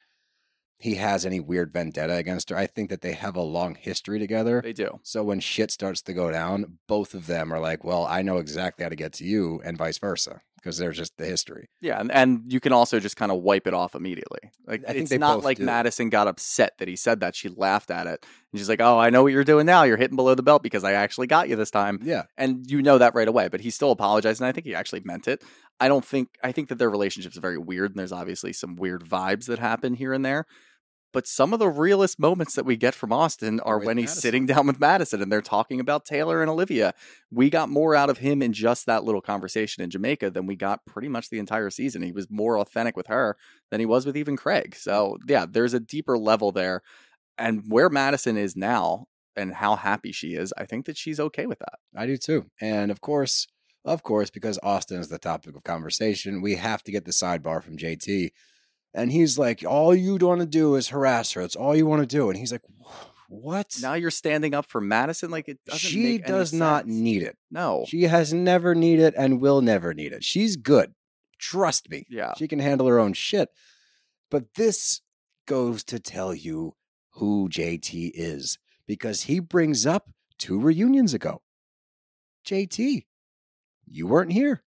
he 0.79 0.95
has 0.95 1.25
any 1.25 1.39
weird 1.39 1.73
vendetta 1.73 2.15
against 2.15 2.49
her. 2.49 2.57
I 2.57 2.67
think 2.67 2.89
that 2.89 3.01
they 3.01 3.13
have 3.13 3.35
a 3.35 3.41
long 3.41 3.75
history 3.75 4.19
together. 4.19 4.61
They 4.61 4.73
do. 4.73 4.99
So 5.03 5.23
when 5.23 5.39
shit 5.39 5.71
starts 5.71 6.01
to 6.03 6.13
go 6.13 6.31
down, 6.31 6.77
both 6.87 7.13
of 7.13 7.27
them 7.27 7.51
are 7.51 7.59
like, 7.59 7.83
well, 7.83 8.05
I 8.05 8.21
know 8.21 8.37
exactly 8.37 8.83
how 8.83 8.89
to 8.89 8.95
get 8.95 9.13
to 9.13 9.25
you, 9.25 9.61
and 9.65 9.77
vice 9.77 9.97
versa, 9.97 10.41
because 10.55 10.77
there's 10.77 10.97
just 10.97 11.17
the 11.17 11.25
history. 11.25 11.69
Yeah, 11.81 11.99
and, 11.99 12.11
and 12.11 12.53
you 12.53 12.59
can 12.59 12.73
also 12.73 12.99
just 12.99 13.17
kind 13.17 13.31
of 13.31 13.41
wipe 13.41 13.65
it 13.65 13.73
off 13.73 13.95
immediately. 13.95 14.51
Like 14.67 14.83
I 14.87 14.91
it's 14.91 15.11
not 15.11 15.43
like 15.43 15.57
do. 15.57 15.65
Madison 15.65 16.09
got 16.09 16.27
upset 16.27 16.77
that 16.77 16.87
he 16.87 16.95
said 16.95 17.21
that. 17.21 17.35
She 17.35 17.49
laughed 17.49 17.89
at 17.89 18.05
it. 18.05 18.23
And 18.51 18.59
she's 18.59 18.69
like, 18.69 18.81
"Oh, 18.81 18.97
I 18.97 19.09
know 19.09 19.23
what 19.23 19.33
you're 19.33 19.43
doing 19.43 19.65
now. 19.65 19.83
You're 19.83 19.97
hitting 19.97 20.15
below 20.15 20.35
the 20.35 20.43
belt 20.43 20.63
because 20.63 20.83
I 20.83 20.93
actually 20.93 21.27
got 21.27 21.49
you 21.49 21.55
this 21.55 21.71
time." 21.71 21.99
Yeah. 22.03 22.23
And 22.37 22.69
you 22.69 22.81
know 22.81 22.97
that 22.97 23.15
right 23.15 23.27
away, 23.27 23.49
but 23.49 23.61
he 23.61 23.69
still 23.69 23.91
apologized 23.91 24.41
and 24.41 24.47
I 24.47 24.51
think 24.51 24.65
he 24.65 24.75
actually 24.75 25.01
meant 25.03 25.27
it. 25.27 25.43
I 25.79 25.87
don't 25.87 26.05
think 26.05 26.37
I 26.43 26.51
think 26.51 26.69
that 26.69 26.79
their 26.79 26.89
relationship's 26.89 27.37
very 27.37 27.57
weird 27.57 27.91
and 27.91 27.99
there's 27.99 28.11
obviously 28.11 28.53
some 28.53 28.75
weird 28.75 29.03
vibes 29.03 29.45
that 29.45 29.59
happen 29.59 29.93
here 29.93 30.13
and 30.13 30.25
there. 30.25 30.45
But 31.13 31.25
some 31.25 31.53
of 31.53 31.59
the 31.59 31.69
realest 31.69 32.19
moments 32.19 32.55
that 32.55 32.65
we 32.65 32.75
get 32.75 32.93
from 32.93 33.13
Austen 33.13 33.59
are 33.61 33.77
with 33.77 33.87
when 33.87 33.97
he's 33.97 34.09
Madison. 34.09 34.21
sitting 34.21 34.45
down 34.45 34.67
with 34.67 34.79
Madison 34.79 35.21
and 35.21 35.31
they're 35.31 35.41
talking 35.41 35.79
about 35.79 36.05
Taylor 36.05 36.41
and 36.41 36.49
Olivia. 36.49 36.93
We 37.31 37.49
got 37.49 37.69
more 37.69 37.95
out 37.95 38.09
of 38.09 38.17
him 38.17 38.41
in 38.41 38.51
just 38.53 38.85
that 38.85 39.03
little 39.03 39.21
conversation 39.21 39.81
in 39.81 39.89
Jamaica 39.89 40.31
than 40.31 40.45
we 40.45 40.55
got 40.55 40.85
pretty 40.85 41.07
much 41.07 41.29
the 41.29 41.39
entire 41.39 41.69
season. 41.69 42.01
He 42.01 42.11
was 42.11 42.29
more 42.29 42.59
authentic 42.59 42.97
with 42.97 43.07
her 43.07 43.37
than 43.71 43.79
he 43.79 43.85
was 43.85 44.05
with 44.05 44.17
even 44.17 44.35
Craig. 44.35 44.75
So, 44.75 45.17
yeah, 45.27 45.45
there's 45.49 45.73
a 45.73 45.79
deeper 45.79 46.17
level 46.17 46.51
there. 46.51 46.81
And 47.37 47.63
where 47.67 47.89
Madison 47.89 48.37
is 48.37 48.55
now 48.55 49.07
and 49.35 49.53
how 49.53 49.75
happy 49.75 50.11
she 50.11 50.33
is, 50.33 50.53
I 50.57 50.65
think 50.65 50.85
that 50.87 50.97
she's 50.97 51.19
okay 51.19 51.45
with 51.45 51.59
that. 51.59 51.79
I 51.95 52.05
do 52.05 52.17
too. 52.17 52.45
And 52.59 52.91
of 52.91 52.99
course, 52.99 53.47
of 53.87 54.03
course, 54.03 54.29
because 54.29 54.59
Austen 54.61 54.99
is 54.99 55.07
the 55.07 55.17
topic 55.17 55.55
of 55.55 55.63
conversation, 55.63 56.41
we 56.41 56.55
have 56.55 56.83
to 56.83 56.91
get 56.91 57.05
the 57.05 57.11
sidebar 57.11 57.63
from 57.63 57.77
JT. 57.77 58.31
And 58.93 59.11
he's 59.11 59.37
like, 59.37 59.63
all 59.65 59.95
you 59.95 60.17
want 60.17 60.41
to 60.41 60.45
do 60.45 60.75
is 60.75 60.89
harass 60.89 61.31
her. 61.33 61.41
It's 61.41 61.55
all 61.55 61.75
you 61.75 61.85
want 61.85 62.01
to 62.01 62.07
do. 62.07 62.29
And 62.29 62.37
he's 62.37 62.51
like, 62.51 62.63
what? 63.29 63.75
Now 63.81 63.93
you're 63.93 64.11
standing 64.11 64.53
up 64.53 64.65
for 64.65 64.81
Madison 64.81 65.29
like 65.29 65.47
it 65.47 65.59
doesn't 65.65 65.79
she 65.79 66.17
does 66.17 66.53
not 66.53 66.83
sense. 66.83 66.93
need 66.93 67.23
it. 67.23 67.37
No. 67.51 67.85
She 67.87 68.03
has 68.03 68.33
never 68.33 68.75
needed 68.75 69.05
it 69.05 69.13
and 69.17 69.41
will 69.41 69.61
never 69.61 69.93
need 69.93 70.13
it. 70.13 70.23
She's 70.23 70.55
good. 70.55 70.93
Trust 71.37 71.89
me. 71.89 72.05
Yeah. 72.09 72.33
She 72.37 72.47
can 72.47 72.59
handle 72.59 72.87
her 72.87 72.99
own 72.99 73.13
shit. 73.13 73.49
But 74.29 74.55
this 74.55 75.01
goes 75.45 75.83
to 75.85 75.99
tell 75.99 76.33
you 76.33 76.75
who 77.11 77.49
JT 77.49 78.11
is 78.13 78.57
because 78.85 79.23
he 79.23 79.39
brings 79.39 79.85
up 79.85 80.09
two 80.37 80.59
reunions 80.59 81.13
ago. 81.13 81.41
JT, 82.45 83.05
you 83.89 84.07
weren't 84.07 84.31
here. 84.31 84.63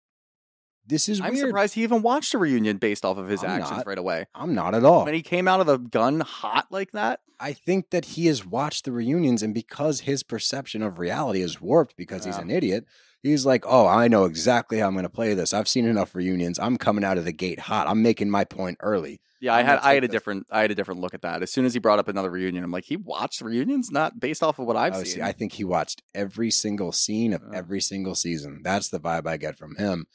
This 0.85 1.07
is 1.07 1.21
I'm 1.21 1.33
weird. 1.33 1.49
surprised 1.49 1.75
he 1.75 1.83
even 1.83 2.01
watched 2.01 2.33
a 2.33 2.39
reunion 2.39 2.77
based 2.77 3.05
off 3.05 3.17
of 3.17 3.27
his 3.27 3.43
I'm 3.43 3.49
actions 3.61 3.77
not. 3.77 3.85
right 3.87 3.97
away. 3.97 4.25
I'm 4.33 4.55
not 4.55 4.73
at 4.73 4.83
all. 4.83 5.05
When 5.05 5.13
he 5.13 5.21
came 5.21 5.47
out 5.47 5.59
of 5.59 5.67
the 5.67 5.77
gun 5.77 6.21
hot 6.21 6.67
like 6.71 6.93
that, 6.93 7.19
I 7.39 7.53
think 7.53 7.91
that 7.91 8.05
he 8.05 8.25
has 8.25 8.43
watched 8.45 8.85
the 8.85 8.91
reunions, 8.91 9.43
and 9.43 9.53
because 9.53 10.01
his 10.01 10.23
perception 10.23 10.81
of 10.81 10.97
reality 10.97 11.41
is 11.41 11.61
warped 11.61 11.95
because 11.95 12.25
he's 12.25 12.35
Yeah. 12.37 12.41
an 12.41 12.49
idiot, 12.51 12.85
he's 13.23 13.45
like, 13.45 13.65
"Oh, 13.67 13.87
I 13.87 14.07
know 14.07 14.25
exactly 14.25 14.79
how 14.79 14.87
I'm 14.87 14.93
going 14.93 15.03
to 15.03 15.09
play 15.09 15.33
this. 15.33 15.53
I've 15.53 15.67
seen 15.67 15.85
enough 15.85 16.15
reunions. 16.15 16.59
I'm 16.59 16.77
coming 16.77 17.03
out 17.03 17.17
of 17.17 17.25
the 17.25 17.31
gate 17.33 17.59
hot. 17.59 17.87
I'm 17.87 18.01
making 18.01 18.29
my 18.29 18.43
point 18.45 18.77
early." 18.81 19.19
yeah, 19.41 19.53
I 19.55 19.63
had 19.63 19.79
I 19.79 19.93
had 19.93 20.03
a 20.03 20.07
this. 20.07 20.11
different 20.13 20.47
I 20.51 20.61
had 20.61 20.71
a 20.71 20.75
different 20.75 20.99
look 21.01 21.13
at 21.13 21.21
that. 21.21 21.41
As 21.41 21.51
soon 21.51 21.65
as 21.65 21.73
he 21.73 21.79
brought 21.79 21.99
up 21.99 22.07
another 22.09 22.29
reunion, 22.31 22.63
I'm 22.63 22.71
like, 22.71 22.85
he 22.85 22.97
watched 22.97 23.41
reunions, 23.41 23.89
not 23.91 24.19
based 24.19 24.43
off 24.43 24.59
of 24.59 24.67
what 24.67 24.75
I've 24.75 24.93
Oh, 24.95 24.97
seen. 25.03 25.05
see, 25.05 25.21
I 25.21 25.31
think 25.31 25.53
he 25.53 25.63
watched 25.63 26.01
every 26.13 26.51
single 26.51 26.91
scene 26.91 27.33
of 27.33 27.41
Oh. 27.45 27.51
every 27.53 27.79
single 27.81 28.15
season. 28.15 28.61
That's 28.63 28.89
the 28.89 28.99
vibe 28.99 29.27
I 29.27 29.37
get 29.37 29.57
from 29.57 29.75
him. 29.77 30.05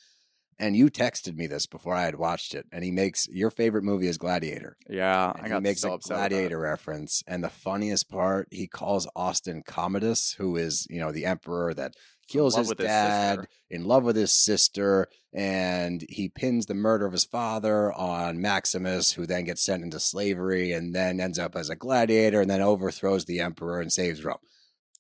And 0.57 0.77
you 0.77 0.89
texted 0.89 1.35
me 1.37 1.49
this 1.49 1.67
before 1.67 1.95
I 1.95 2.03
had 2.05 2.15
watched 2.15 2.55
it, 2.55 2.67
and 2.71 2.85
he 2.85 2.93
makes 2.93 3.27
your 3.29 3.51
favorite 3.51 3.83
movie 3.83 4.07
is 4.07 4.19
Gladiator. 4.19 4.77
yeah, 4.89 5.33
And 5.37 5.47
I 5.47 5.49
got 5.49 5.57
he 5.57 5.63
makes 5.63 5.81
so 5.81 5.95
a 5.95 5.99
gladiator 5.99 6.61
reference. 6.61 7.23
And 7.27 7.43
the 7.43 7.49
funniest 7.51 8.09
part, 8.09 8.47
he 8.53 8.69
calls 8.69 9.09
Austen 9.17 9.63
Commodus, 9.67 10.35
who 10.39 10.57
is, 10.57 10.87
you 10.89 11.01
know, 11.01 11.11
the 11.11 11.27
emperor 11.27 11.75
that 11.75 11.95
kills 12.29 12.57
his 12.57 12.69
with 12.69 12.79
his 12.79 12.87
dad, 12.87 13.47
in 13.71 13.85
love 13.85 14.05
with 14.05 14.17
his 14.17 14.33
sister, 14.33 15.09
and 15.33 16.05
he 16.09 16.29
pins 16.29 16.67
the 16.67 16.75
murder 16.75 17.07
of 17.07 17.13
his 17.13 17.25
father 17.25 17.93
on 17.93 18.41
Maximus, 18.41 19.13
who 19.13 19.27
then 19.27 19.45
gets 19.45 19.65
sent 19.65 19.83
into 19.83 20.01
slavery 20.01 20.73
and 20.73 20.95
then 20.95 21.21
ends 21.21 21.39
up 21.39 21.57
as 21.57 21.71
a 21.71 21.77
gladiator 21.77 22.41
and 22.41 22.51
then 22.51 22.61
overthrows 22.61 23.25
the 23.25 23.41
emperor 23.41 23.81
and 23.81 23.93
saves 23.93 24.25
Rome. 24.25 24.39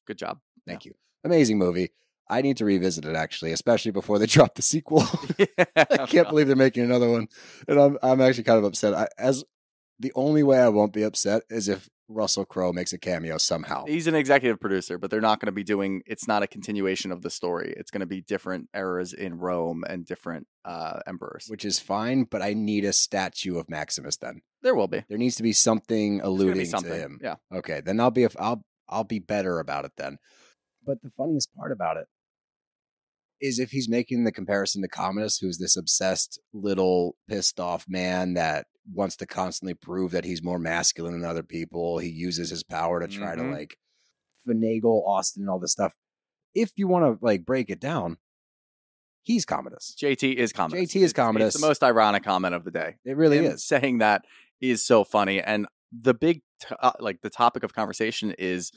Good 0.07 0.19
job. 0.19 0.41
Thank 0.67 0.85
you. 0.85 0.95
Amazing 1.25 1.59
movie. 1.59 1.91
I 2.29 2.43
need 2.43 2.57
to 2.59 2.65
revisit 2.65 3.05
it 3.05 3.17
actually, 3.17 3.53
especially 3.53 3.93
before 3.93 4.19
they 4.19 4.27
drop 4.27 4.55
the 4.55 4.63
sequel. 4.63 5.05
I 5.77 6.07
can't 6.07 6.29
believe 6.29 6.47
they're 6.47 6.57
making 6.57 6.85
another 6.85 7.11
one, 7.11 7.29
and 7.69 7.79
I'm 7.79 7.99
I'm 8.03 8.21
actually 8.21 8.45
kind 8.45 8.59
of 8.59 8.65
upset. 8.65 8.95
I, 8.95 9.09
as 9.19 9.45
the 10.01 10.13
only 10.15 10.43
way 10.43 10.59
I 10.59 10.69
won't 10.69 10.93
be 10.93 11.03
upset 11.03 11.43
is 11.51 11.69
if 11.69 11.89
Russell 12.09 12.45
Crowe 12.45 12.73
makes 12.73 12.93
a 12.93 12.99
cameo 12.99 13.39
somehow. 13.39 13.85
He's 13.87 14.07
an 14.07 14.15
executive 14.15 14.61
producer, 14.61 14.99
but 14.99 15.11
they're 15.11 15.21
not 15.21 15.41
going 15.41 15.47
to 15.47 15.53
be 15.53 15.65
doing. 15.65 16.03
It's 16.07 16.29
not 16.29 16.43
a 16.43 16.47
continuation 16.47 17.11
of 17.13 17.23
the 17.23 17.31
story. 17.31 17.75
It's 17.77 17.91
going 17.91 18.01
to 18.01 18.07
be 18.07 18.21
different 18.21 18.69
eras 18.75 19.13
in 19.13 19.39
Rome 19.39 19.85
and 19.89 20.05
different 20.05 20.47
uh, 20.65 21.01
emperors. 21.07 21.47
Which 21.49 21.65
is 21.65 21.79
fine, 21.79 22.25
but 22.25 22.43
I 22.43 22.55
need 22.55 22.85
a 22.85 22.93
statue 22.93 23.59
of 23.59 23.71
Maximus. 23.71 24.17
Then 24.17 24.43
there 24.63 24.75
will 24.75 24.89
be 24.89 25.05
there 25.09 25.19
needs 25.19 25.37
to 25.37 25.43
be 25.43 25.53
something 25.53 26.21
alluding 26.21 26.59
be 26.59 26.65
something. 26.65 26.93
to 26.93 26.99
him. 26.99 27.21
Yeah. 27.23 27.37
Okay, 27.53 27.81
then 27.81 28.01
I'll 28.01 28.11
be 28.11 28.27
I'll 28.39 28.65
I'll 28.89 29.05
be 29.05 29.19
better 29.19 29.59
about 29.59 29.85
it 29.85 29.93
then. 29.97 30.19
But 30.87 31.01
the 31.03 31.11
funniest 31.17 31.55
part 31.57 31.73
about 31.73 31.97
it 31.97 32.07
is 33.41 33.59
if 33.59 33.71
he's 33.71 33.89
making 33.89 34.25
the 34.25 34.33
comparison 34.33 34.83
to 34.83 34.89
Commodus, 34.89 35.39
who's 35.39 35.59
this 35.59 35.77
obsessed 35.77 36.41
little 36.53 37.17
pissed 37.29 37.61
off 37.61 37.85
man 37.89 38.35
that 38.35 38.67
wants 38.93 39.17
to 39.17 39.27
constantly 39.27 39.75
prove 39.75 40.13
that 40.13 40.25
he's 40.25 40.43
more 40.43 40.59
masculine 40.59 41.13
than 41.15 41.29
other 41.29 41.43
people. 41.43 41.99
He 41.99 42.09
uses 42.11 42.51
his 42.51 42.63
power 42.63 43.01
to 43.01 43.09
try 43.09 43.35
Mhm. 43.35 43.39
to 43.39 43.51
like 43.51 43.79
finagle 44.47 45.07
Austen 45.07 45.43
and 45.43 45.51
all 45.51 45.59
this 45.59 45.73
stuff. 45.73 45.95
If 46.55 46.73
you 46.77 46.87
want 46.87 47.05
to 47.19 47.25
like 47.25 47.45
break 47.45 47.71
it 47.71 47.81
down, 47.81 48.19
he's 49.23 49.45
Commodus. 49.45 49.95
JT 49.99 50.37
is 50.37 50.53
Commodus. 50.53 50.81
JT 50.93 50.97
is 51.03 51.11
It's- 51.11 51.13
Commodus. 51.13 51.55
It's 51.55 51.61
the 51.63 51.67
most 51.67 51.83
ironic 51.83 52.23
comment 52.23 52.55
of 52.55 52.65
the 52.65 52.71
day. 52.71 52.97
It 53.05 53.17
really 53.17 53.39
Him 53.39 53.47
is. 53.55 53.65
saying 53.67 53.99
that 53.99 54.25
is 54.61 54.85
so 54.85 55.03
funny 55.05 55.41
and 55.41 55.67
the 55.93 56.15
big 56.15 56.43
t- 56.61 56.75
uh, 56.81 56.93
like 57.01 57.21
the 57.23 57.31
topic 57.31 57.63
of 57.63 57.73
conversation 57.73 58.33
is 58.39 58.73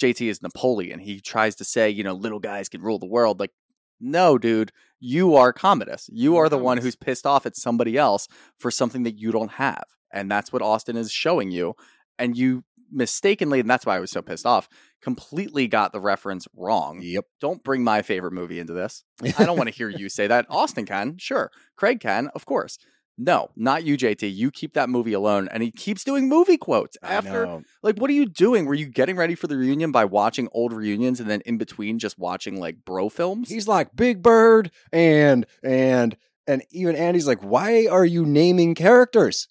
JT 0.00 0.28
is 0.28 0.42
Napoleon. 0.42 1.00
He 1.00 1.20
tries 1.20 1.54
to 1.56 1.64
say, 1.64 1.88
you 1.90 2.04
know, 2.04 2.14
little 2.14 2.38
guys 2.40 2.68
can 2.68 2.82
rule 2.82 2.98
the 2.98 3.06
world 3.06 3.40
like 3.40 3.52
no, 4.00 4.38
dude, 4.38 4.72
you 5.00 5.34
are 5.34 5.52
Commodus. 5.52 6.08
You 6.12 6.34
You're 6.34 6.48
the 6.48 6.58
one 6.58 6.78
who's 6.78 6.96
pissed 6.96 7.26
off 7.26 7.46
at 7.46 7.56
somebody 7.56 7.96
else 7.96 8.28
for 8.58 8.70
something 8.70 9.02
that 9.04 9.18
you 9.18 9.30
don't 9.30 9.52
have. 9.52 9.84
And 10.12 10.30
that's 10.30 10.52
what 10.52 10.62
Austen 10.62 10.96
is 10.96 11.12
showing 11.12 11.50
you. 11.50 11.74
And 12.18 12.36
you 12.36 12.64
mistakenly, 12.90 13.60
and 13.60 13.70
that's 13.70 13.86
why 13.86 13.96
I 13.96 14.00
was 14.00 14.10
so 14.10 14.22
pissed 14.22 14.46
off, 14.46 14.68
completely 15.02 15.68
got 15.68 15.92
the 15.92 16.00
reference 16.00 16.46
wrong. 16.56 17.00
Yep. 17.02 17.26
Don't 17.40 17.62
bring 17.62 17.84
my 17.84 18.02
favorite 18.02 18.32
movie 18.32 18.58
into 18.58 18.72
this. 18.72 19.04
I 19.38 19.44
don't 19.44 19.56
want 19.56 19.68
to 19.68 19.74
hear 19.74 19.88
you 19.88 20.08
say 20.08 20.26
that. 20.26 20.46
Austen 20.48 20.86
can, 20.86 21.18
sure. 21.18 21.50
Craig 21.76 22.00
can, 22.00 22.28
of 22.34 22.46
course. 22.46 22.78
No, 23.20 23.50
not 23.56 23.84
you, 23.84 23.98
JT. 23.98 24.32
You 24.32 24.52
keep 24.52 24.74
that 24.74 24.88
movie 24.88 25.12
alone. 25.12 25.48
And 25.50 25.60
he 25.60 25.72
keeps 25.72 26.04
doing 26.04 26.28
movie 26.28 26.56
quotes 26.56 26.96
after. 27.02 27.62
Like, 27.82 27.96
what 27.96 28.10
are 28.10 28.14
you 28.14 28.26
doing? 28.26 28.64
Were 28.64 28.74
you 28.74 28.86
getting 28.86 29.16
ready 29.16 29.34
for 29.34 29.48
the 29.48 29.56
reunion 29.56 29.90
by 29.90 30.04
watching 30.04 30.48
old 30.52 30.72
reunions 30.72 31.18
and 31.18 31.28
then 31.28 31.40
in 31.40 31.58
between 31.58 31.98
just 31.98 32.16
watching 32.16 32.60
like 32.60 32.84
bro 32.84 33.08
films? 33.08 33.48
He's 33.48 33.66
like 33.66 33.94
Big 33.96 34.22
Bird 34.22 34.70
and 34.92 35.46
and 35.64 36.16
and 36.46 36.62
even 36.70 36.94
Andy's 36.94 37.26
like, 37.26 37.42
why 37.42 37.86
are 37.86 38.06
you 38.06 38.24
naming 38.24 38.76
characters? 38.76 39.48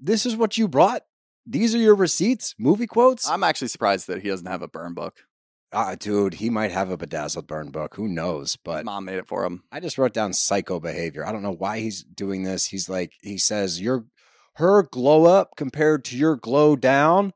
This 0.00 0.24
is 0.24 0.34
what 0.34 0.56
you 0.56 0.66
brought. 0.66 1.02
These 1.46 1.74
are 1.74 1.78
your 1.78 1.94
receipts, 1.94 2.54
movie 2.58 2.86
quotes. 2.86 3.28
I'm 3.28 3.44
actually 3.44 3.68
surprised 3.68 4.06
that 4.06 4.22
he 4.22 4.28
doesn't 4.28 4.46
have 4.46 4.62
a 4.62 4.68
burn 4.68 4.94
book. 4.94 5.24
Ah, 5.72 5.94
dude, 5.94 6.34
he 6.34 6.50
might 6.50 6.72
have 6.72 6.90
a 6.90 6.96
bedazzled 6.96 7.46
burn 7.46 7.70
book. 7.70 7.94
Who 7.94 8.08
knows? 8.08 8.56
But 8.56 8.84
mom 8.84 9.04
made 9.04 9.18
it 9.18 9.28
for 9.28 9.44
him. 9.44 9.62
I 9.70 9.78
just 9.78 9.98
wrote 9.98 10.12
down 10.12 10.32
psycho 10.32 10.80
behavior. 10.80 11.24
I 11.24 11.30
don't 11.30 11.42
know 11.42 11.52
why 11.52 11.78
he's 11.78 12.02
doing 12.02 12.42
this. 12.42 12.66
He's 12.66 12.88
like, 12.88 13.12
he 13.22 13.38
says, 13.38 13.80
your 13.80 14.06
her 14.54 14.82
glow 14.82 15.26
up 15.26 15.52
compared 15.56 16.04
to 16.06 16.16
your 16.16 16.36
glow 16.36 16.74
down 16.74 17.32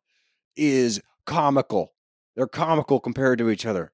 is 0.57 1.01
comical. 1.27 1.93
They're 2.35 2.49
comical 2.49 2.99
compared 2.99 3.39
to 3.39 3.51
each 3.51 3.65
other. 3.65 3.93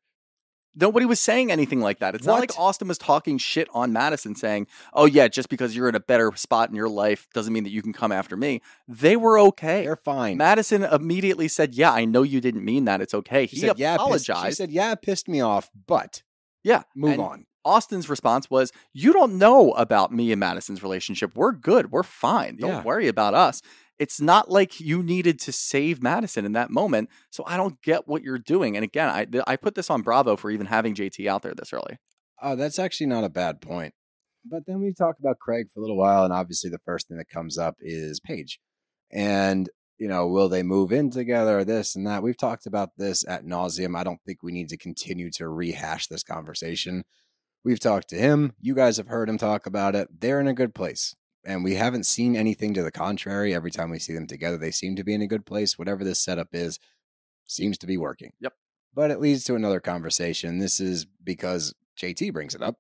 Nobody 0.77 1.05
was 1.05 1.19
saying 1.19 1.51
anything 1.51 1.81
like 1.81 1.99
that. 1.99 2.15
It's 2.15 2.27
not 2.27 2.39
like 2.39 2.57
Austen 2.59 2.87
was 2.87 2.97
talking 2.99 3.39
shit 3.39 3.69
on 3.75 3.93
Madison 3.93 4.35
saying, 4.37 4.69
oh, 4.93 5.05
yeah, 5.07 5.27
just 5.27 5.49
because 5.49 5.75
you're 5.75 5.89
in 5.89 5.95
a 5.97 6.01
better 6.01 6.31
spot 6.37 6.69
in 6.69 6.77
your 6.77 6.89
life 6.89 7.27
doesn't 7.35 7.53
mean 7.53 7.65
that 7.65 7.71
you 7.73 7.83
can 7.83 7.93
come 7.93 8.13
after 8.13 8.37
me. 8.37 8.63
They 8.87 9.17
were 9.17 9.39
okay. 9.39 9.83
They're 9.83 9.97
fine. 9.97 10.37
Madison 10.37 10.85
immediately 10.85 11.49
said, 11.49 11.75
yeah, 11.75 11.93
I 11.93 12.05
know 12.05 12.23
you 12.23 12.41
didn't 12.41 12.65
mean 12.65 12.85
that. 12.85 13.01
It's 13.01 13.15
okay. 13.15 13.47
she 13.47 13.57
He 13.57 13.61
said, 13.63 13.79
yeah, 13.79 13.95
it 13.95 13.97
pissed- 13.97 14.29
apologized. 14.29 14.47
She 14.47 14.53
said, 14.55 14.71
yeah, 14.71 14.95
pissed 14.95 15.29
me 15.29 15.41
off, 15.41 15.71
but 15.87 16.23
yeah. 16.63 16.83
move 16.95 17.13
and 17.15 17.21
on. 17.23 17.47
Austen's 17.65 18.09
response 18.09 18.49
was, 18.49 18.73
You 18.95 19.13
don't 19.13 19.37
know 19.39 19.73
about 19.73 20.13
me 20.13 20.33
and 20.33 20.41
Madison's 20.41 20.83
relationship. 20.83 21.33
We're 21.35 21.53
good. 21.53 21.91
We're 21.91 22.03
fine. 22.03 22.57
Don't 22.57 22.71
Yeah. 22.71 22.83
worry 22.83 23.07
about 23.09 23.35
us. 23.35 23.61
It's 24.01 24.19
not 24.19 24.51
like 24.51 24.81
you 24.81 25.03
needed 25.03 25.39
to 25.41 25.53
save 25.53 26.03
Madison 26.03 26.47
in 26.47 26.53
that 26.53 26.71
moment. 26.71 27.11
So 27.29 27.45
I 27.47 27.59
don't 27.59 27.81
get 27.83 28.09
what 28.09 28.23
you're 28.23 28.39
doing. 28.39 28.75
And 28.75 28.83
again, 28.83 29.11
I, 29.11 29.27
I 29.47 29.57
put 29.57 29.75
this 29.75 29.91
on 29.91 30.01
Bravo 30.01 30.37
for 30.37 30.51
even 30.51 30.67
having 30.67 30.95
JT 30.95 31.27
out 31.27 31.43
there 31.43 31.53
this 31.55 31.75
early. 31.75 31.99
Oh, 32.43 32.57
that's 32.57 32.79
actually 32.79 33.09
not 33.09 33.25
a 33.25 33.29
bad 33.29 33.61
point. 33.61 33.93
But 34.43 34.63
then 34.67 34.81
we 34.81 34.95
talk 34.95 35.17
about 35.21 35.39
Craig 35.39 35.67
for 35.73 35.81
a 35.81 35.83
little 35.83 35.99
while, 35.99 36.25
and 36.25 36.33
obviously 36.33 36.71
the 36.71 36.81
first 36.87 37.09
thing 37.09 37.19
that 37.19 37.29
comes 37.29 37.59
up 37.59 37.77
is 37.79 38.21
Paige. 38.21 38.59
And, 39.13 39.69
you 39.99 40.09
know, 40.09 40.27
will 40.27 40.49
they 40.49 40.63
move 40.63 40.93
in 40.93 41.11
together, 41.11 41.63
this 41.63 41.95
and 41.95 42.07
that? 42.07 42.23
We've 42.23 42.39
talked 42.39 42.65
about 42.65 42.97
this 42.97 43.23
at 43.29 43.45
nauseum. 43.45 43.99
I 43.99 44.03
don't 44.03 44.23
think 44.25 44.43
we 44.43 44.51
need 44.51 44.71
to 44.71 44.79
continue 44.79 45.31
to 45.33 45.47
rehash 45.47 46.07
this 46.07 46.23
conversation. 46.23 47.05
We've 47.63 47.81
talked 47.81 48.09
to 48.09 48.17
him. 48.17 48.55
You 48.63 48.75
guys 48.75 48.97
have 48.97 49.09
heard 49.09 49.29
him 49.29 49.37
talk 49.37 49.67
about 49.67 49.95
it. 49.95 50.09
They're 50.21 50.41
in 50.41 50.49
a 50.49 50.55
good 50.55 50.75
place. 50.75 51.15
And 51.45 51.65
we 51.65 51.75
haven't 51.75 52.05
seen 52.05 52.37
anything 52.37 52.75
to 52.75 52.83
the 52.83 52.93
contrary. 52.93 53.55
Every 53.55 53.71
time 53.71 53.91
we 53.91 53.99
see 53.99 54.13
them 54.13 54.27
together, 54.27 54.59
they 54.59 54.71
seem 54.71 54.97
to 54.97 55.05
be 55.05 55.15
in 55.15 55.23
a 55.23 55.27
good 55.27 55.47
place. 55.47 55.79
Whatever 55.79 56.05
this 56.05 56.21
setup 56.21 56.49
is, 56.53 56.79
seems 57.47 57.79
to 57.79 57.87
be 57.87 57.97
working. 57.97 58.33
Yep. 58.41 58.53
But 58.95 59.11
it 59.11 59.21
leads 59.21 59.45
to 59.45 59.55
another 59.55 59.81
conversation. 59.81 60.59
This 60.59 60.81
is 60.81 61.07
because 61.25 61.75
JT 61.99 62.33
brings 62.33 62.55
it 62.55 62.63
up, 62.63 62.77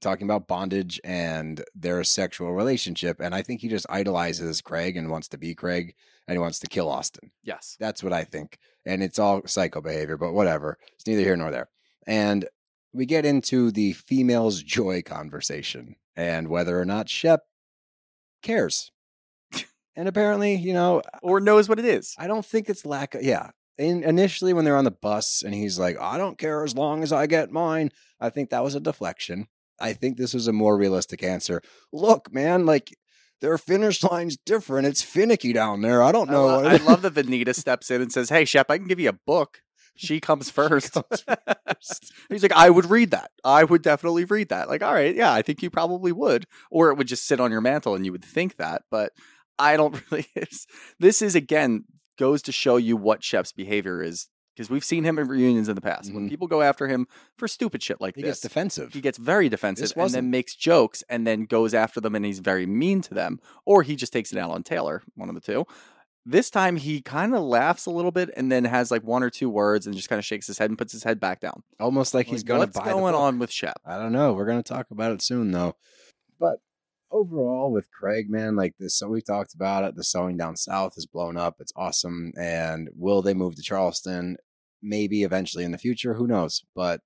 talking 0.00 0.26
about 0.26 0.48
bondage 0.48 1.00
and 1.02 1.64
their 1.74 2.04
sexual 2.04 2.52
relationship. 2.52 3.18
And 3.20 3.34
I 3.34 3.42
think 3.42 3.60
he 3.60 3.68
just 3.68 3.86
idolizes 3.88 4.60
Craig 4.60 4.96
and 4.96 5.10
wants 5.10 5.28
to 5.28 5.38
be 5.38 5.54
Craig 5.54 5.94
and 6.28 6.34
he 6.34 6.38
wants 6.38 6.58
to 6.60 6.66
kill 6.66 6.88
Austen. 6.88 7.30
Yes. 7.42 7.76
That's 7.80 8.02
what 8.02 8.12
I 8.12 8.24
think. 8.24 8.58
And 8.84 9.02
it's 9.02 9.18
all 9.18 9.42
psycho 9.46 9.80
behavior, 9.80 10.16
but 10.16 10.32
whatever. 10.32 10.78
It's 10.94 11.06
neither 11.06 11.22
here 11.22 11.36
nor 11.36 11.50
there. 11.50 11.68
And 12.06 12.48
we 12.92 13.06
get 13.06 13.24
into 13.24 13.70
the 13.70 13.92
female's 13.92 14.62
joy 14.62 15.02
conversation 15.02 15.96
and 16.16 16.48
whether 16.48 16.78
or 16.80 16.84
not 16.84 17.08
Shep 17.08 17.40
cares. 18.42 18.90
and 19.96 20.08
apparently, 20.08 20.54
you 20.56 20.72
know, 20.74 21.02
Or 21.22 21.40
knows 21.40 21.68
what 21.68 21.78
it 21.78 21.84
is. 21.84 22.14
I 22.18 22.26
don't 22.26 22.44
think 22.44 22.68
it's 22.68 22.84
lack 22.86 23.14
of, 23.14 23.22
yeah. 23.22 23.50
In, 23.78 24.04
initially, 24.04 24.52
when 24.52 24.64
they're 24.64 24.76
on 24.76 24.84
the 24.84 24.90
bus 24.90 25.42
and 25.42 25.54
he's 25.54 25.78
like, 25.78 25.98
I 26.00 26.18
don't 26.18 26.38
care 26.38 26.62
as 26.62 26.74
long 26.76 27.02
as 27.02 27.12
I 27.12 27.26
get 27.26 27.50
mine, 27.50 27.90
I 28.20 28.28
think 28.30 28.50
that 28.50 28.62
was 28.62 28.74
a 28.74 28.80
deflection. 28.80 29.48
I 29.80 29.94
think 29.94 30.16
this 30.16 30.34
was 30.34 30.46
a 30.46 30.52
more 30.52 30.76
realistic 30.76 31.22
answer. 31.22 31.62
Look, 31.92 32.32
man, 32.32 32.66
like 32.66 32.94
their 33.40 33.56
finish 33.58 34.02
line's 34.04 34.36
different. 34.36 34.86
It's 34.86 35.02
finicky 35.02 35.52
down 35.52 35.80
there. 35.80 36.02
I 36.02 36.12
don't 36.12 36.28
I, 36.28 36.32
know. 36.32 36.46
lo- 36.46 36.64
I 36.64 36.76
love 36.76 37.02
that 37.02 37.14
Venita 37.14 37.54
steps 37.54 37.90
in 37.90 38.02
and 38.02 38.12
says, 38.12 38.28
Hey, 38.28 38.44
Shep, 38.44 38.70
I 38.70 38.76
can 38.78 38.86
give 38.86 39.00
you 39.00 39.08
a 39.08 39.18
book. 39.26 39.62
She 39.94 40.20
comes 40.20 40.50
first. 40.60 40.96
He's 42.28 42.42
like, 42.42 42.52
I 42.52 42.70
would 42.70 42.86
read 42.90 43.10
that. 43.10 43.30
I 43.44 43.64
would 43.64 43.82
definitely 43.82 44.24
read 44.24 44.48
that. 44.50 44.68
Like, 44.68 44.82
all 44.82 44.92
right, 44.94 45.14
yeah, 45.14 45.32
I 45.32 45.42
think 45.42 45.62
you 45.62 45.70
probably 45.70 46.12
would. 46.12 46.46
Or 46.70 46.90
it 46.90 46.96
would 46.96 47.08
just 47.08 47.26
sit 47.26 47.40
on 47.40 47.50
your 47.50 47.60
mantle 47.60 47.94
and 47.94 48.04
you 48.04 48.12
would 48.12 48.24
think 48.24 48.56
that. 48.56 48.82
But 48.90 49.12
I 49.58 49.76
don't 49.76 50.00
really. 50.10 50.26
It's, 50.34 50.66
this 50.98 51.22
is, 51.22 51.34
again, 51.34 51.84
goes 52.18 52.42
to 52.42 52.52
show 52.52 52.76
you 52.76 52.96
what 52.96 53.22
Shep's 53.24 53.52
behavior 53.52 54.02
is. 54.02 54.28
Because 54.54 54.68
we've 54.68 54.84
seen 54.84 55.02
him 55.02 55.18
in 55.18 55.28
reunions 55.28 55.70
in 55.70 55.74
the 55.76 55.80
past. 55.80 56.12
When 56.12 56.26
Mhm. 56.26 56.28
people 56.28 56.46
go 56.46 56.60
after 56.60 56.86
him 56.86 57.06
for 57.38 57.48
stupid 57.48 57.82
shit 57.82 58.02
like 58.02 58.16
he 58.16 58.22
this, 58.22 58.32
gets 58.32 58.40
defensive. 58.42 58.92
he 58.92 59.00
gets 59.00 59.16
very 59.16 59.48
defensive 59.48 59.90
and 59.96 60.10
then 60.12 60.30
makes 60.30 60.54
jokes 60.54 61.02
and 61.08 61.26
then 61.26 61.46
goes 61.46 61.72
after 61.72 62.02
them 62.02 62.14
and 62.14 62.22
he's 62.26 62.40
very 62.40 62.66
mean 62.66 63.00
to 63.00 63.14
them 63.14 63.40
or 63.64 63.82
he 63.82 63.96
just 63.96 64.12
takes 64.12 64.30
it 64.30 64.36
out 64.36 64.50
on 64.50 64.62
taylor 64.62 65.02
one 65.14 65.30
of 65.30 65.34
the 65.34 65.40
two 65.40 65.64
this 66.24 66.50
time 66.50 66.76
he 66.76 67.00
kind 67.00 67.34
of 67.34 67.42
laughs 67.42 67.86
a 67.86 67.90
little 67.90 68.10
bit 68.12 68.30
and 68.36 68.50
then 68.50 68.64
has 68.64 68.90
like 68.90 69.02
one 69.02 69.22
or 69.22 69.30
two 69.30 69.50
words 69.50 69.86
and 69.86 69.96
just 69.96 70.08
kind 70.08 70.18
of 70.18 70.24
shakes 70.24 70.46
his 70.46 70.58
head 70.58 70.70
and 70.70 70.78
puts 70.78 70.92
his 70.92 71.02
head 71.02 71.18
back 71.18 71.40
down 71.40 71.62
Almost 71.80 72.14
like 72.14 72.26
he's 72.26 72.42
Like, 72.42 72.46
going 72.46 72.60
to 72.60 72.66
what's 72.66 72.78
buy 72.78 72.92
going 72.92 73.14
on 73.14 73.38
with 73.38 73.50
shep 73.50 73.80
I 73.84 73.98
don't 73.98 74.12
know. 74.12 74.32
We're 74.32 74.46
going 74.46 74.62
to 74.62 74.72
talk 74.72 74.90
about 74.90 75.12
it 75.12 75.22
soon, 75.22 75.50
though. 75.50 75.76
But 76.38 76.58
overall, 77.10 77.72
with 77.72 77.88
Craig, 77.90 78.30
man, 78.30 78.56
like 78.56 78.74
this, 78.78 78.96
so 78.96 79.08
we 79.08 79.20
talked 79.20 79.54
about 79.54 79.84
it. 79.84 79.96
The 79.96 80.04
sewing 80.04 80.36
down 80.36 80.56
south 80.56 80.94
is 80.96 81.06
blown 81.06 81.36
up. 81.36 81.56
It's 81.60 81.72
awesome. 81.76 82.32
And 82.38 82.88
will 82.96 83.22
they 83.22 83.34
move 83.34 83.56
to 83.56 83.62
Charleston? 83.62 84.36
Maybe 84.80 85.22
eventually 85.22 85.64
in 85.64 85.70
the 85.72 85.78
future. 85.78 86.14
Who 86.14 86.26
knows? 86.26 86.64
But 86.74 87.00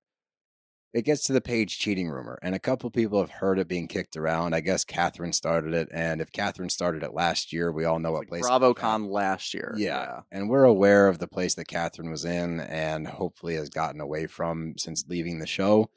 it 0.93 1.03
gets 1.03 1.25
to 1.25 1.33
the 1.33 1.41
Paige 1.41 1.77
cheating 1.77 2.09
rumor, 2.09 2.39
and 2.41 2.55
a 2.55 2.59
couple 2.59 2.89
people 2.89 3.19
have 3.19 3.29
heard 3.29 3.59
it 3.59 3.67
being 3.67 3.87
kicked 3.87 4.15
around. 4.15 4.53
I 4.53 4.61
guess 4.61 4.85
Kathryn 4.85 5.33
started 5.33 5.73
it, 5.73 5.89
and 5.91 6.21
if 6.21 6.31
Kathryn 6.31 6.71
started 6.71 7.03
it 7.03 7.13
last 7.13 7.51
year, 7.51 7.71
we 7.71 7.85
all 7.85 7.99
know 7.99 8.13
what 8.13 8.27
place. 8.27 8.45
it 8.45 8.49
was. 8.49 8.61
BravoCon 8.61 9.09
last 9.09 9.53
year 9.53 9.73
Yeah. 9.77 10.21
And 10.31 10.49
we're 10.49 10.63
aware 10.63 11.07
of 11.07 11.19
the 11.19 11.27
place 11.27 11.55
that 11.55 11.67
Kathryn 11.67 12.09
was 12.09 12.25
in 12.25 12.59
and 12.61 13.07
hopefully 13.07 13.55
has 13.55 13.69
gotten 13.69 13.99
away 13.99 14.27
from 14.27 14.75
since 14.77 15.05
leaving 15.07 15.39
the 15.39 15.47
show. 15.47 15.89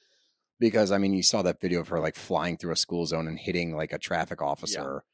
Because 0.58 0.92
I 0.92 0.98
mean, 0.98 1.14
you 1.14 1.22
saw 1.22 1.40
that 1.42 1.60
video 1.60 1.80
of 1.80 1.88
her 1.88 2.00
like 2.00 2.16
flying 2.16 2.56
through 2.58 2.72
a 2.72 2.76
school 2.76 3.06
zone 3.06 3.26
and 3.26 3.38
hitting 3.38 3.74
like 3.74 3.92
a 3.92 3.98
traffic 3.98 4.42
officer. 4.42 5.04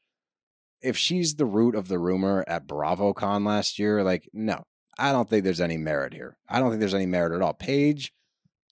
If 0.81 0.97
she's 0.97 1.35
the 1.35 1.45
root 1.45 1.75
of 1.75 1.87
the 1.87 1.99
rumor 1.99 2.43
at 2.47 2.67
BravoCon 2.67 3.45
last 3.45 3.79
year, 3.79 4.03
like, 4.03 4.29
no, 4.33 4.65
I 4.99 5.11
don't 5.11 5.29
think 5.29 5.43
there's 5.43 5.61
any 5.61 5.77
merit 5.77 6.13
here. 6.13 6.37
I 6.49 6.59
don't 6.59 6.69
think 6.69 6.79
there's 6.81 6.93
any 6.93 7.05
merit 7.05 7.33
at 7.33 7.41
all. 7.41 7.53
Paige 7.53 8.13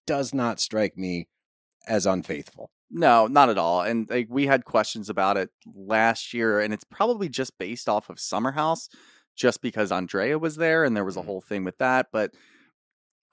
does 0.05 0.33
not 0.33 0.59
strike 0.59 0.97
me 0.97 1.27
as 1.87 2.05
unfaithful. 2.05 2.71
No, 2.91 3.27
not 3.27 3.49
at 3.49 3.57
all. 3.57 3.81
And 3.81 4.09
like 4.09 4.27
we 4.29 4.45
had 4.47 4.65
questions 4.65 5.09
about 5.09 5.37
it 5.37 5.49
last 5.75 6.33
year, 6.33 6.59
and 6.59 6.73
it's 6.73 6.83
probably 6.83 7.29
just 7.29 7.57
based 7.57 7.89
off 7.89 8.09
of 8.09 8.19
Summer 8.19 8.51
House, 8.51 8.89
just 9.35 9.61
because 9.61 9.91
Andrea 9.91 10.37
was 10.39 10.55
there 10.55 10.83
and 10.83 10.95
there 10.95 11.03
was 11.05 11.17
a 11.17 11.21
Mhm. 11.21 11.25
whole 11.25 11.41
thing 11.41 11.63
with 11.63 11.77
that. 11.79 12.07
But 12.11 12.31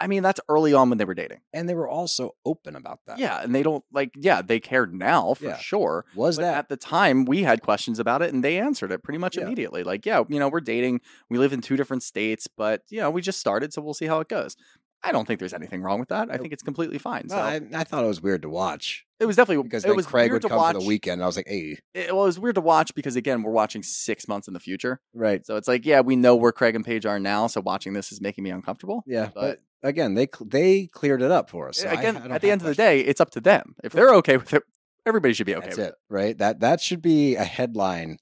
I 0.01 0.09
mean, 0.09 0.25
that's 0.25 0.41
early 0.49 0.75
on 0.75 0.89
when 0.89 0.99
they 0.99 1.05
were 1.05 1.15
dating. 1.15 1.43
And 1.53 1.69
they 1.69 1.75
were 1.75 1.89
also 1.89 2.33
open 2.45 2.75
about 2.75 2.99
that. 3.07 3.21
Yeah, 3.21 3.41
and 3.41 3.55
they 3.55 3.63
don't 3.63 3.85
like. 3.93 4.11
Yeah, 4.17 4.43
they 4.43 4.59
cared 4.59 4.93
now 4.93 5.35
for 5.35 5.45
Yeah. 5.45 5.59
sure. 5.59 6.05
Was 6.17 6.37
but 6.39 6.43
that 6.43 6.57
at 6.59 6.69
the 6.69 6.77
time 6.77 7.25
we 7.25 7.45
had 7.45 7.63
questions 7.63 8.01
about 8.01 8.21
it, 8.21 8.35
and 8.35 8.43
they 8.43 8.59
answered 8.59 8.91
it 8.91 9.05
pretty 9.05 9.19
much 9.19 9.37
Yeah. 9.37 9.45
immediately. 9.45 9.85
Like, 9.85 10.05
yeah, 10.05 10.25
you 10.29 10.41
know, 10.41 10.49
we're 10.49 10.61
dating. 10.61 11.03
We 11.31 11.39
live 11.39 11.53
in 11.53 11.61
two 11.61 11.77
different 11.77 12.03
states, 12.03 12.49
but 12.49 12.83
you 12.91 12.99
know, 12.99 13.11
we 13.11 13.23
just 13.23 13.39
started, 13.39 13.73
so 13.73 13.81
we'll 13.81 13.95
see 13.95 14.07
how 14.07 14.19
it 14.19 14.29
goes. 14.29 14.57
I 15.05 15.11
don't 15.13 15.27
think 15.27 15.41
there's 15.41 15.55
anything 15.55 15.83
wrong 15.83 15.99
with 15.99 16.11
that. 16.11 16.31
I 16.31 16.37
think 16.39 16.53
it's 16.53 16.63
completely 16.63 16.99
fine. 16.99 17.29
So 17.29 17.37
No, 17.37 17.43
I, 17.43 17.61
I 17.75 17.85
thought 17.85 18.05
it 18.05 18.09
was 18.09 18.23
weird 18.23 18.43
to 18.43 18.49
watch 18.49 19.05
it 19.23 19.27
was 19.27 19.37
definitely 19.37 19.63
because 19.63 19.85
it 19.85 19.89
then 19.89 19.97
was 19.97 20.07
Craig 20.07 20.31
weird 20.33 20.43
would 20.43 20.51
come 20.51 20.59
watch. 20.59 20.75
for 20.75 20.81
the 20.81 20.87
weekend. 20.87 21.15
And 21.15 21.23
I 21.23 21.27
was 21.27 21.37
like, 21.37 21.47
hey, 21.49 21.79
It, 21.95 22.13
well, 22.13 22.25
it 22.25 22.27
was 22.27 22.41
weird 22.41 22.57
to 22.57 22.61
watch 22.61 22.93
because 22.95 23.15
again, 23.15 23.43
we're 23.43 23.53
watching 23.53 23.83
six 23.83 24.27
months 24.27 24.49
in 24.49 24.55
the 24.55 24.61
future. 24.61 25.01
right. 25.15 25.47
So 25.47 25.57
it's 25.57 25.69
like, 25.69 25.87
yeah, 25.87 26.01
we 26.01 26.17
know 26.17 26.35
where 26.35 26.51
Craig 26.51 26.75
and 26.75 26.85
Paige 26.85 27.07
are 27.07 27.21
now. 27.21 27.47
So 27.47 27.61
watching 27.61 27.93
this 27.93 28.11
is 28.11 28.21
making 28.21 28.43
me 28.45 28.51
uncomfortable. 28.51 29.05
Yeah, 29.07 29.31
But- 29.35 29.61
but, 29.81 29.89
again, 29.89 30.15
they 30.15 30.29
they 30.45 30.87
cleared 30.89 31.23
it 31.23 31.31
up 31.31 31.51
for 31.51 31.69
us. 31.69 31.79
so 31.79 31.89
again, 31.89 32.17
I 32.17 32.21
don't 32.21 32.33
at 32.33 32.41
the 32.43 32.51
end 32.51 32.63
of 32.63 32.67
the 32.67 32.75
day, 32.75 33.01
it's 33.01 33.21
up 33.21 33.31
to 33.31 33.41
them. 33.41 33.75
If 33.85 33.93
they're 33.93 34.15
okay 34.17 34.37
with 34.37 34.53
it, 34.55 34.63
everybody 35.07 35.35
should 35.35 35.47
be 35.47 35.55
okay 35.57 35.67
that's 35.67 35.77
with 35.77 35.87
it, 35.89 35.95
right? 36.09 36.37
That 36.39 36.61
that 36.61 36.81
should 36.81 37.03
be 37.03 37.37
a 37.37 37.45
headline, 37.45 38.19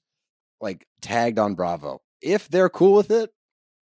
like 0.59 0.85
tagged 1.01 1.39
on 1.39 1.55
Bravo. 1.55 2.01
If 2.21 2.47
they're 2.49 2.69
cool 2.69 2.93
with 2.93 3.09
it, 3.11 3.31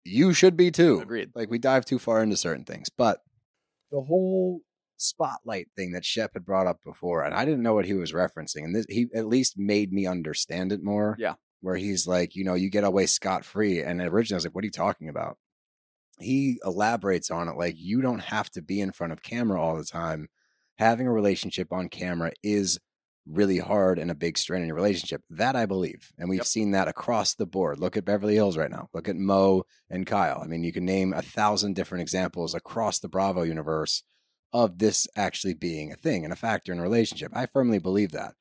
you 0.04 0.34
should 0.34 0.58
be 0.58 0.72
too. 0.72 1.00
Agreed. 1.02 1.32
Like 1.36 1.50
we 1.50 1.60
dive 1.60 1.86
too 1.86 2.00
far 2.00 2.22
into 2.24 2.38
certain 2.38 2.66
things, 2.66 2.90
but 2.90 3.20
the 3.92 4.02
whole 4.02 4.62
spotlight 4.98 5.68
thing 5.76 5.92
that 5.94 6.06
Shep 6.06 6.32
had 6.34 6.46
brought 6.46 6.68
up 6.68 6.80
before, 6.84 7.24
and 7.24 7.34
I 7.34 7.46
didn't 7.46 7.64
know 7.64 7.74
what 7.74 7.86
he 7.86 7.94
was 7.94 8.12
referencing, 8.14 8.64
and 8.64 8.76
this 8.76 8.86
he 8.90 9.08
at 9.16 9.28
least 9.28 9.58
made 9.58 9.92
me 9.94 10.06
understand 10.06 10.72
it 10.72 10.84
more. 10.84 11.16
Yeah. 11.20 11.36
where 11.62 11.76
he's 11.76 12.08
like, 12.08 12.36
you 12.36 12.44
know, 12.44 12.54
you 12.54 12.70
get 12.70 12.84
away 12.84 13.06
scot 13.06 13.44
free, 13.46 13.82
and 13.82 14.02
originally 14.02 14.36
I 14.36 14.40
was 14.40 14.46
like, 14.46 14.56
what 14.56 14.64
are 14.64 14.68
you 14.68 14.72
talking 14.72 15.10
about? 15.10 15.38
He 16.20 16.60
elaborates 16.66 17.32
on 17.32 17.48
it 17.48 17.58
like 17.58 17.76
you 17.78 18.02
don't 18.02 18.20
have 18.20 18.50
to 18.52 18.62
be 18.62 18.82
in 18.82 18.92
front 18.92 19.14
of 19.14 19.24
camera 19.24 19.62
all 19.62 19.78
the 19.78 19.86
time. 19.86 20.28
Having 20.78 21.08
a 21.08 21.14
relationship 21.14 21.72
on 21.74 21.90
camera 21.90 22.32
is 22.44 22.80
really 23.30 23.60
hard 23.60 24.00
and 24.00 24.10
a 24.10 24.16
big 24.16 24.38
strain 24.38 24.62
in 24.62 24.68
your 24.68 24.76
relationship. 24.76 25.22
That 25.30 25.56
I 25.56 25.66
believe. 25.66 26.12
And 26.18 26.30
we've 26.30 26.40
Yep. 26.40 26.46
seen 26.48 26.72
that 26.72 26.88
across 26.88 27.36
the 27.36 27.46
board. 27.46 27.80
Look 27.80 27.96
at 27.96 28.06
Beverly 28.06 28.34
Hills 28.36 28.58
right 28.58 28.72
now. 28.72 28.90
Look 28.94 29.08
at 29.08 29.16
Mo 29.16 29.64
and 29.90 30.08
Kyle. 30.08 30.42
I 30.44 30.48
mean, 30.48 30.64
you 30.64 30.74
can 30.74 30.86
name 30.86 31.14
a 31.14 31.22
thousand 31.22 31.76
different 31.76 32.02
examples 32.02 32.56
across 32.56 33.00
the 33.00 33.08
Bravo 33.10 33.44
universe 33.44 34.04
of 34.52 34.80
this 34.80 35.08
actually 35.16 35.54
being 35.54 35.92
a 35.92 35.96
thing 35.96 36.24
and 36.24 36.34
a 36.34 36.36
factor 36.36 36.72
in 36.74 36.80
a 36.80 36.84
relationship. 36.84 37.32
I 37.36 37.46
firmly 37.46 37.78
believe 37.80 38.12
that. 38.14 38.34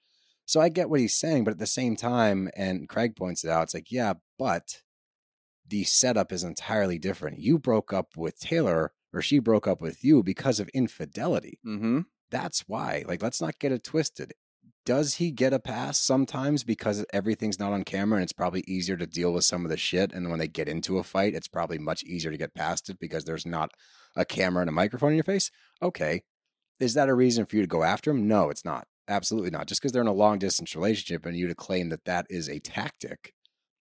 So 0.46 0.60
I 0.60 0.70
get 0.70 0.88
what 0.88 1.00
he's 1.00 1.18
saying, 1.18 1.44
but 1.44 1.50
at 1.52 1.58
the 1.58 1.66
same 1.66 1.94
time, 1.94 2.48
and 2.56 2.88
Craig 2.88 3.14
points 3.14 3.44
it 3.44 3.50
out, 3.50 3.64
it's 3.64 3.74
like, 3.74 3.92
yeah, 3.92 4.14
but 4.38 4.80
the 5.66 5.84
setup 5.84 6.32
is 6.32 6.42
entirely 6.44 6.98
different. 6.98 7.40
You 7.40 7.58
broke 7.58 7.92
up 7.92 8.16
with 8.16 8.38
Taylor, 8.40 8.92
or 9.12 9.20
she 9.20 9.38
broke 9.38 9.66
up 9.68 9.82
with 9.82 10.02
you 10.02 10.22
because 10.22 10.60
of 10.60 10.68
infidelity 10.70 11.58
Mm-hmm. 11.66 12.00
that's 12.30 12.60
why. 12.66 13.04
Like, 13.06 13.22
let's 13.22 13.42
not 13.42 13.58
get 13.58 13.72
it 13.72 13.84
twisted. 13.84 14.32
Does 14.88 15.16
he 15.16 15.30
get 15.30 15.52
a 15.52 15.58
pass 15.58 15.98
sometimes 15.98 16.64
because 16.64 17.04
everything's 17.12 17.58
not 17.58 17.74
on 17.74 17.82
camera 17.82 18.16
and 18.16 18.22
it's 18.22 18.32
probably 18.32 18.64
easier 18.66 18.96
to 18.96 19.06
deal 19.06 19.34
with 19.34 19.44
some 19.44 19.66
of 19.66 19.70
the 19.70 19.76
shit? 19.76 20.14
And 20.14 20.30
when 20.30 20.38
they 20.38 20.48
get 20.48 20.66
into 20.66 20.96
a 20.96 21.02
fight, 21.02 21.34
it's 21.34 21.46
probably 21.46 21.78
much 21.78 22.02
easier 22.04 22.30
to 22.30 22.38
get 22.38 22.54
past 22.54 22.88
it 22.88 22.98
because 22.98 23.24
there's 23.24 23.44
not 23.44 23.70
a 24.16 24.24
camera 24.24 24.62
and 24.62 24.70
a 24.70 24.72
microphone 24.72 25.10
in 25.10 25.16
your 25.16 25.24
face? 25.24 25.50
Okay. 25.82 26.22
Is 26.80 26.94
that 26.94 27.10
a 27.10 27.14
reason 27.14 27.44
for 27.44 27.56
you 27.56 27.62
to 27.62 27.68
go 27.68 27.82
after 27.82 28.10
him? 28.10 28.26
No, 28.26 28.48
it's 28.48 28.64
not. 28.64 28.86
Absolutely 29.06 29.50
not. 29.50 29.66
Just 29.66 29.82
because 29.82 29.92
they're 29.92 30.00
in 30.00 30.08
a 30.08 30.12
long 30.14 30.38
distance 30.38 30.74
relationship 30.74 31.26
and 31.26 31.36
you 31.36 31.48
to 31.48 31.54
claim 31.54 31.90
that 31.90 32.06
that 32.06 32.24
is 32.30 32.48
a 32.48 32.58
tactic, 32.58 33.34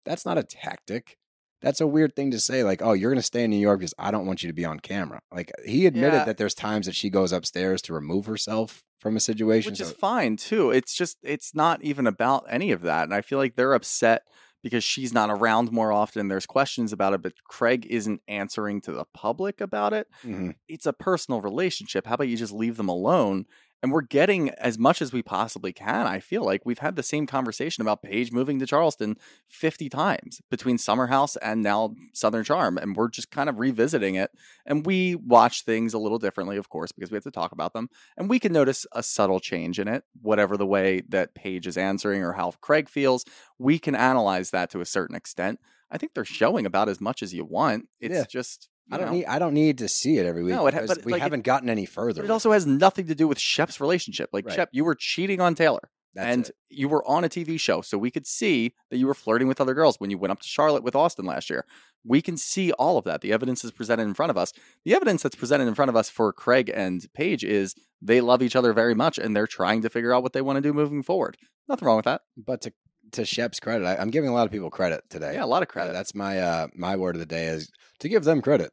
that's 0.04 0.26
not 0.26 0.38
a 0.38 0.44
tactic. 0.44 1.16
That's 1.62 1.80
a 1.80 1.88
weird 1.88 2.18
thing 2.18 2.32
to 2.32 2.40
say. 2.42 2.66
Like, 2.66 2.82
oh, 2.82 2.92
you're 2.92 3.12
going 3.12 3.16
to 3.16 3.24
stay 3.24 3.46
in 3.46 3.52
New 3.52 3.56
York 3.56 3.80
because 3.80 3.94
I 3.98 4.12
don't 4.12 4.26
want 4.26 4.44
you 4.44 4.50
to 4.50 4.54
be 4.54 4.66
on 4.66 4.82
camera. 4.82 5.22
Like, 5.32 5.54
he 5.66 5.86
admitted 5.86 6.18
Yeah. 6.18 6.26
that 6.26 6.38
there's 6.38 6.54
times 6.54 6.86
that 6.86 6.96
she 6.96 7.10
goes 7.10 7.32
upstairs 7.32 7.82
to 7.84 7.94
remove 7.94 8.26
herself 8.26 8.84
from 9.08 9.18
a 9.18 9.20
situation. 9.22 9.72
which 9.72 9.80
so- 9.80 9.86
is 9.86 9.92
fine 9.94 10.38
too. 10.38 10.72
It's 10.72 10.94
just 10.96 11.18
it's 11.24 11.54
not 11.56 11.82
even 11.84 12.08
about 12.08 12.46
any 12.50 12.72
of 12.72 12.82
that, 12.84 13.04
and 13.04 13.14
I 13.14 13.22
feel 13.22 13.38
like 13.40 13.56
they're 13.56 13.74
upset 13.74 14.24
because 14.64 14.84
she's 14.84 15.14
not 15.14 15.30
around 15.30 15.72
more 15.72 15.92
often. 15.94 16.28
There's 16.28 16.46
questions 16.48 16.92
about 16.92 17.14
it, 17.14 17.22
but 17.22 17.34
Craig 17.48 17.86
isn't 17.90 18.22
answering 18.28 18.82
to 18.82 18.92
the 18.92 19.06
public 19.14 19.62
about 19.62 19.94
it. 19.94 20.08
Mhm. 20.24 20.56
It's 20.68 20.86
a 20.88 20.94
personal 20.94 21.42
relationship. 21.42 22.08
How 22.08 22.16
about 22.16 22.28
you 22.28 22.38
just 22.38 22.54
leave 22.54 22.76
them 22.76 22.90
alone? 22.90 23.46
And 23.84 23.92
we're 23.92 24.02
getting 24.02 24.50
as 24.52 24.80
much 24.80 25.02
as 25.02 25.14
we 25.14 25.22
possibly 25.22 25.72
can. 25.72 26.08
I 26.08 26.20
feel 26.20 26.44
like 26.44 26.66
we've 26.66 26.80
had 26.80 26.96
the 26.96 27.04
same 27.04 27.28
conversation 27.28 27.82
about 27.84 28.02
Paige 28.02 28.32
moving 28.32 28.58
to 28.60 28.66
Charleston 28.66 29.18
50 29.50 29.88
times 29.88 30.42
between 30.50 30.78
Summer 30.80 31.08
House 31.08 31.36
and 31.38 31.62
now 31.62 31.94
Southern 32.14 32.44
Charm. 32.44 32.78
And 32.78 32.96
we're 32.96 33.10
just 33.10 33.30
kind 33.30 33.50
of 33.50 33.60
revisiting 33.60 34.16
it. 34.16 34.32
And 34.66 34.86
we 34.86 35.14
watch 35.16 35.64
things 35.64 35.94
a 35.94 36.00
little 36.00 36.18
differently, 36.18 36.58
of 36.58 36.70
course, 36.70 36.92
because 36.92 37.12
we 37.12 37.16
have 37.16 37.24
to 37.26 37.32
talk 37.32 37.52
about 37.52 37.74
them. 37.74 37.90
And 38.18 38.30
we 38.30 38.40
can 38.40 38.52
notice 38.52 38.88
a 38.94 39.04
subtle 39.04 39.40
change 39.40 39.80
in 39.80 39.88
it, 39.88 40.04
whatever 40.22 40.58
the 40.58 40.66
way 40.66 41.04
that 41.10 41.36
Paige 41.36 41.68
is 41.68 41.78
answering 41.78 42.24
or 42.24 42.34
how 42.34 42.52
Craig 42.62 42.90
feels. 42.90 43.26
We 43.60 43.78
can 43.78 43.94
analyze 43.96 44.50
that 44.52 44.72
to 44.72 44.82
a 44.82 44.86
certain 44.86 45.16
extent. 45.16 45.60
I 45.92 45.98
think 46.00 46.14
they're 46.14 46.26
showing 46.26 46.66
about 46.66 46.90
as 46.90 47.00
much 47.00 47.22
as 47.22 47.34
you 47.34 47.46
want. 47.46 47.88
It's 48.00 48.14
Yeah. 48.16 48.26
just. 48.30 48.70
I 48.92 48.98
don't 48.98 49.08
know, 49.08 49.14
need. 49.14 49.26
I 49.26 49.40
don't 49.40 49.54
need 49.54 49.78
to 49.80 49.88
see 49.88 50.18
it 50.18 50.26
every 50.26 50.44
week. 50.44 50.54
No, 50.54 50.68
it 50.68 50.74
ha- 50.74 50.82
because 50.82 50.98
but, 50.98 51.06
we 51.06 51.12
like, 51.14 51.22
haven't 51.22 51.42
gotten 51.44 51.70
any 51.70 51.86
further. 51.86 52.22
But 52.22 52.30
it 52.30 52.32
also 52.32 52.52
has 52.52 52.66
nothing 52.66 53.08
to 53.08 53.16
do 53.16 53.28
with 53.28 53.40
Shep's 53.40 53.80
relationship. 53.82 54.30
Like 54.34 54.46
Right. 54.46 54.56
Shep, 54.56 54.70
you 54.72 54.86
were 54.86 54.96
cheating 54.96 55.42
on 55.42 55.56
Taylor, 55.56 55.90
That's 56.14 56.28
and 56.34 56.48
it. 56.50 56.56
you 56.70 56.88
were 56.88 57.06
on 57.08 57.24
a 57.24 57.30
TV 57.30 57.60
show, 57.60 57.82
so 57.82 57.98
we 57.98 58.12
could 58.12 58.26
see 58.28 58.74
that 58.90 58.98
you 58.98 59.08
were 59.08 59.14
flirting 59.14 59.48
with 59.48 59.60
other 59.60 59.74
girls 59.74 60.00
when 60.00 60.10
you 60.10 60.18
went 60.18 60.32
up 60.32 60.40
to 60.40 60.48
Charlotte 60.48 60.84
with 60.84 60.96
Austen 60.96 61.26
last 61.26 61.50
year. 61.50 61.66
We 62.06 62.22
can 62.22 62.38
see 62.38 62.72
all 62.74 62.98
of 62.98 63.04
that. 63.04 63.20
The 63.22 63.34
evidence 63.34 63.66
is 63.66 63.72
presented 63.72 64.04
in 64.04 64.14
front 64.14 64.30
of 64.30 64.38
us. 64.38 64.54
The 64.86 64.96
evidence 64.96 65.22
that's 65.24 65.36
presented 65.36 65.68
in 65.68 65.76
front 65.76 65.90
of 65.90 65.96
us 65.98 66.10
for 66.10 66.32
Craig 66.32 66.72
and 66.74 67.06
Paige 67.14 67.44
is 67.44 67.76
they 68.02 68.22
love 68.22 68.42
each 68.42 68.56
other 68.56 68.72
very 68.72 68.96
much, 68.96 69.18
and 69.18 69.36
they're 69.36 69.48
trying 69.48 69.82
to 69.82 69.90
figure 69.90 70.14
out 70.14 70.24
what 70.24 70.32
they 70.32 70.42
want 70.42 70.56
to 70.56 70.62
do 70.62 70.72
moving 70.72 71.04
forward. 71.04 71.36
Nothing 71.68 71.86
wrong 71.88 71.98
with 71.98 72.06
that. 72.06 72.22
But 72.38 72.62
to 72.62 72.72
to 73.14 73.24
Shep's 73.26 73.60
credit, 73.62 73.86
I, 73.86 73.96
I'm 73.96 74.10
giving 74.10 74.30
a 74.30 74.34
lot 74.34 74.46
of 74.46 74.52
people 74.52 74.70
credit 74.70 75.02
today. 75.10 75.34
Yeah, 75.36 75.44
a 75.44 75.48
lot 75.48 75.64
of 75.64 75.70
Uh, 75.70 75.72
credit. 75.72 75.94
that's 75.94 76.14
my 76.16 76.40
uh 76.40 76.68
my 76.76 76.96
word 76.98 77.16
of 77.16 77.20
the 77.20 77.26
day 77.26 77.48
is 77.48 77.70
to 78.00 78.10
give 78.10 78.24
them 78.24 78.42
credit. 78.42 78.72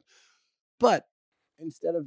But 0.79 1.05
instead 1.59 1.95
of 1.95 2.05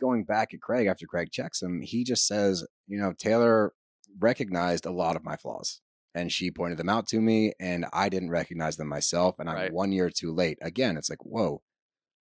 going 0.00 0.24
back 0.24 0.54
at 0.54 0.60
Craig 0.60 0.86
after 0.86 1.06
Craig 1.06 1.30
checks 1.30 1.62
him, 1.62 1.80
he 1.82 2.04
just 2.04 2.26
says, 2.26 2.66
you 2.86 2.98
know, 2.98 3.12
Taylor 3.16 3.72
recognized 4.18 4.86
a 4.86 4.90
lot 4.90 5.16
of 5.16 5.24
my 5.24 5.36
flaws 5.36 5.80
and 6.14 6.32
she 6.32 6.50
pointed 6.50 6.78
them 6.78 6.88
out 6.88 7.06
to 7.08 7.20
me 7.20 7.52
and 7.60 7.86
I 7.92 8.08
didn't 8.08 8.30
recognize 8.30 8.76
them 8.76 8.88
myself 8.88 9.36
and 9.38 9.48
I'm 9.48 9.56
Right. 9.56 9.72
one 9.72 9.92
year 9.92 10.10
too 10.10 10.32
late. 10.32 10.58
Again, 10.60 10.96
it's 10.96 11.10
like, 11.10 11.24
whoa. 11.24 11.62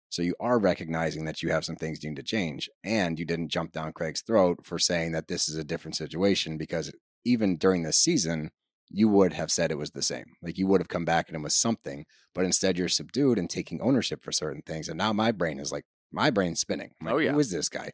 So 0.09 0.21
you 0.21 0.35
are 0.39 0.59
recognizing 0.59 1.25
that 1.25 1.41
you 1.41 1.49
have 1.49 1.65
some 1.65 1.75
things 1.75 2.03
you 2.03 2.11
need 2.11 2.17
to 2.17 2.23
change 2.23 2.69
and 2.83 3.17
you 3.17 3.25
didn't 3.25 3.49
jump 3.49 3.71
down 3.71 3.93
Craig's 3.93 4.21
throat 4.21 4.59
for 4.63 4.77
saying 4.77 5.11
that 5.13 5.27
this 5.27 5.49
is 5.49 5.57
a 5.57 5.63
different 5.63 5.95
situation 5.95 6.57
because 6.57 6.91
even 7.25 7.57
during 7.57 7.81
this 7.81 7.97
season, 7.97 8.51
you 8.89 9.07
would 9.09 9.33
have 9.33 9.51
said 9.51 9.71
it 9.71 9.77
was 9.77 9.91
the 9.91 10.01
same. 10.01 10.35
Like 10.41 10.57
you 10.57 10.67
would 10.67 10.81
have 10.81 10.87
come 10.87 11.05
back 11.05 11.25
at 11.29 11.35
him 11.35 11.43
with 11.43 11.53
something, 11.53 12.05
but 12.33 12.45
instead 12.45 12.77
you're 12.77 12.87
subdued 12.87 13.37
and 13.37 13.49
taking 13.49 13.81
ownership 13.81 14.23
for 14.23 14.31
certain 14.31 14.61
things. 14.61 14.87
And 14.89 14.97
now 14.97 15.13
my 15.13 15.31
brain 15.31 15.59
is 15.59 15.71
like, 15.71 15.85
my 16.11 16.29
brain's 16.29 16.59
spinning. 16.59 16.91
Like, 17.01 17.13
Oh, 17.13 17.17
yeah. 17.17 17.31
Who 17.31 17.39
is 17.39 17.51
this 17.51 17.69
guy? 17.69 17.91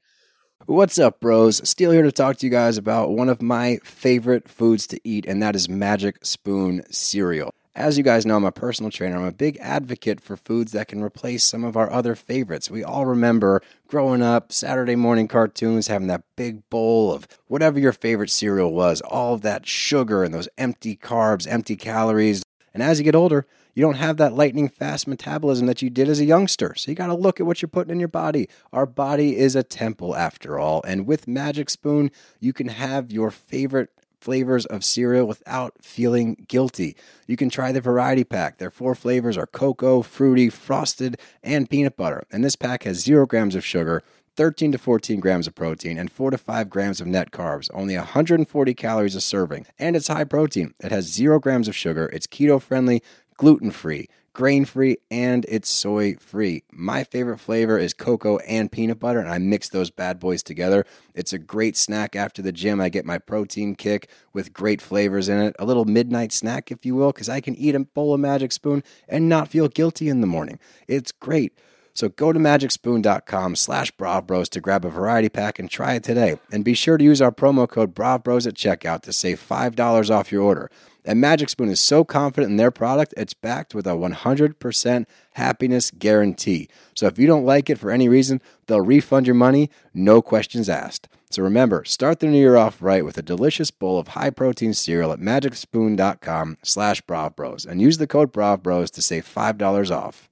What's 0.65 0.99
up, 0.99 1.21
bros? 1.21 1.67
Steel 1.67 1.91
here 1.91 2.03
to 2.03 2.11
talk 2.11 2.35
to 2.37 2.45
you 2.45 2.51
guys 2.51 2.77
about 2.77 3.11
one 3.11 3.29
of 3.29 3.41
my 3.41 3.79
favorite 3.83 4.49
foods 4.49 4.87
to 4.87 4.99
eat, 5.05 5.25
and 5.25 5.41
that 5.41 5.55
is 5.55 5.69
Magic 5.69 6.25
Spoon 6.25 6.83
cereal. 6.91 7.53
As 7.75 7.99
you 7.99 8.03
guys 8.03 8.25
know, 8.25 8.35
I'm 8.35 8.45
a 8.45 8.51
personal 8.51 8.89
trainer. 8.89 9.15
I'm 9.15 9.23
a 9.23 9.31
big 9.31 9.57
advocate 9.61 10.19
for 10.19 10.35
foods 10.35 10.71
that 10.71 10.87
can 10.87 11.03
replace 11.03 11.43
some 11.43 11.63
of 11.63 11.77
our 11.77 11.89
other 11.91 12.15
favorites. 12.15 12.71
We 12.71 12.83
all 12.83 13.05
remember 13.05 13.61
growing 13.87 14.23
up, 14.23 14.51
Saturday 14.51 14.95
morning 14.95 15.27
cartoons, 15.27 15.87
having 15.87 16.07
that 16.07 16.23
big 16.35 16.67
bowl 16.71 17.13
of 17.13 17.27
whatever 17.47 17.79
your 17.79 17.93
favorite 17.93 18.31
cereal 18.31 18.73
was, 18.73 19.01
all 19.01 19.35
of 19.35 19.41
that 19.41 19.67
sugar 19.67 20.23
and 20.23 20.33
those 20.33 20.49
empty 20.57 20.95
carbs, 20.95 21.47
empty 21.47 21.75
calories. 21.75 22.43
And 22.73 22.81
as 22.81 22.97
you 22.97 23.03
get 23.03 23.15
older, 23.15 23.45
you 23.75 23.83
don't 23.83 23.95
have 23.95 24.17
that 24.17 24.33
lightning 24.33 24.67
fast 24.67 25.07
metabolism 25.07 25.67
that 25.67 25.83
you 25.83 25.91
did 25.91 26.09
as 26.09 26.19
a 26.19 26.25
youngster. 26.25 26.73
So 26.75 26.89
you 26.89 26.95
got 26.95 27.07
to 27.07 27.15
look 27.15 27.39
at 27.39 27.45
what 27.45 27.61
you're 27.61 27.69
putting 27.69 27.91
in 27.91 27.99
your 27.99 28.09
body. 28.09 28.49
Our 28.73 28.87
body 28.87 29.37
is 29.37 29.55
a 29.55 29.63
temple 29.63 30.15
after 30.15 30.57
all. 30.57 30.81
And 30.87 31.05
with 31.05 31.27
Magic 31.27 31.69
Spoon, 31.69 32.09
you 32.39 32.51
can 32.51 32.69
have 32.69 33.11
your 33.11 33.29
favorite 33.29 33.91
flavors 34.19 34.65
of 34.65 34.83
cereal 34.83 35.25
without 35.25 35.73
feeling 35.81 36.45
guilty. 36.47 36.95
You 37.27 37.37
can 37.37 37.49
try 37.49 37.71
the 37.71 37.81
variety 37.81 38.23
pack. 38.23 38.57
Their 38.57 38.71
four 38.71 38.95
flavors 38.95 39.37
are 39.37 39.47
cocoa, 39.47 40.01
fruity, 40.01 40.49
frosted, 40.49 41.17
and 41.43 41.69
peanut 41.69 41.97
butter. 41.97 42.25
And 42.31 42.43
this 42.43 42.55
pack 42.55 42.83
has 42.83 42.99
zero 42.99 43.25
grams 43.25 43.55
of 43.55 43.65
sugar. 43.65 44.03
13 44.35 44.71
to 44.71 44.77
14 44.77 45.19
grams 45.19 45.47
of 45.47 45.55
protein 45.55 45.97
and 45.97 46.09
4 46.09 46.31
to 46.31 46.37
5 46.37 46.69
grams 46.69 47.01
of 47.01 47.07
net 47.07 47.29
carbs, 47.31 47.69
only 47.73 47.97
140 47.97 48.73
calories 48.73 49.15
a 49.15 49.19
serving. 49.19 49.65
And 49.77 49.97
it's 49.97 50.07
high 50.07 50.23
protein. 50.23 50.73
It 50.79 50.93
has 50.93 51.11
0 51.11 51.41
grams 51.41 51.67
of 51.67 51.75
sugar. 51.75 52.05
It's 52.13 52.25
keto 52.25 52.61
friendly, 52.61 53.03
gluten 53.35 53.71
free, 53.71 54.07
grain 54.39 54.63
free, 54.63 54.95
and 55.11 55.45
it's 55.49 55.69
soy 55.69 56.15
free. 56.15 56.63
My 56.71 57.03
favorite 57.03 57.39
flavor 57.39 57.77
is 57.77 57.93
cocoa 57.93 58.37
and 58.37 58.71
peanut 58.71 58.97
butter, 58.97 59.19
and 59.19 59.27
I 59.27 59.37
mix 59.37 59.67
those 59.67 59.91
bad 59.91 60.17
boys 60.17 60.41
together. 60.43 60.85
It's 61.13 61.33
a 61.33 61.37
great 61.37 61.75
snack 61.75 62.15
after 62.15 62.41
the 62.41 62.53
gym. 62.53 62.79
I 62.79 62.87
get 62.87 63.03
my 63.03 63.17
protein 63.17 63.75
kick 63.75 64.09
with 64.31 64.53
great 64.53 64.81
flavors 64.81 65.27
in 65.27 65.41
it. 65.41 65.57
A 65.59 65.65
little 65.65 65.83
midnight 65.83 66.31
snack, 66.31 66.71
if 66.71 66.85
you 66.85 66.95
will, 66.95 67.11
because 67.11 67.27
I 67.27 67.41
can 67.41 67.53
eat 67.53 67.75
a 67.75 67.81
bowl 67.81 68.13
of 68.13 68.21
Magic 68.21 68.53
Spoon 68.53 68.81
and 69.09 69.27
not 69.27 69.49
feel 69.49 69.67
guilty 69.67 70.07
in 70.07 70.21
the 70.21 70.27
morning. 70.27 70.57
It's 70.87 71.11
great. 71.11 71.51
So 71.93 72.07
go 72.07 72.31
to 72.31 72.39
magicspoon.com 72.39 73.57
slash 73.57 73.91
bravbros 73.97 74.47
to 74.51 74.61
grab 74.61 74.85
a 74.85 74.89
variety 74.89 75.27
pack 75.27 75.59
and 75.59 75.69
try 75.69 75.95
it 75.95 76.03
today. 76.03 76.39
And 76.49 76.63
be 76.63 76.75
sure 76.75 76.97
to 76.97 77.03
use 77.03 77.21
our 77.21 77.33
promo 77.33 77.67
code 77.67 77.93
bravbros 77.93 78.47
at 78.47 78.53
checkout 78.53 79.01
to 79.01 79.11
save 79.11 79.45
$5 79.45 80.09
off 80.09 80.31
your 80.31 80.43
order. 80.43 80.71
And 81.09 81.19
Magic 81.19 81.49
Spoon 81.49 81.69
is 81.69 81.79
so 81.79 82.03
confident 82.03 82.51
in 82.51 82.57
their 82.57 82.69
product, 82.69 83.15
it's 83.17 83.33
backed 83.33 83.73
with 83.73 83.87
a 83.87 83.95
100% 83.95 85.05
happiness 85.33 85.89
guarantee. 85.89 86.69
So 86.93 87.07
if 87.07 87.17
you 87.17 87.25
don't 87.25 87.47
like 87.47 87.67
it 87.67 87.79
for 87.79 87.89
any 87.89 88.07
reason, 88.07 88.43
they'll 88.67 88.81
refund 88.81 89.25
your 89.25 89.33
money, 89.33 89.71
no 89.91 90.21
questions 90.21 90.69
asked. 90.69 91.09
So 91.31 91.41
remember, 91.41 91.83
start 91.83 92.19
the 92.19 92.27
new 92.27 92.37
year 92.37 92.57
off 92.57 92.79
right 92.79 93.03
with 93.03 93.17
a 93.17 93.23
delicious 93.23 93.71
bowl 93.71 93.97
of 93.97 94.09
high-protein 94.09 94.75
cereal 94.75 95.11
at 95.11 95.17
magicspoon.com 95.17 96.57
slash 96.61 97.01
bravbros 97.01 97.65
and 97.65 97.81
use 97.81 97.97
the 97.97 98.05
code 98.05 98.31
bravbros 98.31 98.91
to 98.91 99.01
save 99.01 99.25
$5 99.25 99.89
off. 99.89 100.29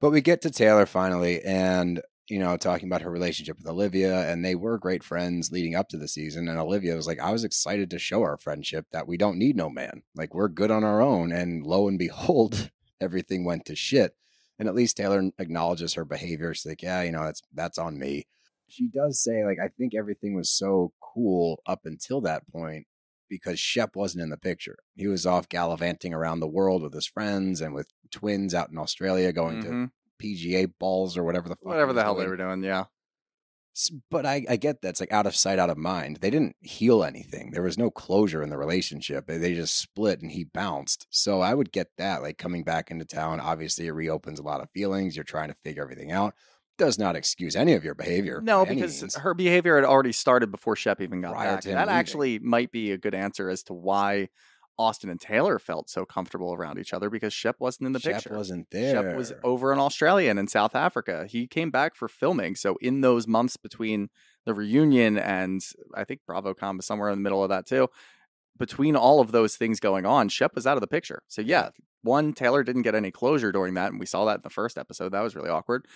But 0.00 0.08
we 0.08 0.22
get 0.22 0.40
to 0.40 0.50
Taylor 0.50 0.86
finally, 0.86 1.42
and 1.44 2.00
you 2.28 2.38
know, 2.38 2.56
talking 2.56 2.88
about 2.88 3.02
her 3.02 3.10
relationship 3.10 3.56
with 3.58 3.66
Olivia, 3.66 4.30
and 4.30 4.44
they 4.44 4.54
were 4.54 4.78
great 4.78 5.02
friends 5.02 5.50
leading 5.50 5.74
up 5.74 5.88
to 5.88 5.96
the 5.96 6.08
season. 6.08 6.48
And 6.48 6.58
Olivia 6.58 6.94
was 6.94 7.06
like, 7.06 7.20
I 7.20 7.30
was 7.32 7.44
excited 7.44 7.90
to 7.90 7.98
show 7.98 8.22
our 8.22 8.36
friendship 8.36 8.86
that 8.92 9.08
we 9.08 9.16
don't 9.16 9.38
need 9.38 9.56
no 9.56 9.70
man. 9.70 10.02
Like, 10.14 10.34
we're 10.34 10.48
good 10.48 10.70
on 10.70 10.84
our 10.84 11.00
own. 11.00 11.32
And 11.32 11.64
lo 11.64 11.88
and 11.88 11.98
behold, 11.98 12.70
everything 13.00 13.44
went 13.44 13.64
to 13.66 13.74
shit. 13.76 14.14
And 14.58 14.68
at 14.68 14.74
least 14.74 14.96
Taylor 14.96 15.30
acknowledges 15.38 15.94
her 15.94 16.04
behavior. 16.04 16.52
She's 16.52 16.66
like, 16.66 16.82
Yeah, 16.82 17.02
you 17.02 17.12
know, 17.12 17.24
that's 17.24 17.42
that's 17.54 17.78
on 17.78 17.98
me. 17.98 18.26
She 18.66 18.88
does 18.88 19.22
say, 19.22 19.44
like, 19.44 19.58
I 19.62 19.68
think 19.68 19.94
everything 19.94 20.34
was 20.34 20.50
so 20.50 20.92
cool 21.00 21.62
up 21.66 21.82
until 21.86 22.20
that 22.22 22.46
point 22.52 22.86
because 23.30 23.58
Shep 23.58 23.94
wasn't 23.96 24.22
in 24.22 24.30
the 24.30 24.36
picture. 24.36 24.76
He 24.94 25.06
was 25.06 25.24
off 25.26 25.48
gallivanting 25.48 26.12
around 26.12 26.40
the 26.40 26.48
world 26.48 26.82
with 26.82 26.92
his 26.92 27.06
friends 27.06 27.60
and 27.60 27.72
with 27.74 27.88
twins 28.10 28.54
out 28.54 28.70
in 28.70 28.78
Australia 28.78 29.32
going 29.32 29.60
to 29.62 29.68
Mhm. 29.68 29.90
PGA 30.22 30.70
balls 30.78 31.16
or 31.16 31.24
whatever 31.24 31.48
the 31.48 31.56
fuck 31.56 31.64
Whatever 31.66 31.92
the 31.92 32.02
hell 32.02 32.14
doing. 32.14 32.26
they 32.26 32.30
were 32.30 32.36
doing, 32.36 32.62
yeah. 32.62 32.84
But 34.10 34.26
I, 34.26 34.44
I 34.50 34.56
get 34.56 34.82
that. 34.82 34.88
It's 34.88 35.00
like 35.00 35.12
out 35.12 35.26
of 35.26 35.36
sight, 35.36 35.60
out 35.60 35.70
of 35.70 35.78
mind. 35.78 36.16
They 36.20 36.30
didn't 36.30 36.56
heal 36.60 37.04
anything. 37.04 37.52
There 37.52 37.62
was 37.62 37.78
no 37.78 37.90
closure 37.92 38.42
in 38.42 38.50
the 38.50 38.58
relationship. 38.58 39.26
They- 39.28 39.38
They 39.38 39.54
just 39.54 39.78
split 39.78 40.20
and 40.20 40.32
he 40.32 40.42
bounced. 40.44 41.06
So 41.10 41.40
I 41.42 41.54
would 41.54 41.70
get 41.70 41.86
that. 41.96 42.20
Like 42.20 42.38
coming 42.38 42.64
back 42.64 42.90
into 42.90 43.04
town, 43.04 43.38
obviously 43.38 43.86
it 43.86 43.92
reopens 43.92 44.40
a 44.40 44.42
lot 44.42 44.60
of 44.60 44.68
feelings. 44.70 45.14
You're 45.14 45.24
trying 45.24 45.48
to 45.50 45.56
figure 45.62 45.84
everything 45.84 46.10
out. 46.10 46.34
Does 46.76 46.98
not 46.98 47.14
excuse 47.14 47.54
any 47.54 47.74
of 47.74 47.84
your 47.84 47.94
behavior. 47.94 48.40
No, 48.42 48.64
because 48.66 49.00
means. 49.00 49.14
her 49.16 49.32
behavior 49.34 49.76
had 49.76 49.84
already 49.84 50.12
started 50.12 50.50
before 50.50 50.74
Shep 50.74 51.00
even 51.00 51.20
got 51.20 51.34
Prior 51.34 51.54
back. 51.54 51.62
That 51.64 51.70
leaving. 51.76 51.88
actually 51.88 52.38
might 52.40 52.72
be 52.72 52.90
a 52.92 52.98
good 52.98 53.14
answer 53.14 53.48
as 53.48 53.62
to 53.64 53.74
why 53.74 54.28
Austen 54.78 55.10
and 55.10 55.20
Taylor 55.20 55.58
felt 55.58 55.90
so 55.90 56.04
comfortable 56.04 56.54
around 56.54 56.78
each 56.78 56.92
other 56.92 57.10
because 57.10 57.32
Shep 57.32 57.56
wasn't 57.58 57.86
in 57.86 57.92
the 57.92 58.00
Shep 58.00 58.14
picture. 58.14 58.30
Shep 58.30 58.36
wasn't 58.38 58.70
there. 58.70 58.94
Shep 58.94 59.16
was 59.16 59.32
over 59.42 59.72
in 59.72 59.78
Australia 59.78 60.30
and 60.30 60.38
in 60.38 60.46
South 60.46 60.76
Africa. 60.76 61.26
He 61.28 61.46
came 61.46 61.70
back 61.70 61.96
for 61.96 62.08
filming. 62.08 62.54
So 62.54 62.76
in 62.80 63.00
those 63.00 63.26
months 63.26 63.56
between 63.56 64.08
the 64.46 64.54
reunion 64.54 65.18
and 65.18 65.60
I 65.94 66.04
think 66.04 66.20
BravoCon 66.28 66.76
was 66.76 66.86
somewhere 66.86 67.10
in 67.10 67.18
the 67.18 67.22
middle 67.22 67.42
of 67.42 67.48
that 67.50 67.66
too. 67.66 67.88
Between 68.56 68.96
all 68.96 69.20
of 69.20 69.32
those 69.32 69.56
things 69.56 69.80
going 69.80 70.06
on, 70.06 70.28
Shep 70.28 70.54
was 70.54 70.66
out 70.66 70.76
of 70.76 70.80
the 70.80 70.86
picture. 70.86 71.22
So 71.28 71.42
yeah, 71.42 71.70
one, 72.02 72.32
Taylor 72.32 72.62
didn't 72.62 72.82
get 72.82 72.94
any 72.94 73.10
closure 73.10 73.52
during 73.52 73.74
that, 73.74 73.90
and 73.90 74.00
we 74.00 74.06
saw 74.06 74.24
that 74.24 74.36
in 74.36 74.42
the 74.42 74.50
first 74.50 74.78
episode. 74.78 75.12
That 75.12 75.22
was 75.22 75.36
really 75.36 75.50
awkward. 75.50 75.86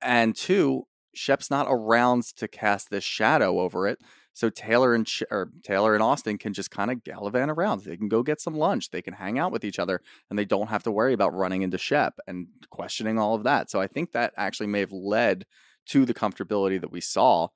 And 0.00 0.36
two, 0.36 0.86
Shep's 1.14 1.50
not 1.50 1.66
around 1.68 2.24
to 2.36 2.46
cast 2.48 2.90
this 2.90 3.04
shadow 3.04 3.60
over 3.60 3.86
it. 3.86 3.98
So 4.36 4.50
Taylor 4.50 4.94
and 4.94 5.08
Sh- 5.08 5.22
or 5.30 5.50
Taylor 5.62 5.94
and 5.94 6.02
Austen 6.02 6.36
can 6.36 6.52
just 6.52 6.70
kind 6.70 6.90
of 6.90 7.02
gallivant 7.02 7.50
around. 7.50 7.84
They 7.84 7.96
can 7.96 8.08
go 8.08 8.22
get 8.22 8.38
some 8.38 8.54
lunch. 8.54 8.90
They 8.90 9.00
can 9.00 9.14
hang 9.14 9.38
out 9.38 9.50
with 9.50 9.64
each 9.64 9.78
other, 9.78 10.02
and 10.28 10.38
they 10.38 10.44
don't 10.44 10.68
have 10.68 10.82
to 10.82 10.90
worry 10.90 11.14
about 11.14 11.32
running 11.32 11.62
into 11.62 11.78
Shep 11.78 12.18
and 12.26 12.48
questioning 12.68 13.18
all 13.18 13.34
of 13.34 13.44
that. 13.44 13.70
So 13.70 13.80
I 13.80 13.86
think 13.86 14.12
that 14.12 14.34
actually 14.36 14.66
may 14.66 14.80
have 14.80 14.92
led 14.92 15.46
to 15.86 16.04
the 16.04 16.12
comfortability 16.12 16.78
that 16.78 16.92
we 16.92 17.00
saw. 17.00 17.48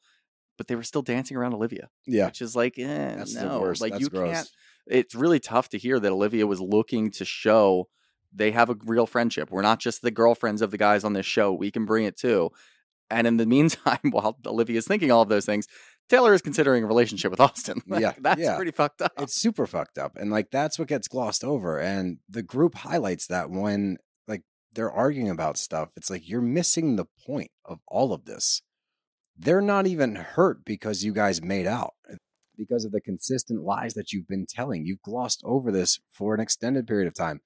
But 0.56 0.68
they 0.68 0.74
were 0.74 0.82
still 0.82 1.02
dancing 1.02 1.36
around 1.36 1.52
Olivia, 1.52 1.90
Yeah, 2.06 2.26
which 2.26 2.40
is 2.40 2.56
like, 2.56 2.78
eh, 2.78 3.14
that's 3.16 3.34
no, 3.34 3.60
like 3.80 3.92
That's 3.92 4.00
you 4.00 4.08
gross. 4.08 4.34
can't. 4.34 4.50
It's 4.86 5.14
really 5.14 5.38
tough 5.38 5.68
to 5.70 5.78
hear 5.78 6.00
that 6.00 6.10
Olivia 6.12 6.46
was 6.46 6.60
looking 6.62 7.10
to 7.12 7.26
show 7.26 7.88
they 8.32 8.52
have 8.52 8.70
a 8.70 8.76
real 8.86 9.06
friendship. 9.06 9.50
We're 9.50 9.60
not 9.62 9.80
just 9.80 10.00
the 10.00 10.10
girlfriends 10.10 10.62
of 10.62 10.70
the 10.70 10.78
guys 10.78 11.04
on 11.04 11.12
this 11.12 11.26
show. 11.26 11.52
We 11.52 11.70
can 11.70 11.84
bring 11.84 12.04
it 12.06 12.16
too. 12.16 12.50
And 13.10 13.26
in 13.26 13.36
the 13.38 13.46
meantime, 13.56 13.98
while 14.10 14.38
Olivia 14.46 14.78
is 14.78 14.86
thinking 14.86 15.10
all 15.10 15.22
of 15.22 15.28
those 15.28 15.44
things, 15.46 15.66
Taylor 16.10 16.34
is 16.34 16.42
considering 16.42 16.84
a 16.84 16.86
relationship 16.86 17.30
with 17.30 17.40
Austen. 17.40 17.80
Like, 17.88 18.02
Yeah, 18.02 18.12
that's 18.20 18.40
yeah. 18.40 18.56
pretty 18.56 18.72
fucked 18.72 19.00
up. 19.00 19.12
it's 19.18 19.34
super 19.34 19.66
fucked 19.66 19.96
up 19.96 20.16
and 20.16 20.30
like 20.30 20.50
that's 20.50 20.78
what 20.78 20.88
gets 20.88 21.08
glossed 21.08 21.44
over 21.44 21.78
and 21.78 22.18
the 22.28 22.42
group 22.42 22.74
highlights 22.74 23.26
that 23.28 23.48
when 23.50 23.96
like 24.28 24.42
they're 24.74 24.90
arguing 24.90 25.30
about 25.30 25.56
stuff 25.56 25.88
it's 25.96 26.10
like 26.10 26.28
you're 26.28 26.42
missing 26.42 26.96
the 26.96 27.06
point 27.26 27.50
of 27.64 27.78
all 27.88 28.12
of 28.12 28.24
this 28.26 28.60
they're 29.38 29.62
not 29.62 29.86
even 29.86 30.16
hurt 30.16 30.64
because 30.64 31.02
you 31.04 31.12
guys 31.14 31.40
made 31.42 31.66
out 31.66 31.94
eh, 32.10 32.16
because 32.58 32.84
of 32.84 32.92
the 32.92 33.00
consistent 33.00 33.62
lies 33.62 33.94
that 33.94 34.12
you've 34.12 34.28
been 34.28 34.46
telling 34.46 34.84
you've 34.84 35.02
glossed 35.02 35.40
over 35.44 35.70
this 35.72 35.98
for 36.10 36.34
an 36.34 36.40
extended 36.40 36.86
period 36.86 37.06
of 37.08 37.14
time 37.14 37.40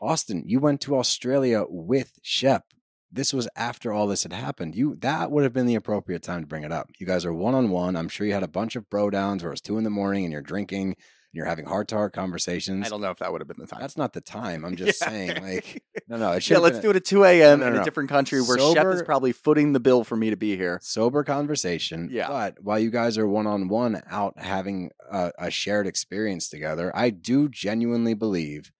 austen 0.00 0.42
you 0.46 0.58
went 0.58 0.80
to 0.80 0.96
australia 0.96 1.64
with 1.68 2.12
shep 2.22 2.64
this 3.12 3.32
was 3.32 3.48
after 3.56 3.92
all 3.92 4.06
this 4.06 4.24
had 4.24 4.32
happened. 4.32 4.74
You 4.74 4.96
that 4.96 5.30
would 5.30 5.44
have 5.44 5.52
been 5.52 5.66
the 5.66 5.74
appropriate 5.76 6.22
time 6.22 6.40
to 6.42 6.46
bring 6.46 6.64
it 6.64 6.72
up. 6.72 6.90
You 6.98 7.06
guys 7.06 7.24
are 7.24 7.32
one 7.34 7.54
on 7.54 7.70
one. 7.70 7.96
I'm 7.96 8.08
sure 8.08 8.26
you 8.26 8.32
had 8.32 8.42
a 8.42 8.48
bunch 8.48 8.74
of 8.76 8.88
bro 8.90 9.10
downs 9.10 9.42
where 9.42 9.52
it's 9.52 9.60
two 9.60 9.78
in 9.78 9.84
the 9.84 9.90
morning 9.90 10.24
and 10.24 10.32
you're 10.32 10.42
drinking 10.42 10.82
and 10.88 10.96
you're 11.32 11.46
having 11.46 11.66
heart 11.66 11.88
to 11.88 11.96
heart 11.96 12.12
conversations. 12.12 12.86
I 12.86 12.88
don't 12.88 13.00
know 13.00 13.10
if 13.10 13.18
that 13.18 13.30
would 13.32 13.40
have 13.40 13.48
been 13.48 13.56
the 13.58 13.66
time. 13.66 13.80
That's 13.80 13.96
not 13.96 14.12
the 14.14 14.20
time. 14.20 14.64
I'm 14.64 14.74
just 14.84 15.00
Yeah. 15.00 15.08
saying, 15.10 15.42
like, 15.42 15.82
no, 16.08 16.16
no. 16.16 16.32
It 16.32 16.42
should 16.42 16.54
yeah, 16.54 16.58
let's 16.60 16.78
do 16.80 16.90
it 16.90 16.96
at 16.96 17.04
2 17.04 17.24
a.m. 17.24 17.60
No, 17.60 17.68
no, 17.70 17.74
in 17.76 17.80
a 17.80 17.84
different 17.84 18.08
country 18.08 18.40
where 18.40 18.58
Shep 18.58 18.86
is 18.86 19.02
probably 19.02 19.32
footing 19.32 19.72
the 19.72 19.80
bill 19.80 20.02
for 20.04 20.16
me 20.16 20.30
to 20.30 20.36
be 20.36 20.56
here. 20.56 20.78
sober 20.82 21.22
conversation. 21.24 22.08
Yeah. 22.10 22.28
But 22.28 22.62
while 22.62 22.78
you 22.78 22.90
guys 22.90 23.16
are 23.18 23.26
one 23.28 23.46
on 23.46 23.68
one 23.68 24.02
out 24.10 24.34
having 24.38 24.90
a, 25.10 25.32
a 25.38 25.50
shared 25.50 25.86
experience 25.86 26.48
together, 26.48 26.90
I 26.96 27.10
do 27.10 27.48
genuinely 27.48 28.14
believe 28.14 28.72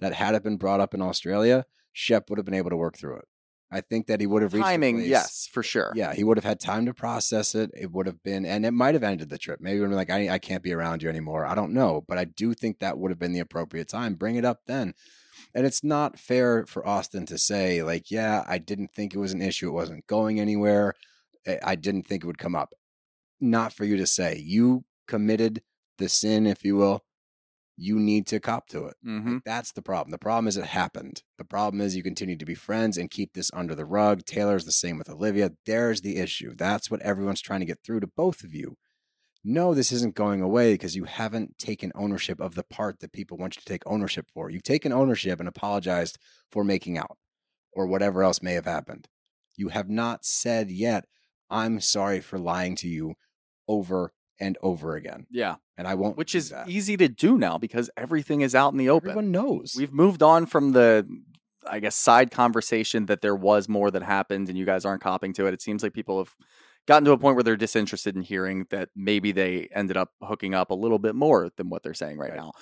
that 0.00 0.12
had 0.14 0.34
it 0.34 0.42
been 0.44 0.56
brought 0.58 0.80
up 0.80 0.94
in 0.94 1.02
Australia, 1.02 1.66
Shep 1.92 2.30
would 2.30 2.38
have 2.38 2.44
been 2.44 2.54
able 2.54 2.70
to 2.70 2.76
work 2.76 2.96
through 2.96 3.16
it. 3.16 3.24
I 3.70 3.80
think 3.80 4.06
that 4.06 4.20
he 4.20 4.26
would 4.26 4.42
have 4.42 4.54
reached 4.54 4.64
Timing, 4.64 5.00
yes, 5.00 5.48
for 5.52 5.62
sure. 5.62 5.92
Yeah, 5.96 6.14
he 6.14 6.22
would 6.22 6.36
have 6.36 6.44
had 6.44 6.60
time 6.60 6.86
to 6.86 6.94
process 6.94 7.54
it. 7.54 7.70
It 7.76 7.90
would 7.90 8.06
have 8.06 8.22
been, 8.22 8.46
and 8.46 8.64
it 8.64 8.70
might 8.70 8.94
have 8.94 9.02
ended 9.02 9.28
the 9.28 9.38
trip. 9.38 9.60
Maybe 9.60 9.78
it 9.78 9.80
would 9.80 9.86
have 9.90 10.06
been 10.06 10.16
like, 10.16 10.30
I, 10.30 10.34
I 10.34 10.38
can't 10.38 10.62
be 10.62 10.72
around 10.72 11.02
you 11.02 11.08
anymore. 11.08 11.44
I 11.44 11.54
don't 11.56 11.72
know. 11.72 12.04
But 12.06 12.16
I 12.18 12.24
do 12.24 12.54
think 12.54 12.78
that 12.78 12.96
would 12.98 13.10
have 13.10 13.18
been 13.18 13.32
the 13.32 13.40
appropriate 13.40 13.88
time. 13.88 14.14
Bring 14.14 14.36
it 14.36 14.44
up 14.44 14.60
then. 14.66 14.94
And 15.54 15.66
it's 15.66 15.82
not 15.82 16.18
fair 16.18 16.64
for 16.66 16.86
Austen 16.86 17.26
to 17.26 17.38
say, 17.38 17.82
like, 17.82 18.10
yeah, 18.10 18.44
I 18.46 18.58
didn't 18.58 18.92
think 18.94 19.14
it 19.14 19.18
was 19.18 19.32
an 19.32 19.42
issue. 19.42 19.68
It 19.68 19.72
wasn't 19.72 20.06
going 20.06 20.38
anywhere. 20.38 20.94
I- 21.46 21.58
I 21.64 21.74
didn't 21.74 22.04
think 22.06 22.22
it 22.22 22.26
would 22.26 22.38
come 22.38 22.54
up. 22.54 22.72
Not 23.40 23.72
for 23.72 23.84
you 23.84 23.96
to 23.96 24.06
say. 24.06 24.38
You 24.38 24.84
committed 25.08 25.62
the 25.98 26.08
sin, 26.08 26.46
if 26.46 26.64
you 26.64 26.76
will. 26.76 27.04
You 27.76 27.98
need 27.98 28.26
to 28.28 28.40
cop 28.40 28.68
to 28.68 28.86
it. 28.86 28.96
hmm 29.02 29.34
Like, 29.34 29.44
that's 29.44 29.72
the 29.72 29.82
problem. 29.82 30.10
The 30.10 30.18
problem 30.18 30.48
is 30.48 30.56
it 30.56 30.64
happened. 30.64 31.22
The 31.38 31.44
problem 31.44 31.80
is 31.80 31.94
you 31.96 32.02
continue 32.02 32.36
to 32.36 32.44
be 32.44 32.54
friends 32.54 32.96
and 32.96 33.10
keep 33.10 33.34
this 33.34 33.50
under 33.52 33.74
the 33.74 33.84
rug. 33.84 34.24
Taylor's 34.24 34.64
the 34.64 34.72
same 34.72 34.98
with 34.98 35.10
Olivia. 35.10 35.52
There's 35.66 36.00
the 36.00 36.16
issue. 36.16 36.54
That's 36.54 36.90
what 36.90 37.02
everyone's 37.02 37.40
trying 37.42 37.60
to 37.60 37.66
get 37.66 37.78
through 37.84 38.00
to 38.00 38.06
both 38.06 38.42
of 38.44 38.54
you. 38.54 38.76
No, 39.44 39.74
this 39.74 39.92
isn't 39.92 40.16
going 40.16 40.40
away 40.42 40.74
because 40.74 40.96
you 40.96 41.04
haven't 41.04 41.58
taken 41.58 41.92
ownership 41.94 42.40
of 42.40 42.54
the 42.54 42.64
part 42.64 42.98
that 43.00 43.12
people 43.12 43.38
want 43.38 43.56
you 43.56 43.60
to 43.60 43.66
take 43.66 43.82
ownership 43.86 44.26
for. 44.32 44.50
You've 44.50 44.64
taken 44.64 44.92
ownership 44.92 45.38
and 45.38 45.48
apologized 45.48 46.18
for 46.50 46.64
making 46.64 46.98
out 46.98 47.16
or 47.72 47.86
whatever 47.86 48.22
else 48.22 48.42
may 48.42 48.54
have 48.54 48.64
happened. 48.64 49.08
You 49.56 49.68
have 49.68 49.88
not 49.88 50.24
said 50.24 50.70
yet, 50.70 51.06
I'm 51.50 51.80
sorry 51.80 52.20
for 52.20 52.38
lying 52.38 52.74
to 52.76 52.88
you 52.88 53.14
over 53.68 54.12
and 54.40 54.56
over 54.62 54.96
again. 54.96 55.26
Yeah, 55.30 55.56
And 55.78 55.86
I 55.88 55.94
won't. 55.94 56.16
which 56.16 56.34
is 56.34 56.50
that. 56.50 56.68
easy 56.68 56.96
to 56.98 57.08
do 57.08 57.38
now 57.38 57.58
because 57.58 57.90
everything 57.96 58.40
is 58.42 58.54
out 58.54 58.72
in 58.72 58.78
the 58.78 58.88
open. 58.90 59.10
Everyone 59.10 59.30
knows. 59.30 59.74
We've 59.76 59.92
moved 59.92 60.22
on 60.22 60.46
from 60.46 60.72
the, 60.72 61.06
I 61.68 61.80
guess, 61.80 61.94
side 61.96 62.30
conversation 62.30 63.06
that 63.06 63.22
there 63.22 63.34
was 63.36 63.68
more 63.68 63.90
that 63.90 64.02
happened 64.02 64.48
and 64.48 64.56
you 64.58 64.64
guys 64.66 64.84
aren't 64.84 65.02
copping 65.02 65.32
to 65.34 65.46
it. 65.46 65.54
It 65.54 65.62
seems 65.62 65.82
like 65.82 65.92
people 65.94 66.18
have 66.18 66.34
gotten 66.86 67.04
to 67.06 67.12
a 67.12 67.18
point 67.18 67.34
where 67.36 67.42
they're 67.42 67.56
disinterested 67.56 68.14
in 68.14 68.22
hearing 68.22 68.66
that 68.70 68.90
maybe 68.94 69.32
they 69.32 69.68
ended 69.74 69.96
up 69.96 70.10
hooking 70.22 70.54
up 70.54 70.70
a 70.70 70.74
little 70.74 70.98
bit 71.00 71.14
more 71.14 71.50
than 71.56 71.68
what 71.68 71.82
they're 71.82 71.94
saying 71.94 72.18
right, 72.18 72.30
Right. 72.30 72.36
now. 72.38 72.52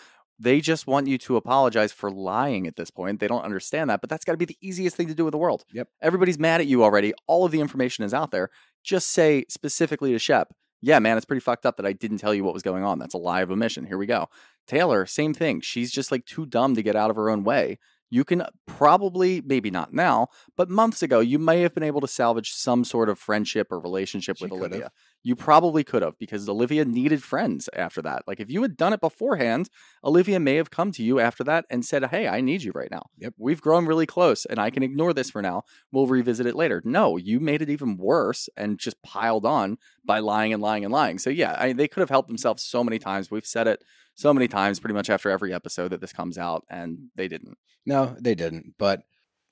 They 0.41 0.61
just 0.61 0.89
want 0.89 1.07
you 1.07 1.16
to 1.18 1.37
apologize 1.37 1.93
for 1.93 2.11
lying 2.11 2.66
at 2.66 2.75
this 2.75 2.91
point. 2.91 3.20
They 3.20 3.29
don't 3.29 3.45
understand 3.45 3.89
that, 3.91 4.01
but 4.01 4.11
that's 4.11 4.25
got 4.25 4.33
to 4.33 4.39
be 4.39 4.45
the 4.47 4.57
easiest 4.61 4.97
thing 4.97 5.07
to 5.07 5.14
do 5.14 5.29
in 5.29 5.31
the 5.31 5.39
world. 5.39 5.64
Yep. 5.72 5.89
Everybody's 6.03 6.41
mad 6.41 6.61
at 6.61 6.66
you 6.66 6.83
already. 6.83 7.14
All 7.29 7.45
of 7.45 7.53
the 7.53 7.61
information 7.61 8.05
is 8.05 8.12
out 8.12 8.33
there. 8.33 8.51
Just 8.83 9.12
say 9.12 9.45
specifically 9.49 10.11
to 10.11 10.18
Shep, 10.18 10.49
yeah, 10.85 10.99
man, 10.99 11.16
it's 11.16 11.24
pretty 11.24 11.41
fucked 11.41 11.64
up 11.64 11.78
that 11.78 11.87
I 11.87 11.95
didn't 11.95 12.18
tell 12.18 12.35
you 12.35 12.45
what 12.45 12.53
was 12.53 12.62
going 12.62 12.85
on. 12.85 12.99
That's 12.99 13.14
a 13.14 13.18
lie 13.18 13.41
of 13.41 13.51
omission. 13.51 13.87
Here 13.87 13.97
we 13.97 14.05
go. 14.05 14.28
Taylor, 14.66 15.07
same 15.07 15.32
thing. 15.32 15.62
She's 15.62 15.91
just 15.91 16.12
like 16.12 16.26
too 16.26 16.45
dumb 16.45 16.74
to 16.74 16.82
get 16.82 16.95
out 16.95 17.09
of 17.09 17.16
her 17.16 17.30
own 17.30 17.43
way. 17.43 17.78
You 18.11 18.24
can 18.24 18.42
uh, 18.42 18.50
probably, 18.66 19.40
maybe 19.44 19.70
not 19.70 19.92
now, 19.92 20.28
but 20.57 20.70
months 20.70 21.02
ago, 21.02 21.20
you 21.20 21.38
may 21.38 21.62
have 21.62 21.74
been 21.74 21.82
able 21.82 22.00
to 22.00 22.09
salvage 22.09 22.52
some 22.52 22.84
sort 22.84 23.09
of 23.09 23.18
friendship 23.18 23.68
or 23.70 23.80
relationship 23.80 24.38
She 24.38 24.44
with. 24.44 24.52
Olivia. 24.52 24.90
You 25.22 25.34
probably 25.34 25.84
could 25.84 26.02
have 26.02 26.18
because 26.18 26.46
Olivia 26.48 26.84
needed 26.84 27.22
friends 27.22 27.70
after 27.74 28.02
that. 28.02 28.24
Like 28.26 28.40
if 28.40 28.50
you 28.50 28.61
had 28.61 28.76
done 28.76 28.92
it 28.92 29.00
beforehand, 29.00 29.70
Olivia 30.05 30.38
may 30.38 30.57
have 30.57 30.70
come 30.70 30.92
to 30.92 31.02
you 31.02 31.18
after 31.18 31.42
that 31.44 31.64
and 31.70 31.84
said, 31.84 32.05
Hey, 32.07 32.28
I 32.28 32.42
need 32.42 32.62
you 32.62 32.72
right 32.74 32.90
now. 32.90 33.07
Yep. 33.18 33.34
We've 33.38 33.61
grown 33.61 33.86
really 33.86 34.07
close 34.07 34.44
and 34.44 34.59
I 34.59 34.68
can 34.68 34.82
ignore 34.82 35.14
this 35.14 35.30
for 35.30 35.40
now. 35.40 35.62
We'll 35.90 36.07
revisit 36.07 36.46
it 36.46 36.55
later. 36.55 36.82
No, 36.84 37.16
you 37.16 37.40
made 37.40 37.62
it 37.62 37.70
even 37.70 37.96
worse 37.96 38.50
and 38.55 38.78
just 38.78 39.02
piled 39.02 39.46
on 39.46 39.78
by 40.05 40.18
lying 40.18 40.52
and 40.52 40.62
lying 40.62 40.84
and 40.84 40.92
lying. 40.92 41.18
So 41.18 41.30
yeah, 41.30 41.57
I, 41.59 41.72
they 41.72 41.88
could 41.88 42.00
have 42.00 42.11
helped 42.11 42.28
themselves 42.28 42.62
so 42.62 42.84
many 42.84 42.98
times. 42.98 43.30
We've 43.30 43.46
said 43.46 43.66
it 43.66 43.82
so 44.15 44.33
many 44.33 44.49
times, 44.49 44.81
pretty 44.81 44.95
much 44.95 45.11
after 45.11 45.31
every 45.31 45.53
episode 45.53 45.89
that 45.89 46.01
this 46.01 46.12
comes 46.12 46.39
out, 46.39 46.65
and 46.71 47.09
they 47.17 47.29
didn't. 47.29 47.59
No, 47.87 48.17
they 48.21 48.35
didn't. 48.35 48.75
But 48.79 49.01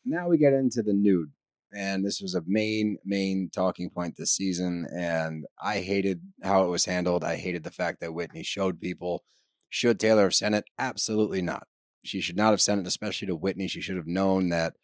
now 0.04 0.28
we 0.28 0.38
get 0.38 0.52
into 0.52 0.82
the 0.82 0.92
nude. 0.92 1.30
And 1.74 2.04
this 2.04 2.20
was 2.20 2.34
a 2.34 2.42
main, 2.46 2.98
main 3.04 3.48
talking 3.52 3.88
point 3.88 4.16
this 4.16 4.32
season. 4.36 4.86
And 4.94 5.46
I 5.62 5.78
hated 5.80 6.20
how 6.42 6.64
it 6.64 6.68
was 6.68 6.84
handled. 6.84 7.24
I 7.24 7.36
hated 7.36 7.64
the 7.64 7.70
fact 7.70 8.00
that 8.00 8.12
Whitney 8.12 8.42
showed 8.42 8.78
people. 8.78 9.24
Should 9.70 9.98
Taylor 9.98 10.24
have 10.24 10.34
sent 10.34 10.54
it? 10.54 10.64
Absolutely 10.78 11.40
not. 11.40 11.66
She 12.04 12.20
should 12.20 12.36
not 12.36 12.50
have 12.50 12.60
sent 12.60 12.80
it, 12.80 12.86
especially 12.86 13.26
to 13.28 13.36
Whitney. 13.36 13.68
She 13.68 13.80
should 13.80 13.96
have 13.96 14.06
known 14.06 14.50
that 14.50 14.74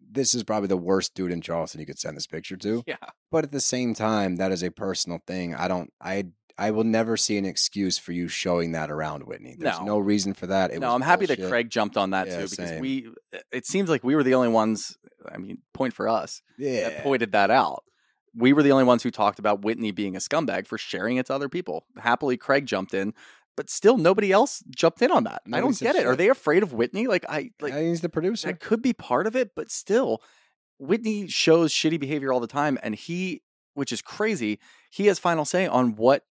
this 0.00 0.32
is 0.32 0.44
probably 0.44 0.68
the 0.68 0.76
worst 0.76 1.14
dude 1.14 1.32
in 1.32 1.40
Charleston 1.40 1.80
you 1.80 1.86
could 1.86 1.98
send 1.98 2.16
this 2.16 2.26
picture 2.26 2.56
to. 2.56 2.84
Yeah, 2.86 2.96
But 3.32 3.44
at 3.44 3.50
the 3.50 3.60
same 3.60 3.94
time, 3.94 4.36
that 4.36 4.52
is 4.52 4.62
a 4.62 4.70
personal 4.70 5.18
thing. 5.26 5.54
I 5.56 5.66
don't, 5.66 5.92
I, 6.00 6.26
I 6.58 6.70
will 6.70 6.84
never 6.84 7.16
see 7.16 7.36
an 7.36 7.44
excuse 7.44 7.98
for 7.98 8.12
you 8.12 8.28
showing 8.28 8.72
that 8.72 8.90
around 8.90 9.24
Whitney. 9.24 9.56
There's 9.58 9.78
No. 9.80 9.84
no, 9.84 9.98
reason 9.98 10.32
for 10.32 10.46
that. 10.46 10.70
It 10.70 10.80
no, 10.80 10.88
was 10.88 10.94
I'm 10.94 11.00
happy 11.02 11.26
that. 11.26 11.42
Craig 11.48 11.68
jumped 11.68 11.96
on 11.98 12.10
that 12.10 12.26
Yeah, 12.28 12.36
too 12.42 12.48
because 12.48 12.68
same. 12.70 12.80
we. 12.80 13.08
Uh, 13.34 13.38
it 13.52 13.66
seems 13.66 13.90
like 13.90 14.02
we 14.02 14.14
were 14.14 14.22
the 14.22 14.34
only 14.34 14.48
ones. 14.48 14.96
I 15.30 15.38
mean, 15.38 15.58
point 15.74 15.92
for 15.92 16.08
us 16.08 16.40
yeah. 16.56 16.88
that 16.88 17.02
pointed 17.02 17.32
that 17.32 17.50
out. 17.50 17.82
We 18.34 18.52
were 18.52 18.62
the 18.62 18.72
only 18.72 18.84
ones 18.84 19.02
who 19.02 19.10
talked 19.10 19.38
about 19.38 19.62
Whitney 19.64 19.90
being 19.92 20.14
a 20.14 20.18
scumbag 20.18 20.66
for 20.66 20.78
sharing 20.78 21.16
it 21.16 21.26
to 21.26 21.34
other 21.34 21.48
people. 21.48 21.84
Happily, 21.98 22.36
Craig 22.36 22.66
jumped 22.66 22.94
in, 22.94 23.12
but 23.56 23.68
still 23.70 23.96
nobody 23.98 24.30
else 24.32 24.62
jumped 24.70 25.02
in 25.02 25.10
on 25.10 25.24
that. 25.24 25.42
I 25.52 25.60
don't 25.60 25.78
get 25.78 25.96
it. 25.96 26.06
Are 26.06 26.16
they 26.16 26.28
afraid 26.28 26.62
of 26.62 26.72
Whitney? 26.72 27.06
Like 27.06 27.24
I 27.28 27.50
like 27.60 27.72
Yeah, 27.74 27.80
he's 27.82 28.02
the 28.02 28.08
producer. 28.08 28.48
that 28.48 28.60
could 28.60 28.82
be 28.82 28.92
part 28.92 29.26
of 29.26 29.34
it, 29.36 29.50
but 29.56 29.70
still, 29.70 30.22
Whitney 30.78 31.28
shows 31.28 31.72
shitty 31.72 31.98
behavior 31.98 32.32
all 32.32 32.40
the 32.40 32.46
time, 32.46 32.78
and 32.82 32.94
he, 32.94 33.42
which 33.74 33.92
is 33.92 34.00
crazy, 34.02 34.58
he 34.90 35.06
has 35.06 35.18
final 35.18 35.44
say 35.44 35.66
on 35.66 35.96
what 35.96 36.22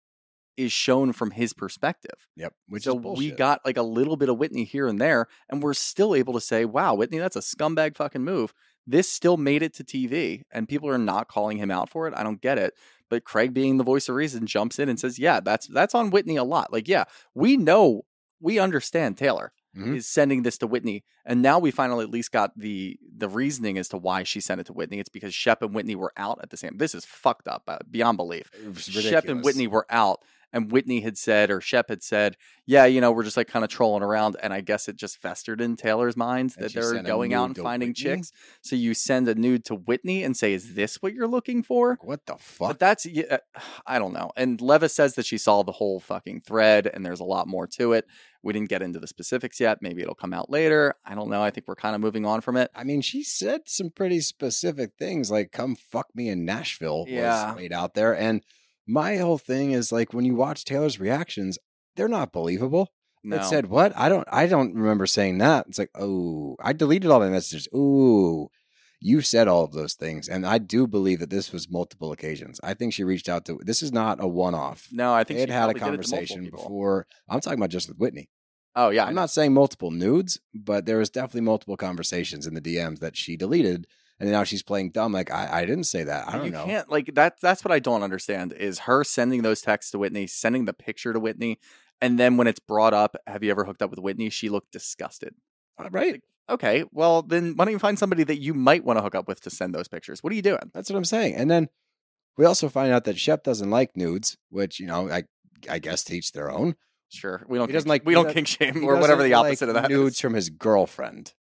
is 0.57 0.71
shown 0.71 1.11
from 1.13 1.31
his 1.31 1.53
perspective. 1.53 2.27
Yep. 2.35 2.53
Which 2.69 2.83
so 2.83 2.97
is 3.13 3.17
we 3.17 3.31
got 3.31 3.61
like 3.65 3.77
a 3.77 3.81
little 3.83 4.15
bit 4.17 4.29
of 4.29 4.37
Whitney 4.37 4.63
here 4.63 4.87
and 4.87 4.99
there, 4.99 5.27
and 5.49 5.61
we're 5.61 5.73
still 5.73 6.15
able 6.15 6.33
to 6.33 6.41
say, 6.41 6.65
"Wow, 6.65 6.95
Whitney, 6.95 7.17
that's 7.17 7.35
a 7.35 7.39
scumbag 7.39 7.95
fucking 7.95 8.23
move." 8.23 8.53
This 8.87 9.11
still 9.11 9.37
made 9.37 9.63
it 9.63 9.73
to 9.75 9.83
TV, 9.83 10.43
and 10.51 10.69
people 10.69 10.87
are 10.89 10.97
not 10.99 11.27
calling 11.27 11.57
him 11.57 11.71
out 11.71 11.89
for 11.89 12.07
it. 12.07 12.13
I 12.15 12.21
don't 12.23 12.41
get 12.41 12.57
it. 12.59 12.73
But 13.09 13.23
Craig, 13.23 13.53
being 13.53 13.77
the 13.77 13.83
voice 13.83 14.07
of 14.09 14.15
reason, 14.15 14.45
jumps 14.47 14.79
in 14.79 14.89
and 14.89 14.99
says, 14.99 15.17
"Yeah, 15.19 15.39
that's 15.39 15.67
that's 15.67 15.95
on 15.95 16.09
Whitney 16.11 16.35
a 16.37 16.43
lot. 16.43 16.71
Like, 16.71 16.87
yeah, 16.87 17.05
we 17.33 17.57
know, 17.57 18.03
we 18.39 18.59
understand 18.59 19.17
Taylor 19.17 19.53
Mhm. 19.75 19.97
is 19.97 20.07
sending 20.07 20.43
this 20.43 20.57
to 20.59 20.67
Whitney, 20.67 21.03
and 21.25 21.41
now 21.41 21.59
we 21.59 21.69
finally 21.69 22.03
at 22.05 22.09
least 22.11 22.31
got 22.31 22.57
the 22.57 22.97
the 23.17 23.27
reasoning 23.27 23.77
as 23.77 23.89
to 23.89 23.97
why 23.97 24.23
she 24.23 24.39
sent 24.39 24.61
it 24.61 24.67
to 24.67 24.73
Whitney. 24.73 24.99
It's 24.99 25.09
because 25.09 25.33
Shep 25.33 25.61
and 25.61 25.73
Whitney 25.75 25.95
were 25.95 26.13
out 26.15 26.39
at 26.41 26.49
the 26.49 26.57
same. 26.57 26.77
This 26.77 26.95
is 26.95 27.05
fucked 27.05 27.47
up 27.47 27.63
uh, 27.67 27.79
beyond 27.89 28.17
belief. 28.17 28.49
Shep 28.77 29.25
and. 29.27 29.43
Whitney 29.43 29.67
were 29.67 29.85
out, 29.89 30.21
and 30.55 30.71
Whitney 30.71 31.01
had 31.01 31.17
said 31.17 31.51
or 31.51 31.59
Shep 31.59 31.89
had 31.89 32.01
said, 32.01 32.37
"Yeah, 32.65 32.85
you 32.85 33.01
know, 33.01 33.11
we're 33.11 33.23
just 33.25 33.35
like 33.35 33.49
kind 33.49 33.65
of 33.65 33.69
trolling 33.69 34.01
around," 34.01 34.37
and 34.41 34.53
I 34.53 34.61
guess 34.61 34.87
it 34.87 34.95
just 34.95 35.21
festered 35.21 35.59
in 35.59 35.75
Taylor's 35.75 36.15
mind 36.15 36.51
that 36.57 36.73
they're 36.73 37.03
going 37.03 37.33
out 37.33 37.45
and 37.47 37.57
finding 37.57 37.89
Whitney? 37.89 38.03
chicks. 38.03 38.31
So 38.61 38.77
you 38.77 38.93
send 38.93 39.27
a 39.27 39.35
nude 39.35 39.65
to 39.65 39.75
Whitney 39.75 40.23
and 40.23 40.35
say, 40.35 40.53
"Is 40.53 40.73
this 40.73 41.01
what 41.01 41.13
you're 41.13 41.27
looking 41.27 41.61
for?" 41.61 41.99
What 42.01 42.25
the 42.25 42.37
fuck? 42.37 42.69
But 42.69 42.79
that's 42.79 43.05
yeah, 43.05 43.37
uh, 43.55 43.59
I 43.85 43.99
don't 43.99 44.13
know. 44.13 44.31
And 44.37 44.61
Levis 44.61 44.95
says 44.95 45.15
that 45.15 45.25
she 45.25 45.37
saw 45.37 45.61
the 45.63 45.73
whole 45.73 45.99
fucking 45.99 46.41
thread, 46.41 46.87
and 46.91 47.05
there's 47.05 47.19
a 47.19 47.25
lot 47.25 47.47
more 47.47 47.67
to 47.67 47.91
it. 47.91 48.05
We 48.41 48.53
didn't 48.53 48.69
get 48.69 48.81
into 48.81 48.99
the 48.99 49.07
specifics 49.07 49.59
yet. 49.59 49.79
Maybe 49.81 50.03
it'll 50.03 50.15
come 50.15 50.33
out 50.33 50.49
later. 50.49 50.93
I 51.03 51.15
don't 51.15 51.29
know. 51.29 51.41
I 51.41 51.49
think 51.51 51.67
we're 51.67 51.75
kind 51.75 51.95
of 51.95 52.01
moving 52.01 52.25
on 52.25 52.39
from 52.41 52.55
it. 52.55 52.71
I 52.73 52.83
mean, 52.85 53.01
she 53.01 53.23
said 53.23 53.61
some 53.65 53.89
pretty 53.89 54.21
specific 54.21 54.91
things 54.97 55.29
like 55.29 55.51
"come 55.51 55.75
fuck 55.75 56.07
me 56.15 56.29
in 56.29 56.45
Nashville" 56.45 57.05
Yeah. 57.09 57.49
was 57.49 57.57
laid 57.57 57.73
out 57.73 57.93
there, 57.93 58.15
and 58.15 58.41
my 58.87 59.17
whole 59.17 59.37
thing 59.37 59.71
is 59.71 59.91
like 59.91 60.13
when 60.13 60.25
you 60.25 60.35
watch 60.35 60.65
Taylor's 60.65 60.99
reactions, 60.99 61.57
they're 61.95 62.07
not 62.07 62.31
believable. 62.31 62.89
No. 63.23 63.37
It 63.37 63.45
said 63.45 63.67
what? 63.67 63.91
I 63.97 64.07
don't. 64.07 64.27
I 64.31 64.45
don't 64.45 64.75
remember 64.75 65.07
saying 65.07 65.39
that. 65.39 65.65
It's 65.67 65.79
like, 65.79 65.89
oh, 65.95 66.55
I 66.61 66.73
deleted 66.73 67.09
all 67.09 67.19
my 67.19 67.29
messages. 67.29 67.67
Ooh, 67.73 68.49
you 68.99 69.21
said 69.21 69.47
all 69.47 69.63
of 69.63 69.71
those 69.71 69.95
things, 69.95 70.27
and 70.29 70.45
I 70.45 70.59
do 70.59 70.85
believe 70.85 71.19
that 71.19 71.31
this 71.31 71.51
was 71.51 71.69
multiple 71.69 72.11
occasions. 72.11 72.59
I 72.63 72.75
think 72.75 72.93
she 72.93 73.03
reached 73.03 73.27
out 73.27 73.45
to. 73.45 73.59
This 73.63 73.81
is 73.81 73.91
not 73.91 74.23
a 74.23 74.27
one-off. 74.27 74.89
no, 74.91 75.13
I 75.13 75.23
think 75.23 75.37
They 75.37 75.41
had 75.41 75.49
she 75.49 75.53
had 75.53 75.69
a 75.69 75.73
probably 75.73 75.97
did 75.97 75.99
it 75.99 76.07
to 76.07 76.15
multiple 76.15 76.17
conversation 76.17 76.49
before. 76.51 77.07
I'm 77.27 77.39
talking 77.39 77.57
about 77.59 77.71
just 77.71 77.87
with 77.89 77.97
Whitney. 77.97 78.29
Oh 78.75 78.89
yeah, 78.89 79.05
I'm 79.05 79.15
not 79.15 79.29
saying 79.31 79.53
multiple 79.53 79.89
nudes, 79.89 80.39
but 80.53 80.85
there 80.85 80.97
was 80.97 81.09
definitely 81.09 81.41
multiple 81.41 81.77
conversations 81.77 82.45
in 82.45 82.53
the 82.53 82.61
DMs 82.61 82.99
that 82.99 83.17
she 83.17 83.37
deleted, 83.37 83.87
and 84.19 84.31
now 84.31 84.43
she's 84.43 84.63
playing 84.63 84.91
dumb. 84.91 85.11
Like 85.11 85.31
I, 85.31 85.61
I 85.61 85.65
didn't 85.65 85.85
say 85.85 86.03
that. 86.03 86.27
I 86.27 86.33
don't 86.33 86.45
you 86.45 86.51
know. 86.51 86.65
can't 86.65 86.89
like 86.89 87.13
that. 87.15 87.35
That's 87.41 87.63
what 87.63 87.71
I 87.71 87.79
don't 87.79 88.03
understand 88.03 88.53
is 88.53 88.79
her 88.79 89.03
sending 89.03 89.41
those 89.41 89.61
texts 89.61 89.91
to 89.91 89.99
Whitney, 89.99 90.27
sending 90.27 90.65
the 90.65 90.73
picture 90.73 91.13
to 91.13 91.19
Whitney, 91.19 91.59
and 92.01 92.19
then 92.19 92.37
when 92.37 92.47
it's 92.47 92.59
brought 92.59 92.93
up, 92.93 93.15
have 93.27 93.43
you 93.43 93.51
ever 93.51 93.65
hooked 93.65 93.81
up 93.81 93.89
with 93.89 93.99
Whitney? 93.99 94.29
She 94.29 94.49
looked 94.49 94.71
disgusted. 94.71 95.35
Uh, 95.77 95.89
Right? 95.91 96.21
Okay, 96.47 96.83
well 96.91 97.21
then 97.23 97.53
why 97.55 97.65
don't 97.65 97.71
you 97.71 97.79
find 97.79 97.97
somebody 97.97 98.23
that 98.23 98.39
you 98.39 98.53
might 98.53 98.85
want 98.85 98.97
to 98.99 99.03
hook 99.03 99.15
up 99.15 99.27
with 99.27 99.41
to 99.41 99.49
send 99.49 99.73
those 99.73 99.87
pictures? 99.87 100.21
What 100.23 100.31
are 100.31 100.35
you 100.35 100.41
doing? 100.43 100.69
That's 100.73 100.89
what 100.91 100.95
I'm 100.97 101.05
saying. 101.05 101.33
And 101.35 101.49
then 101.49 101.69
we 102.37 102.45
also 102.45 102.69
find 102.69 102.91
out 102.93 103.05
that 103.05 103.17
Shep 103.17 103.43
doesn't 103.43 103.69
like 103.71 103.97
nudes, 103.97 104.37
which 104.49 104.79
you 104.79 104.85
know, 104.87 105.09
I 105.09 105.23
I 105.69 105.79
guess 105.79 106.03
teach 106.03 106.33
their 106.33 106.51
own. 106.51 106.75
Sure, 107.09 107.45
we 107.47 107.57
don't. 107.57 107.67
He 107.67 107.73
doesn't 107.73 107.89
like- 107.89 108.05
we 108.05 108.13
don't 108.13 108.31
kink 108.31 108.47
shame 108.47 108.83
or 108.83 108.97
whatever 108.97 109.23
the 109.23 109.33
opposite 109.33 109.67
like 109.67 109.75
of 109.75 109.81
that 109.81 109.89
nudes 109.89 110.15
is. 110.15 110.21
from 110.21 110.33
his 110.33 110.49
girlfriend. 110.49 111.33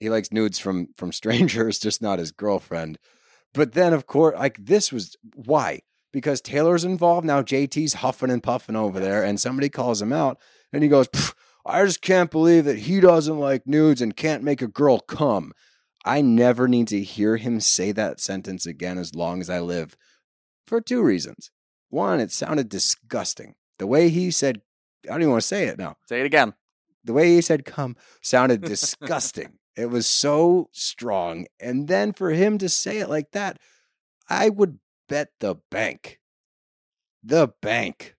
He 0.00 0.10
likes 0.10 0.32
nudes 0.32 0.58
from 0.58 0.88
from 0.96 1.12
strangers, 1.20 1.78
just 1.78 2.02
not 2.02 2.18
his 2.18 2.32
girlfriend. 2.32 2.98
But 3.54 3.72
then, 3.72 3.92
of 3.92 4.06
course, 4.06 4.36
like 4.38 4.64
this 4.64 4.92
was 4.92 5.16
why 5.34 5.80
because 6.12 6.40
Taylor's 6.40 6.84
involved 6.84 7.26
now. 7.26 7.42
JT's 7.42 7.94
huffing 7.94 8.30
and 8.30 8.42
puffing 8.42 8.76
over 8.76 9.00
there, 9.00 9.22
and 9.22 9.40
somebody 9.40 9.68
calls 9.68 10.00
him 10.02 10.12
out, 10.12 10.38
and 10.72 10.82
he 10.82 10.88
goes, 10.88 11.08
"I 11.64 11.84
just 11.84 12.02
can't 12.02 12.30
believe 12.30 12.64
that 12.64 12.80
he 12.80 13.00
doesn't 13.00 13.38
like 13.38 13.66
nudes 13.66 14.02
and 14.02 14.16
can't 14.16 14.42
make 14.42 14.62
a 14.62 14.68
girl 14.68 15.00
come." 15.00 15.52
I 16.04 16.20
never 16.20 16.68
need 16.68 16.86
to 16.88 17.02
hear 17.02 17.36
him 17.36 17.58
say 17.58 17.90
that 17.92 18.20
sentence 18.20 18.64
again 18.64 18.96
as 18.96 19.16
long 19.16 19.40
as 19.40 19.50
I 19.50 19.58
live, 19.58 19.96
for 20.66 20.80
two 20.80 21.02
reasons. 21.02 21.50
One, 21.88 22.20
it 22.20 22.30
sounded 22.30 22.68
disgusting. 22.68 23.54
The 23.78 23.88
way 23.88 24.08
he 24.08 24.30
said, 24.30 24.62
I 25.04 25.08
don't 25.08 25.22
even 25.22 25.32
want 25.32 25.42
to 25.42 25.48
say 25.48 25.64
it 25.66 25.78
now 25.78 25.96
Say 26.08 26.20
it 26.20 26.26
again. 26.26 26.54
the 27.04 27.12
way 27.12 27.34
he 27.34 27.40
said 27.40 27.64
come 27.64 27.96
sounded 28.22 28.60
disgusting. 28.62 29.58
It 29.76 29.86
was 29.86 30.06
so 30.06 30.68
strong. 30.72 31.46
And 31.60 31.88
then 31.88 32.12
for 32.12 32.30
him 32.30 32.58
to 32.58 32.68
say 32.68 32.98
it 32.98 33.08
like 33.08 33.32
that, 33.32 33.58
I 34.28 34.48
would 34.48 34.78
bet 35.08 35.28
the 35.40 35.56
bank, 35.70 36.18
the 37.22 37.52
bank, 37.62 38.16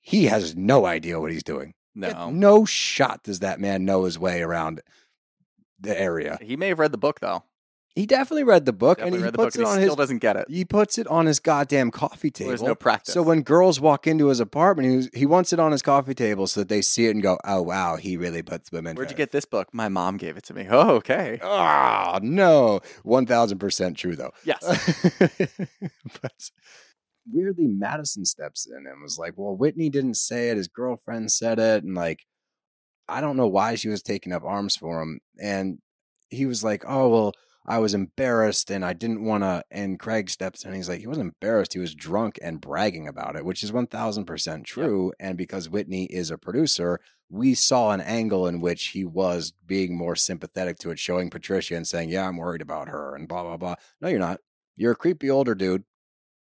he 0.00 0.26
has 0.26 0.54
no 0.56 0.84
idea 0.86 1.20
what 1.20 1.32
he's 1.32 1.42
doing. 1.42 1.74
No, 1.94 2.30
No 2.30 2.64
shot 2.66 3.22
does 3.22 3.38
that 3.40 3.58
man 3.58 3.84
know 3.86 4.04
his 4.04 4.18
way 4.18 4.42
around 4.42 4.82
the 5.80 5.98
area. 5.98 6.38
he 6.42 6.56
may 6.56 6.68
have 6.68 6.78
read 6.78 6.92
the 6.92 6.98
book 6.98 7.20
though. 7.20 7.44
He 7.96 8.04
definitely 8.04 8.44
read 8.44 8.66
the 8.66 8.74
book 8.74 8.98
Definitely 8.98 9.16
and 9.16 9.22
he 9.22 9.24
read 9.24 9.32
the 9.32 9.38
book, 9.38 9.46
puts 9.46 9.56
and 9.56 9.62
it 9.62 9.66
he 9.68 9.70
on 9.70 9.78
still 9.78 9.88
his 9.92 9.96
doesn't 9.96 10.18
get 10.18 10.36
it. 10.36 10.46
he 10.50 10.66
puts 10.66 10.98
it 10.98 11.06
on 11.06 11.24
his 11.24 11.40
goddamn 11.40 11.90
coffee 11.90 12.30
table. 12.30 12.50
There's 12.50 12.62
no 12.62 12.74
practice. 12.74 13.14
So 13.14 13.22
when 13.22 13.40
girls 13.40 13.80
walk 13.80 14.06
into 14.06 14.28
his 14.28 14.38
apartment, 14.38 15.08
he, 15.14 15.20
he 15.20 15.26
wants 15.26 15.54
it 15.54 15.58
on 15.58 15.72
his 15.72 15.80
coffee 15.80 16.12
table 16.12 16.46
so 16.46 16.60
that 16.60 16.68
they 16.68 16.82
see 16.82 17.06
it 17.06 17.12
and 17.12 17.22
go, 17.22 17.38
"Oh 17.42 17.62
wow, 17.62 17.96
he 17.96 18.18
really 18.18 18.42
puts 18.42 18.70
women." 18.70 18.96
Where'd 18.96 19.10
you 19.10 19.16
get 19.16 19.32
this 19.32 19.46
book? 19.46 19.72
My 19.72 19.88
mom 19.88 20.18
gave 20.18 20.36
it 20.36 20.44
to 20.44 20.54
me. 20.54 20.66
Oh, 20.76 20.96
okay. 20.96 21.38
Oh 21.42 22.18
no, 22.20 22.80
one 23.02 23.24
thousand 23.24 23.58
percent 23.60 23.96
true 23.96 24.14
though. 24.14 24.32
Yes. 24.44 24.60
but 26.20 26.50
weirdly, 27.32 27.66
Madison 27.66 28.26
steps 28.26 28.66
in 28.66 28.86
and 28.86 29.02
was 29.02 29.18
like, 29.18 29.32
"Well, 29.36 29.56
Whitney 29.56 29.88
didn't 29.88 30.18
say 30.18 30.50
it; 30.50 30.58
his 30.58 30.68
girlfriend 30.68 31.32
said 31.32 31.58
it," 31.58 31.82
and 31.82 31.94
like, 31.94 32.26
I 33.08 33.22
don't 33.22 33.38
know 33.38 33.48
why 33.48 33.74
she 33.74 33.88
was 33.88 34.02
taking 34.02 34.34
up 34.34 34.44
arms 34.44 34.76
for 34.76 35.00
him, 35.00 35.20
and 35.40 35.78
he 36.28 36.44
was 36.44 36.62
like, 36.62 36.84
"Oh 36.86 37.08
well." 37.08 37.32
I 37.68 37.78
was 37.78 37.94
embarrassed 37.94 38.70
and 38.70 38.84
I 38.84 38.92
didn't 38.92 39.24
want 39.24 39.42
to. 39.42 39.64
And 39.70 39.98
Craig 39.98 40.30
steps 40.30 40.62
in. 40.62 40.68
And 40.68 40.76
he's 40.76 40.88
like, 40.88 41.00
he 41.00 41.06
wasn't 41.06 41.34
embarrassed. 41.34 41.72
He 41.72 41.78
was 41.78 41.94
drunk 41.94 42.38
and 42.40 42.60
bragging 42.60 43.08
about 43.08 43.36
it, 43.36 43.44
which 43.44 43.62
is 43.62 43.72
1000% 43.72 44.64
true. 44.64 45.12
And 45.18 45.36
because 45.36 45.68
Whitney 45.68 46.04
is 46.06 46.30
a 46.30 46.38
producer, 46.38 47.00
we 47.28 47.54
saw 47.54 47.90
an 47.90 48.00
angle 48.00 48.46
in 48.46 48.60
which 48.60 48.88
he 48.88 49.04
was 49.04 49.52
being 49.66 49.96
more 49.96 50.14
sympathetic 50.14 50.78
to 50.78 50.90
it, 50.90 50.98
showing 50.98 51.28
Patricia 51.28 51.74
and 51.74 51.86
saying, 51.86 52.10
Yeah, 52.10 52.28
I'm 52.28 52.36
worried 52.36 52.62
about 52.62 52.88
her 52.88 53.14
and 53.16 53.26
blah, 53.26 53.42
blah, 53.42 53.56
blah. 53.56 53.74
No, 54.00 54.08
you're 54.08 54.20
not. 54.20 54.40
You're 54.76 54.92
a 54.92 54.96
creepy 54.96 55.28
older 55.28 55.54
dude 55.54 55.84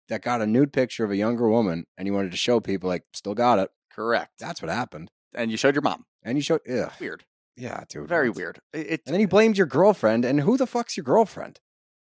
that 0.09 0.23
got 0.23 0.41
a 0.41 0.47
nude 0.47 0.73
picture 0.73 1.05
of 1.05 1.11
a 1.11 1.15
younger 1.15 1.47
woman 1.49 1.85
and 1.97 2.07
you 2.07 2.13
wanted 2.13 2.31
to 2.31 2.37
show 2.37 2.59
people, 2.59 2.89
like, 2.89 3.03
still 3.13 3.35
got 3.35 3.59
it. 3.59 3.69
Correct. 3.91 4.31
That's 4.39 4.61
what 4.61 4.71
happened. 4.71 5.11
And 5.35 5.51
you 5.51 5.57
showed 5.57 5.75
your 5.75 5.81
mom. 5.83 6.05
And 6.23 6.37
you 6.37 6.41
showed, 6.41 6.61
ugh, 6.69 6.91
Weird. 6.99 7.25
Yeah, 7.55 7.83
dude. 7.89 8.07
Very 8.09 8.29
weird. 8.29 8.59
It, 8.73 8.87
it- 8.87 9.01
And 9.05 9.13
then 9.13 9.21
you 9.21 9.27
blamed 9.27 9.57
your 9.57 9.67
girlfriend. 9.67 10.25
And 10.25 10.41
who 10.41 10.57
the 10.57 10.67
fuck's 10.67 10.97
your 10.97 11.03
girlfriend? 11.03 11.59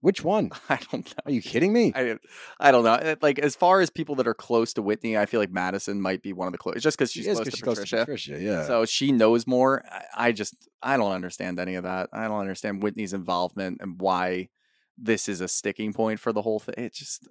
Which 0.01 0.25
one? 0.25 0.51
I 0.69 0.81
don't 0.91 1.07
know. 1.07 1.23
Are 1.27 1.31
you 1.31 1.41
kidding 1.41 1.73
me? 1.73 1.93
I, 1.95 2.19
I 2.59 2.73
don't 2.73 2.83
know. 2.83 3.15
Like 3.23 3.39
as 3.39 3.55
far 3.55 3.81
as 3.81 3.89
people 3.89 4.17
that 4.17 4.27
are 4.27 4.35
close 4.35 4.73
to 4.75 4.83
Whitney, 4.83 5.17
I 5.17 5.27
feel 5.27 5.39
like 5.39 5.53
Madison 5.53 6.01
might 6.01 6.23
be 6.23 6.33
one 6.33 6.49
of 6.49 6.53
the 6.53 6.59
close, 6.59 6.83
just 6.83 6.99
because 6.99 7.13
she's 7.13 7.25
She 7.25 7.31
is 7.31 7.39
to 7.39 7.51
she's 7.53 7.61
close 7.61 7.85
to 7.85 7.97
Patricia, 7.99 8.41
yeah. 8.41 8.65
So 8.67 8.85
she 8.85 9.13
knows 9.13 9.47
more. 9.47 9.85
I, 9.89 10.29
I 10.29 10.33
just 10.33 10.57
I 10.83 10.97
don't 10.97 11.13
understand 11.13 11.61
any 11.61 11.77
of 11.77 11.85
that. 11.85 12.09
I 12.13 12.27
don't 12.27 12.41
understand 12.41 12.83
Whitney's 12.83 13.13
involvement 13.13 13.79
and 13.81 14.01
why 14.01 14.49
this 14.99 15.29
is 15.29 15.41
a 15.41 15.47
sticking 15.47 15.93
point 15.93 16.19
for 16.19 16.33
the 16.33 16.43
whole 16.43 16.59
thing. 16.59 16.75
It's 16.79 16.99
just 16.99 17.29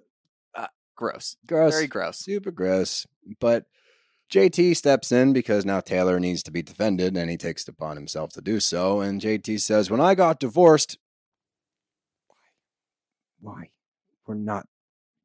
uh, 0.54 0.66
gross. 0.96 1.36
gross. 1.46 1.74
Very 1.74 1.86
gross. 1.88 2.18
super 2.20 2.50
gross. 2.50 3.06
But 3.38 3.66
JT 4.32 4.78
steps 4.78 5.12
in 5.12 5.34
because 5.34 5.66
now 5.66 5.80
Taylor 5.80 6.18
needs 6.18 6.42
to 6.44 6.50
be 6.50 6.62
defended 6.62 7.18
and 7.18 7.30
he 7.30 7.36
takes 7.36 7.64
it 7.64 7.68
upon 7.68 7.96
himself 7.96 8.32
to 8.32 8.40
do 8.40 8.60
so. 8.60 9.02
And 9.02 9.20
JT 9.20 9.60
says, 9.60 9.90
When 9.90 10.00
I 10.00 10.14
got 10.14 10.40
divorced, 10.40 10.96
why? 12.26 13.52
Why? 13.52 13.70
We're 14.26 14.36
not 14.36 14.66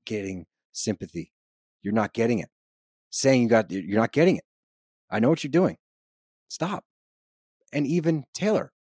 getting 0.06 0.46
sympathy. 0.74 1.32
You're 1.82 1.94
not 1.94 2.12
getting 2.12 2.40
it. 2.40 2.50
Saying 3.10 3.44
you 3.44 3.48
got, 3.48 3.72
you're 3.72 4.00
not 4.00 4.12
getting 4.12 4.36
it. 4.36 4.44
I 5.10 5.20
know 5.20 5.30
what 5.30 5.42
you're 5.42 5.52
doing. 5.52 5.78
Stop. 6.50 6.84
And 7.72 7.88
even 7.88 8.26
Taylor, 8.34 8.74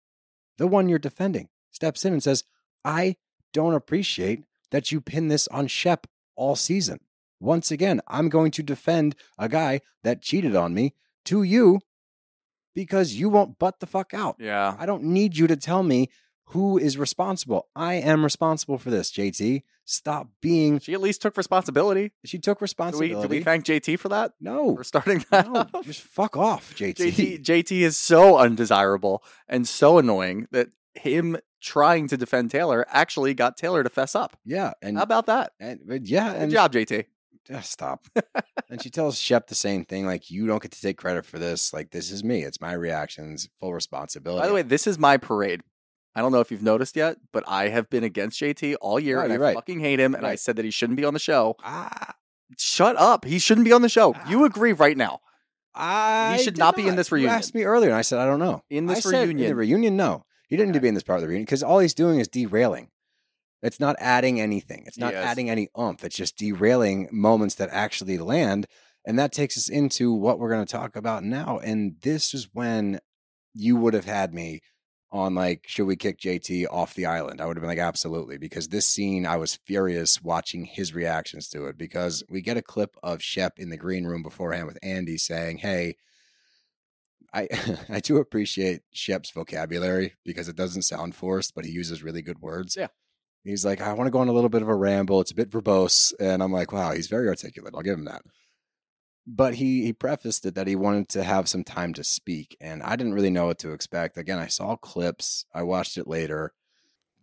the 0.57 0.67
one 0.67 0.89
you're 0.89 0.99
defending, 0.99 1.47
steps 1.71 2.03
in 2.03 2.11
and 2.11 2.21
says, 2.21 2.43
I 2.83 3.15
don't 3.53 3.75
appreciate 3.75 4.43
that 4.71 4.91
you 4.91 4.99
pin 4.99 5.29
this 5.29 5.47
on 5.47 5.67
Shep 5.67 6.05
all 6.35 6.57
season. 6.57 6.99
Once 7.39 7.71
again, 7.71 8.01
I'm 8.07 8.29
going 8.29 8.51
to 8.51 8.63
defend 8.63 9.15
a 9.37 9.47
guy 9.49 9.81
that 10.03 10.21
cheated 10.21 10.55
on 10.55 10.73
me 10.73 10.93
to 11.25 11.43
you 11.43 11.79
because 12.73 13.13
you 13.15 13.29
won't 13.29 13.59
butt 13.59 13.79
the 13.79 13.85
fuck 13.85 14.13
out. 14.13 14.35
Yeah. 14.39 14.75
I 14.77 14.85
don't 14.85 15.03
need 15.03 15.37
you 15.37 15.47
to 15.47 15.55
tell 15.55 15.83
me 15.83 16.09
who 16.51 16.77
is 16.77 16.97
responsible. 16.97 17.67
I 17.75 17.95
am 17.95 18.23
responsible 18.23 18.77
for 18.77 18.89
this, 18.89 19.11
JT. 19.11 19.63
Stop 19.83 20.29
being. 20.41 20.79
She 20.79 20.93
at 20.93 21.01
least 21.01 21.21
took 21.21 21.37
responsibility. 21.37 22.11
She 22.25 22.39
took 22.39 22.57
Do 22.59 22.61
we, 22.61 22.65
responsibility. 22.65 23.27
do 23.27 23.27
we 23.27 23.43
thank 23.43 23.65
JT 23.65 23.99
for 23.99 24.09
that? 24.09 24.33
no, 24.39 24.75
For 24.75 24.83
starting 24.83 25.25
that 25.31 25.47
no, 25.47 25.59
up? 25.73 25.83
just 25.83 26.01
fuck 26.01 26.35
off, 26.37 26.73
JT. 26.75 26.95
JT 26.95 27.43
JT 27.43 27.71
is 27.81 27.97
so 27.97 28.37
undesirable 28.37 29.23
and 29.47 29.67
so 29.67 29.97
annoying 29.97 30.47
that 30.51 30.69
him 30.93 31.37
trying 31.61 32.07
to 32.09 32.17
defend 32.17 32.51
Taylor 32.51 32.85
actually 32.89 33.33
got 33.33 33.57
Taylor 33.57 33.83
to 33.83 33.89
fess 33.89 34.13
up. 34.15 34.37
Yeah, 34.45 34.73
and, 34.81 34.97
How 34.97 35.03
about 35.03 35.25
that? 35.27 35.53
and 35.59 35.79
yeah, 36.07 36.33
Good 36.33 36.41
and 36.43 36.51
job, 36.51 36.73
JT. 36.73 37.05
Ah, 37.53 37.61
stop. 37.61 38.07
and 38.69 38.81
she 38.81 38.89
tells 38.89 39.19
Shep 39.19 39.47
the 39.47 39.55
same 39.55 39.85
thing, 39.85 40.05
like 40.05 40.29
you 40.29 40.47
don't 40.47 40.61
get 40.61 40.71
to 40.71 40.81
take 40.81 40.97
credit 40.97 41.25
for 41.25 41.39
this. 41.39 41.73
Like 41.73 41.91
this 41.91 42.11
is 42.11 42.23
me. 42.23 42.43
It's 42.43 42.59
my 42.61 42.73
reactions, 42.73 43.47
full 43.59 43.73
responsibility. 43.73 44.41
By 44.41 44.47
the 44.47 44.53
way, 44.53 44.61
this 44.63 44.87
is 44.87 44.97
my 44.99 45.17
parade. 45.17 45.61
I 46.15 46.21
don't 46.21 46.31
know 46.31 46.39
if 46.39 46.49
you've 46.51 46.63
noticed 46.63 46.95
yet, 46.95 47.17
but 47.31 47.43
I 47.47 47.67
have 47.69 47.89
been 47.89 48.03
against 48.03 48.39
JT 48.41 48.75
all 48.81 48.99
year, 48.99 49.21
Oh, 49.21 49.23
and 49.23 49.33
I 49.33 49.37
right. 49.37 49.53
fucking 49.55 49.79
hate 49.79 49.99
him. 49.99 50.15
And 50.15 50.25
I 50.25 50.35
said 50.35 50.55
that 50.55 50.65
he 50.65 50.71
shouldn't 50.71 50.97
be 50.97 51.05
on 51.05 51.13
the 51.13 51.19
show. 51.19 51.55
ah, 51.63 52.15
Shut 52.57 52.95
up! 52.97 53.23
He 53.25 53.39
shouldn't 53.39 53.65
be 53.65 53.71
on 53.73 53.81
the 53.83 53.89
show. 53.89 54.15
You 54.27 54.43
agree 54.45 54.73
right 54.73 54.97
now? 54.97 55.19
I 55.75 56.37
should 56.43 56.55
did 56.55 56.59
not 56.59 56.75
be 56.75 56.87
in 56.87 56.95
this 56.95 57.11
You 57.11 57.15
reunion. 57.17 57.35
asked 57.37 57.53
me 57.53 57.63
earlier, 57.63 57.89
and 57.91 57.97
I 57.97 58.01
said 58.01 58.19
I 58.19 58.25
don't 58.25 58.39
know. 58.39 58.63
In 58.69 58.89
I 58.89 58.95
this 58.95 59.03
said 59.03 59.13
in 59.29 59.37
the 59.37 59.43
reunion. 59.43 59.55
reunion, 59.57 59.97
no, 59.97 60.25
he 60.47 60.55
didn't 60.57 60.69
need 60.71 60.77
to 60.77 60.81
be 60.81 60.87
in 60.87 60.93
this 60.95 61.03
part 61.03 61.17
of 61.17 61.21
the 61.21 61.27
reunion 61.27 61.45
because 61.45 61.61
all 61.63 61.79
he's 61.79 61.93
doing 61.93 62.19
is 62.19 62.27
derailing. 62.27 62.89
It's 63.61 63.79
not 63.79 63.95
adding 63.99 64.39
anything. 64.39 64.83
It's 64.85 64.97
not 64.97 65.13
Yes. 65.13 65.25
adding 65.25 65.49
any 65.49 65.69
oomph. 65.79 66.03
It's 66.03 66.15
just 66.15 66.37
derailing 66.37 67.09
moments 67.11 67.55
that 67.55 67.69
actually 67.71 68.17
land. 68.17 68.67
And 69.05 69.17
that 69.17 69.31
takes 69.31 69.57
us 69.57 69.69
into 69.69 70.13
what 70.13 70.37
we're 70.37 70.49
going 70.49 70.65
to 70.65 70.71
talk 70.71 70.95
about 70.95 71.23
now. 71.23 71.59
And 71.59 71.95
this 72.01 72.33
is 72.33 72.49
when 72.53 72.99
you 73.53 73.75
would 73.77 73.93
have 73.93 74.05
had 74.05 74.33
me 74.33 74.59
on 75.09 75.33
like, 75.33 75.63
should 75.65 75.85
we 75.87 75.95
kick 75.95 76.19
JT 76.19 76.67
off 76.69 76.93
the 76.93 77.05
island? 77.05 77.39
I 77.39 77.45
would 77.45 77.55
have 77.55 77.61
been 77.61 77.69
like, 77.69 77.79
absolutely. 77.79 78.37
Because 78.37 78.67
this 78.67 78.85
scene, 78.85 79.25
I 79.25 79.37
was 79.37 79.55
furious 79.65 80.21
watching 80.21 80.65
his 80.65 80.93
reactions 80.93 81.47
to 81.49 81.65
it 81.67 81.77
because 81.77 82.23
we 82.29 82.41
get 82.41 82.57
a 82.57 82.61
clip 82.61 82.95
of 83.01 83.23
Shep 83.23 83.53
in 83.57 83.69
the 83.69 83.77
green 83.77 84.05
room 84.05 84.21
beforehand 84.21 84.67
with 84.67 84.77
Andy 84.83 85.17
saying, 85.17 85.59
hey, 85.59 85.95
I 87.33 87.47
I 87.89 87.99
do 88.01 88.17
appreciate 88.17 88.81
Shep's 88.93 89.31
vocabulary 89.31 90.13
because 90.25 90.47
it 90.49 90.55
doesn't 90.57 90.83
sound 90.83 91.15
forced, 91.15 91.55
but 91.55 91.65
he 91.65 91.71
uses 91.71 92.03
really 92.03 92.21
good 92.21 92.39
words. 92.41 92.75
Yeah. 92.77 92.87
He's 93.47 93.63
like, 93.63 93.79
I 93.79 93.93
want 93.93 94.07
to 94.07 94.11
go 94.11 94.19
on 94.19 94.27
a 94.27 94.33
little 94.33 94.49
bit 94.49 94.61
of 94.61 94.67
a 94.67 94.75
ramble. 94.75 95.21
It's 95.21 95.31
a 95.31 95.35
bit 95.35 95.49
verbose. 95.49 96.13
And 96.19 96.43
I'm 96.43 96.51
like, 96.51 96.73
wow, 96.73 96.91
he's 96.91 97.07
very 97.07 97.29
articulate. 97.29 97.73
I'll 97.73 97.81
give 97.81 97.97
him 97.97 98.03
that. 98.03 98.21
But 99.25 99.55
he 99.55 99.85
he 99.85 99.93
prefaced 99.93 100.45
it 100.45 100.55
that 100.55 100.67
he 100.67 100.75
wanted 100.75 101.07
to 101.09 101.23
have 101.23 101.47
some 101.47 101.63
time 101.63 101.93
to 101.93 102.03
speak. 102.03 102.57
And 102.59 102.83
I 102.83 102.97
didn't 102.97 103.13
really 103.13 103.29
know 103.29 103.45
what 103.45 103.59
to 103.59 103.71
expect. 103.71 104.17
Again, 104.17 104.37
I 104.37 104.47
saw 104.47 104.75
clips, 104.75 105.45
I 105.53 105.63
watched 105.63 105.97
it 105.97 106.07
later. 106.07 106.53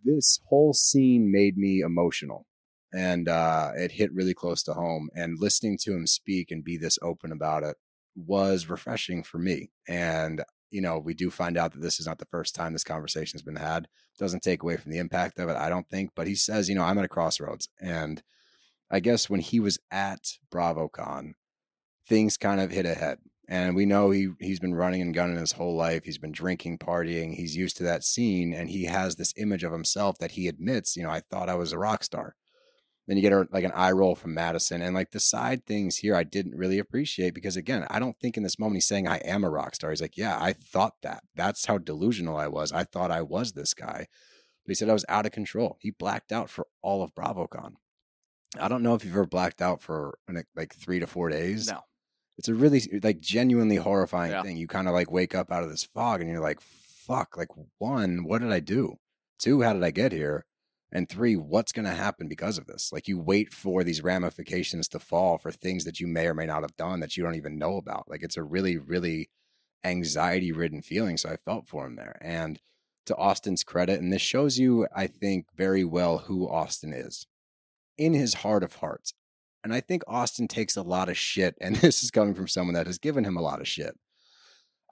This 0.03 0.41
whole 0.49 0.73
scene 0.73 1.31
made 1.31 1.59
me 1.59 1.81
emotional. 1.81 2.47
And 2.93 3.29
uh, 3.29 3.73
it 3.77 3.93
hit 3.93 4.13
really 4.15 4.35
close 4.35 4.63
to 4.63 4.73
home. 4.73 5.11
And 5.15 5.39
listening 5.39 5.77
to 5.83 5.93
him 5.93 6.07
speak 6.07 6.51
and 6.51 6.65
be 6.65 6.79
this 6.79 6.99
open 7.03 7.33
about 7.33 7.65
it 7.65 7.77
was 8.17 8.71
refreshing 8.71 9.25
for 9.25 9.39
me. 9.39 9.73
And, 9.87 10.43
you 10.71 10.81
know, 10.81 10.99
we 10.99 11.15
do 11.15 11.31
find 11.31 11.57
out 11.57 11.73
that 11.73 11.83
this 11.83 12.01
is 12.01 12.07
not 12.07 12.19
the 12.19 12.25
first 12.27 12.55
time 12.55 12.73
this 12.73 12.85
conversation 12.85 13.37
has 13.37 13.43
been 13.43 13.57
had. 13.57 13.89
Doesn't 14.19 14.43
take 14.43 14.63
away 14.63 14.77
from 14.77 14.93
the 14.93 14.99
impact 14.99 15.39
of 15.39 15.49
it, 15.49 15.57
I 15.57 15.69
don't 15.69 15.89
think. 15.89 16.11
But 16.15 16.27
he 16.27 16.35
says, 16.35 16.69
you 16.69 16.75
know, 16.75 16.83
I'm 16.83 16.99
at 16.99 17.05
a 17.05 17.09
crossroads. 17.09 17.69
And 17.81 18.23
I 18.91 19.01
guess 19.01 19.31
when 19.31 19.41
he 19.41 19.61
was 19.61 19.79
at 19.91 20.39
BravoCon, 20.53 21.33
things 22.09 22.37
kind 22.37 22.61
of 22.61 22.71
hit 22.71 22.87
ahead. 22.87 23.19
And 23.47 23.77
we 23.77 23.85
know 23.85 24.11
he 24.11 24.31
he's 24.41 24.61
been 24.61 24.75
running 24.75 25.03
and 25.03 25.13
gunning 25.13 25.37
his 25.37 25.53
whole 25.53 25.77
life. 25.77 26.05
He's 26.05 26.19
been 26.19 26.33
drinking, 26.33 26.79
partying. 26.79 27.35
He's 27.35 27.57
used 27.57 27.77
to 27.77 27.83
that 27.83 28.03
scene, 28.03 28.55
and 28.55 28.71
he 28.71 28.85
has 28.85 29.17
this 29.17 29.35
image 29.37 29.65
of 29.65 29.73
himself 29.73 30.17
that 30.19 30.33
he 30.33 30.49
admits, 30.49 30.97
you 30.97 31.03
know, 31.03 31.11
I 31.11 31.21
thought 31.21 31.51
I 31.51 31.55
was 31.55 31.73
a 31.73 31.79
rock 31.79 32.05
star. 32.05 32.37
Then 33.07 33.19
you 33.19 33.23
get 33.23 33.33
a, 33.35 33.47
like 33.53 33.65
an 33.65 33.73
eye 33.73 33.91
roll 33.93 34.15
from 34.15 34.33
Madison, 34.33 34.81
and 34.81 34.95
like 34.95 35.11
the 35.11 35.21
side 35.21 35.67
things 35.67 35.99
here, 35.99 36.15
I 36.17 36.23
didn't 36.25 36.57
really 36.57 36.79
appreciate 36.79 37.35
because 37.35 37.57
again, 37.57 37.87
I 37.91 37.99
don't 37.99 38.19
think 38.19 38.37
in 38.39 38.43
this 38.43 38.59
moment 38.59 38.77
he's 38.77 38.87
saying 38.87 39.07
I 39.07 39.19
am 39.19 39.45
a 39.45 39.51
rock 39.51 39.75
star. 39.75 39.91
He's 39.91 40.01
like, 40.01 40.17
yeah, 40.17 40.39
I 40.41 40.55
thought 40.55 40.95
that. 41.03 41.23
That's 41.35 41.67
how 41.67 41.77
delusional 41.77 42.37
I 42.37 42.47
was. 42.49 42.73
I 42.73 42.85
thought 42.85 43.11
I 43.11 43.21
was 43.21 43.53
this 43.53 43.75
guy, 43.75 44.07
but 44.65 44.71
he 44.71 44.75
said 44.75 44.89
I 44.89 44.95
was 44.95 45.05
out 45.09 45.27
of 45.27 45.33
control. 45.33 45.77
He 45.81 45.91
blacked 45.91 46.33
out 46.33 46.49
for 46.49 46.67
all 46.81 47.03
of 47.03 47.15
BravoCon. 47.15 47.75
I 48.59 48.69
don't 48.69 48.83
know 48.83 48.95
if 48.95 49.05
you've 49.05 49.13
ever 49.15 49.27
blacked 49.27 49.61
out 49.61 49.83
for 49.83 50.19
like 50.57 50.75
three 50.75 51.01
to 51.01 51.07
four 51.07 51.29
days. 51.29 51.69
No. 51.69 51.81
It's 52.39 52.49
a 52.49 52.55
really 52.55 52.81
like 53.03 53.21
genuinely 53.21 53.77
horrifying 53.77 54.33
Yeah. 54.33 54.43
thing. 54.43 54.57
You 54.57 54.67
kind 54.67 54.89
of 54.89 54.95
like 54.95 55.11
wake 55.11 55.35
up 55.35 55.53
out 55.53 55.63
of 55.63 55.71
this 55.71 55.85
fog 55.85 56.21
and 56.21 56.31
you're 56.31 56.41
like, 56.41 56.61
fuck, 56.61 57.37
like 57.37 57.51
one, 57.79 58.25
what 58.25 58.41
did 58.41 58.51
I 58.51 58.61
do? 58.61 58.97
Two, 59.39 59.61
how 59.63 59.73
did 59.75 59.85
I 59.85 59.91
get 59.91 60.13
here? 60.13 60.47
And 60.95 61.09
three, 61.09 61.35
what's 61.35 61.73
going 61.73 61.87
to 61.87 61.95
happen 61.95 62.29
because 62.29 62.57
of 62.57 62.67
this? 62.67 62.93
Like 62.93 63.09
you 63.09 63.19
wait 63.19 63.53
for 63.53 63.83
these 63.83 64.05
ramifications 64.05 64.87
to 64.89 65.01
fall 65.01 65.39
for 65.39 65.51
things 65.51 65.85
that 65.85 65.99
you 65.99 66.07
may 66.07 66.29
or 66.29 66.35
may 66.35 66.47
not 66.47 66.63
have 66.63 66.77
done 66.77 67.01
that 67.01 67.17
you 67.17 67.25
don't 67.25 67.35
even 67.35 67.59
know 67.59 67.77
about. 67.77 68.09
Like 68.09 68.23
it's 68.23 68.37
a 68.37 68.45
really, 68.45 68.79
really 68.79 69.29
anxiety 69.83 70.53
ridden 70.53 70.83
feeling. 70.83 71.17
So 71.17 71.29
I 71.29 71.37
felt 71.37 71.67
for 71.67 71.85
him 71.85 71.97
there. 71.97 72.17
And 72.21 72.61
to 73.07 73.17
Austen's 73.17 73.65
credit, 73.65 74.01
and 74.01 74.13
this 74.13 74.23
shows 74.23 74.59
you, 74.59 74.87
I 74.95 75.09
think, 75.09 75.47
very 75.57 75.85
well 75.85 76.19
who 76.19 76.49
Austen 76.49 76.93
is 76.93 77.27
in 77.99 78.15
his 78.15 78.35
heart 78.35 78.63
of 78.63 78.77
hearts. 78.77 79.15
And 79.65 79.75
I 79.75 79.81
think 79.81 80.03
Austen 80.07 80.47
takes 80.47 80.77
a 80.77 80.83
lot 80.83 81.09
of 81.09 81.19
shit. 81.19 81.57
And 81.61 81.77
this 81.77 82.05
is 82.05 82.13
coming 82.13 82.35
from 82.35 82.47
someone 82.47 82.75
that 82.75 82.87
has 82.87 82.99
given 82.99 83.25
him 83.25 83.37
a 83.37 83.43
lot 83.43 83.61
of 83.61 83.67
shit. 83.67 83.99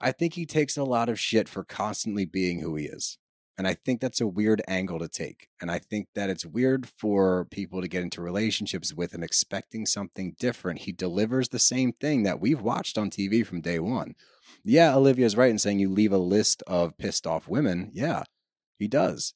I 0.01 0.11
think 0.11 0.33
he 0.33 0.45
takes 0.45 0.75
a 0.75 0.83
lot 0.83 1.07
of 1.07 1.19
shit 1.19 1.47
for 1.47 1.63
constantly 1.63 2.25
being 2.25 2.59
who 2.59 2.75
he 2.75 2.85
is. 2.85 3.17
And 3.57 3.67
I 3.67 3.75
think 3.75 4.01
that's 4.01 4.21
a 4.21 4.27
weird 4.27 4.63
angle 4.67 4.97
to 4.99 5.07
take. 5.07 5.47
And 5.61 5.69
I 5.69 5.77
think 5.77 6.07
that 6.15 6.29
it's 6.29 6.45
weird 6.45 6.87
for 6.87 7.45
people 7.45 7.81
to 7.81 7.87
get 7.87 8.01
into 8.01 8.21
relationships 8.21 8.93
with 8.93 9.13
him 9.13 9.23
expecting 9.23 9.85
something 9.85 10.35
different. 10.39 10.79
He 10.79 10.91
delivers 10.91 11.49
the 11.49 11.59
same 11.59 11.93
thing 11.93 12.23
that 12.23 12.39
we've 12.39 12.61
watched 12.61 12.97
on 12.97 13.11
TV 13.11 13.45
from 13.45 13.61
day 13.61 13.79
one. 13.79 14.15
Yeah, 14.63 14.95
Olivia's 14.95 15.37
right 15.37 15.51
in 15.51 15.59
saying 15.59 15.79
you 15.79 15.89
leave 15.89 16.13
a 16.13 16.17
list 16.17 16.63
of 16.65 16.97
pissed 16.97 17.27
off 17.27 17.47
women. 17.47 17.91
Yeah, 17.93 18.23
he 18.79 18.87
does. 18.87 19.33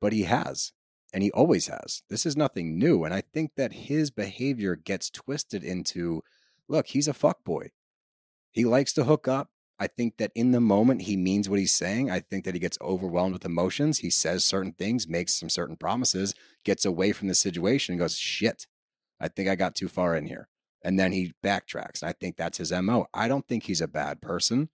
But 0.00 0.12
he 0.12 0.22
has. 0.22 0.72
And 1.12 1.22
he 1.22 1.30
always 1.32 1.66
has. 1.68 2.02
This 2.08 2.26
is 2.26 2.36
nothing 2.36 2.78
new. 2.78 3.04
And 3.04 3.14
I 3.14 3.22
think 3.32 3.52
that 3.56 3.72
his 3.72 4.10
behavior 4.10 4.76
gets 4.76 5.10
twisted 5.10 5.64
into 5.64 6.22
look, 6.68 6.88
he's 6.88 7.08
a 7.08 7.12
fuckboy. 7.12 7.70
He 8.52 8.64
likes 8.64 8.92
to 8.94 9.04
hook 9.04 9.26
up. 9.26 9.50
I 9.78 9.86
think 9.86 10.16
that 10.16 10.32
in 10.34 10.52
the 10.52 10.60
moment 10.60 11.02
he 11.02 11.16
means 11.16 11.48
what 11.48 11.58
he's 11.58 11.74
saying. 11.74 12.10
I 12.10 12.20
think 12.20 12.44
that 12.44 12.54
he 12.54 12.60
gets 12.60 12.78
overwhelmed 12.80 13.34
with 13.34 13.44
emotions. 13.44 13.98
He 13.98 14.10
says 14.10 14.44
certain 14.44 14.72
things, 14.72 15.06
makes 15.06 15.34
some 15.34 15.50
certain 15.50 15.76
promises, 15.76 16.34
gets 16.64 16.84
away 16.84 17.12
from 17.12 17.28
the 17.28 17.34
situation 17.34 17.92
and 17.92 18.00
goes, 18.00 18.18
shit, 18.18 18.66
I 19.20 19.28
think 19.28 19.48
I 19.48 19.54
got 19.54 19.74
too 19.74 19.88
far 19.88 20.16
in 20.16 20.26
here. 20.26 20.48
And 20.82 20.98
then 20.98 21.12
he 21.12 21.34
backtracks. 21.44 22.02
I 22.02 22.12
think 22.12 22.36
that's 22.36 22.58
his 22.58 22.72
MO. 22.72 23.06
I 23.12 23.28
don't 23.28 23.46
think 23.46 23.64
he's 23.64 23.80
a 23.80 23.88
bad 23.88 24.22
person. 24.22 24.70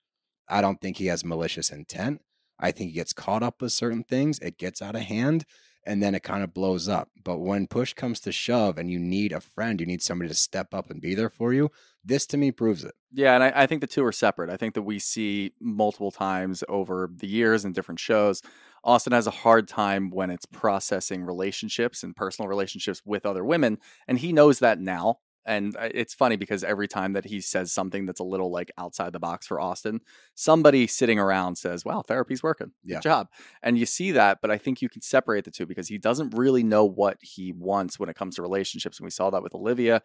I 0.48 0.60
don't 0.60 0.80
think 0.80 0.98
he 0.98 1.06
has 1.06 1.24
malicious 1.24 1.70
intent. 1.70 2.20
I 2.60 2.70
think 2.70 2.90
he 2.90 2.94
gets 2.94 3.12
caught 3.12 3.42
up 3.42 3.60
with 3.60 3.72
certain 3.72 4.04
things. 4.04 4.38
It 4.38 4.58
gets 4.58 4.82
out 4.82 4.94
of 4.94 5.02
hand 5.02 5.44
and 5.84 6.02
then 6.02 6.14
it 6.14 6.22
kind 6.22 6.42
of 6.42 6.54
blows 6.54 6.88
up. 6.88 7.08
But 7.22 7.38
when 7.38 7.66
push 7.66 7.94
comes 7.94 8.20
to 8.20 8.32
shove 8.32 8.78
and 8.78 8.90
you 8.90 8.98
need 8.98 9.32
a 9.32 9.40
friend, 9.40 9.80
you 9.80 9.86
need 9.86 10.02
somebody 10.02 10.28
to 10.28 10.34
step 10.34 10.74
up 10.74 10.90
and 10.90 11.00
be 11.00 11.14
there 11.14 11.30
for 11.30 11.52
you, 11.52 11.70
this 12.04 12.26
to 12.26 12.36
me 12.36 12.50
proves 12.50 12.84
it. 12.84 12.94
Yeah, 13.12 13.34
and 13.34 13.44
I, 13.44 13.52
I 13.54 13.66
think 13.66 13.80
the 13.80 13.86
two 13.86 14.04
are 14.04 14.12
separate. 14.12 14.50
I 14.50 14.56
think 14.56 14.74
that 14.74 14.82
we 14.82 14.98
see 14.98 15.52
multiple 15.60 16.10
times 16.10 16.64
over 16.68 17.10
the 17.14 17.26
years 17.26 17.64
in 17.64 17.72
different 17.72 18.00
shows. 18.00 18.42
Austen 18.84 19.12
has 19.12 19.26
a 19.26 19.30
hard 19.30 19.68
time 19.68 20.10
when 20.10 20.30
it's 20.30 20.46
processing 20.46 21.24
relationships 21.24 22.02
and 22.02 22.16
personal 22.16 22.48
relationships 22.48 23.02
with 23.04 23.24
other 23.24 23.44
women, 23.44 23.78
and 24.08 24.18
he 24.18 24.32
knows 24.32 24.58
that 24.58 24.80
now. 24.80 25.18
And 25.44 25.76
uh, 25.76 25.88
it's 25.92 26.14
funny 26.14 26.36
because 26.36 26.62
every 26.64 26.86
time 26.88 27.12
that 27.14 27.24
he 27.24 27.40
says 27.40 27.72
something 27.72 28.06
that's 28.06 28.20
a 28.20 28.24
little 28.24 28.50
like 28.50 28.70
outside 28.78 29.12
the 29.12 29.18
box 29.18 29.46
for 29.46 29.60
Austen, 29.60 30.00
somebody 30.34 30.86
sitting 30.86 31.18
around 31.18 31.56
says, 31.56 31.84
Wow, 31.84 32.02
therapy's 32.02 32.42
working. 32.42 32.72
Good 32.86 32.92
Yeah. 32.94 33.00
job. 33.00 33.28
And 33.62 33.78
you 33.78 33.86
see 33.86 34.12
that, 34.12 34.38
but 34.40 34.50
I 34.50 34.58
think 34.58 34.80
you 34.80 34.88
can 34.88 35.02
separate 35.02 35.44
the 35.44 35.50
two 35.50 35.66
because 35.66 35.88
he 35.88 35.98
doesn't 35.98 36.34
really 36.36 36.62
know 36.62 36.84
what 36.84 37.18
he 37.20 37.52
wants 37.52 37.98
when 37.98 38.08
it 38.08 38.16
comes 38.16 38.36
to 38.36 38.42
relationships. 38.42 38.98
And 38.98 39.04
we 39.04 39.10
saw 39.10 39.30
that 39.30 39.42
with 39.42 39.54
Olivia. 39.54 40.02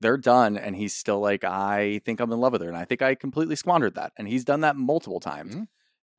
They're 0.00 0.16
done, 0.18 0.56
and 0.56 0.74
he's 0.74 0.94
still 0.94 1.20
like, 1.20 1.44
I 1.44 2.00
think 2.04 2.18
I'm 2.18 2.32
in 2.32 2.40
love 2.40 2.52
with 2.52 2.62
her. 2.62 2.68
And 2.68 2.76
I 2.76 2.84
think 2.84 3.02
I 3.02 3.14
completely 3.14 3.54
squandered 3.54 3.94
that. 3.94 4.12
And 4.18 4.26
he's 4.26 4.44
done 4.44 4.62
that 4.62 4.74
multiple 4.74 5.20
times. 5.20 5.54
Mhm. 5.54 5.68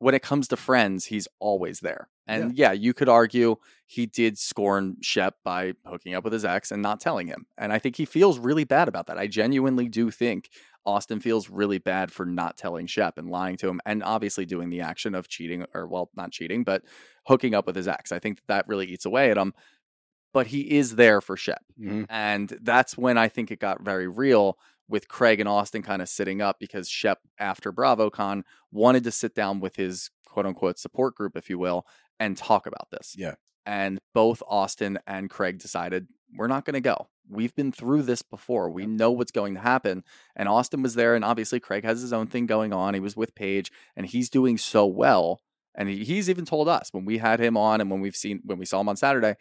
When 0.03 0.13
it 0.13 0.21
comes 0.21 0.49
to 0.49 0.57
friends, 0.57 1.05
he's 1.05 1.29
always 1.39 1.79
there. 1.79 2.09
And 2.27 2.57
yeah. 2.57 2.73
you 2.73 2.93
could 2.93 3.07
argue 3.07 3.55
he 3.85 4.05
did 4.05 4.37
scorn 4.37 4.97
Shep 5.01 5.35
by 5.45 5.75
hooking 5.85 6.13
up 6.13 6.25
with 6.25 6.33
his 6.33 6.43
ex 6.43 6.71
and 6.71 6.81
not 6.81 6.99
telling 6.99 7.27
him. 7.27 7.45
And 7.57 7.71
I 7.71 7.79
think 7.79 7.95
he 7.95 8.03
feels 8.03 8.37
really 8.37 8.65
bad 8.65 8.89
about 8.89 9.07
that. 9.07 9.17
I 9.17 9.27
genuinely 9.27 9.87
do 9.87 10.11
think 10.11 10.49
Austen 10.85 11.21
feels 11.21 11.49
really 11.49 11.77
bad 11.77 12.11
for 12.11 12.25
not 12.25 12.57
telling 12.57 12.85
Shep 12.85 13.17
and 13.17 13.29
lying 13.29 13.55
to 13.57 13.69
him 13.69 13.79
and 13.85 14.03
obviously 14.03 14.45
doing 14.45 14.69
the 14.69 14.81
action 14.81 15.15
of 15.15 15.29
cheating 15.29 15.65
or 15.73 15.87
well, 15.87 16.09
not 16.17 16.31
cheating, 16.31 16.65
but 16.65 16.83
hooking 17.25 17.55
up 17.55 17.65
with 17.65 17.77
his 17.77 17.87
ex. 17.87 18.11
I 18.11 18.19
think 18.19 18.41
that 18.47 18.67
really 18.67 18.87
eats 18.87 19.05
away 19.05 19.31
at 19.31 19.37
him. 19.37 19.53
But 20.33 20.47
he 20.47 20.77
is 20.77 20.97
there 20.97 21.21
for 21.21 21.37
Shep. 21.37 21.63
Mhm. 21.79 22.07
And 22.09 22.57
that's 22.61 22.97
when 22.97 23.17
I 23.17 23.29
think 23.29 23.51
it 23.51 23.59
got 23.59 23.81
very 23.81 24.07
real 24.07 24.57
with 24.87 25.07
Craig 25.07 25.39
and 25.39 25.49
Austen 25.49 25.81
kind 25.81 26.01
of 26.01 26.09
sitting 26.09 26.41
up 26.41 26.57
because 26.59 26.89
Shep, 26.89 27.19
after 27.39 27.71
BravoCon, 27.71 28.43
wanted 28.71 29.03
to 29.05 29.11
sit 29.11 29.33
down 29.33 29.59
with 29.59 29.75
his 29.75 30.09
quote 30.25 30.45
unquote 30.45 30.79
support 30.79 31.15
group, 31.15 31.37
if 31.37 31.49
you 31.49 31.57
will, 31.57 31.85
and 32.19 32.37
talk 32.37 32.65
about 32.65 32.89
this. 32.91 33.15
Yeah. 33.17 33.35
And 33.65 33.99
both 34.13 34.43
Austen 34.47 34.99
and 35.07 35.29
Craig 35.29 35.59
decided, 35.59 36.07
we're 36.35 36.47
not 36.47 36.65
going 36.65 36.73
to 36.73 36.81
go. 36.81 37.07
We've 37.29 37.55
been 37.55 37.71
through 37.71 38.03
this 38.03 38.21
before. 38.21 38.69
We 38.69 38.85
know 38.85 39.11
what's 39.11 39.31
going 39.31 39.53
to 39.53 39.61
happen. 39.61 40.03
And 40.35 40.49
Austen 40.49 40.81
was 40.81 40.95
there. 40.95 41.15
And 41.15 41.23
obviously, 41.23 41.59
Craig 41.59 41.85
has 41.85 42.01
his 42.01 42.11
own 42.11 42.27
thing 42.27 42.45
going 42.45 42.73
on. 42.73 42.93
He 42.93 42.99
was 42.99 43.15
with 43.15 43.35
Paige 43.35 43.71
and 43.95 44.05
he's 44.05 44.29
doing 44.29 44.57
so 44.57 44.85
well. 44.85 45.39
And 45.75 45.87
he, 45.87 46.03
he's 46.03 46.29
even 46.29 46.45
told 46.45 46.67
us 46.67 46.89
when 46.91 47.05
we 47.05 47.19
had 47.19 47.39
him 47.39 47.55
on 47.55 47.79
and 47.79 47.89
when 47.89 48.01
we've 48.01 48.15
seen, 48.15 48.41
when 48.43 48.57
we 48.57 48.65
saw 48.65 48.81
him 48.81 48.89
on 48.89 48.97
Saturday, 48.97 49.35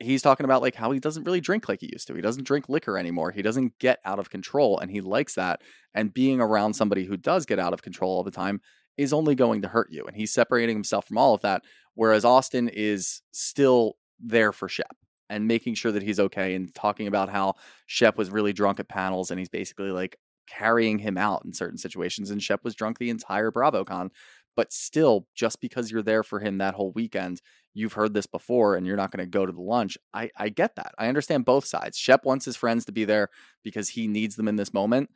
he's 0.00 0.22
talking 0.22 0.44
about 0.44 0.62
like 0.62 0.74
how 0.74 0.90
he 0.90 0.98
doesn't 0.98 1.24
really 1.24 1.40
drink 1.40 1.68
like 1.68 1.80
he 1.80 1.90
used 1.92 2.06
to. 2.08 2.14
He 2.14 2.22
doesn't 2.22 2.44
drink 2.46 2.68
liquor 2.68 2.98
anymore. 2.98 3.30
He 3.30 3.42
doesn't 3.42 3.78
get 3.78 4.00
out 4.04 4.18
of 4.18 4.30
control 4.30 4.78
and 4.78 4.90
he 4.90 5.00
likes 5.00 5.34
that. 5.34 5.60
And 5.94 6.12
being 6.12 6.40
around 6.40 6.74
somebody 6.74 7.04
who 7.04 7.16
does 7.16 7.46
get 7.46 7.58
out 7.58 7.72
of 7.72 7.82
control 7.82 8.16
all 8.16 8.24
the 8.24 8.30
time 8.30 8.60
is 8.96 9.12
only 9.12 9.34
going 9.34 9.62
to 9.62 9.68
hurt 9.68 9.88
you. 9.92 10.04
And 10.06 10.16
he's 10.16 10.32
separating 10.32 10.76
himself 10.76 11.06
from 11.06 11.18
all 11.18 11.34
of 11.34 11.42
that. 11.42 11.62
Whereas 11.94 12.24
Austen 12.24 12.68
is 12.68 13.22
still 13.32 13.96
there 14.18 14.52
for 14.52 14.68
Shep 14.68 14.96
and 15.28 15.46
making 15.46 15.74
sure 15.74 15.92
that 15.92 16.02
he's 16.02 16.20
okay 16.20 16.54
and 16.54 16.74
talking 16.74 17.06
about 17.06 17.28
how 17.28 17.54
Shep 17.86 18.16
was 18.16 18.30
really 18.30 18.52
drunk 18.52 18.80
at 18.80 18.88
panels 18.88 19.30
and 19.30 19.38
he's 19.38 19.48
basically 19.48 19.90
like 19.90 20.16
carrying 20.48 20.98
him 20.98 21.16
out 21.16 21.44
in 21.44 21.52
certain 21.52 21.78
situations. 21.78 22.30
And 22.30 22.42
Shep 22.42 22.64
was 22.64 22.74
drunk 22.74 22.98
the 22.98 23.10
entire 23.10 23.50
BravoCon 23.50 24.10
But 24.56 24.72
still, 24.72 25.26
just 25.34 25.60
because 25.60 25.90
you're 25.90 26.02
there 26.02 26.22
for 26.22 26.40
him 26.40 26.58
that 26.58 26.74
whole 26.74 26.92
weekend, 26.92 27.40
you've 27.74 27.92
heard 27.94 28.14
this 28.14 28.26
before 28.26 28.74
and 28.76 28.86
you're 28.86 28.96
not 28.96 29.10
going 29.10 29.24
to 29.24 29.30
go 29.30 29.46
to 29.46 29.52
the 29.52 29.60
lunch. 29.60 29.96
I, 30.12 30.30
I 30.36 30.48
get 30.48 30.76
that. 30.76 30.92
I 30.98 31.08
understand 31.08 31.44
both 31.44 31.64
sides. 31.64 31.96
Shep 31.96 32.24
wants 32.24 32.44
his 32.44 32.56
friends 32.56 32.84
to 32.86 32.92
be 32.92 33.04
there 33.04 33.28
because 33.62 33.90
he 33.90 34.06
needs 34.08 34.36
them 34.36 34.48
in 34.48 34.56
this 34.56 34.72
moment. 34.74 35.10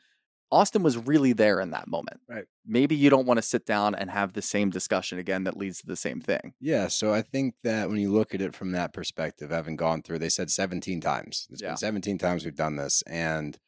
Austen 0.53 0.83
was 0.85 0.97
really 0.97 1.33
there 1.33 1.61
in 1.61 1.71
that 1.71 1.89
moment. 1.89 2.21
Right. 2.29 2.45
Maybe 2.65 2.95
you 2.95 3.11
don't 3.11 3.27
want 3.27 3.39
to 3.39 3.43
sit 3.43 3.67
down 3.67 3.95
and 3.97 4.09
have 4.11 4.35
the 4.35 4.43
same 4.43 4.71
discussion 4.71 5.19
again 5.19 5.45
that 5.45 5.57
leads 5.57 5.81
to 5.81 5.87
the 5.87 5.97
same 5.97 6.21
thing. 6.21 6.55
Yeah, 6.61 6.87
so 6.87 7.13
I 7.13 7.23
think 7.23 7.55
that 7.65 7.89
when 7.89 7.99
you 7.99 8.13
look 8.13 8.35
at 8.35 8.41
it 8.43 8.55
from 8.55 8.71
that 8.73 8.93
perspective, 8.93 9.51
having 9.51 9.75
gone 9.75 10.03
through, 10.03 10.21
they 10.21 10.29
said 10.29 10.51
17 10.51 11.01
times. 11.01 11.49
It's 11.51 11.61
Yeah. 11.63 11.71
been 11.71 11.77
17 11.79 12.19
times 12.19 12.45
we've 12.45 12.55
done 12.55 12.77
this. 12.77 13.03
And, 13.09 13.59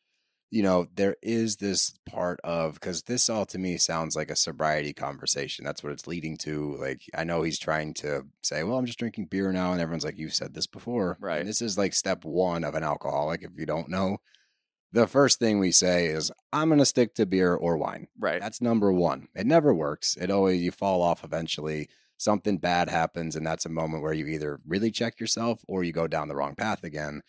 you 0.51 0.63
know, 0.63 0.87
there 0.95 1.17
is 1.23 1.57
this 1.57 1.99
part 2.09 2.41
of, 2.45 2.75
because 2.75 3.03
this 3.03 3.29
all 3.29 3.45
to 3.47 3.59
me 3.59 3.77
sounds 3.77 4.15
like 4.15 4.31
a 4.31 4.37
sobriety 4.37 4.93
conversation. 4.93 5.65
That's 5.65 5.83
what 5.83 5.93
it's 5.93 6.07
leading 6.07 6.37
to. 6.39 6.77
Like, 6.81 7.03
I 7.15 7.25
know 7.25 7.43
he's 7.43 7.59
trying 7.59 7.95
to 7.95 8.23
say, 8.43 8.63
well, 8.63 8.79
I'm 8.79 8.87
just 8.87 8.99
drinking 8.99 9.27
beer 9.27 9.53
now. 9.53 9.73
And 9.73 9.81
everyone's 9.81 10.05
like, 10.05 10.19
you've 10.19 10.35
said 10.35 10.55
this 10.55 10.69
before. 10.69 11.19
Right. 11.21 11.41
And 11.41 11.49
this 11.49 11.61
is 11.61 11.77
like 11.77 11.95
step 11.95 12.25
one 12.25 12.63
of 12.63 12.75
an 12.75 12.85
alcoholic, 12.85 13.43
if 13.43 13.51
you 13.57 13.67
don't 13.67 13.89
know. 13.89 14.19
The 14.93 15.09
first 15.09 15.41
thing 15.41 15.59
we 15.59 15.73
say 15.73 16.07
is, 16.07 16.31
I'm 16.53 16.69
going 16.69 16.79
to 16.79 16.87
stick 16.87 17.15
to 17.17 17.27
beer 17.27 17.55
or 17.55 17.77
wine. 17.77 18.07
Right. 18.19 18.41
That's 18.41 18.63
number 18.63 18.93
one. 18.93 19.29
It 19.35 19.47
never 19.47 19.75
works. 19.75 20.17
It 20.17 20.31
always 20.31 20.63
you 20.63 20.71
fall 20.71 21.03
off 21.03 21.25
eventually. 21.25 21.89
Something 22.19 22.57
bad 22.57 22.89
happens, 22.89 23.37
and 23.37 23.47
that's 23.47 23.67
a 23.67 23.69
moment 23.69 24.03
where 24.03 24.15
you 24.15 24.27
either 24.27 24.61
really 24.67 24.91
check 24.91 25.21
yourself 25.21 25.61
or 25.69 25.85
you 25.85 25.93
go 25.93 26.07
down 26.07 26.29
the 26.29 26.37
wrong 26.37 26.55
path 26.55 26.83
again. 26.83 27.21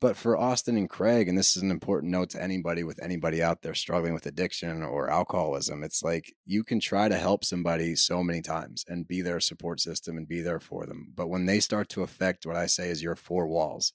But 0.00 0.16
for 0.16 0.38
Austen 0.38 0.78
and 0.78 0.88
Craig, 0.88 1.28
and 1.28 1.36
this 1.36 1.58
is 1.58 1.62
an 1.62 1.70
important 1.70 2.10
note 2.10 2.30
to 2.30 2.42
anybody 2.42 2.82
with 2.84 3.02
anybody 3.02 3.42
out 3.42 3.60
there 3.60 3.74
struggling 3.74 4.14
with 4.14 4.24
addiction 4.24 4.82
or 4.82 5.10
alcoholism, 5.10 5.84
it's 5.84 6.02
like 6.02 6.34
you 6.46 6.64
can 6.64 6.80
try 6.80 7.08
to 7.10 7.18
help 7.18 7.44
somebody 7.44 7.94
so 7.94 8.22
many 8.22 8.40
times 8.40 8.82
and 8.88 9.06
be 9.06 9.20
their 9.20 9.40
support 9.40 9.78
system 9.78 10.16
and 10.16 10.26
be 10.26 10.40
there 10.40 10.58
for 10.58 10.86
them. 10.86 11.12
But 11.14 11.28
when 11.28 11.44
they 11.44 11.60
start 11.60 11.90
to 11.90 12.02
affect 12.02 12.46
what 12.46 12.56
I 12.56 12.64
say 12.64 12.88
is 12.88 13.02
your 13.02 13.14
four 13.14 13.46
walls, 13.46 13.92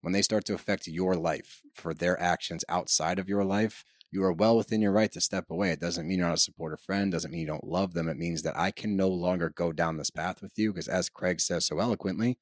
when 0.00 0.12
they 0.12 0.22
start 0.22 0.44
to 0.46 0.54
affect 0.54 0.88
your 0.88 1.14
life 1.14 1.62
for 1.72 1.94
their 1.94 2.20
actions 2.20 2.64
outside 2.68 3.20
of 3.20 3.28
your 3.28 3.44
life, 3.44 3.84
you 4.10 4.24
are 4.24 4.32
well 4.32 4.56
within 4.56 4.82
your 4.82 4.92
right 4.92 5.10
to 5.12 5.20
step 5.20 5.46
away. 5.50 5.70
It 5.70 5.80
doesn't 5.80 6.06
mean 6.06 6.18
you're 6.18 6.26
not 6.26 6.34
a 6.34 6.40
supportive 6.40 6.80
friend, 6.80 7.12
doesn't 7.12 7.30
mean 7.30 7.40
you 7.40 7.46
don't 7.46 7.66
love 7.66 7.94
them. 7.94 8.08
It 8.08 8.16
means 8.16 8.42
that 8.42 8.58
I 8.58 8.72
can 8.72 8.96
no 8.96 9.08
longer 9.08 9.50
go 9.50 9.70
down 9.70 9.98
this 9.98 10.10
path 10.10 10.42
with 10.42 10.52
you 10.56 10.72
because, 10.72 10.88
as 10.88 11.08
Craig 11.08 11.40
says 11.40 11.64
so 11.66 11.78
eloquently, 11.78 12.38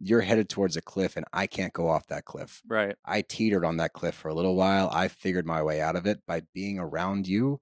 you're 0.00 0.22
headed 0.22 0.48
towards 0.48 0.76
a 0.76 0.82
cliff 0.82 1.16
and 1.16 1.26
I 1.32 1.46
can't 1.46 1.74
go 1.74 1.88
off 1.88 2.06
that 2.06 2.24
cliff. 2.24 2.62
right. 2.66 2.96
I 3.04 3.22
teetered 3.22 3.64
on 3.64 3.76
that 3.76 3.92
cliff 3.92 4.14
for 4.14 4.28
a 4.28 4.34
little 4.34 4.56
while. 4.56 4.88
I 4.92 5.08
figured 5.08 5.46
my 5.46 5.62
way 5.62 5.80
out 5.80 5.94
of 5.94 6.06
it 6.06 6.20
by 6.26 6.42
being 6.54 6.78
around 6.78 7.28
you. 7.28 7.60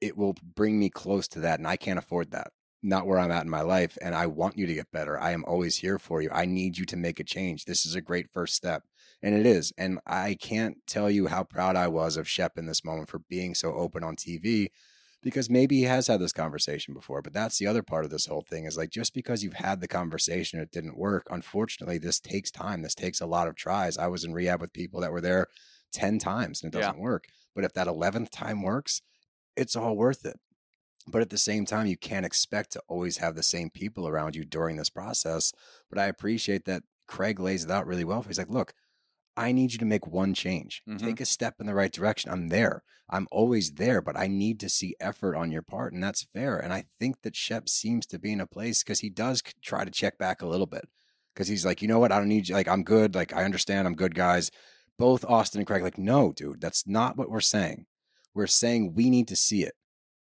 It 0.00 0.16
will 0.16 0.36
bring 0.54 0.78
me 0.78 0.88
close 0.88 1.28
to 1.28 1.40
that, 1.40 1.58
and 1.58 1.68
I 1.68 1.76
can't 1.76 1.98
afford 1.98 2.30
that. 2.30 2.52
Not 2.82 3.06
where 3.06 3.18
I'm 3.18 3.32
at 3.32 3.44
in 3.44 3.50
my 3.50 3.60
life, 3.60 3.98
and 4.00 4.14
I 4.14 4.26
want 4.26 4.56
you 4.56 4.66
to 4.66 4.72
get 4.72 4.90
better. 4.90 5.20
I 5.20 5.32
am 5.32 5.44
always 5.46 5.76
here 5.78 5.98
for 5.98 6.22
you. 6.22 6.30
I 6.32 6.46
need 6.46 6.78
you 6.78 6.86
to 6.86 6.96
make 6.96 7.20
a 7.20 7.24
change. 7.24 7.66
This 7.66 7.84
is 7.84 7.94
a 7.94 8.00
great 8.00 8.30
first 8.32 8.54
step, 8.54 8.84
and 9.20 9.34
it 9.34 9.44
is. 9.44 9.72
And 9.76 9.98
I 10.06 10.38
can't 10.40 10.78
tell 10.86 11.10
you 11.10 11.26
how 11.26 11.44
proud 11.44 11.76
I 11.76 11.88
was 11.88 12.16
of 12.16 12.28
Shep 12.28 12.56
in 12.56 12.64
this 12.64 12.82
moment 12.82 13.10
for 13.10 13.18
being 13.18 13.54
so 13.54 13.74
open 13.74 14.02
on 14.02 14.16
TV 14.16 14.68
because 15.22 15.50
maybe 15.50 15.76
he 15.76 15.82
has 15.82 16.06
had 16.06 16.20
this 16.20 16.32
conversation 16.32 16.94
before 16.94 17.22
but 17.22 17.32
that's 17.32 17.58
the 17.58 17.66
other 17.66 17.82
part 17.82 18.04
of 18.04 18.10
this 18.10 18.26
whole 18.26 18.44
thing 18.48 18.64
is 18.64 18.76
like 18.76 18.90
just 18.90 19.14
because 19.14 19.42
you've 19.42 19.54
had 19.54 19.80
the 19.80 19.88
conversation 19.88 20.60
it 20.60 20.70
didn't 20.70 20.98
work. 20.98 21.26
Unfortunately 21.30 21.98
this 21.98 22.20
takes 22.20 22.50
time. 22.50 22.82
This 22.82 22.94
takes 22.94 23.20
a 23.20 23.26
lot 23.26 23.48
of 23.48 23.56
tries. 23.56 23.98
I 23.98 24.06
was 24.06 24.24
in 24.24 24.32
rehab 24.32 24.60
with 24.60 24.72
people 24.72 25.00
that 25.00 25.12
were 25.12 25.20
there 25.20 25.46
10 25.92 26.18
times 26.18 26.62
and 26.62 26.74
it 26.74 26.78
doesn't 26.78 27.00
work. 27.00 27.24
But 27.54 27.64
if 27.64 27.72
that 27.74 27.86
11th 27.86 28.30
time 28.30 28.62
works 28.62 29.02
it's 29.56 29.76
all 29.76 29.96
worth 29.96 30.24
it. 30.24 30.38
But 31.06 31.22
at 31.22 31.30
the 31.30 31.38
same 31.38 31.66
time 31.66 31.86
you 31.86 31.96
can't 31.96 32.26
expect 32.26 32.72
to 32.72 32.82
always 32.88 33.18
have 33.18 33.34
the 33.34 33.42
same 33.42 33.70
people 33.70 34.06
around 34.08 34.36
you 34.36 34.44
during 34.44 34.76
this 34.76 34.90
process. 34.90 35.52
But 35.88 35.98
i 35.98 36.06
appreciate 36.06 36.64
that 36.64 36.82
craig 37.06 37.40
lays 37.40 37.64
it 37.64 37.70
out 37.72 37.88
really 37.88 38.04
well 38.04 38.22
he's 38.22 38.38
like 38.38 38.48
look 38.48 38.72
I 39.36 39.52
need 39.52 39.72
you 39.72 39.78
to 39.78 39.84
make 39.84 40.06
one 40.06 40.34
change. 40.34 40.82
Mhm. 40.88 40.98
Take 40.98 41.20
a 41.20 41.24
step 41.24 41.60
in 41.60 41.66
the 41.66 41.74
right 41.74 41.92
direction. 41.92 42.30
I'm 42.30 42.48
there. 42.48 42.82
I'm 43.08 43.26
always 43.32 43.72
there, 43.72 44.00
but 44.00 44.16
I 44.16 44.28
need 44.28 44.60
to 44.60 44.68
see 44.68 44.94
effort 45.00 45.34
on 45.36 45.50
your 45.50 45.62
part, 45.62 45.92
and 45.92 46.02
that's 46.02 46.28
fair. 46.32 46.56
And 46.58 46.72
I 46.72 46.84
think 46.98 47.22
that 47.22 47.34
Shep 47.34 47.68
seems 47.68 48.06
to 48.06 48.18
be 48.18 48.32
in 48.32 48.40
a 48.40 48.46
place 48.46 48.82
because 48.82 49.00
he 49.00 49.10
does 49.10 49.42
try 49.62 49.84
to 49.84 49.90
check 49.90 50.16
back 50.18 50.42
a 50.42 50.46
little 50.46 50.66
bit 50.66 50.88
because 51.34 51.48
he's 51.48 51.64
like, 51.64 51.82
you 51.82 51.88
know 51.88 51.98
what? 51.98 52.12
I 52.12 52.18
don't 52.18 52.28
need 52.28 52.48
you. 52.48 52.54
Like, 52.54 52.68
I'm 52.68 52.84
good. 52.84 53.14
Like, 53.14 53.34
I 53.34 53.44
understand. 53.44 53.88
I'm 53.88 53.96
good, 53.96 54.14
guys. 54.14 54.50
Both 54.96 55.24
Austen 55.24 55.58
and 55.60 55.66
Craig, 55.66 55.82
like, 55.82 55.98
no, 55.98 56.32
dude, 56.32 56.60
that's 56.60 56.86
not 56.86 57.16
what 57.16 57.30
we're 57.30 57.40
saying. 57.40 57.86
We're 58.34 58.46
saying 58.46 58.94
we 58.94 59.10
need 59.10 59.26
to 59.28 59.36
see 59.36 59.64
it. 59.64 59.74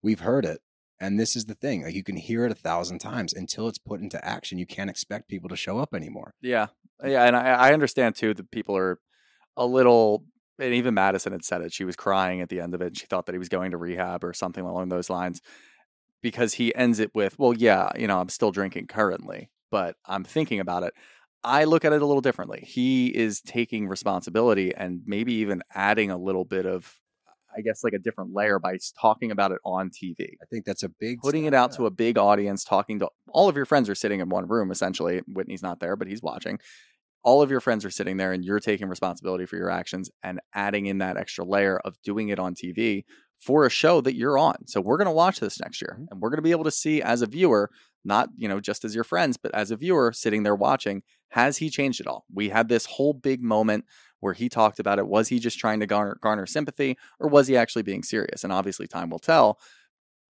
We've 0.02 0.20
heard 0.20 0.44
it. 0.44 0.60
And 1.02 1.18
this 1.18 1.34
is 1.34 1.46
the 1.46 1.54
thing. 1.56 1.82
Like, 1.82 1.94
you 1.94 2.04
can 2.04 2.16
hear 2.16 2.46
it 2.46 2.52
a 2.52 2.54
thousand 2.54 3.00
times 3.00 3.34
until 3.34 3.66
it's 3.66 3.78
put 3.78 4.00
into 4.00 4.24
action. 4.24 4.56
You 4.56 4.66
can't 4.66 4.88
expect 4.88 5.28
people 5.28 5.48
to 5.48 5.56
show 5.56 5.80
up 5.80 5.94
anymore. 5.94 6.34
Yeah, 6.40 6.68
yeah, 7.04 7.24
and 7.24 7.34
I, 7.34 7.54
I 7.54 7.72
understand 7.72 8.14
too 8.14 8.34
that 8.34 8.52
people 8.52 8.76
are 8.76 9.00
a 9.56 9.66
little. 9.66 10.24
And 10.60 10.74
even 10.74 10.94
Madison 10.94 11.32
had 11.32 11.44
said 11.44 11.62
it. 11.62 11.72
She 11.72 11.84
was 11.84 11.96
crying 11.96 12.40
at 12.40 12.48
the 12.48 12.60
end 12.60 12.72
of 12.72 12.82
it. 12.82 12.96
She 12.96 13.06
thought 13.06 13.26
that 13.26 13.32
he 13.32 13.38
was 13.38 13.48
going 13.48 13.72
to 13.72 13.76
rehab 13.76 14.22
or 14.22 14.32
something 14.32 14.64
along 14.64 14.90
those 14.90 15.10
lines, 15.10 15.40
because 16.22 16.54
he 16.54 16.72
ends 16.76 17.00
it 17.00 17.10
with, 17.16 17.36
"Well, 17.36 17.52
yeah, 17.52 17.90
you 17.98 18.06
know, 18.06 18.20
I'm 18.20 18.28
still 18.28 18.52
drinking 18.52 18.86
currently, 18.86 19.50
but 19.72 19.96
I'm 20.06 20.22
thinking 20.22 20.60
about 20.60 20.84
it." 20.84 20.94
I 21.42 21.64
look 21.64 21.84
at 21.84 21.92
it 21.92 22.00
a 22.00 22.06
little 22.06 22.20
differently. 22.20 22.64
He 22.64 23.08
is 23.08 23.40
taking 23.40 23.88
responsibility 23.88 24.72
and 24.72 25.00
maybe 25.04 25.32
even 25.34 25.62
adding 25.74 26.12
a 26.12 26.16
little 26.16 26.44
bit 26.44 26.64
of, 26.64 27.00
I 27.56 27.60
guess, 27.60 27.84
like 27.84 27.92
a 27.92 27.98
different 27.98 28.34
layer 28.34 28.58
by 28.58 28.76
talking 29.00 29.30
about 29.30 29.52
it 29.52 29.58
on 29.64 29.90
TV 29.90 30.16
I 30.20 30.46
think 30.50 30.64
that's 30.64 30.82
a 30.82 30.88
big 30.88 31.20
putting 31.20 31.44
it 31.44 31.54
out 31.54 31.70
yeah. 31.72 31.76
to 31.78 31.86
a 31.86 31.90
big 31.90 32.18
audience, 32.18 32.64
talking 32.64 32.98
to 33.00 33.08
all 33.28 33.48
of 33.48 33.56
your 33.56 33.66
friends 33.66 33.88
are 33.88 33.94
sitting 33.94 34.20
in 34.20 34.28
one 34.28 34.46
room 34.48 34.70
essentially. 34.70 35.20
Whitney's 35.26 35.62
not 35.62 35.80
there, 35.80 35.96
but 35.96 36.08
he's 36.08 36.22
watching. 36.22 36.58
All 37.24 37.40
of 37.40 37.50
your 37.50 37.60
friends 37.60 37.84
are 37.84 37.90
sitting 37.90 38.16
there 38.16 38.32
and 38.32 38.44
you're 38.44 38.58
taking 38.58 38.88
responsibility 38.88 39.46
for 39.46 39.56
your 39.56 39.70
actions 39.70 40.10
and 40.22 40.40
adding 40.54 40.86
in 40.86 40.98
that 40.98 41.16
extra 41.16 41.44
layer 41.44 41.78
of 41.84 41.94
doing 42.02 42.30
it 42.30 42.38
on 42.40 42.54
TV 42.54 43.04
for 43.38 43.66
a 43.66 43.70
show 43.70 44.00
that 44.00 44.16
you're 44.16 44.38
on. 44.38 44.66
So 44.66 44.80
we're 44.80 44.96
going 44.96 45.06
to 45.06 45.12
watch 45.12 45.40
this 45.40 45.60
next 45.60 45.80
year 45.80 45.94
mm-hmm. 45.94 46.06
and 46.10 46.20
we're 46.20 46.30
going 46.30 46.38
to 46.38 46.42
be 46.42 46.52
able 46.52 46.64
to 46.64 46.70
see 46.70 47.02
as 47.02 47.22
a 47.22 47.26
viewer, 47.26 47.70
not, 48.04 48.28
you 48.36 48.48
know, 48.48 48.60
just 48.60 48.84
as 48.84 48.94
your 48.94 49.04
friends, 49.04 49.36
but 49.36 49.54
as 49.54 49.70
a 49.70 49.76
viewer 49.76 50.12
sitting 50.12 50.42
there 50.42 50.54
watching, 50.54 51.02
has 51.30 51.58
he 51.58 51.70
changed 51.70 52.00
it 52.00 52.06
all? 52.06 52.24
We 52.32 52.50
had 52.50 52.68
this 52.68 52.86
whole 52.86 53.14
big 53.14 53.42
moment 53.42 53.84
where 54.22 54.34
he 54.34 54.48
talked 54.48 54.78
about 54.78 55.00
it. 55.00 55.08
Was 55.08 55.28
he 55.28 55.40
just 55.40 55.58
trying 55.58 55.80
to 55.80 55.86
garner, 55.86 56.16
garner 56.20 56.46
sympathy 56.46 56.96
or 57.18 57.28
was 57.28 57.48
he 57.48 57.56
actually 57.56 57.82
being 57.82 58.04
serious? 58.04 58.44
And 58.44 58.52
obviously 58.52 58.86
time 58.86 59.10
will 59.10 59.18
tell. 59.18 59.58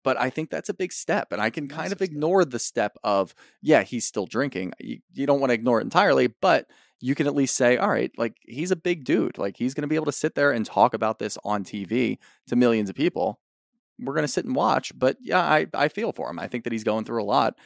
But 0.04 0.16
I 0.16 0.30
think 0.30 0.48
that's 0.48 0.68
a 0.68 0.74
big 0.74 0.92
step. 0.92 1.32
And 1.32 1.42
I 1.42 1.50
can 1.50 1.66
kind 1.66 1.92
of 1.92 1.98
step. 1.98 2.08
ignore 2.08 2.44
the 2.44 2.60
step 2.60 2.96
of, 3.02 3.34
yeah, 3.60 3.82
he's 3.82 4.06
still 4.06 4.26
drinking. 4.26 4.74
You, 4.78 5.00
you 5.12 5.26
don't 5.26 5.40
want 5.40 5.50
to 5.50 5.54
ignore 5.54 5.80
it 5.80 5.84
entirely, 5.84 6.28
but 6.28 6.70
you 7.00 7.16
can 7.16 7.26
at 7.26 7.34
least 7.34 7.56
say, 7.56 7.78
all 7.78 7.90
right, 7.90 8.12
like 8.16 8.36
he's 8.42 8.70
a 8.70 8.76
big 8.76 9.04
dude. 9.04 9.36
Like 9.36 9.56
he's 9.56 9.74
going 9.74 9.82
to 9.82 9.88
be 9.88 9.96
able 9.96 10.06
to 10.06 10.12
sit 10.12 10.36
there 10.36 10.52
and 10.52 10.64
talk 10.64 10.94
about 10.94 11.18
this 11.18 11.36
on 11.44 11.64
TV 11.64 12.18
to 12.46 12.54
millions 12.54 12.90
of 12.90 12.94
people. 12.94 13.40
We're 13.98 14.14
going 14.14 14.24
to 14.24 14.32
sit 14.32 14.44
and 14.44 14.54
watch. 14.54 14.96
But 14.96 15.16
yeah, 15.20 15.40
I, 15.40 15.66
I 15.74 15.88
feel 15.88 16.12
for 16.12 16.30
him. 16.30 16.38
I 16.38 16.46
think 16.46 16.62
that 16.62 16.72
he's 16.72 16.84
going 16.84 17.04
through 17.04 17.22
a 17.22 17.24
lot. 17.24 17.58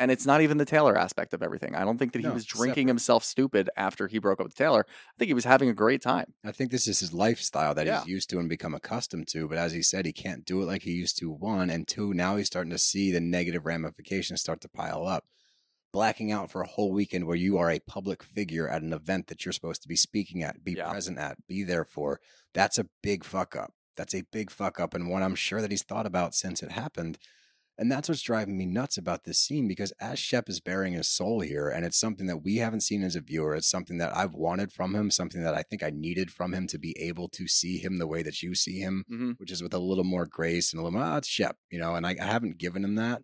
And 0.00 0.10
it's 0.10 0.24
not 0.24 0.40
even 0.40 0.56
the 0.56 0.64
Taylor 0.64 0.96
aspect 0.96 1.34
of 1.34 1.42
everything. 1.42 1.74
I 1.74 1.84
don't 1.84 1.98
think 1.98 2.12
that 2.14 2.20
he 2.20 2.26
No, 2.26 2.32
was 2.32 2.46
drinking 2.46 2.84
separate. 2.84 2.88
himself 2.88 3.22
stupid 3.22 3.68
after 3.76 4.08
he 4.08 4.18
broke 4.18 4.40
up 4.40 4.46
with 4.46 4.54
Taylor. 4.56 4.86
I 4.88 5.12
think 5.18 5.26
he 5.28 5.34
was 5.34 5.44
having 5.44 5.68
a 5.68 5.74
great 5.74 6.00
time. 6.00 6.32
I 6.42 6.52
think 6.52 6.70
this 6.70 6.88
is 6.88 7.00
his 7.00 7.12
lifestyle 7.12 7.74
that 7.74 7.86
Yeah. 7.86 8.00
he's 8.00 8.08
used 8.08 8.30
to 8.30 8.38
and 8.38 8.48
become 8.48 8.74
accustomed 8.74 9.28
to. 9.28 9.46
But 9.46 9.58
as 9.58 9.72
he 9.74 9.82
said, 9.82 10.06
he 10.06 10.12
can't 10.14 10.46
do 10.46 10.62
it 10.62 10.64
like 10.64 10.82
he 10.84 10.92
used 10.92 11.18
to. 11.18 11.30
One 11.30 11.68
and 11.68 11.86
two, 11.86 12.14
now 12.14 12.36
he's 12.36 12.46
starting 12.46 12.70
to 12.70 12.78
see 12.78 13.12
the 13.12 13.20
negative 13.20 13.66
ramifications 13.66 14.40
start 14.40 14.62
to 14.62 14.70
pile 14.70 15.06
up. 15.06 15.26
Blacking 15.92 16.32
out 16.32 16.50
for 16.50 16.62
a 16.62 16.66
whole 16.66 16.92
weekend 16.92 17.26
where 17.26 17.36
you 17.36 17.58
are 17.58 17.70
a 17.70 17.80
public 17.80 18.22
figure 18.22 18.66
at 18.70 18.80
an 18.80 18.94
event 18.94 19.26
that 19.26 19.44
you're 19.44 19.52
supposed 19.52 19.82
to 19.82 19.88
be 19.88 19.96
speaking 19.96 20.42
at, 20.42 20.64
be 20.64 20.72
Yeah. 20.72 20.88
present 20.90 21.18
at, 21.18 21.46
be 21.46 21.62
there 21.62 21.84
for. 21.84 22.20
That's 22.54 22.78
a 22.78 22.86
big 23.02 23.22
fuck 23.22 23.54
up. 23.54 23.74
That's 23.96 24.14
a 24.14 24.22
big 24.32 24.50
fuck 24.50 24.80
up, 24.80 24.94
and 24.94 25.10
one 25.10 25.22
I'm 25.22 25.34
sure 25.34 25.60
that 25.60 25.70
he's 25.70 25.82
thought 25.82 26.06
about 26.06 26.34
since 26.34 26.62
it 26.62 26.70
happened. 26.70 27.18
And 27.80 27.90
that's 27.90 28.10
what's 28.10 28.20
driving 28.20 28.58
me 28.58 28.66
nuts 28.66 28.98
about 28.98 29.24
this 29.24 29.38
scene 29.38 29.66
because 29.66 29.90
as 29.98 30.18
Shep 30.18 30.50
is 30.50 30.60
bearing 30.60 30.92
his 30.92 31.08
soul 31.08 31.40
here, 31.40 31.70
and 31.70 31.82
it's 31.82 31.98
something 31.98 32.26
that 32.26 32.44
we 32.44 32.56
haven't 32.58 32.82
seen 32.82 33.02
as 33.02 33.16
a 33.16 33.22
viewer, 33.22 33.54
it's 33.54 33.70
something 33.70 33.96
that 33.96 34.14
I've 34.14 34.34
wanted 34.34 34.70
from 34.70 34.94
him, 34.94 35.10
something 35.10 35.42
that 35.42 35.54
I 35.54 35.62
think 35.62 35.82
I 35.82 35.88
needed 35.88 36.30
from 36.30 36.52
him 36.52 36.66
to 36.66 36.78
be 36.78 36.94
able 37.00 37.30
to 37.30 37.48
see 37.48 37.78
him 37.78 37.96
the 37.96 38.06
way 38.06 38.22
that 38.22 38.42
you 38.42 38.54
see 38.54 38.78
him, 38.80 39.04
Mm-hmm. 39.10 39.30
which 39.38 39.50
is 39.50 39.62
with 39.62 39.72
a 39.72 39.78
little 39.78 40.04
more 40.04 40.26
grace 40.26 40.72
and 40.72 40.80
a 40.80 40.84
little 40.84 40.98
more, 40.98 41.08
ah, 41.08 41.16
it's 41.16 41.28
Shep, 41.28 41.56
you 41.70 41.80
know, 41.80 41.94
and 41.94 42.06
I, 42.06 42.16
I 42.20 42.26
haven't 42.26 42.58
given 42.58 42.84
him 42.84 42.96
that. 42.96 43.22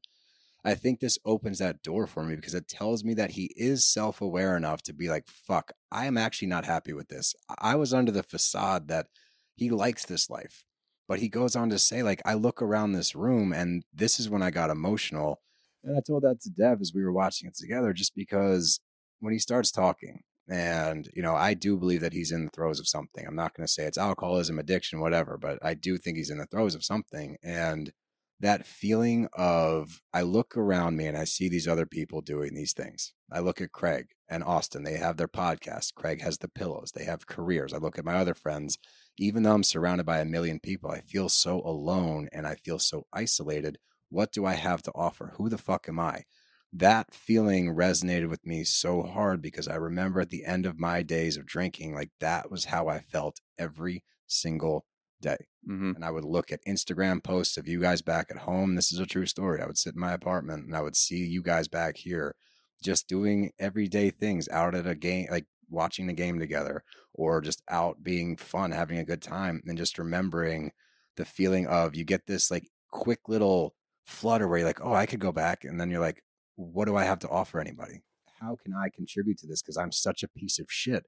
I 0.65 0.75
think 0.75 0.99
this 0.99 1.19
opens 1.25 1.59
that 1.59 1.83
door 1.83 2.07
for 2.09 2.25
me 2.25 2.35
because 2.35 2.55
it 2.55 2.67
tells 2.67 3.05
me 3.05 3.15
that 3.15 3.33
he 3.33 3.53
is 3.57 3.87
self 3.87 4.21
aware 4.23 4.57
enough 4.57 4.83
to 4.85 4.93
be 4.93 5.09
like, 5.09 5.29
fuck, 5.29 5.71
I 5.93 6.07
am 6.07 6.17
actually 6.17 6.49
not 6.49 6.65
happy 6.65 6.93
with 6.93 7.09
this. 7.09 7.35
I 7.59 7.77
was 7.77 7.95
under 7.95 8.11
the 8.11 8.25
facade 8.25 8.89
that 8.89 9.07
he 9.55 9.71
likes 9.71 10.05
this 10.05 10.29
life. 10.29 10.65
But 11.09 11.21
he 11.21 11.29
goes 11.29 11.55
on 11.55 11.71
to 11.71 11.79
say, 11.79 12.03
like, 12.03 12.21
I 12.25 12.35
look 12.35 12.61
around 12.61 12.93
this 12.93 13.15
room 13.15 13.53
and 13.53 13.85
this 13.95 14.19
is 14.19 14.29
when 14.29 14.43
I 14.43 14.51
got 14.51 14.71
emotional. 14.71 15.41
And 15.85 15.97
I 15.97 16.01
told 16.01 16.25
that 16.25 16.41
to 16.43 16.51
Dev 16.51 16.81
as 16.81 16.93
we 16.95 17.05
were 17.05 17.13
watching 17.13 17.49
it 17.49 17.57
together, 17.57 17.93
just 17.93 18.15
because 18.15 18.81
when 19.21 19.33
he 19.33 19.39
starts 19.39 19.71
talking, 19.71 20.23
and, 20.49 21.09
you 21.15 21.23
know, 21.23 21.35
I 21.35 21.55
do 21.55 21.77
believe 21.77 22.01
that 22.03 22.13
he's 22.13 22.31
in 22.31 22.45
the 22.45 22.51
throes 22.51 22.79
of 22.79 22.87
something. 22.87 23.25
I'm 23.27 23.35
not 23.35 23.55
going 23.55 23.67
to 23.67 23.73
say 23.73 23.85
it's 23.85 23.99
alcoholism, 23.99 24.59
addiction, 24.59 25.01
whatever, 25.01 25.37
but 25.37 25.59
I 25.61 25.75
do 25.75 25.99
think 25.99 26.17
he's 26.17 26.31
in 26.31 26.39
the 26.39 26.47
throes 26.47 26.75
of 26.75 26.85
something. 26.85 27.37
And 27.43 27.93
that 28.39 28.67
feeling 28.67 29.29
of 29.33 30.01
I 30.13 30.23
look 30.23 30.57
around 30.57 30.97
me 30.97 31.07
and 31.07 31.17
I 31.17 31.25
see 31.25 31.49
these 31.49 31.67
other 31.67 31.87
people 31.87 32.21
doing 32.21 32.55
these 32.55 32.75
things. 32.75 33.13
I 33.33 33.41
look 33.41 33.61
at 33.61 33.73
Craig 33.73 34.09
and 34.29 34.45
Austen. 34.45 34.85
They 34.85 34.99
have 34.99 35.17
their 35.17 35.27
podcast. 35.27 35.95
Craig 35.95 36.21
has 36.23 36.39
the 36.39 36.49
pillows. 36.49 36.93
They 36.95 37.05
have 37.05 37.27
careers. 37.27 37.73
I 37.73 37.79
look 37.79 37.99
at 37.99 38.05
my 38.05 38.15
other 38.15 38.35
friends. 38.35 38.79
Even 39.19 39.43
though 39.43 39.55
I'm 39.55 39.63
surrounded 39.65 40.05
by 40.05 40.21
a 40.21 40.25
million 40.25 40.61
people, 40.61 40.91
I 40.91 41.01
feel 41.01 41.29
so 41.29 41.61
alone 41.63 42.29
and 42.33 42.47
I 42.47 42.55
feel 42.57 42.79
so 42.79 43.07
isolated. 43.13 43.79
What 44.11 44.33
do 44.33 44.45
I 44.45 44.55
have 44.55 44.83
to 44.83 44.93
offer? 44.95 45.33
Who 45.37 45.49
the 45.49 45.59
fuck 45.59 45.89
am 45.89 45.99
I? 45.99 46.25
That 46.73 47.15
feeling 47.15 47.75
resonated 47.75 48.29
with 48.29 48.45
me 48.45 48.65
so 48.65 49.03
hard 49.03 49.41
because 49.41 49.69
I 49.69 49.77
remember 49.77 50.21
at 50.21 50.31
the 50.31 50.45
end 50.45 50.67
of 50.67 50.79
my 50.79 51.03
days 51.03 51.37
of 51.37 51.47
drinking, 51.47 51.95
like 51.95 52.11
that 52.21 52.51
was 52.51 52.67
how 52.67 52.89
I 52.89 53.01
felt 53.01 53.41
every 53.59 54.05
single 54.27 54.85
day. 55.21 55.47
hmm 55.67 55.93
And 55.95 56.05
I 56.05 56.11
would 56.11 56.25
look 56.25 56.53
at 56.53 56.65
Instagram 56.67 57.23
posts 57.23 57.57
of 57.57 57.67
you 57.67 57.81
guys 57.81 58.03
back 58.03 58.27
at 58.31 58.39
home. 58.39 58.75
This 58.75 58.93
is 58.93 58.99
a 58.99 59.07
true 59.07 59.27
story. 59.27 59.61
I 59.63 59.67
would 59.67 59.79
sit 59.79 59.95
in 59.95 60.01
my 60.01 60.13
apartment 60.13 60.67
and 60.67 60.77
I 60.77 60.83
would 60.83 60.97
see 60.97 61.25
you 61.25 61.43
guys 61.43 61.69
back 61.69 61.97
here 61.97 62.35
just 62.83 63.09
doing 63.09 63.53
everyday 63.59 64.11
things 64.11 64.49
out 64.51 64.75
at 64.75 64.87
a 64.87 64.95
game, 64.95 65.27
like 65.31 65.47
watching 65.69 66.07
the 66.07 66.13
game 66.13 66.39
together 66.39 66.83
or 67.13 67.41
just 67.41 67.63
out 67.69 68.03
being 68.03 68.37
fun, 68.37 68.71
having 68.71 68.99
a 68.99 69.05
good 69.05 69.23
time, 69.23 69.63
and 69.67 69.79
just 69.79 69.99
remembering 69.99 70.73
the 71.17 71.25
feeling 71.25 71.67
of 71.67 71.95
you 71.95 72.05
get 72.05 72.27
this 72.27 72.51
like 72.51 72.69
quick 72.91 73.21
little 73.29 73.75
flutter 74.05 74.47
where 74.47 74.59
you're 74.59 74.67
like, 74.67 74.85
oh, 74.85 74.95
I 74.95 75.07
could 75.07 75.21
go 75.21 75.33
back. 75.33 75.65
And 75.65 75.81
then 75.81 75.91
you're 75.91 76.01
like, 76.01 76.23
what 76.55 76.87
do 76.87 76.97
I 76.97 77.05
have 77.05 77.19
to 77.21 77.29
offer 77.29 77.61
anybody? 77.61 78.03
How 78.41 78.57
can 78.63 78.75
I 78.75 78.89
contribute 78.95 79.39
to 79.39 79.47
this? 79.47 79.63
Because 79.63 79.77
I'm 79.77 79.93
such 79.93 80.23
a 80.23 80.29
piece 80.29 80.59
of 80.59 80.67
shit. 80.69 81.07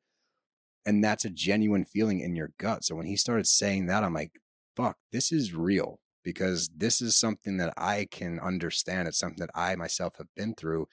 And 0.87 1.05
that's 1.05 1.25
a 1.25 1.31
genuine 1.31 1.85
feeling 1.85 2.21
in 2.21 2.35
your 2.35 2.53
gut. 2.59 2.85
So 2.85 2.95
when 2.95 3.07
he 3.07 3.17
started 3.17 3.47
saying 3.47 3.87
that, 3.87 4.03
I'm 4.03 4.15
like, 4.15 4.33
fuck, 4.77 4.97
this 5.13 5.31
is 5.33 5.55
real 5.55 6.01
because 6.25 6.71
this 6.75 7.01
is 7.01 7.17
something 7.17 7.57
that 7.59 7.75
I 7.77 8.07
can 8.11 8.39
understand. 8.41 9.09
It's 9.09 9.19
something 9.19 9.41
that 9.41 9.51
I 9.55 9.77
myself 9.77 10.15
have 10.19 10.29
been 10.37 10.55
through. 10.55 10.87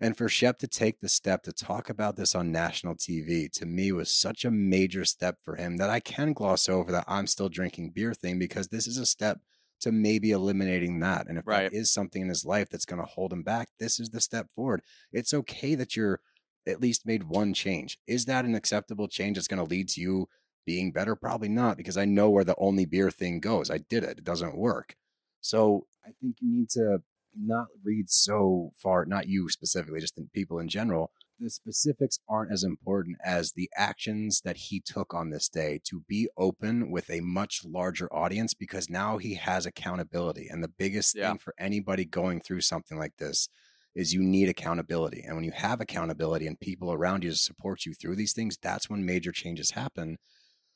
And 0.00 0.16
for 0.16 0.28
Shep 0.28 0.58
to 0.60 0.66
take 0.68 1.00
the 1.00 1.08
step 1.08 1.42
to 1.42 1.52
talk 1.52 1.90
about 1.90 2.16
this 2.16 2.34
on 2.34 2.50
national 2.52 2.96
TV 2.96 3.48
to 3.50 3.66
me 3.66 3.92
was 3.92 4.14
such 4.14 4.44
a 4.44 4.50
major 4.50 5.04
step 5.04 5.38
for 5.44 5.56
him 5.56 5.76
that 5.76 5.90
I 5.90 6.00
can 6.00 6.32
gloss 6.32 6.68
over 6.68 6.90
that 6.92 7.04
I'm 7.06 7.26
still 7.26 7.48
drinking 7.50 7.90
beer 7.90 8.14
thing 8.14 8.38
because 8.38 8.68
this 8.68 8.86
is 8.86 8.96
a 8.96 9.06
step 9.06 9.40
to 9.80 9.92
maybe 9.92 10.30
eliminating 10.30 11.00
that. 11.00 11.26
And 11.28 11.38
if 11.38 11.44
Right. 11.44 11.70
that 11.70 11.72
is 11.72 11.90
something 11.90 12.22
in 12.22 12.28
his 12.28 12.44
life 12.44 12.68
that's 12.70 12.86
going 12.86 13.00
to 13.00 13.06
hold 13.06 13.32
him 13.32 13.42
back, 13.42 13.68
this 13.78 14.00
is 14.00 14.10
the 14.10 14.20
step 14.20 14.50
forward. 14.50 14.82
It's 15.12 15.34
okay 15.34 15.74
that 15.74 15.96
you're 15.96 16.20
at 16.66 16.80
least 16.80 17.06
made 17.06 17.24
one 17.24 17.54
change. 17.54 17.98
Is 18.06 18.24
that 18.26 18.44
an 18.44 18.54
acceptable 18.54 19.08
change 19.08 19.36
that's 19.36 19.48
going 19.48 19.58
to 19.62 19.70
lead 19.70 19.88
to 19.90 20.00
you 20.00 20.28
being 20.66 20.92
better? 20.92 21.16
Probably 21.16 21.48
not, 21.48 21.76
because 21.76 21.96
I 21.96 22.04
know 22.04 22.30
where 22.30 22.44
the 22.44 22.56
only 22.58 22.84
beer 22.86 23.10
thing 23.10 23.40
goes. 23.40 23.70
I 23.70 23.78
did 23.78 24.04
it, 24.04 24.18
it 24.18 24.24
doesn't 24.24 24.56
work. 24.56 24.94
So 25.40 25.86
I 26.04 26.10
think 26.20 26.36
you 26.40 26.50
need 26.50 26.70
to 26.70 27.02
not 27.34 27.68
read 27.82 28.10
so 28.10 28.72
far, 28.76 29.04
not 29.06 29.28
you 29.28 29.48
specifically, 29.48 30.00
just 30.00 30.18
in 30.18 30.28
people 30.34 30.58
in 30.58 30.68
general. 30.68 31.12
The 31.38 31.48
specifics 31.50 32.18
aren't 32.28 32.52
as 32.52 32.62
important 32.64 33.16
as 33.24 33.52
the 33.52 33.70
actions 33.74 34.42
that 34.44 34.56
he 34.56 34.78
took 34.80 35.14
on 35.14 35.30
this 35.30 35.48
day 35.48 35.80
to 35.84 36.00
be 36.06 36.28
open 36.36 36.90
with 36.90 37.08
a 37.08 37.20
much 37.20 37.64
larger 37.64 38.12
audience 38.12 38.52
because 38.52 38.90
now 38.90 39.16
he 39.16 39.34
has 39.36 39.64
accountability. 39.64 40.48
And 40.48 40.62
the 40.62 40.68
biggest 40.68 41.16
Yeah. 41.16 41.22
thing 41.30 41.38
for 41.38 41.54
anybody 41.58 42.04
going 42.04 42.40
through 42.42 42.60
something 42.60 42.98
like 42.98 43.16
this 43.16 43.48
is 43.94 44.12
you 44.12 44.22
need 44.22 44.48
accountability. 44.50 45.22
And 45.22 45.34
when 45.34 45.44
you 45.44 45.52
have 45.52 45.80
accountability 45.80 46.46
and 46.46 46.60
people 46.60 46.92
around 46.92 47.24
you 47.24 47.30
to 47.30 47.36
support 47.36 47.86
you 47.86 47.94
through 47.94 48.16
these 48.16 48.34
things, 48.34 48.58
that's 48.60 48.90
when 48.90 49.04
major 49.06 49.32
changes 49.32 49.70
happen. 49.72 50.18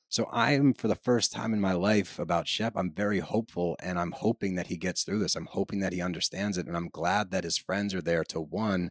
So 0.08 0.28
I'm 0.32 0.74
for 0.74 0.86
the 0.86 0.94
first 0.94 1.32
time 1.32 1.52
in 1.52 1.60
my 1.60 1.72
life 1.72 2.18
about 2.18 2.46
Shep, 2.46 2.74
I'm 2.76 2.92
very 2.92 3.20
hopeful 3.20 3.76
and 3.80 3.98
I'm 3.98 4.12
hoping 4.12 4.54
that 4.54 4.68
he 4.68 4.76
gets 4.76 5.02
through 5.02 5.18
this. 5.18 5.34
I'm 5.34 5.48
hoping 5.50 5.80
that 5.80 5.92
he 5.92 6.00
understands 6.00 6.56
it. 6.56 6.66
And 6.66 6.76
I'm 6.76 6.88
glad 6.88 7.30
that 7.30 7.44
his 7.44 7.58
friends 7.58 7.94
are 7.94 8.02
there 8.02 8.24
to 8.24 8.40
one, 8.40 8.90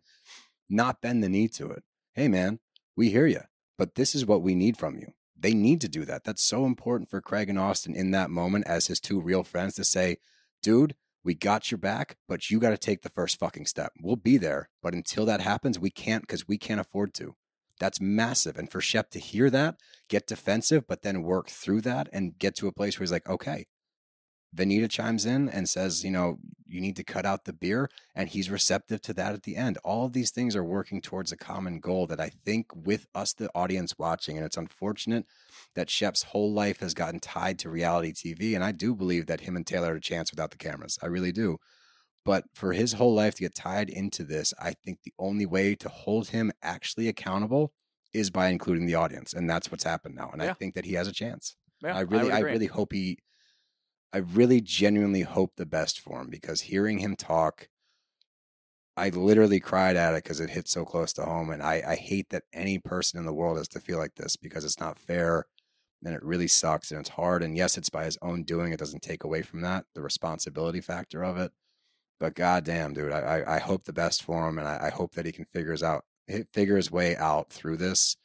not 0.70 1.02
bend 1.02 1.24
the 1.24 1.30
knee 1.30 1.48
to 1.50 1.70
it. 1.70 1.84
Hey 2.14 2.28
man, 2.28 2.60
we 2.98 3.10
hear 3.10 3.26
you, 3.26 3.42
but 3.78 3.96
this 3.96 4.14
is 4.14 4.26
what 4.26 4.42
we 4.42 4.54
need 4.54 4.78
from 4.78 4.98
you. 4.98 5.14
They 5.38 5.54
need 5.54 5.82
to 5.82 5.90
do 5.90 6.06
that. 6.06 6.24
That's 6.24 6.44
so 6.44 6.66
important 6.66 7.10
for 7.10 7.22
Craig 7.22 7.50
and 7.50 7.60
Austen 7.60 7.96
in 7.96 8.12
that 8.12 8.30
moment 8.30 8.66
as 8.68 8.88
his 8.88 9.00
two 9.00 9.20
real 9.20 9.44
friends 9.44 9.76
to 9.76 9.84
say, 9.84 10.18
dude, 10.62 10.96
we 11.24 11.34
got 11.34 11.72
your 11.72 11.78
back, 11.78 12.18
but 12.28 12.50
you 12.50 12.60
got 12.60 12.72
to 12.72 12.78
take 12.78 13.02
the 13.02 13.10
first 13.10 13.40
fucking 13.40 13.66
step. 13.66 13.94
We'll 14.02 14.18
be 14.18 14.38
there. 14.38 14.70
But 14.82 14.94
until 14.94 15.26
that 15.26 15.42
happens, 15.42 15.80
we 15.80 15.90
can't 15.90 16.24
because 16.24 16.48
we 16.48 16.58
can't 16.58 16.82
afford 16.82 17.14
to. 17.16 17.36
That's 17.80 18.00
massive. 18.00 18.58
And 18.58 18.72
for 18.72 18.82
Shep 18.82 19.10
to 19.12 19.20
hear 19.20 19.50
that, 19.50 19.76
get 20.10 20.28
defensive, 20.28 20.86
but 20.88 21.02
then 21.02 21.24
work 21.24 21.50
through 21.50 21.82
that 21.82 22.08
and 22.14 22.38
get 22.38 22.56
to 22.58 22.68
a 22.68 22.72
place 22.72 22.98
where 22.98 23.04
he's 23.04 23.12
like, 23.12 23.28
okay. 23.30 23.66
Venita 24.56 24.88
chimes 24.88 25.26
in 25.26 25.50
and 25.50 25.68
says, 25.68 26.04
you 26.04 26.12
know, 26.12 26.38
you 26.68 26.80
need 26.80 26.96
to 26.96 27.04
cut 27.04 27.26
out 27.26 27.46
the 27.46 27.54
beer. 27.54 27.90
And 28.14 28.30
he's 28.30 28.52
receptive 28.52 29.02
to 29.02 29.14
that 29.16 29.34
at 29.34 29.44
the 29.44 29.56
end. 29.56 29.80
All 29.84 30.06
of 30.06 30.14
these 30.14 30.30
things 30.30 30.56
are 30.56 30.64
working 30.64 31.02
towards 31.02 31.32
a 31.32 31.38
common 31.38 31.80
goal 31.80 32.06
that 32.08 32.20
I 32.20 32.30
think 32.30 32.68
with 32.76 33.08
us, 33.16 33.34
the 33.34 33.50
audience 33.56 33.98
watching, 33.98 34.38
and 34.38 34.46
it's 34.46 34.58
unfortunate 34.58 35.26
that 35.74 35.90
Shep's 35.90 36.24
whole 36.24 36.54
life 36.54 36.82
has 36.82 36.94
gotten 36.94 37.20
tied 37.20 37.58
to 37.60 37.70
reality 37.70 38.14
TV. 38.14 38.54
And 38.54 38.64
I 38.64 38.72
do 38.72 38.94
believe 38.94 39.26
that 39.26 39.42
him 39.42 39.56
and 39.56 39.66
Taylor 39.66 39.88
had 39.88 39.98
a 39.98 40.02
chance 40.02 40.32
without 40.32 40.52
the 40.52 40.58
cameras. 40.58 41.00
I 41.02 41.08
really 41.08 41.32
do. 41.32 41.58
But 42.26 42.46
for 42.54 42.74
his 42.74 42.94
whole 42.94 43.14
life 43.14 43.36
to 43.36 43.42
get 43.42 43.56
tied 43.56 43.90
into 43.90 44.24
this, 44.24 44.54
I 44.60 44.74
think 44.74 45.00
the 45.04 45.14
only 45.20 45.46
way 45.46 45.76
to 45.76 45.90
hold 45.90 46.30
him 46.30 46.52
actually 46.62 47.08
accountable 47.08 47.74
is 48.14 48.30
by 48.30 48.48
including 48.48 48.86
the 48.86 48.96
audience. 48.96 49.34
And 49.34 49.50
that's 49.50 49.72
what's 49.72 49.84
happened 49.84 50.16
now. 50.16 50.30
And 50.32 50.42
I 50.42 50.54
think 50.54 50.76
that 50.76 50.86
he 50.86 50.94
has 50.94 51.08
a 51.08 51.12
chance. 51.12 51.56
Yeah, 51.82 51.98
I 51.98 52.02
really, 52.02 52.26
would 52.26 52.34
I, 52.34 52.40
really 52.40 52.68
hope 52.68 52.94
he, 52.94 53.18
I 54.14 54.20
really 54.20 54.62
genuinely 54.62 55.24
hope 55.24 55.54
the 55.58 55.66
best 55.66 56.00
for 56.00 56.22
him 56.22 56.30
because 56.30 56.62
hearing 56.62 57.00
him 57.00 57.16
talk, 57.16 57.68
I 58.96 59.10
literally 59.10 59.60
cried 59.60 59.98
at 59.98 60.14
it 60.14 60.24
because 60.24 60.40
it 60.40 60.52
hit 60.52 60.70
so 60.70 60.86
close 60.86 61.12
to 61.14 61.26
home. 61.26 61.50
And 61.50 61.62
I, 61.62 61.84
I 61.86 61.96
hate 61.96 62.30
that 62.30 62.44
any 62.54 62.78
person 62.78 63.20
in 63.20 63.26
the 63.26 63.34
world 63.34 63.58
has 63.58 63.68
to 63.70 63.80
feel 63.80 63.98
like 63.98 64.16
this 64.16 64.38
because 64.38 64.64
it's 64.64 64.80
not 64.80 65.00
fair 65.00 65.48
and 66.06 66.14
it 66.14 66.24
really 66.24 66.48
sucks 66.48 66.92
and 66.92 67.00
it's 67.00 67.10
hard. 67.10 67.44
And 67.44 67.58
yes, 67.58 67.78
it's 67.78 67.90
by 67.90 68.06
his 68.06 68.18
own 68.22 68.44
doing. 68.44 68.72
It 68.72 68.80
doesn't 68.80 69.02
take 69.02 69.24
away 69.24 69.42
from 69.42 69.62
that, 69.62 69.86
the 69.96 70.02
responsibility 70.02 70.82
factor 70.82 71.24
of 71.24 71.38
it. 71.38 71.52
But 72.20 72.36
goddamn, 72.36 72.94
dude, 72.94 73.12
I, 73.12 73.20
I, 73.20 73.56
I 73.56 73.60
hope 73.60 73.84
the 73.84 73.94
best 73.94 74.24
for 74.24 74.48
him 74.48 74.58
and 74.58 74.68
I, 74.68 74.88
I 74.88 74.90
hope 74.90 75.16
that 75.16 75.26
he 75.26 75.32
can 75.32 75.46
figure 75.46 75.72
his 75.72 75.84
out, 75.84 76.06
figure 76.54 76.78
his 76.78 76.92
way 76.92 77.16
out 77.18 77.50
through 77.50 77.78
this. 77.78 78.16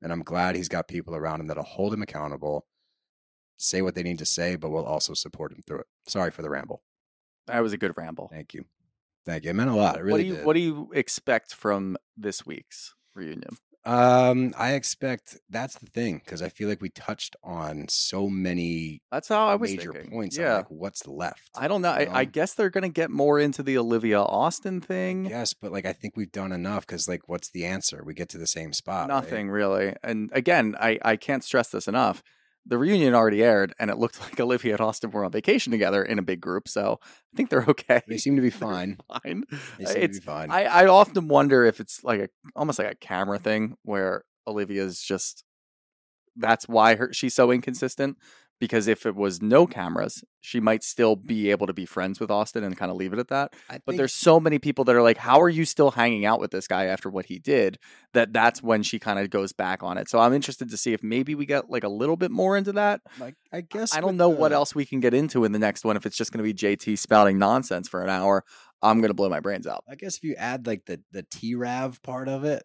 And 0.00 0.12
I'm 0.12 0.22
glad 0.22 0.54
he's 0.54 0.68
got 0.68 0.86
people 0.86 1.16
around 1.16 1.40
him 1.40 1.48
that'll 1.48 1.64
hold 1.64 1.92
him 1.92 2.02
accountable, 2.02 2.66
say 3.56 3.82
what 3.82 3.94
they 3.94 4.04
need 4.04 4.18
to 4.18 4.24
say, 4.24 4.54
but 4.54 4.70
will 4.70 4.84
also 4.84 5.14
support 5.14 5.52
him 5.52 5.62
through 5.66 5.80
it. 5.80 5.86
Sorry 6.06 6.30
for 6.30 6.42
the 6.42 6.50
ramble. 6.50 6.82
That 7.48 7.60
was 7.60 7.72
a 7.72 7.78
good 7.78 7.94
ramble. 7.96 8.28
Thank 8.30 8.54
you. 8.54 8.64
Thank 9.26 9.44
you. 9.44 9.50
It 9.50 9.54
meant 9.54 9.70
a 9.70 9.74
lot. 9.74 9.96
It 9.96 10.04
really 10.04 10.12
what 10.12 10.18
do 10.18 10.26
you 10.26 10.36
did. 10.36 10.46
What 10.46 10.52
do 10.54 10.60
you 10.60 10.90
expect 10.94 11.54
from 11.54 11.96
this 12.16 12.46
week's 12.46 12.94
reunion? 13.14 13.56
Um, 13.88 14.52
I 14.58 14.74
expect 14.74 15.38
that's 15.48 15.76
the 15.78 15.86
thing 15.86 16.18
because 16.22 16.42
I 16.42 16.50
feel 16.50 16.68
like 16.68 16.82
we 16.82 16.90
touched 16.90 17.36
on 17.42 17.86
so 17.88 18.28
many 18.28 19.00
That's 19.10 19.28
how 19.28 19.48
I 19.48 19.54
was 19.54 19.70
major 19.70 19.92
thinking. 19.92 20.10
points. 20.10 20.36
Yeah, 20.36 20.56
like, 20.56 20.70
what's 20.70 21.06
left? 21.06 21.48
I 21.56 21.68
don't 21.68 21.80
know. 21.80 21.92
I, 21.92 22.00
you 22.02 22.10
I 22.10 22.24
know? 22.24 22.30
guess 22.30 22.52
they're 22.54 22.68
gonna 22.68 22.90
get 22.90 23.10
more 23.10 23.40
into 23.40 23.62
the 23.62 23.78
Olivia 23.78 24.20
Austen 24.20 24.82
thing. 24.82 25.24
Yes, 25.24 25.54
but 25.54 25.72
like 25.72 25.86
I 25.86 25.94
think 25.94 26.16
we've 26.16 26.30
done 26.30 26.52
enough 26.52 26.86
because 26.86 27.08
like, 27.08 27.28
what's 27.28 27.48
the 27.50 27.64
answer? 27.64 28.02
We 28.04 28.12
get 28.12 28.28
to 28.30 28.38
the 28.38 28.46
same 28.46 28.74
spot. 28.74 29.08
right? 29.08 29.14
Nothing 29.14 29.48
really. 29.48 29.94
And 30.02 30.28
again, 30.34 30.76
I, 30.78 30.98
I 31.02 31.16
can't 31.16 31.42
stress 31.42 31.68
this 31.70 31.88
enough. 31.88 32.22
The 32.66 32.78
reunion 32.78 33.14
already 33.14 33.42
aired, 33.42 33.74
and 33.78 33.90
it 33.90 33.98
looked 33.98 34.20
like 34.22 34.38
Olivia 34.38 34.72
and 34.72 34.80
Austen 34.80 35.10
were 35.10 35.24
on 35.24 35.32
vacation 35.32 35.70
together 35.70 36.02
in 36.04 36.18
a 36.18 36.22
big 36.22 36.40
group. 36.40 36.68
So 36.68 37.00
I 37.02 37.36
think 37.36 37.50
they're 37.50 37.64
okay. 37.68 38.02
They 38.08 38.18
seem 38.18 38.36
to 38.36 38.42
be 38.42 38.50
fine. 38.66 38.98
Fine. 39.22 39.44
They 39.78 39.84
seem 39.86 40.02
It's 40.02 40.18
to 40.18 40.22
be 40.22 40.26
fine. 40.26 40.50
I, 40.50 40.64
I 40.64 40.86
often 40.86 41.28
wonder 41.28 41.64
if 41.64 41.80
it's 41.80 42.04
like 42.04 42.20
a 42.20 42.28
almost 42.54 42.78
like 42.78 42.92
a 42.92 42.96
camera 42.96 43.38
thing 43.38 43.76
where 43.82 44.24
Olivia's 44.46 45.00
just 45.00 45.44
that's 46.36 46.68
why 46.68 46.94
her 46.94 47.12
she's 47.12 47.34
so 47.34 47.50
inconsistent. 47.50 48.16
Because 48.60 48.88
if 48.88 49.06
it 49.06 49.14
was 49.14 49.40
no 49.40 49.66
cameras, 49.66 50.24
she 50.40 50.60
might 50.60 50.82
still 50.82 51.14
be 51.14 51.50
able 51.50 51.66
to 51.66 51.72
be 51.72 51.86
friends 51.86 52.18
with 52.18 52.30
Austen 52.30 52.64
and 52.64 52.76
kind 52.76 52.90
of 52.90 52.96
leave 52.96 53.12
it 53.12 53.18
at 53.18 53.28
that. 53.28 53.54
I 53.70 53.78
But 53.84 53.96
there's 53.96 54.14
so 54.14 54.40
many 54.40 54.58
people 54.58 54.84
that 54.84 54.96
are 54.96 55.02
like, 55.02 55.18
"How 55.18 55.40
are 55.40 55.48
you 55.48 55.64
still 55.64 55.92
hanging 55.92 56.24
out 56.24 56.40
with 56.40 56.50
this 56.50 56.66
guy 56.66 56.86
after 56.86 57.08
what 57.08 57.26
he 57.26 57.38
did?" 57.38 57.78
That 58.14 58.32
that's 58.32 58.62
when 58.62 58.82
she 58.82 58.98
kind 58.98 59.18
of 59.18 59.30
goes 59.30 59.52
back 59.52 59.82
on 59.82 59.98
it. 59.98 60.08
So 60.08 60.18
I'm 60.18 60.32
interested 60.32 60.70
to 60.70 60.76
see 60.76 60.92
if 60.92 61.02
maybe 61.02 61.34
we 61.34 61.46
get 61.46 61.70
like 61.70 61.84
a 61.84 61.88
little 61.88 62.16
bit 62.16 62.30
more 62.30 62.56
into 62.56 62.72
that. 62.72 63.00
like 63.20 63.34
I 63.52 63.60
guess 63.60 63.94
I 63.94 64.00
don't 64.00 64.16
know 64.16 64.28
what 64.28 64.52
else 64.52 64.74
we 64.74 64.84
can 64.84 65.00
get 65.00 65.14
into 65.14 65.44
in 65.44 65.52
the 65.52 65.58
next 65.58 65.84
one. 65.84 65.96
If 65.96 66.06
it's 66.06 66.16
just 66.16 66.32
going 66.32 66.44
to 66.44 66.44
be 66.44 66.54
JT 66.54 66.98
spouting 66.98 67.38
nonsense 67.38 67.88
for 67.88 68.02
an 68.02 68.10
hour, 68.10 68.44
I'm 68.82 69.00
going 69.00 69.10
to 69.10 69.14
blow 69.14 69.28
my 69.28 69.40
brains 69.40 69.66
out. 69.66 69.84
I 69.88 69.94
guess 69.94 70.16
if 70.16 70.24
you 70.24 70.34
add 70.36 70.66
like 70.66 70.84
the 70.86 71.00
the 71.12 71.24
T 71.30 71.54
Rav 71.54 72.02
part 72.02 72.28
of 72.28 72.44
it, 72.44 72.64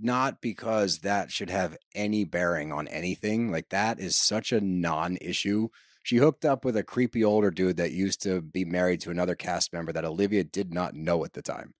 not 0.00 0.40
because 0.40 1.00
that 1.00 1.30
should 1.30 1.50
have 1.50 1.76
any 1.94 2.24
bearing 2.24 2.72
on 2.72 2.88
anything. 2.88 3.50
Like 3.52 3.68
that 3.70 3.98
is 4.00 4.16
such 4.16 4.52
a 4.52 4.60
non-issue. 4.60 5.68
She 6.02 6.16
hooked 6.16 6.44
up 6.44 6.64
with 6.64 6.76
a 6.76 6.82
creepy 6.82 7.24
older 7.24 7.50
dude 7.50 7.76
that 7.78 7.92
used 7.92 8.22
to 8.22 8.42
be 8.42 8.64
married 8.64 9.00
to 9.02 9.10
another 9.10 9.34
cast 9.34 9.72
member 9.72 9.92
that 9.92 10.04
Olivia 10.04 10.44
did 10.44 10.72
not 10.74 10.94
know 10.94 11.24
at 11.24 11.32
the 11.32 11.42
time. 11.42 11.74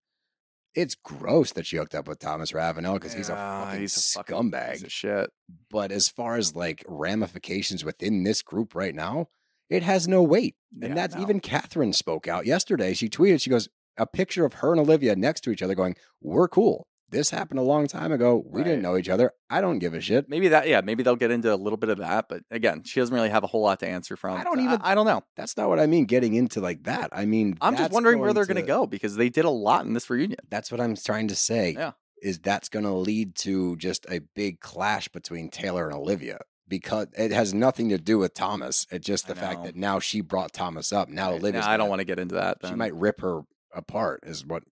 It's 0.75 0.95
gross 0.97 1.53
that 1.53 1.67
she 1.67 1.77
hooked 1.77 1.95
up 1.95 2.09
with 2.09 2.19
Thomas 2.19 2.53
Ravenel 2.53 2.95
because 2.95 3.13
he's 3.13 3.29
a 3.29 3.33
Yeah, 3.33 3.65
fucking 3.65 3.81
he's 3.81 3.97
a 3.97 4.01
fucking 4.19 4.37
scumbag. 4.37 4.83
of 4.85 4.91
shit. 4.93 5.31
But 5.71 5.93
as 5.93 6.09
far 6.09 6.37
as 6.37 6.57
like 6.57 6.85
ramifications 6.89 7.85
within 7.85 8.25
this 8.25 8.43
group 8.43 8.75
right 8.75 8.95
now, 8.95 9.29
it 9.71 9.83
has 9.83 10.09
no 10.09 10.23
weight. 10.23 10.57
Yeah, 10.77 10.89
and 10.89 10.97
that's 10.97 11.15
no. 11.15 11.23
even 11.23 11.41
Kathryn 11.41 11.95
spoke 11.95 12.27
out 12.27 12.45
yesterday. 12.47 12.93
She 12.95 13.09
tweeted, 13.09 13.41
she 13.41 13.51
goes, 13.51 13.69
a 13.97 14.07
picture 14.07 14.45
of 14.45 14.55
her 14.55 14.73
and 14.73 14.81
Olivia 14.81 15.15
next 15.15 15.43
to 15.43 15.51
each 15.51 15.63
other 15.63 15.75
going, 15.77 15.95
We're 16.21 16.49
cool. 16.49 16.89
This 17.11 17.31
happened 17.31 17.61
a 17.61 17.63
long 17.63 17.87
time 17.87 18.11
ago. 18.13 18.43
We 18.45 18.61
Right. 18.61 18.65
didn't 18.69 18.83
know 18.83 18.97
each 18.97 19.09
other. 19.09 19.33
I 19.49 19.61
don't 19.61 19.79
give 19.79 19.95
a 19.95 20.01
shit. 20.01 20.29
Maybe 20.29 20.49
that, 20.49 20.67
yeah, 20.67 20.81
maybe 20.81 21.03
they'll 21.03 21.15
get 21.17 21.31
into 21.31 21.53
a 21.53 21.57
little 21.57 21.77
bit 21.77 21.91
of 21.91 21.99
that. 21.99 22.27
But 22.29 22.43
again, 22.51 22.83
she 22.85 22.99
doesn't 23.01 23.15
really 23.15 23.29
have 23.31 23.45
a 23.45 23.47
whole 23.47 23.63
lot 23.63 23.81
to 23.81 23.87
answer 23.89 24.17
from. 24.17 24.39
I 24.39 24.43
don't 24.45 24.59
even- 24.61 24.81
I, 24.83 24.95
don't 24.95 25.07
know. 25.07 25.23
That's 25.37 25.57
not 25.57 25.69
what 25.69 25.79
I 25.79 25.87
mean 25.87 26.07
getting 26.07 26.35
into 26.35 26.61
like 26.61 26.85
that. 26.85 27.11
I 27.13 27.25
mean, 27.27 27.57
I'm 27.61 27.77
just 27.77 27.93
wondering 27.93 28.19
where 28.19 28.33
they're 28.33 28.47
going 28.47 28.57
to 28.57 28.63
go 28.67 28.87
because 28.87 29.17
they 29.17 29.29
did 29.29 29.45
a 29.45 29.51
lot 29.51 29.85
in 29.87 29.93
this 29.93 30.09
reunion. 30.11 30.41
That's 30.51 30.73
what 30.73 30.81
I'm 30.81 30.97
trying 30.97 31.29
to 31.29 31.37
say. 31.37 31.75
Yeah. 31.79 31.93
Is 32.23 32.39
that's 32.39 32.69
going 32.71 32.87
to 32.87 32.93
lead 32.93 33.37
to 33.37 33.77
just 33.77 34.07
a 34.11 34.21
big 34.35 34.61
clash 34.61 35.09
between 35.09 35.51
Taylor 35.51 35.87
and 35.87 35.95
Olivia 35.95 36.39
because 36.67 37.09
it 37.19 37.31
has 37.33 37.53
nothing 37.53 37.91
to 37.91 37.99
do 37.99 38.17
with 38.19 38.33
Thomas. 38.33 38.87
It's 38.91 39.07
just 39.07 39.27
the 39.29 39.35
fact 39.35 39.63
that 39.65 39.77
now 39.77 39.99
she 39.99 40.23
brought 40.23 40.55
Thomas 40.55 40.91
up. 40.91 41.11
Now 41.11 41.33
Right. 41.33 41.39
Olivia's 41.41 41.67
Nah, 41.67 41.73
I 41.73 41.77
don't 41.77 41.91
want 41.91 42.01
to 42.01 42.05
get 42.07 42.19
into 42.19 42.37
that. 42.37 42.59
She 42.67 42.75
might 42.75 42.95
rip 42.95 43.21
her 43.21 43.43
apart. 43.75 44.21
Is 44.25 44.45
what 44.47 44.63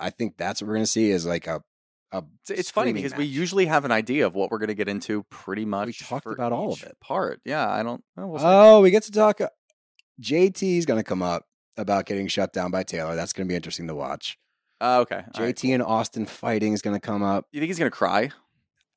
I 0.00 0.10
think. 0.10 0.36
That's 0.36 0.60
what 0.60 0.68
we're 0.68 0.74
going 0.74 0.84
to 0.84 0.90
see. 0.90 1.10
Is 1.10 1.26
like 1.26 1.46
a 1.46 1.62
a. 2.12 2.24
It's, 2.48 2.70
funny 2.70 2.92
because 2.92 3.16
we 3.16 3.24
usually 3.24 3.66
have 3.66 3.84
an 3.84 3.92
idea 3.92 4.26
of 4.26 4.34
what 4.34 4.50
we're 4.50 4.58
going 4.58 4.68
to 4.68 4.74
get 4.74 4.88
into 4.88 5.24
pretty 5.24 5.64
much. 5.64 5.86
We 5.86 5.92
talked 5.92 6.26
about 6.26 6.52
all 6.52 6.72
of 6.72 6.82
it. 6.82 6.96
Part, 7.00 7.40
yeah. 7.44 7.68
I 7.68 7.82
don't. 7.82 8.02
well, 8.16 8.28
we'll. 8.28 8.40
Oh, 8.44 8.80
we 8.80 8.90
get 8.90 9.04
to 9.04 9.12
talk. 9.12 9.40
uh, 9.40 9.48
JT's 10.20 10.86
going 10.86 10.98
to 10.98 11.04
come 11.04 11.22
up 11.22 11.44
about 11.76 12.06
getting 12.06 12.28
shut 12.28 12.52
down 12.52 12.70
by 12.70 12.82
Taylor. 12.82 13.14
That's 13.14 13.32
going 13.32 13.46
to 13.46 13.50
be 13.50 13.56
interesting 13.56 13.86
to 13.88 13.94
watch. 13.94 14.38
Uh, 14.80 15.00
okay. 15.00 15.22
all 15.34 15.44
right, 15.44 15.54
JT 15.54 15.74
and 15.74 15.82
Austen 15.82 16.24
fighting 16.26 16.72
is 16.72 16.82
going 16.82 16.94
to 16.94 17.00
come 17.00 17.22
up. 17.22 17.46
You 17.50 17.60
think 17.60 17.68
he's 17.68 17.78
going 17.78 17.90
to 17.90 17.96
cry? 17.96 18.30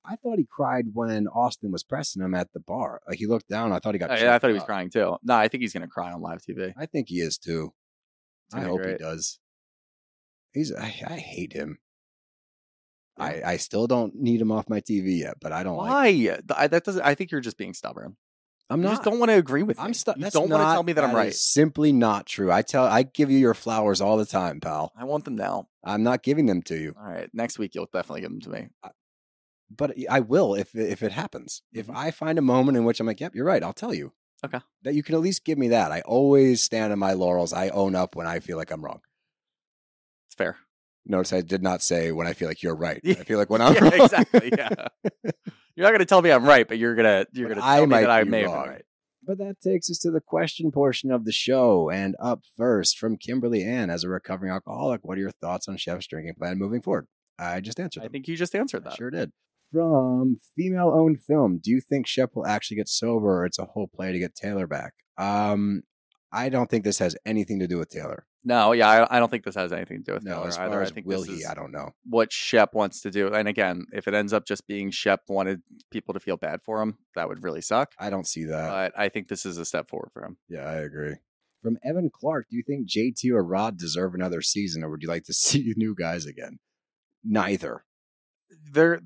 I 0.05 0.15
thought 0.15 0.37
he 0.37 0.47
cried 0.49 0.85
when 0.93 1.27
Austen 1.27 1.71
was 1.71 1.83
pressing 1.83 2.23
him 2.23 2.33
at 2.33 2.51
the 2.53 2.59
bar. 2.59 3.01
Like 3.07 3.19
he 3.19 3.27
looked 3.27 3.47
down. 3.47 3.71
I 3.71 3.79
thought 3.79 3.93
he 3.93 3.99
got. 3.99 4.11
Oh, 4.11 4.15
yeah, 4.15 4.33
I 4.33 4.39
thought 4.39 4.47
he 4.47 4.53
was 4.53 4.61
up. 4.61 4.67
crying 4.67 4.89
too. 4.89 5.17
No, 5.23 5.35
I 5.35 5.47
think 5.47 5.61
he's 5.61 5.73
going 5.73 5.83
to 5.83 5.87
cry 5.87 6.11
on 6.11 6.21
live 6.21 6.41
TV. 6.41 6.73
I 6.77 6.85
think 6.85 7.09
he 7.09 7.19
is 7.19 7.37
too. 7.37 7.73
I 8.53 8.61
hope 8.61 8.83
he 8.85 8.95
does. 8.95 9.39
He's. 10.53 10.73
I, 10.73 10.85
I 11.07 11.17
hate 11.17 11.53
him. 11.53 11.79
I, 13.17 13.41
I 13.45 13.57
still 13.57 13.87
don't 13.87 14.15
need 14.15 14.41
him 14.41 14.51
off 14.51 14.69
my 14.69 14.79
TV 14.81 15.19
yet, 15.19 15.35
but 15.41 15.51
I 15.51 15.63
don't 15.63 15.77
like. 15.77 15.89
Why? 15.89 16.11
Th- 16.11 16.39
I, 16.55 16.67
that 16.67 16.83
doesn't. 16.85 17.03
I 17.03 17.13
think 17.13 17.29
you're 17.31 17.41
just 17.41 17.57
being 17.57 17.73
stubborn. 17.73 18.17
I'm 18.69 18.79
You 18.79 18.85
not. 18.85 18.91
just 18.93 19.03
don't 19.03 19.19
want 19.19 19.29
to 19.31 19.37
agree 19.37 19.63
with 19.63 19.77
me. 19.77 19.83
I'm 19.83 19.93
stu- 19.93 20.13
You 20.15 20.29
don't 20.31 20.49
want 20.49 20.61
to 20.63 20.73
tell 20.73 20.83
me 20.83 20.93
that, 20.93 21.03
I'm 21.03 21.09
is 21.11 21.15
right. 21.15 21.33
simply 21.33 21.91
not 21.91 22.25
true. 22.25 22.51
I 22.51 22.61
tell. 22.61 22.85
I 22.85 23.03
give 23.03 23.29
you 23.29 23.37
your 23.37 23.53
flowers 23.53 23.99
all 24.01 24.17
the 24.17 24.25
time, 24.25 24.59
pal. 24.61 24.91
I 24.97 25.03
want 25.03 25.25
them 25.25 25.35
now. 25.35 25.67
I'm 25.83 26.03
not 26.03 26.23
giving 26.23 26.45
them 26.45 26.61
to 26.63 26.77
you, 26.77 26.95
All 26.97 27.05
right. 27.11 27.29
Next 27.33 27.59
week 27.59 27.75
you'll 27.75 27.89
definitely 27.91 28.21
give 28.21 28.31
them 28.31 28.41
to 28.41 28.49
me. 28.49 28.67
but 29.69 29.93
I 30.09 30.21
will 30.21 30.55
if 30.55 30.73
if 30.73 31.03
it 31.03 31.11
happens. 31.11 31.63
If 31.73 31.87
Mhm. 31.87 31.95
I 31.95 32.11
find 32.11 32.39
a 32.39 32.41
moment 32.41 32.77
in 32.77 32.85
which 32.85 32.99
I'm 32.99 33.07
like, 33.07 33.19
"Yep, 33.19 33.35
you're 33.35 33.45
right," 33.45 33.61
I'll 33.63 33.73
tell 33.73 33.93
you. 33.93 34.13
Okay. 34.43 34.59
That 34.83 34.95
you 34.95 35.03
can 35.03 35.15
at 35.15 35.21
least 35.21 35.43
give 35.45 35.57
me 35.57 35.67
that. 35.67 35.91
I 35.91 36.01
always 36.01 36.61
stand 36.63 36.91
on 36.93 36.97
my 36.99 37.13
laurels. 37.13 37.53
I 37.53 37.69
own 37.69 37.93
up 37.95 38.15
when 38.15 38.25
I 38.25 38.39
feel 38.39 38.57
like 38.57 38.71
I'm 38.71 38.83
wrong. 38.83 39.01
It's 40.31 40.35
fair. 40.37 40.55
Notice 41.05 41.33
I 41.33 41.41
did 41.41 41.61
not 41.61 41.81
say 41.81 42.11
when 42.13 42.25
I 42.25 42.31
feel 42.31 42.47
like 42.47 42.63
you're 42.63 42.75
right. 42.75 43.01
I 43.05 43.13
feel 43.15 43.37
like 43.37 43.49
when 43.49 43.59
I'm 43.65 43.73
yeah, 43.75 43.83
wrong. 43.83 43.93
exactly. 44.01 44.49
Yeah. 44.57 44.87
You're 45.75 45.85
not 45.85 45.91
going 45.91 45.99
to 45.99 46.05
tell 46.05 46.21
me 46.21 46.31
I'm 46.31 46.45
right, 46.45 46.67
but 46.67 46.77
you're 46.77 46.95
gonna 46.95 47.25
you're 47.31 47.47
But 47.47 47.55
gonna 47.55 47.65
I 47.67 47.75
tell 47.77 47.85
me 47.87 47.91
might 47.91 48.01
that 48.01 48.09
I 48.09 48.23
be 48.23 48.29
may 48.29 48.41
have 48.41 48.51
been 48.51 48.69
right. 48.71 48.85
But 49.25 49.37
that 49.39 49.55
takes 49.61 49.89
us 49.89 49.97
to 49.99 50.11
the 50.11 50.19
question 50.19 50.69
portion 50.71 51.11
of 51.11 51.25
the 51.25 51.31
show. 51.31 51.89
And 51.89 52.15
up 52.21 52.41
first 52.57 52.97
from 52.97 53.17
Kimberly 53.17 53.63
Ann, 53.63 53.89
as 53.89 54.03
a 54.03 54.09
recovering 54.09 54.51
alcoholic, 54.51 55.01
what 55.03 55.17
are 55.17 55.21
your 55.21 55.31
thoughts 55.31 55.67
on 55.67 55.77
Shep's 55.77 56.07
drinking 56.07 56.35
plan 56.37 56.57
moving 56.57 56.81
forward? 56.81 57.07
I 57.39 57.61
just 57.61 57.79
answered. 57.79 58.03
I 58.03 58.09
think 58.09 58.27
you 58.27 58.35
just 58.35 58.53
answered 58.55 58.85
I 58.85 58.89
that. 58.89 58.97
sure 58.97 59.09
did. 59.11 59.31
From 59.71 60.39
female 60.57 60.89
owned 60.93 61.23
film, 61.23 61.59
do 61.63 61.71
you 61.71 61.79
think 61.81 62.05
Shep 62.05 62.31
will 62.35 62.45
actually 62.45 62.77
get 62.77 62.89
sober 62.89 63.39
or 63.41 63.45
it's 63.45 63.57
a 63.59 63.65
whole 63.65 63.87
play 63.87 64.11
to 64.11 64.19
get 64.19 64.35
Taylor 64.35 64.67
back? 64.67 64.93
Um, 65.17 65.83
I 66.33 66.49
don't 66.49 66.69
think 66.69 66.83
this 66.83 66.99
has 66.99 67.15
anything 67.25 67.59
to 67.59 67.67
do 67.67 67.77
with 67.77 67.89
Taylor. 67.89 68.25
No, 68.43 68.71
yeah, 68.71 68.89
I, 69.09 69.17
I 69.17 69.19
don't 69.19 69.29
think 69.29 69.43
this 69.43 69.53
has 69.55 69.71
anything 69.71 69.97
to 69.99 70.03
do 70.03 70.13
with 70.15 70.23
No, 70.23 70.33
Taylor 70.35 70.47
as 70.47 70.57
far 70.57 70.65
either. 70.67 70.81
as 70.81 70.91
I 70.91 70.93
think 70.95 71.05
will 71.05 71.19
this 71.21 71.29
he, 71.29 71.35
is 71.41 71.47
I 71.47 71.53
don't 71.53 71.71
know. 71.71 71.93
what 72.09 72.31
Shep 72.33 72.73
wants 72.73 73.01
to 73.01 73.11
do. 73.11 73.27
And 73.31 73.47
again, 73.47 73.85
if 73.93 74.07
it 74.07 74.13
ends 74.15 74.33
up 74.33 74.45
just 74.47 74.65
being 74.67 74.89
Shep 74.89 75.21
wanted 75.29 75.61
people 75.91 76.13
to 76.15 76.19
feel 76.19 76.37
bad 76.37 76.61
for 76.63 76.81
him, 76.81 76.97
that 77.15 77.29
would 77.29 77.43
really 77.43 77.61
suck. 77.61 77.91
I 77.99 78.09
don't 78.09 78.27
see 78.27 78.45
that. 78.45 78.69
But 78.69 78.99
I 78.99 79.09
think 79.09 79.27
this 79.27 79.45
is 79.45 79.57
a 79.59 79.65
step 79.65 79.87
forward 79.89 80.09
for 80.11 80.23
him. 80.25 80.37
yeah, 80.49 80.61
I 80.65 80.75
agree. 80.77 81.15
From 81.61 81.77
Evan 81.83 82.09
Clark, 82.11 82.47
do 82.49 82.57
you 82.57 82.63
think 82.63 82.89
JT 82.89 83.29
or 83.31 83.43
Rod 83.43 83.77
deserve 83.77 84.15
another 84.15 84.41
season 84.41 84.83
or 84.83 84.89
would 84.89 85.03
you 85.03 85.09
like 85.09 85.25
to 85.25 85.33
see 85.35 85.73
new 85.77 85.93
guys 85.93 86.25
again? 86.25 86.57
Neither. 87.23 87.83
There, 88.71 89.01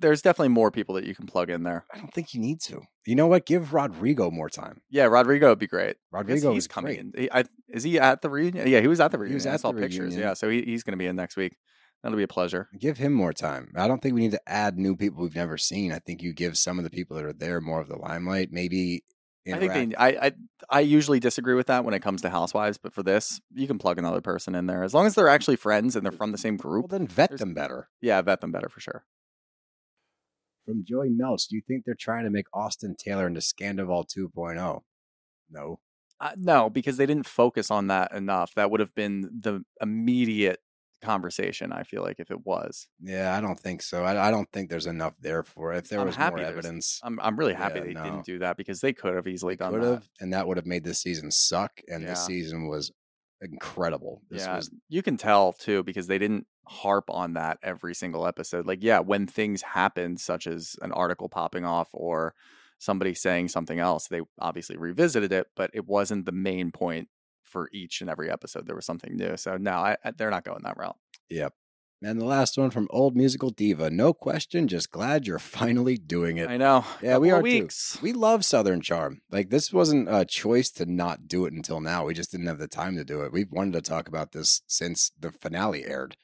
there's 0.00 0.22
definitely 0.22 0.48
more 0.48 0.70
people 0.70 0.94
that 0.96 1.04
you 1.04 1.14
can 1.14 1.26
plug 1.26 1.50
in 1.50 1.62
there. 1.62 1.84
I 1.92 1.98
don't 1.98 2.12
think 2.12 2.34
you 2.34 2.40
need 2.40 2.60
to. 2.62 2.82
You 3.06 3.14
know 3.14 3.26
what? 3.26 3.46
Give 3.46 3.72
Rodrigo 3.72 4.30
more 4.30 4.48
time. 4.50 4.80
Yeah, 4.90 5.04
Rodrigo 5.04 5.48
would 5.50 5.58
be 5.58 5.66
great. 5.66 5.96
Rodrigo 6.10 6.52
he's 6.52 6.64
is 6.64 6.68
coming. 6.68 7.12
He, 7.16 7.30
I, 7.30 7.44
is 7.68 7.82
he 7.82 7.98
at 7.98 8.22
the 8.22 8.30
reunion? 8.30 8.66
Yeah, 8.68 8.80
he 8.80 8.88
was 8.88 9.00
at 9.00 9.10
the 9.12 9.18
He 9.18 9.22
reunion. 9.22 9.36
was 9.36 9.46
I 9.46 9.54
at 9.54 9.60
saw 9.60 9.72
the 9.72 9.80
pictures. 9.80 10.00
reunion. 10.00 10.20
Yeah, 10.20 10.34
so 10.34 10.48
he, 10.48 10.62
he's 10.62 10.82
going 10.82 10.92
to 10.92 10.98
be 10.98 11.06
in 11.06 11.16
next 11.16 11.36
week. 11.36 11.56
That'll 12.02 12.16
be 12.16 12.22
a 12.22 12.28
pleasure. 12.28 12.68
Give 12.78 12.96
him 12.96 13.12
more 13.12 13.32
time. 13.32 13.72
I 13.76 13.86
don't 13.86 14.00
think 14.00 14.14
we 14.14 14.22
need 14.22 14.30
to 14.30 14.40
add 14.48 14.78
new 14.78 14.96
people 14.96 15.22
we've 15.22 15.34
never 15.34 15.58
seen. 15.58 15.92
I 15.92 15.98
think 15.98 16.22
you 16.22 16.32
give 16.32 16.56
some 16.56 16.78
of 16.78 16.84
the 16.84 16.90
people 16.90 17.16
that 17.16 17.26
are 17.26 17.32
there 17.32 17.60
more 17.60 17.80
of 17.80 17.88
the 17.88 17.96
limelight. 17.96 18.48
Maybe 18.50 19.04
I 19.52 19.58
think 19.58 19.72
they, 19.72 19.96
I, 19.96 20.08
I 20.08 20.32
I 20.68 20.80
usually 20.80 21.20
disagree 21.20 21.54
with 21.54 21.66
that 21.66 21.84
when 21.84 21.94
it 21.94 22.00
comes 22.00 22.22
to 22.22 22.30
Housewives, 22.30 22.78
but 22.78 22.94
for 22.94 23.02
this, 23.02 23.40
you 23.54 23.66
can 23.66 23.78
plug 23.78 23.98
another 23.98 24.20
person 24.20 24.54
in 24.54 24.66
there 24.66 24.82
as 24.82 24.94
long 24.94 25.06
as 25.06 25.14
they're 25.14 25.28
actually 25.28 25.56
friends 25.56 25.96
and 25.96 26.04
they're 26.04 26.12
from 26.12 26.32
the 26.32 26.38
same 26.38 26.56
well, 26.56 26.70
group. 26.72 26.90
then 26.90 27.06
vet 27.06 27.36
them 27.38 27.54
better. 27.54 27.88
Yeah, 28.00 28.20
vet 28.22 28.40
them 28.40 28.52
better 28.52 28.68
for 28.68 28.80
sure. 28.80 29.04
From 30.70 30.84
Joey 30.84 31.10
Melch, 31.10 31.48
do 31.48 31.56
you 31.56 31.62
think 31.66 31.84
they're 31.84 31.96
trying 31.98 32.22
to 32.22 32.30
make 32.30 32.46
Austen 32.54 32.94
Taylor 32.94 33.26
into 33.26 33.40
Scandoval 33.40 34.06
2.0? 34.16 34.80
No. 35.50 35.80
Uh, 36.20 36.30
no, 36.36 36.70
because 36.70 36.96
they 36.96 37.06
didn't 37.06 37.26
focus 37.26 37.72
on 37.72 37.88
that 37.88 38.12
enough. 38.12 38.54
That 38.54 38.70
would 38.70 38.78
have 38.78 38.94
been 38.94 39.22
the 39.40 39.64
immediate 39.80 40.60
conversation. 41.02 41.72
I 41.72 41.82
feel 41.82 42.02
like 42.02 42.20
if 42.20 42.30
it 42.30 42.46
was, 42.46 42.86
Yeah, 43.02 43.36
I 43.36 43.40
don't 43.40 43.58
think 43.58 43.82
so. 43.82 44.04
I, 44.04 44.28
I 44.28 44.30
don't 44.30 44.48
think 44.52 44.70
there's 44.70 44.86
enough 44.86 45.14
there 45.18 45.42
for 45.42 45.72
it. 45.72 45.78
If 45.78 45.88
there 45.88 45.98
I'm 45.98 46.06
was 46.06 46.16
more 46.18 46.38
evidence, 46.38 47.00
I'm 47.02 47.18
I'm 47.20 47.36
really 47.36 47.54
happy 47.54 47.80
Yeah, 47.80 47.84
they 47.86 47.92
no. 47.94 48.02
didn't 48.04 48.24
do 48.26 48.38
that 48.40 48.56
because 48.56 48.80
they 48.80 48.92
could 48.92 49.16
have 49.16 49.26
easily 49.26 49.56
done 49.56 49.72
could 49.72 49.82
that. 49.82 49.90
have, 49.92 50.08
and 50.20 50.32
that 50.34 50.46
would 50.46 50.56
have 50.56 50.66
made 50.66 50.84
this 50.84 51.00
season 51.02 51.32
suck. 51.32 51.80
And 51.88 52.02
Yeah. 52.04 52.10
this 52.10 52.26
season 52.26 52.68
was 52.68 52.92
incredible. 53.40 54.22
This 54.30 54.42
yeah, 54.42 54.56
was 54.56 54.70
you 54.88 55.02
can 55.02 55.16
tell 55.16 55.52
too 55.52 55.82
because 55.82 56.06
they 56.06 56.18
didn't 56.18 56.46
harp 56.66 57.10
on 57.10 57.34
that 57.34 57.58
every 57.62 57.94
single 57.94 58.26
episode. 58.26 58.66
Like, 58.66 58.82
yeah, 58.82 59.00
when 59.00 59.26
things 59.26 59.62
happen, 59.62 60.16
such 60.16 60.46
as 60.46 60.76
an 60.82 60.92
article 60.92 61.28
popping 61.28 61.64
off 61.64 61.88
or 61.92 62.34
somebody 62.78 63.14
saying 63.14 63.48
something 63.48 63.78
else, 63.78 64.08
they 64.08 64.20
obviously 64.38 64.76
revisited 64.76 65.32
it, 65.32 65.48
but 65.56 65.70
it 65.74 65.86
wasn't 65.86 66.26
the 66.26 66.32
main 66.32 66.70
point 66.70 67.08
for 67.42 67.68
each 67.72 68.00
and 68.00 68.08
every 68.08 68.30
episode. 68.30 68.66
There 68.66 68.76
was 68.76 68.86
something 68.86 69.16
new. 69.16 69.36
So 69.36 69.56
no, 69.56 69.72
I, 69.72 69.96
I- 70.04 70.12
they're 70.12 70.30
not 70.30 70.44
going 70.44 70.62
that 70.64 70.76
route. 70.76 70.96
Yep. 71.28 71.52
And 72.02 72.18
the 72.18 72.24
last 72.24 72.56
one 72.56 72.70
from 72.70 72.88
Old 72.90 73.14
Musical 73.14 73.50
Diva. 73.50 73.90
No 73.90 74.14
question, 74.14 74.68
just 74.68 74.90
glad 74.90 75.26
you're 75.26 75.38
finally 75.60 75.96
doing 75.96 76.38
it. 76.38 76.48
I 76.48 76.56
know. 76.56 76.84
Yeah, 77.02 77.18
we 77.18 77.30
are 77.30 77.40
of 77.40 77.44
too. 77.44 77.68
We 78.00 78.12
love 78.12 78.44
Southern 78.44 78.80
Charm. 78.80 79.20
Like 79.30 79.50
this 79.50 79.72
wasn't 79.72 80.08
a 80.10 80.24
choice 80.24 80.70
to 80.72 80.86
not 80.86 81.28
do 81.28 81.44
it 81.44 81.52
until 81.52 81.80
now. 81.80 82.06
We 82.06 82.14
just 82.14 82.30
didn't 82.30 82.46
have 82.46 82.58
the 82.58 82.68
time 82.68 82.96
to 82.96 83.04
do 83.04 83.22
it. 83.22 83.32
We've 83.32 83.52
wanted 83.52 83.74
to 83.74 83.82
talk 83.82 84.08
about 84.08 84.32
this 84.32 84.62
since 84.66 85.12
the 85.18 85.30
finale 85.30 85.84
aired. 85.84 86.16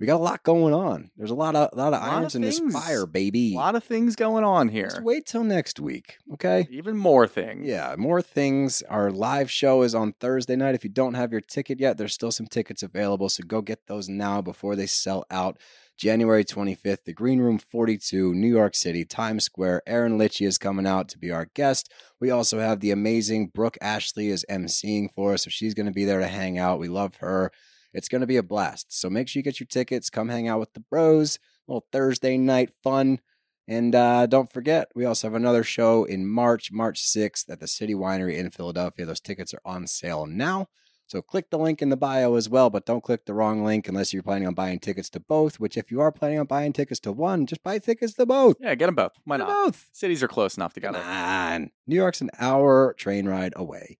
We 0.00 0.06
got 0.06 0.16
a 0.16 0.24
lot 0.24 0.42
going 0.42 0.72
on. 0.72 1.10
There's 1.18 1.30
a 1.30 1.34
lot 1.34 1.54
of 1.54 1.76
lot 1.76 1.92
of 1.92 2.00
Lot 2.00 2.08
of 2.08 2.14
irons 2.14 2.34
in 2.34 2.40
this 2.40 2.58
fire, 2.58 3.04
baby. 3.04 3.52
A 3.52 3.58
lot 3.58 3.74
of 3.74 3.84
things 3.84 4.16
going 4.16 4.44
on 4.44 4.68
here. 4.68 4.86
Just 4.88 5.02
wait 5.02 5.26
till 5.26 5.44
next 5.44 5.78
week, 5.78 6.16
okay? 6.32 6.66
Even 6.70 6.96
more 6.96 7.26
things. 7.26 7.68
Yeah, 7.68 7.94
more 7.98 8.22
things. 8.22 8.82
Our 8.88 9.10
live 9.10 9.50
show 9.50 9.82
is 9.82 9.94
on 9.94 10.14
Thursday 10.14 10.56
night. 10.56 10.74
If 10.74 10.84
you 10.84 10.90
don't 10.90 11.14
have 11.14 11.32
your 11.32 11.42
ticket 11.42 11.78
yet, 11.78 11.98
there's 11.98 12.14
still 12.14 12.32
some 12.32 12.46
tickets 12.46 12.82
available. 12.82 13.28
So 13.28 13.42
go 13.46 13.60
get 13.60 13.88
those 13.88 14.08
now 14.08 14.40
before 14.40 14.74
they 14.74 14.86
sell 14.86 15.26
out. 15.30 15.58
January 15.98 16.44
25th, 16.44 17.04
the 17.04 17.12
Green 17.12 17.40
Room 17.40 17.58
42, 17.58 18.32
New 18.32 18.48
York 18.48 18.74
City, 18.74 19.04
Times 19.04 19.44
Square. 19.44 19.82
Erin 19.86 20.16
Lichy 20.16 20.46
is 20.46 20.56
coming 20.56 20.86
out 20.86 21.08
to 21.10 21.18
be 21.18 21.30
our 21.30 21.48
guest. 21.52 21.92
We 22.18 22.30
also 22.30 22.58
have 22.58 22.80
the 22.80 22.90
amazing 22.90 23.48
Brooke 23.48 23.76
Ashley 23.82 24.28
is 24.28 24.46
emceeing 24.50 25.12
for 25.12 25.34
us. 25.34 25.44
So 25.44 25.50
she's 25.50 25.74
going 25.74 25.84
to 25.84 25.92
be 25.92 26.06
there 26.06 26.20
to 26.20 26.26
hang 26.26 26.56
out. 26.56 26.78
We 26.78 26.88
love 26.88 27.16
her. 27.16 27.52
It's 27.92 28.08
going 28.08 28.20
to 28.20 28.26
be 28.26 28.36
a 28.36 28.42
blast. 28.42 28.98
So 28.98 29.10
make 29.10 29.28
sure 29.28 29.40
you 29.40 29.44
get 29.44 29.60
your 29.60 29.66
tickets. 29.66 30.10
Come 30.10 30.28
hang 30.28 30.48
out 30.48 30.60
with 30.60 30.72
the 30.74 30.80
bros. 30.80 31.38
little 31.66 31.86
Thursday 31.92 32.36
night 32.36 32.70
fun. 32.82 33.20
And 33.66 33.94
uh, 33.94 34.26
don't 34.26 34.52
forget, 34.52 34.88
we 34.96 35.04
also 35.04 35.28
have 35.28 35.34
another 35.34 35.62
show 35.62 36.04
in 36.04 36.26
March, 36.26 36.72
March 36.72 37.02
6th 37.02 37.48
at 37.48 37.60
the 37.60 37.68
City 37.68 37.94
Winery 37.94 38.36
in 38.36 38.50
Philadelphia. 38.50 39.06
Those 39.06 39.20
tickets 39.20 39.54
are 39.54 39.60
on 39.64 39.86
sale 39.86 40.26
now. 40.26 40.68
So 41.06 41.22
click 41.22 41.50
the 41.50 41.58
link 41.58 41.82
in 41.82 41.88
the 41.88 41.96
bio 41.96 42.36
as 42.36 42.48
well, 42.48 42.70
but 42.70 42.86
don't 42.86 43.02
click 43.02 43.26
the 43.26 43.34
wrong 43.34 43.64
link 43.64 43.88
unless 43.88 44.12
you're 44.12 44.22
planning 44.22 44.46
on 44.46 44.54
buying 44.54 44.78
tickets 44.78 45.10
to 45.10 45.20
both, 45.20 45.58
which 45.58 45.76
if 45.76 45.90
you 45.90 46.00
are 46.00 46.12
planning 46.12 46.38
on 46.38 46.46
buying 46.46 46.72
tickets 46.72 47.00
to 47.00 47.10
one, 47.10 47.46
just 47.46 47.64
buy 47.64 47.78
tickets 47.80 48.14
to 48.14 48.26
both. 48.26 48.56
Yeah, 48.60 48.76
get 48.76 48.86
them 48.86 48.94
both. 48.94 49.12
Why 49.24 49.38
not? 49.38 49.48
both. 49.48 49.88
Cities 49.92 50.22
are 50.22 50.28
close 50.28 50.56
enough 50.56 50.72
together. 50.72 51.00
Come 51.00 51.08
on. 51.08 51.70
New 51.88 51.96
York's 51.96 52.20
an 52.20 52.30
hour 52.38 52.94
train 52.96 53.26
ride 53.26 53.52
away. 53.56 53.98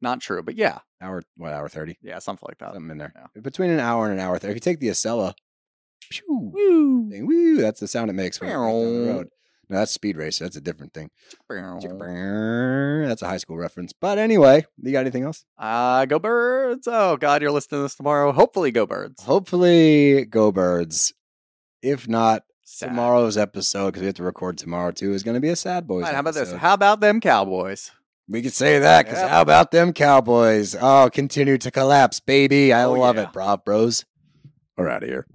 Not 0.00 0.20
true, 0.20 0.42
but 0.42 0.56
yeah. 0.56 0.80
Hour, 1.00 1.22
what, 1.36 1.52
hour 1.52 1.68
30? 1.68 1.98
Yeah, 2.02 2.18
something 2.20 2.46
like 2.48 2.58
that. 2.58 2.72
Something 2.74 2.90
in 2.90 2.98
there. 2.98 3.12
Yeah. 3.14 3.40
Between 3.42 3.70
an 3.70 3.80
hour 3.80 4.04
and 4.10 4.14
an 4.14 4.20
hour 4.20 4.38
30. 4.38 4.50
If 4.52 4.56
you 4.56 4.60
take 4.60 4.80
the 4.80 4.88
Acela, 4.88 5.34
Woo. 6.28 7.10
thing, 7.10 7.26
woo, 7.26 7.56
that's 7.56 7.80
the 7.80 7.88
sound 7.88 8.10
it 8.10 8.14
makes 8.14 8.40
when 8.40 8.50
it 8.50 8.52
goes 8.54 8.62
down 8.62 9.04
the 9.06 9.12
road. 9.12 9.28
No, 9.68 9.78
that's 9.78 9.90
Speed 9.92 10.16
Racer. 10.16 10.44
That's 10.44 10.56
a 10.56 10.60
different 10.60 10.94
thing. 10.94 11.10
That's 11.48 13.22
a 13.22 13.26
high 13.26 13.38
school 13.38 13.56
reference. 13.56 13.92
But 13.92 14.16
anyway, 14.18 14.64
you 14.80 14.92
got 14.92 15.00
anything 15.00 15.24
else? 15.24 15.44
Uh, 15.58 16.04
go 16.06 16.18
birds. 16.20 16.86
Oh, 16.88 17.16
God, 17.16 17.42
you're 17.42 17.50
listening 17.50 17.80
to 17.80 17.82
this 17.82 17.96
tomorrow. 17.96 18.30
Hopefully, 18.32 18.70
go 18.70 18.86
birds. 18.86 19.24
Hopefully, 19.24 20.24
go 20.24 20.52
birds. 20.52 21.12
If 21.82 22.08
not, 22.08 22.42
Sad. 22.64 22.88
tomorrow's 22.88 23.36
episode, 23.36 23.86
because 23.86 24.00
we 24.02 24.06
have 24.06 24.14
to 24.16 24.22
record 24.22 24.56
tomorrow 24.58 24.92
too, 24.92 25.12
is 25.12 25.22
going 25.22 25.34
to 25.34 25.40
be 25.40 25.48
a 25.48 25.56
sad 25.56 25.86
boys. 25.86 26.04
Fine, 26.04 26.14
how 26.14 26.20
about 26.20 26.34
this? 26.34 26.52
How 26.52 26.74
about 26.74 27.00
them 27.00 27.20
Cowboys? 27.20 27.90
We 28.28 28.42
could 28.42 28.52
say 28.52 28.80
that 28.80 29.04
because 29.06 29.20
Yep. 29.20 29.30
how 29.30 29.40
about 29.40 29.70
them 29.70 29.92
Cowboys? 29.92 30.74
Oh, 30.78 31.08
continue 31.12 31.58
to 31.58 31.70
collapse, 31.70 32.18
baby. 32.20 32.72
I 32.72 32.84
Oh, 32.84 32.92
love 32.94 33.16
yeah. 33.16 33.22
it, 33.24 33.32
Prop 33.32 33.64
Bros. 33.64 34.04
We're 34.76 34.88
out 34.88 35.02
of 35.04 35.08
here. 35.08 35.26